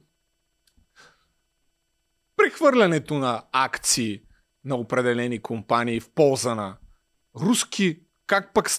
прехвърлянето 2.37 3.13
на 3.13 3.43
акции 3.51 4.21
на 4.65 4.75
определени 4.75 5.41
компании 5.41 5.99
в 5.99 6.09
полза 6.09 6.55
на 6.55 6.77
руски. 7.41 7.99
Как 8.31 8.53
пък 8.53 8.69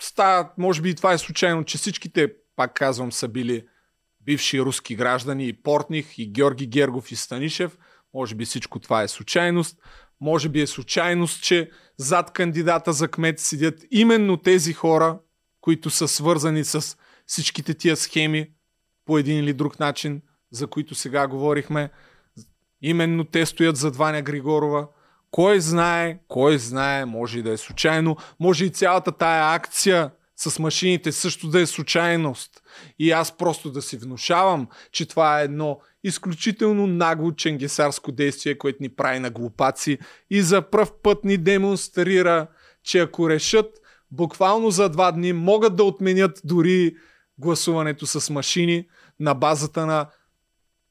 става, 0.00 0.50
може 0.58 0.82
би 0.82 0.94
това 0.94 1.12
е 1.12 1.18
случайно, 1.18 1.64
че 1.64 1.78
всичките, 1.78 2.32
пак 2.56 2.74
казвам, 2.74 3.12
са 3.12 3.28
били 3.28 3.66
бивши 4.20 4.60
руски 4.60 4.96
граждани 4.96 5.48
и 5.48 5.62
Портних, 5.62 6.18
и 6.18 6.32
Георги 6.32 6.66
Гергов 6.66 7.12
и 7.12 7.16
Станишев. 7.16 7.78
Може 8.14 8.34
би 8.34 8.44
всичко 8.44 8.78
това 8.78 9.02
е 9.02 9.08
случайност. 9.08 9.78
Може 10.20 10.48
би 10.48 10.60
е 10.60 10.66
случайност, 10.66 11.42
че 11.42 11.70
зад 11.96 12.32
кандидата 12.32 12.92
за 12.92 13.08
кмет 13.08 13.40
седят 13.40 13.80
именно 13.90 14.36
тези 14.36 14.72
хора, 14.72 15.18
които 15.60 15.90
са 15.90 16.08
свързани 16.08 16.64
с 16.64 16.96
всичките 17.26 17.74
тия 17.74 17.96
схеми 17.96 18.50
по 19.04 19.18
един 19.18 19.38
или 19.38 19.52
друг 19.52 19.80
начин, 19.80 20.22
за 20.50 20.66
които 20.66 20.94
сега 20.94 21.28
говорихме. 21.28 21.90
Именно 22.82 23.24
те 23.24 23.46
стоят 23.46 23.76
зад 23.76 23.96
Ваня 23.96 24.22
Григорова. 24.22 24.88
Кой 25.34 25.60
знае, 25.60 26.18
кой 26.28 26.58
знае, 26.58 27.04
може 27.04 27.38
и 27.38 27.42
да 27.42 27.50
е 27.50 27.56
случайно, 27.56 28.16
може 28.40 28.64
и 28.64 28.70
цялата 28.70 29.12
тая 29.12 29.54
акция 29.54 30.10
с 30.36 30.58
машините 30.58 31.12
също 31.12 31.48
да 31.48 31.60
е 31.60 31.66
случайност. 31.66 32.62
И 32.98 33.10
аз 33.10 33.36
просто 33.36 33.70
да 33.70 33.82
си 33.82 33.96
внушавам, 33.96 34.68
че 34.92 35.06
това 35.06 35.40
е 35.40 35.44
едно 35.44 35.80
изключително 36.04 36.86
нагло 36.86 37.32
ченгесарско 37.32 38.12
действие, 38.12 38.58
което 38.58 38.82
ни 38.82 38.88
прави 38.88 39.18
на 39.18 39.30
глупаци 39.30 39.98
и 40.30 40.42
за 40.42 40.62
пръв 40.62 40.92
път 41.02 41.24
ни 41.24 41.36
демонстрира, 41.36 42.46
че 42.82 42.98
ако 42.98 43.30
решат, 43.30 43.80
буквално 44.10 44.70
за 44.70 44.88
два 44.88 45.12
дни 45.12 45.32
могат 45.32 45.76
да 45.76 45.84
отменят 45.84 46.40
дори 46.44 46.94
гласуването 47.38 48.06
с 48.06 48.30
машини 48.30 48.86
на 49.20 49.34
базата 49.34 49.86
на 49.86 50.06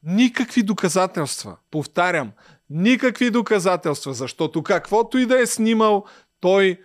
никакви 0.03 0.63
доказателства. 0.63 1.57
Повтарям, 1.71 2.31
никакви 2.73 3.29
доказателства, 3.29 4.13
защото 4.13 4.63
каквото 4.63 5.17
и 5.17 5.25
да 5.25 5.41
е 5.41 5.45
снимал, 5.45 6.05
той 6.39 6.79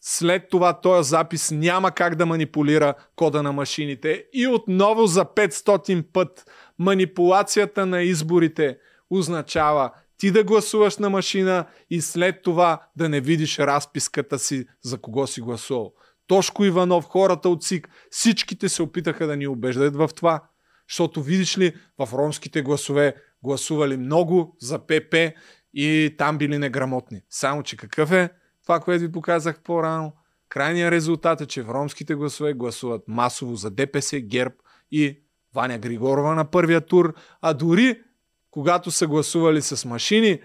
след 0.00 0.48
това 0.50 0.80
този 0.80 1.08
запис 1.08 1.50
няма 1.50 1.90
как 1.90 2.14
да 2.14 2.26
манипулира 2.26 2.94
кода 3.16 3.42
на 3.42 3.52
машините. 3.52 4.24
И 4.32 4.46
отново 4.46 5.06
за 5.06 5.24
500 5.24 6.04
път 6.12 6.44
манипулацията 6.78 7.86
на 7.86 8.02
изборите 8.02 8.78
означава 9.10 9.90
ти 10.18 10.30
да 10.30 10.44
гласуваш 10.44 10.98
на 10.98 11.10
машина 11.10 11.66
и 11.90 12.00
след 12.00 12.42
това 12.42 12.82
да 12.96 13.08
не 13.08 13.20
видиш 13.20 13.58
разписката 13.58 14.38
си 14.38 14.66
за 14.82 14.98
кого 14.98 15.26
си 15.26 15.40
гласувал. 15.40 15.92
Тошко 16.26 16.64
Иванов, 16.64 17.04
хората 17.04 17.48
от 17.48 17.64
СИК, 17.64 17.88
всичките 18.10 18.68
се 18.68 18.82
опитаха 18.82 19.26
да 19.26 19.36
ни 19.36 19.46
убеждат 19.46 19.96
в 19.96 20.10
това. 20.16 20.42
Защото 20.90 21.22
видиш 21.22 21.58
ли, 21.58 21.74
в 21.98 22.08
ромските 22.12 22.62
гласове 22.62 23.14
гласували 23.42 23.96
много 23.96 24.56
за 24.60 24.78
ПП 24.78 25.14
и 25.74 26.14
там 26.18 26.38
били 26.38 26.58
неграмотни. 26.58 27.22
Само, 27.30 27.62
че 27.62 27.76
какъв 27.76 28.12
е 28.12 28.30
това, 28.62 28.80
което 28.80 29.00
ви 29.00 29.12
показах 29.12 29.60
по-рано. 29.60 30.12
Крайният 30.48 30.92
резултат 30.92 31.40
е, 31.40 31.46
че 31.46 31.62
в 31.62 31.70
ромските 31.70 32.14
гласове 32.14 32.52
гласуват 32.52 33.02
масово 33.08 33.56
за 33.56 33.70
ДПС, 33.70 34.20
ГЕРБ 34.20 34.54
и 34.90 35.18
Ваня 35.54 35.78
Григорова 35.78 36.34
на 36.34 36.50
първия 36.50 36.80
тур, 36.80 37.14
а 37.40 37.54
дори 37.54 38.02
когато 38.50 38.90
са 38.90 39.06
гласували 39.06 39.62
с 39.62 39.84
машини, 39.84 40.40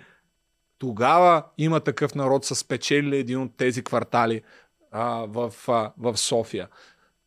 тогава 0.78 1.46
има 1.58 1.80
такъв 1.80 2.16
народ 2.16 2.46
с 2.46 2.56
спечелили 2.56 3.18
един 3.18 3.42
от 3.42 3.58
тези 3.58 3.84
квартали 3.84 4.42
а, 4.92 5.26
в, 5.28 5.54
а, 5.68 5.94
в 5.98 6.18
София. 6.18 6.68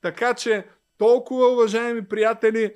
Така 0.02 0.34
че, 0.34 0.66
толкова, 0.98 1.52
уважаеми 1.52 2.08
приятели, 2.08 2.74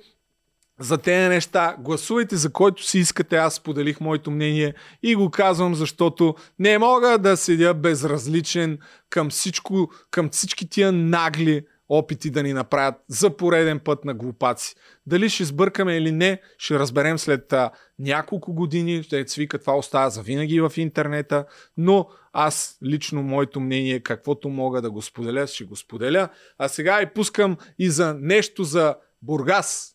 за 0.81 0.97
тези 0.97 1.29
неща. 1.29 1.75
Гласувайте 1.79 2.35
за 2.35 2.51
който 2.51 2.83
си 2.83 2.99
искате. 2.99 3.37
Аз 3.37 3.55
споделих 3.55 3.99
моето 4.01 4.31
мнение 4.31 4.73
и 5.03 5.15
го 5.15 5.29
казвам, 5.29 5.75
защото 5.75 6.35
не 6.59 6.77
мога 6.77 7.17
да 7.17 7.37
седя 7.37 7.73
безразличен 7.73 8.79
към, 9.09 9.29
всичко, 9.29 9.91
към 10.11 10.29
всички 10.29 10.69
тия 10.69 10.91
нагли 10.91 11.65
опити 11.89 12.29
да 12.29 12.43
ни 12.43 12.53
направят 12.53 12.95
за 13.07 13.37
пореден 13.37 13.79
път 13.79 14.05
на 14.05 14.13
глупаци. 14.13 14.75
Дали 15.05 15.29
ще 15.29 15.45
сбъркаме 15.45 15.97
или 15.97 16.11
не, 16.11 16.41
ще 16.57 16.79
разберем 16.79 17.17
след 17.17 17.53
а, 17.53 17.71
няколко 17.99 18.53
години. 18.53 19.03
Ще 19.03 19.27
свика 19.27 19.59
това 19.59 19.77
остава 19.77 20.09
за 20.09 20.21
винаги 20.21 20.61
в 20.61 20.71
интернета, 20.77 21.45
но 21.77 22.07
аз 22.33 22.77
лично 22.85 23.23
моето 23.23 23.59
мнение, 23.59 23.99
каквото 23.99 24.49
мога 24.49 24.81
да 24.81 24.91
го 24.91 25.01
споделя, 25.01 25.47
ще 25.47 25.63
го 25.63 25.75
споделя. 25.75 26.29
А 26.57 26.67
сега 26.67 27.01
и 27.01 27.13
пускам 27.13 27.57
и 27.79 27.89
за 27.89 28.15
нещо 28.19 28.63
за 28.63 28.95
Бургас, 29.21 29.90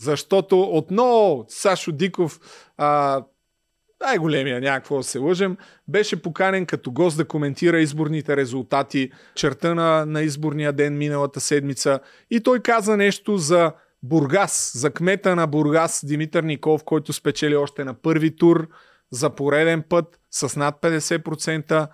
защото 0.00 0.60
отново 0.60 1.44
Сашо 1.48 1.92
Диков, 1.92 2.40
а, 2.76 3.22
най-големия, 4.00 4.60
някакво 4.60 4.96
да 4.96 5.02
се 5.02 5.18
лъжем, 5.18 5.56
беше 5.88 6.22
поканен 6.22 6.66
като 6.66 6.92
гост 6.92 7.16
да 7.16 7.24
коментира 7.24 7.80
изборните 7.80 8.36
резултати, 8.36 9.10
черта 9.34 9.74
на, 9.74 10.06
на 10.06 10.22
изборния 10.22 10.72
ден 10.72 10.98
миналата 10.98 11.40
седмица. 11.40 12.00
И 12.30 12.40
той 12.40 12.60
каза 12.60 12.96
нещо 12.96 13.36
за 13.36 13.72
Бургас, 14.02 14.72
за 14.74 14.90
кмета 14.90 15.36
на 15.36 15.46
Бургас 15.46 16.04
Димитър 16.06 16.42
Николов, 16.42 16.84
който 16.84 17.12
спечели 17.12 17.56
още 17.56 17.84
на 17.84 17.94
първи 17.94 18.36
тур 18.36 18.68
за 19.10 19.30
пореден 19.30 19.82
път 19.88 20.20
с 20.30 20.56
над 20.56 20.80
50%, 20.82 21.88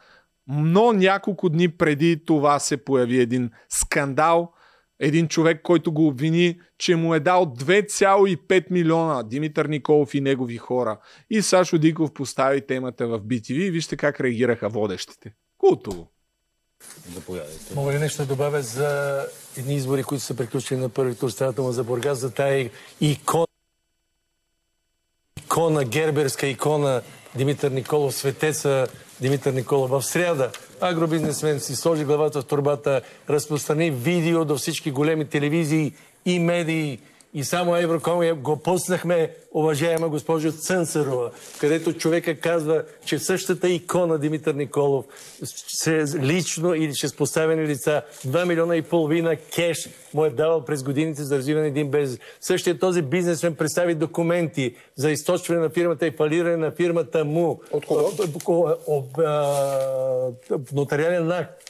но 0.48 0.92
няколко 0.92 1.48
дни 1.48 1.68
преди 1.68 2.24
това 2.24 2.58
се 2.58 2.76
появи 2.76 3.20
един 3.20 3.50
скандал– 3.68 4.52
един 5.00 5.28
човек, 5.28 5.62
който 5.62 5.92
го 5.92 6.06
обвини, 6.06 6.60
че 6.78 6.96
му 6.96 7.14
е 7.14 7.20
дал 7.20 7.46
2,5 7.46 8.70
милиона 8.70 9.22
Димитър 9.22 9.66
Николов 9.66 10.14
и 10.14 10.20
негови 10.20 10.56
хора. 10.56 10.98
И 11.30 11.42
Сашо 11.42 11.78
Диков 11.78 12.14
постави 12.14 12.66
темата 12.66 13.06
в 13.06 13.20
BTV 13.20 13.54
и 13.54 13.70
вижте 13.70 13.96
как 13.96 14.20
реагираха 14.20 14.68
водещите. 14.68 15.32
Култово. 15.58 16.10
Заповядайте. 17.14 17.74
Мога 17.74 17.92
ли 17.92 17.98
нещо 17.98 18.22
да 18.22 18.28
добавя 18.28 18.62
за 18.62 19.22
едни 19.56 19.74
избори, 19.74 20.02
които 20.02 20.24
са 20.24 20.36
приключили 20.36 20.78
на 20.78 20.88
първи 20.88 21.14
тур 21.14 21.30
страната 21.30 21.62
му 21.62 21.72
за 21.72 21.84
Бургас, 21.84 22.18
за 22.18 22.30
тая 22.34 22.70
икона, 23.00 23.46
икона, 25.38 25.84
герберска 25.84 26.46
икона 26.46 27.02
Димитър 27.36 27.70
Николов, 27.70 28.14
светеца 28.14 28.86
Димитър 29.20 29.52
Николов 29.52 29.90
в 29.90 30.02
среда 30.02 30.52
агробизнесмен 30.88 31.60
си 31.60 31.76
сложи 31.76 32.04
главата 32.04 32.40
в 32.40 32.44
турбата, 32.44 33.00
разпространи 33.30 33.90
видео 33.90 34.44
до 34.44 34.56
всички 34.56 34.90
големи 34.90 35.24
телевизии 35.24 35.92
и 36.26 36.38
медии 36.38 36.98
и 37.34 37.44
само 37.44 37.76
Евроком 37.76 38.42
го 38.42 38.56
пуснахме, 38.56 39.30
уважаема 39.52 40.08
госпожо 40.08 40.52
Цънцарова, 40.52 41.30
където 41.60 41.92
човека 41.92 42.40
казва, 42.40 42.84
че 43.04 43.18
същата 43.18 43.68
икона 43.68 44.18
Димитър 44.18 44.54
Николов 44.54 45.04
се 45.68 46.04
лично 46.18 46.74
или 46.74 46.94
чрез 46.94 47.16
поставени 47.16 47.66
лица 47.66 48.02
2 48.26 48.44
милиона 48.44 48.76
и 48.76 48.82
половина 48.82 49.36
кеш 49.36 49.88
му 50.14 50.24
е 50.24 50.30
давал 50.30 50.64
през 50.64 50.82
годините 50.82 51.22
за 51.22 51.38
развиване 51.38 51.66
един 51.66 51.90
без. 51.90 52.18
Същия 52.40 52.78
този 52.78 53.02
бизнесмен 53.02 53.54
представи 53.54 53.94
документи 53.94 54.74
за 54.96 55.10
източване 55.10 55.60
на 55.60 55.70
фирмата 55.70 56.06
и 56.06 56.10
фалиране 56.10 56.56
на 56.56 56.70
фирмата 56.70 57.24
му. 57.24 57.60
От 57.72 57.86
кого? 58.44 58.70
Нотариален 60.72 61.32
акт 61.32 61.62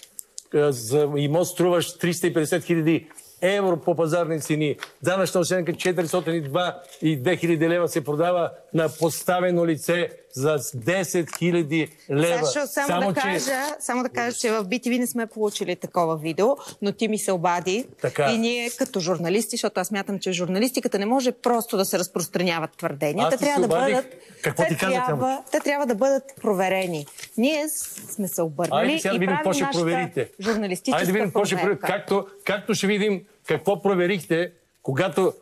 за 0.54 1.08
имот 1.16 1.46
струваш 1.46 1.98
350 1.98 2.62
хиляди 2.62 3.08
евро 3.44 3.76
по 3.76 3.94
пазарни 3.94 4.40
цени. 4.40 4.76
Данъчна 5.02 5.40
оценка 5.40 5.72
402 5.72 6.74
и 7.02 7.22
2000 7.22 7.68
лева 7.68 7.88
се 7.88 8.04
продава 8.04 8.50
на 8.74 8.88
поставено 8.88 9.66
лице 9.66 10.08
за 10.32 10.58
10 10.58 11.30
000 11.30 11.90
лева. 12.10 12.46
Сашо, 12.46 12.66
само, 12.66 12.86
само, 12.86 13.12
да 13.12 13.20
кажа, 13.20 13.44
че... 13.44 13.52
само 13.80 14.02
да 14.02 14.08
кажа, 14.08 14.36
че 14.36 14.50
в 14.50 14.64
BTV 14.64 14.98
не 14.98 15.06
сме 15.06 15.26
получили 15.26 15.76
такова 15.76 16.16
видео, 16.16 16.48
но 16.82 16.92
ти 16.92 17.08
ми 17.08 17.18
се 17.18 17.32
обади. 17.32 17.86
Така. 18.00 18.30
И 18.30 18.38
ние 18.38 18.70
като 18.70 19.00
журналисти, 19.00 19.56
защото 19.56 19.80
аз 19.80 19.90
мятам, 19.90 20.18
че 20.18 20.32
журналистиката 20.32 20.98
не 20.98 21.06
може 21.06 21.32
просто 21.32 21.76
да 21.76 21.84
се 21.84 21.98
разпространяват 21.98 22.70
твърдения. 22.76 23.28
Те 23.30 23.36
трябва 23.36 23.68
да 23.68 23.68
бъдат... 23.68 24.06
Какво 24.42 24.62
те, 24.62 24.68
ти 24.68 24.76
трябва, 24.78 25.42
те 25.52 25.60
трябва 25.60 25.86
да 25.86 25.94
бъдат 25.94 26.22
проверени. 26.42 27.06
Ние 27.36 27.68
сме 28.14 28.28
се 28.28 28.42
обърнали 28.42 28.90
Айде, 28.90 28.98
сега 28.98 29.14
и 29.14 29.26
правим 29.26 29.52
ще 29.52 29.64
проверите. 29.72 30.30
журналистическа 30.40 30.98
Айде 30.98 31.06
да 31.06 31.12
видим 31.12 31.28
какво 31.28 31.44
ще 31.44 31.56
проверите. 31.56 31.86
Както, 31.86 32.26
както 32.44 32.74
ще 32.74 32.86
видим 32.86 33.24
какво 33.46 33.82
проверихте, 33.82 34.52
когато 34.82 35.32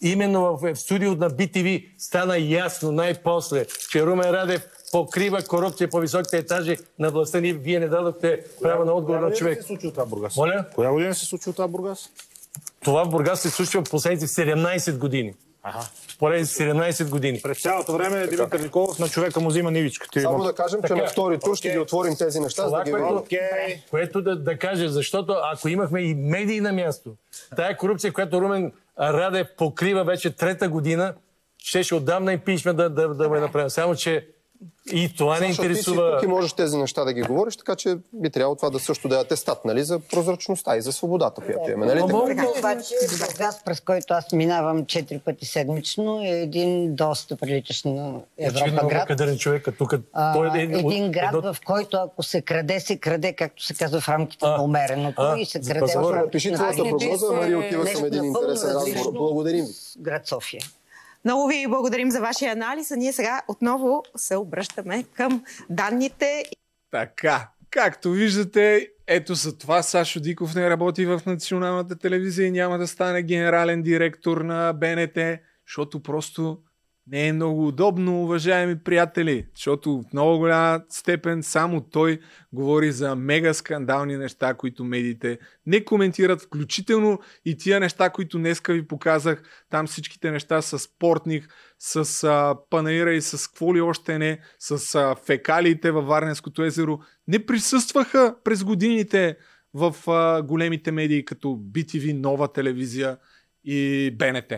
именно 0.00 0.56
в, 0.56 0.76
студиото 0.76 1.20
на 1.20 1.30
BTV 1.30 1.88
стана 1.98 2.38
ясно 2.38 2.92
най-после, 2.92 3.66
че 3.90 4.06
Румен 4.06 4.30
Радев 4.30 4.66
покрива 4.92 5.42
корупция 5.42 5.90
по 5.90 5.98
високите 5.98 6.38
етажи 6.38 6.76
на 6.98 7.10
властта 7.10 7.40
ни. 7.40 7.52
Вие 7.52 7.80
не 7.80 7.88
дадохте 7.88 8.40
право 8.62 8.84
на 8.84 8.92
отговор 8.92 9.20
на 9.20 9.32
човек. 9.32 9.54
Коя 9.54 9.62
се 9.62 9.66
случи 9.66 9.90
това 9.90 10.06
Бургас? 10.06 10.36
Моля? 10.36 10.64
Коя 10.74 10.90
година 10.90 11.14
се 11.14 11.26
случи 11.26 11.52
това 11.52 11.68
Бургас? 11.68 12.10
Това 12.84 13.04
в 13.04 13.08
Бургас 13.08 13.40
се 13.40 13.50
случва 13.50 13.84
в 13.84 13.90
последните 13.90 14.26
17 14.26 14.98
години. 14.98 15.34
Ага. 15.66 15.86
Поредни 16.18 16.46
17 16.46 17.10
години. 17.10 17.40
През 17.42 17.62
цялото 17.62 17.92
време 17.92 18.26
Димитър 18.26 18.60
Николов 18.60 18.98
на 18.98 19.08
човека 19.08 19.40
му 19.40 19.48
взима 19.48 19.70
нивичката. 19.70 20.20
Само 20.20 20.44
да 20.44 20.54
кажем, 20.54 20.80
че 20.86 20.94
на 20.94 21.06
втори 21.06 21.38
тур 21.38 21.56
ще 21.56 21.70
ги 21.70 21.78
отворим 21.78 22.16
тези 22.16 22.40
неща, 22.40 22.68
за 22.68 22.76
да 22.76 22.84
ги 22.84 22.90
което, 22.90 23.06
okay. 23.06 23.90
което 23.90 24.22
да, 24.22 24.36
да 24.36 24.58
каже, 24.58 24.88
защото 24.88 25.36
ако 25.52 25.68
имахме 25.68 26.00
и 26.00 26.14
медии 26.14 26.60
на 26.60 26.72
място, 26.72 27.14
тая 27.56 27.76
корупция, 27.76 28.12
която 28.12 28.40
Румен 28.40 28.72
Радев 29.00 29.46
покрива 29.56 30.04
вече 30.04 30.30
трета 30.30 30.68
година, 30.68 31.14
щеше 31.58 31.94
отдавна 31.94 32.32
и 32.32 32.38
пишме 32.38 32.72
да, 32.72 32.90
да, 32.90 33.08
да 33.08 33.28
ме 33.28 33.40
направим. 33.40 33.70
Само, 33.70 33.94
че 33.94 34.28
и 34.92 35.14
това 35.16 35.40
не 35.40 35.46
интересува... 35.46 35.74
Ти 35.74 35.82
си 35.82 35.94
тук 35.94 36.22
и 36.22 36.26
можеш 36.26 36.52
тези 36.52 36.76
неща 36.76 37.04
да 37.04 37.12
ги 37.12 37.22
говориш, 37.22 37.56
така 37.56 37.76
че 37.76 37.96
би 38.12 38.30
трябвало 38.30 38.56
това 38.56 38.70
да 38.70 38.78
също 38.78 39.08
да 39.08 39.16
е 39.16 39.20
атестат, 39.20 39.64
нали, 39.64 39.84
за 39.84 39.98
прозрачността 39.98 40.76
и 40.76 40.82
за 40.82 40.92
свободата, 40.92 41.40
която 41.40 41.70
имаме. 41.70 41.94
Нали? 41.94 42.00
Така, 42.26 42.46
обаче, 42.58 42.94
Бургас, 43.10 43.64
през 43.64 43.80
който 43.80 44.14
аз 44.14 44.32
минавам 44.32 44.86
четири 44.86 45.18
пъти 45.18 45.46
седмично, 45.46 46.22
е 46.22 46.28
един 46.28 46.94
доста 46.94 47.36
приличащ 47.36 47.84
на 47.84 48.20
Европа 48.38 48.86
град. 48.88 49.06
Кадърен 49.06 49.38
човек, 49.38 49.68
тук 49.78 49.94
той 50.34 50.58
е 50.58 50.62
един 50.62 51.12
град, 51.12 51.34
едно... 51.34 51.52
в 51.52 51.60
който 51.64 51.96
ако 51.96 52.22
се 52.22 52.42
краде, 52.42 52.80
се 52.80 52.96
краде, 52.96 53.32
както 53.32 53.62
се 53.62 53.74
казва 53.74 54.00
в 54.00 54.08
рамките 54.08 54.46
на 54.46 54.62
умереното 54.62 55.22
а, 55.22 55.38
и 55.38 55.44
се 55.44 55.60
краде 55.60 55.94
Пиши 56.32 56.52
твоята 56.52 56.82
прогноза, 56.82 57.32
Мария 57.32 57.58
отива 57.58 57.84
към 57.84 58.04
един 58.04 58.24
интересен 58.24 58.70
разговор. 58.70 59.12
Благодарим 59.12 59.64
ви. 59.64 59.72
Град 59.98 60.26
София. 60.26 60.62
Много 61.24 61.48
ви 61.48 61.66
благодарим 61.68 62.10
за 62.10 62.20
вашия 62.20 62.52
анализ, 62.52 62.90
а 62.90 62.96
ние 62.96 63.12
сега 63.12 63.42
отново 63.48 64.02
се 64.16 64.36
обръщаме 64.36 65.04
към 65.14 65.44
данните. 65.70 66.44
Така, 66.90 67.48
както 67.70 68.10
виждате, 68.10 68.88
ето 69.06 69.34
за 69.34 69.58
това 69.58 69.82
Сашо 69.82 70.20
Диков 70.20 70.54
не 70.54 70.70
работи 70.70 71.06
в 71.06 71.22
националната 71.26 71.98
телевизия 71.98 72.46
и 72.46 72.50
няма 72.50 72.78
да 72.78 72.86
стане 72.86 73.22
генерален 73.22 73.82
директор 73.82 74.36
на 74.36 74.72
БНТ, 74.72 75.18
защото 75.66 76.02
просто 76.02 76.58
не 77.06 77.28
е 77.28 77.32
много 77.32 77.68
удобно, 77.68 78.22
уважаеми 78.22 78.78
приятели, 78.78 79.46
защото 79.54 80.02
в 80.02 80.12
много 80.12 80.38
голяма 80.38 80.84
степен 80.88 81.42
само 81.42 81.80
той 81.80 82.20
говори 82.52 82.92
за 82.92 83.16
мега 83.16 83.54
скандални 83.54 84.16
неща, 84.16 84.54
които 84.54 84.84
медиите 84.84 85.38
не 85.66 85.84
коментират, 85.84 86.42
включително 86.42 87.18
и 87.44 87.56
тия 87.56 87.80
неща, 87.80 88.10
които 88.10 88.38
днеска 88.38 88.72
ви 88.72 88.86
показах, 88.86 89.42
там 89.70 89.86
всичките 89.86 90.30
неща 90.30 90.62
с 90.62 90.78
спортник, 90.78 91.48
с 91.78 92.24
а, 92.24 92.56
панаира 92.70 93.14
и 93.14 93.20
с 93.20 93.48
какво 93.48 93.74
ли 93.74 93.80
още 93.80 94.18
не, 94.18 94.40
с 94.58 94.94
а, 94.94 95.14
фекалиите 95.26 95.90
във 95.90 96.06
Варненското 96.06 96.62
езеро, 96.62 96.98
не 97.28 97.46
присъстваха 97.46 98.36
през 98.44 98.64
годините 98.64 99.36
в 99.74 99.94
а, 100.06 100.42
големите 100.42 100.92
медии, 100.92 101.24
като 101.24 101.48
BTV, 101.48 102.12
Нова 102.12 102.52
телевизия 102.52 103.16
и 103.64 104.10
БНТ. 104.18 104.52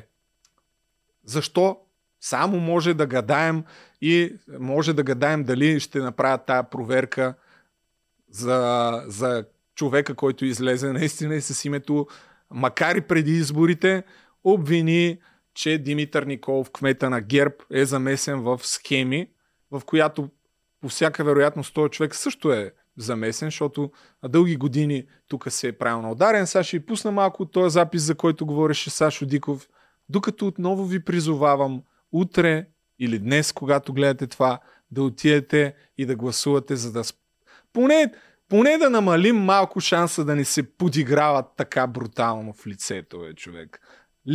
Защо? 1.24 1.85
Само 2.26 2.60
може 2.60 2.94
да 2.94 3.06
гадаем 3.06 3.64
и 4.00 4.36
може 4.58 4.92
да 4.92 5.02
гадаем 5.02 5.44
дали 5.44 5.80
ще 5.80 5.98
направят 5.98 6.46
тая 6.46 6.70
проверка 6.70 7.34
за, 8.30 9.02
за 9.06 9.44
човека, 9.74 10.14
който 10.14 10.44
излезе 10.44 10.92
наистина 10.92 11.34
и 11.34 11.40
с 11.40 11.64
името, 11.64 12.06
макар 12.50 12.96
и 12.96 13.00
преди 13.00 13.32
изборите, 13.32 14.02
обвини, 14.44 15.18
че 15.54 15.78
Димитър 15.78 16.22
Николов, 16.22 16.70
кмета 16.70 17.10
на 17.10 17.20
ГЕРБ, 17.20 17.54
е 17.72 17.84
замесен 17.84 18.40
в 18.40 18.60
схеми, 18.62 19.30
в 19.70 19.82
която 19.86 20.28
по 20.80 20.88
всяка 20.88 21.24
вероятност 21.24 21.74
този 21.74 21.90
човек 21.90 22.14
също 22.14 22.52
е 22.52 22.72
замесен, 22.96 23.46
защото 23.46 23.90
дълги 24.28 24.56
години 24.56 25.06
тук 25.28 25.44
се 25.48 25.68
е 25.68 25.72
правил 25.72 26.02
на 26.02 26.10
ударен. 26.10 26.46
Сега 26.46 26.62
ще 26.62 26.78
ви 26.78 26.86
пусна 26.86 27.12
малко 27.12 27.42
от 27.42 27.52
този 27.52 27.72
запис, 27.72 28.02
за 28.02 28.14
който 28.14 28.46
говореше 28.46 28.90
Сашо 28.90 29.26
Диков, 29.26 29.68
докато 30.08 30.46
отново 30.46 30.84
ви 30.84 31.04
призовавам 31.04 31.82
утре 32.20 32.66
или 32.98 33.18
днес, 33.18 33.52
когато 33.52 33.92
гледате 33.92 34.26
това, 34.26 34.60
да 34.90 35.02
отидете 35.02 35.74
и 35.98 36.06
да 36.06 36.16
гласувате, 36.16 36.76
за 36.76 36.92
да 36.92 37.02
поне, 37.72 38.12
поне 38.48 38.78
да 38.78 38.90
намалим 38.90 39.36
малко 39.36 39.80
шанса 39.80 40.24
да 40.24 40.36
ни 40.36 40.44
се 40.44 40.76
подиграват 40.76 41.46
така 41.56 41.86
брутално 41.86 42.52
в 42.52 42.66
лицето, 42.66 43.18
бе, 43.18 43.34
човек. 43.34 43.80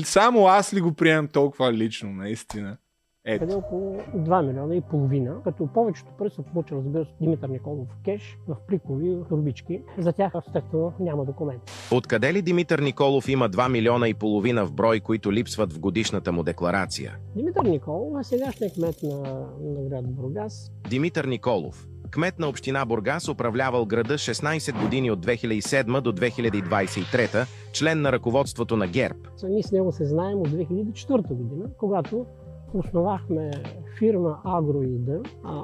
Само 0.03 0.47
аз 0.47 0.73
ли 0.73 0.81
го 0.81 0.93
приемам 0.93 1.27
толкова 1.27 1.73
лично, 1.73 2.11
наистина? 2.11 2.77
Ето. 3.25 3.39
Къде 3.39 3.55
около 3.55 3.97
2 4.15 4.47
милиона 4.47 4.75
и 4.75 4.81
половина, 4.81 5.35
като 5.43 5.67
повечето 5.67 6.11
пари 6.17 6.29
са 6.29 6.43
получили, 6.43 6.77
разбира 6.77 7.05
се, 7.05 7.11
Димитър 7.21 7.49
Николов 7.49 7.87
в 7.87 8.03
кеш, 8.05 8.37
в 8.47 8.57
пликови, 8.67 9.15
в 9.15 9.25
рубички. 9.31 9.81
За 9.97 10.13
тях 10.13 10.33
естествено 10.47 10.93
няма 10.99 11.25
документи. 11.25 11.73
Откъде 11.91 12.33
ли 12.33 12.41
Димитър 12.41 12.79
Николов 12.79 13.29
има 13.29 13.49
2 13.49 13.71
милиона 13.71 14.07
и 14.07 14.13
половина 14.13 14.65
в 14.65 14.73
брой, 14.73 14.99
които 14.99 15.33
липсват 15.33 15.73
в 15.73 15.79
годишната 15.79 16.31
му 16.31 16.43
декларация? 16.43 17.17
Димитър 17.35 17.65
Николов 17.65 18.19
е 18.19 18.23
сегашният 18.23 18.73
кмет 18.73 19.03
на, 19.03 19.17
на 19.61 19.89
град 19.89 20.15
Бургас. 20.15 20.71
Димитър 20.89 21.25
Николов, 21.25 21.87
кмет 22.11 22.39
на 22.39 22.47
община 22.47 22.85
Бургас, 22.85 23.29
управлявал 23.29 23.85
града 23.85 24.13
16 24.13 24.83
години 24.83 25.11
от 25.11 25.25
2007 25.25 26.01
до 26.01 26.13
2023, 26.13 27.47
член 27.73 28.01
на 28.01 28.11
ръководството 28.11 28.77
на 28.77 28.87
ГЕРБ. 28.87 29.19
Ние 29.43 29.63
с 29.63 29.71
него 29.71 29.91
се 29.91 30.05
знаем 30.05 30.39
от 30.39 30.47
2004 30.47 31.33
година, 31.33 31.65
когато 31.77 32.25
основахме 32.73 33.51
фирма 33.99 34.37
Агроид 34.45 35.09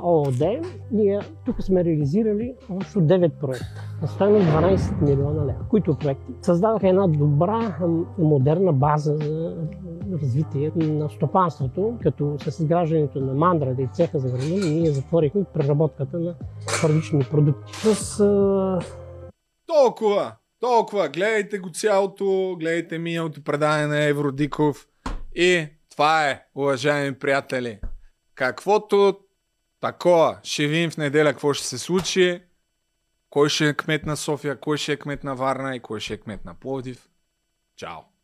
ООД. 0.03 0.61
Ние 0.91 1.19
тук 1.45 1.63
сме 1.63 1.83
реализирали 1.83 2.55
общо 2.69 2.99
9 2.99 3.39
проекта 3.39 3.97
на 4.01 4.07
стоеност 4.07 4.47
12 4.47 5.01
милиона 5.01 5.45
лева, 5.45 5.65
които 5.69 5.97
проекти 5.97 6.33
създадаха 6.41 6.89
една 6.89 7.07
добра, 7.07 7.77
модерна 8.17 8.73
база 8.73 9.17
за 9.17 9.55
развитие 10.11 10.71
на 10.75 11.09
стопанството, 11.09 11.97
като 12.03 12.35
с 12.39 12.59
изграждането 12.59 13.19
на 13.19 13.33
мандрата 13.33 13.81
и 13.81 13.89
цеха 13.93 14.19
за 14.19 14.29
градини, 14.29 14.79
ние 14.79 14.91
затворихме 14.91 15.43
преработката 15.53 16.19
на 16.19 16.35
първични 16.81 17.19
продукти. 17.31 17.73
С, 17.73 18.19
а... 18.19 18.79
Толкова! 19.65 20.35
Толкова! 20.59 21.09
Гледайте 21.09 21.59
го 21.59 21.69
цялото, 21.69 22.55
гледайте 22.59 22.99
миналото 22.99 23.43
предание 23.43 23.87
на 23.87 24.03
Евродиков 24.03 24.87
и 25.35 25.67
това 25.97 26.29
е, 26.29 26.43
уважаеми 26.55 27.19
приятели. 27.19 27.79
Каквото 28.35 29.19
такова 29.81 30.39
ще 30.43 30.67
видим 30.67 30.91
в 30.91 30.97
неделя 30.97 31.31
какво 31.31 31.53
ще 31.53 31.67
се 31.67 31.77
случи, 31.77 32.43
кой 33.29 33.49
ще 33.49 33.69
е 33.69 33.73
кмет 33.73 34.05
на 34.05 34.17
София, 34.17 34.59
кой 34.59 34.77
ще 34.77 34.93
е 34.93 34.97
кмет 34.97 35.23
на 35.23 35.35
Варна 35.35 35.75
и 35.75 35.79
кой 35.79 35.99
ще 35.99 36.13
е 36.13 36.17
кмет 36.17 36.45
на 36.45 36.53
Пловдив. 36.53 37.09
Чао! 37.75 38.16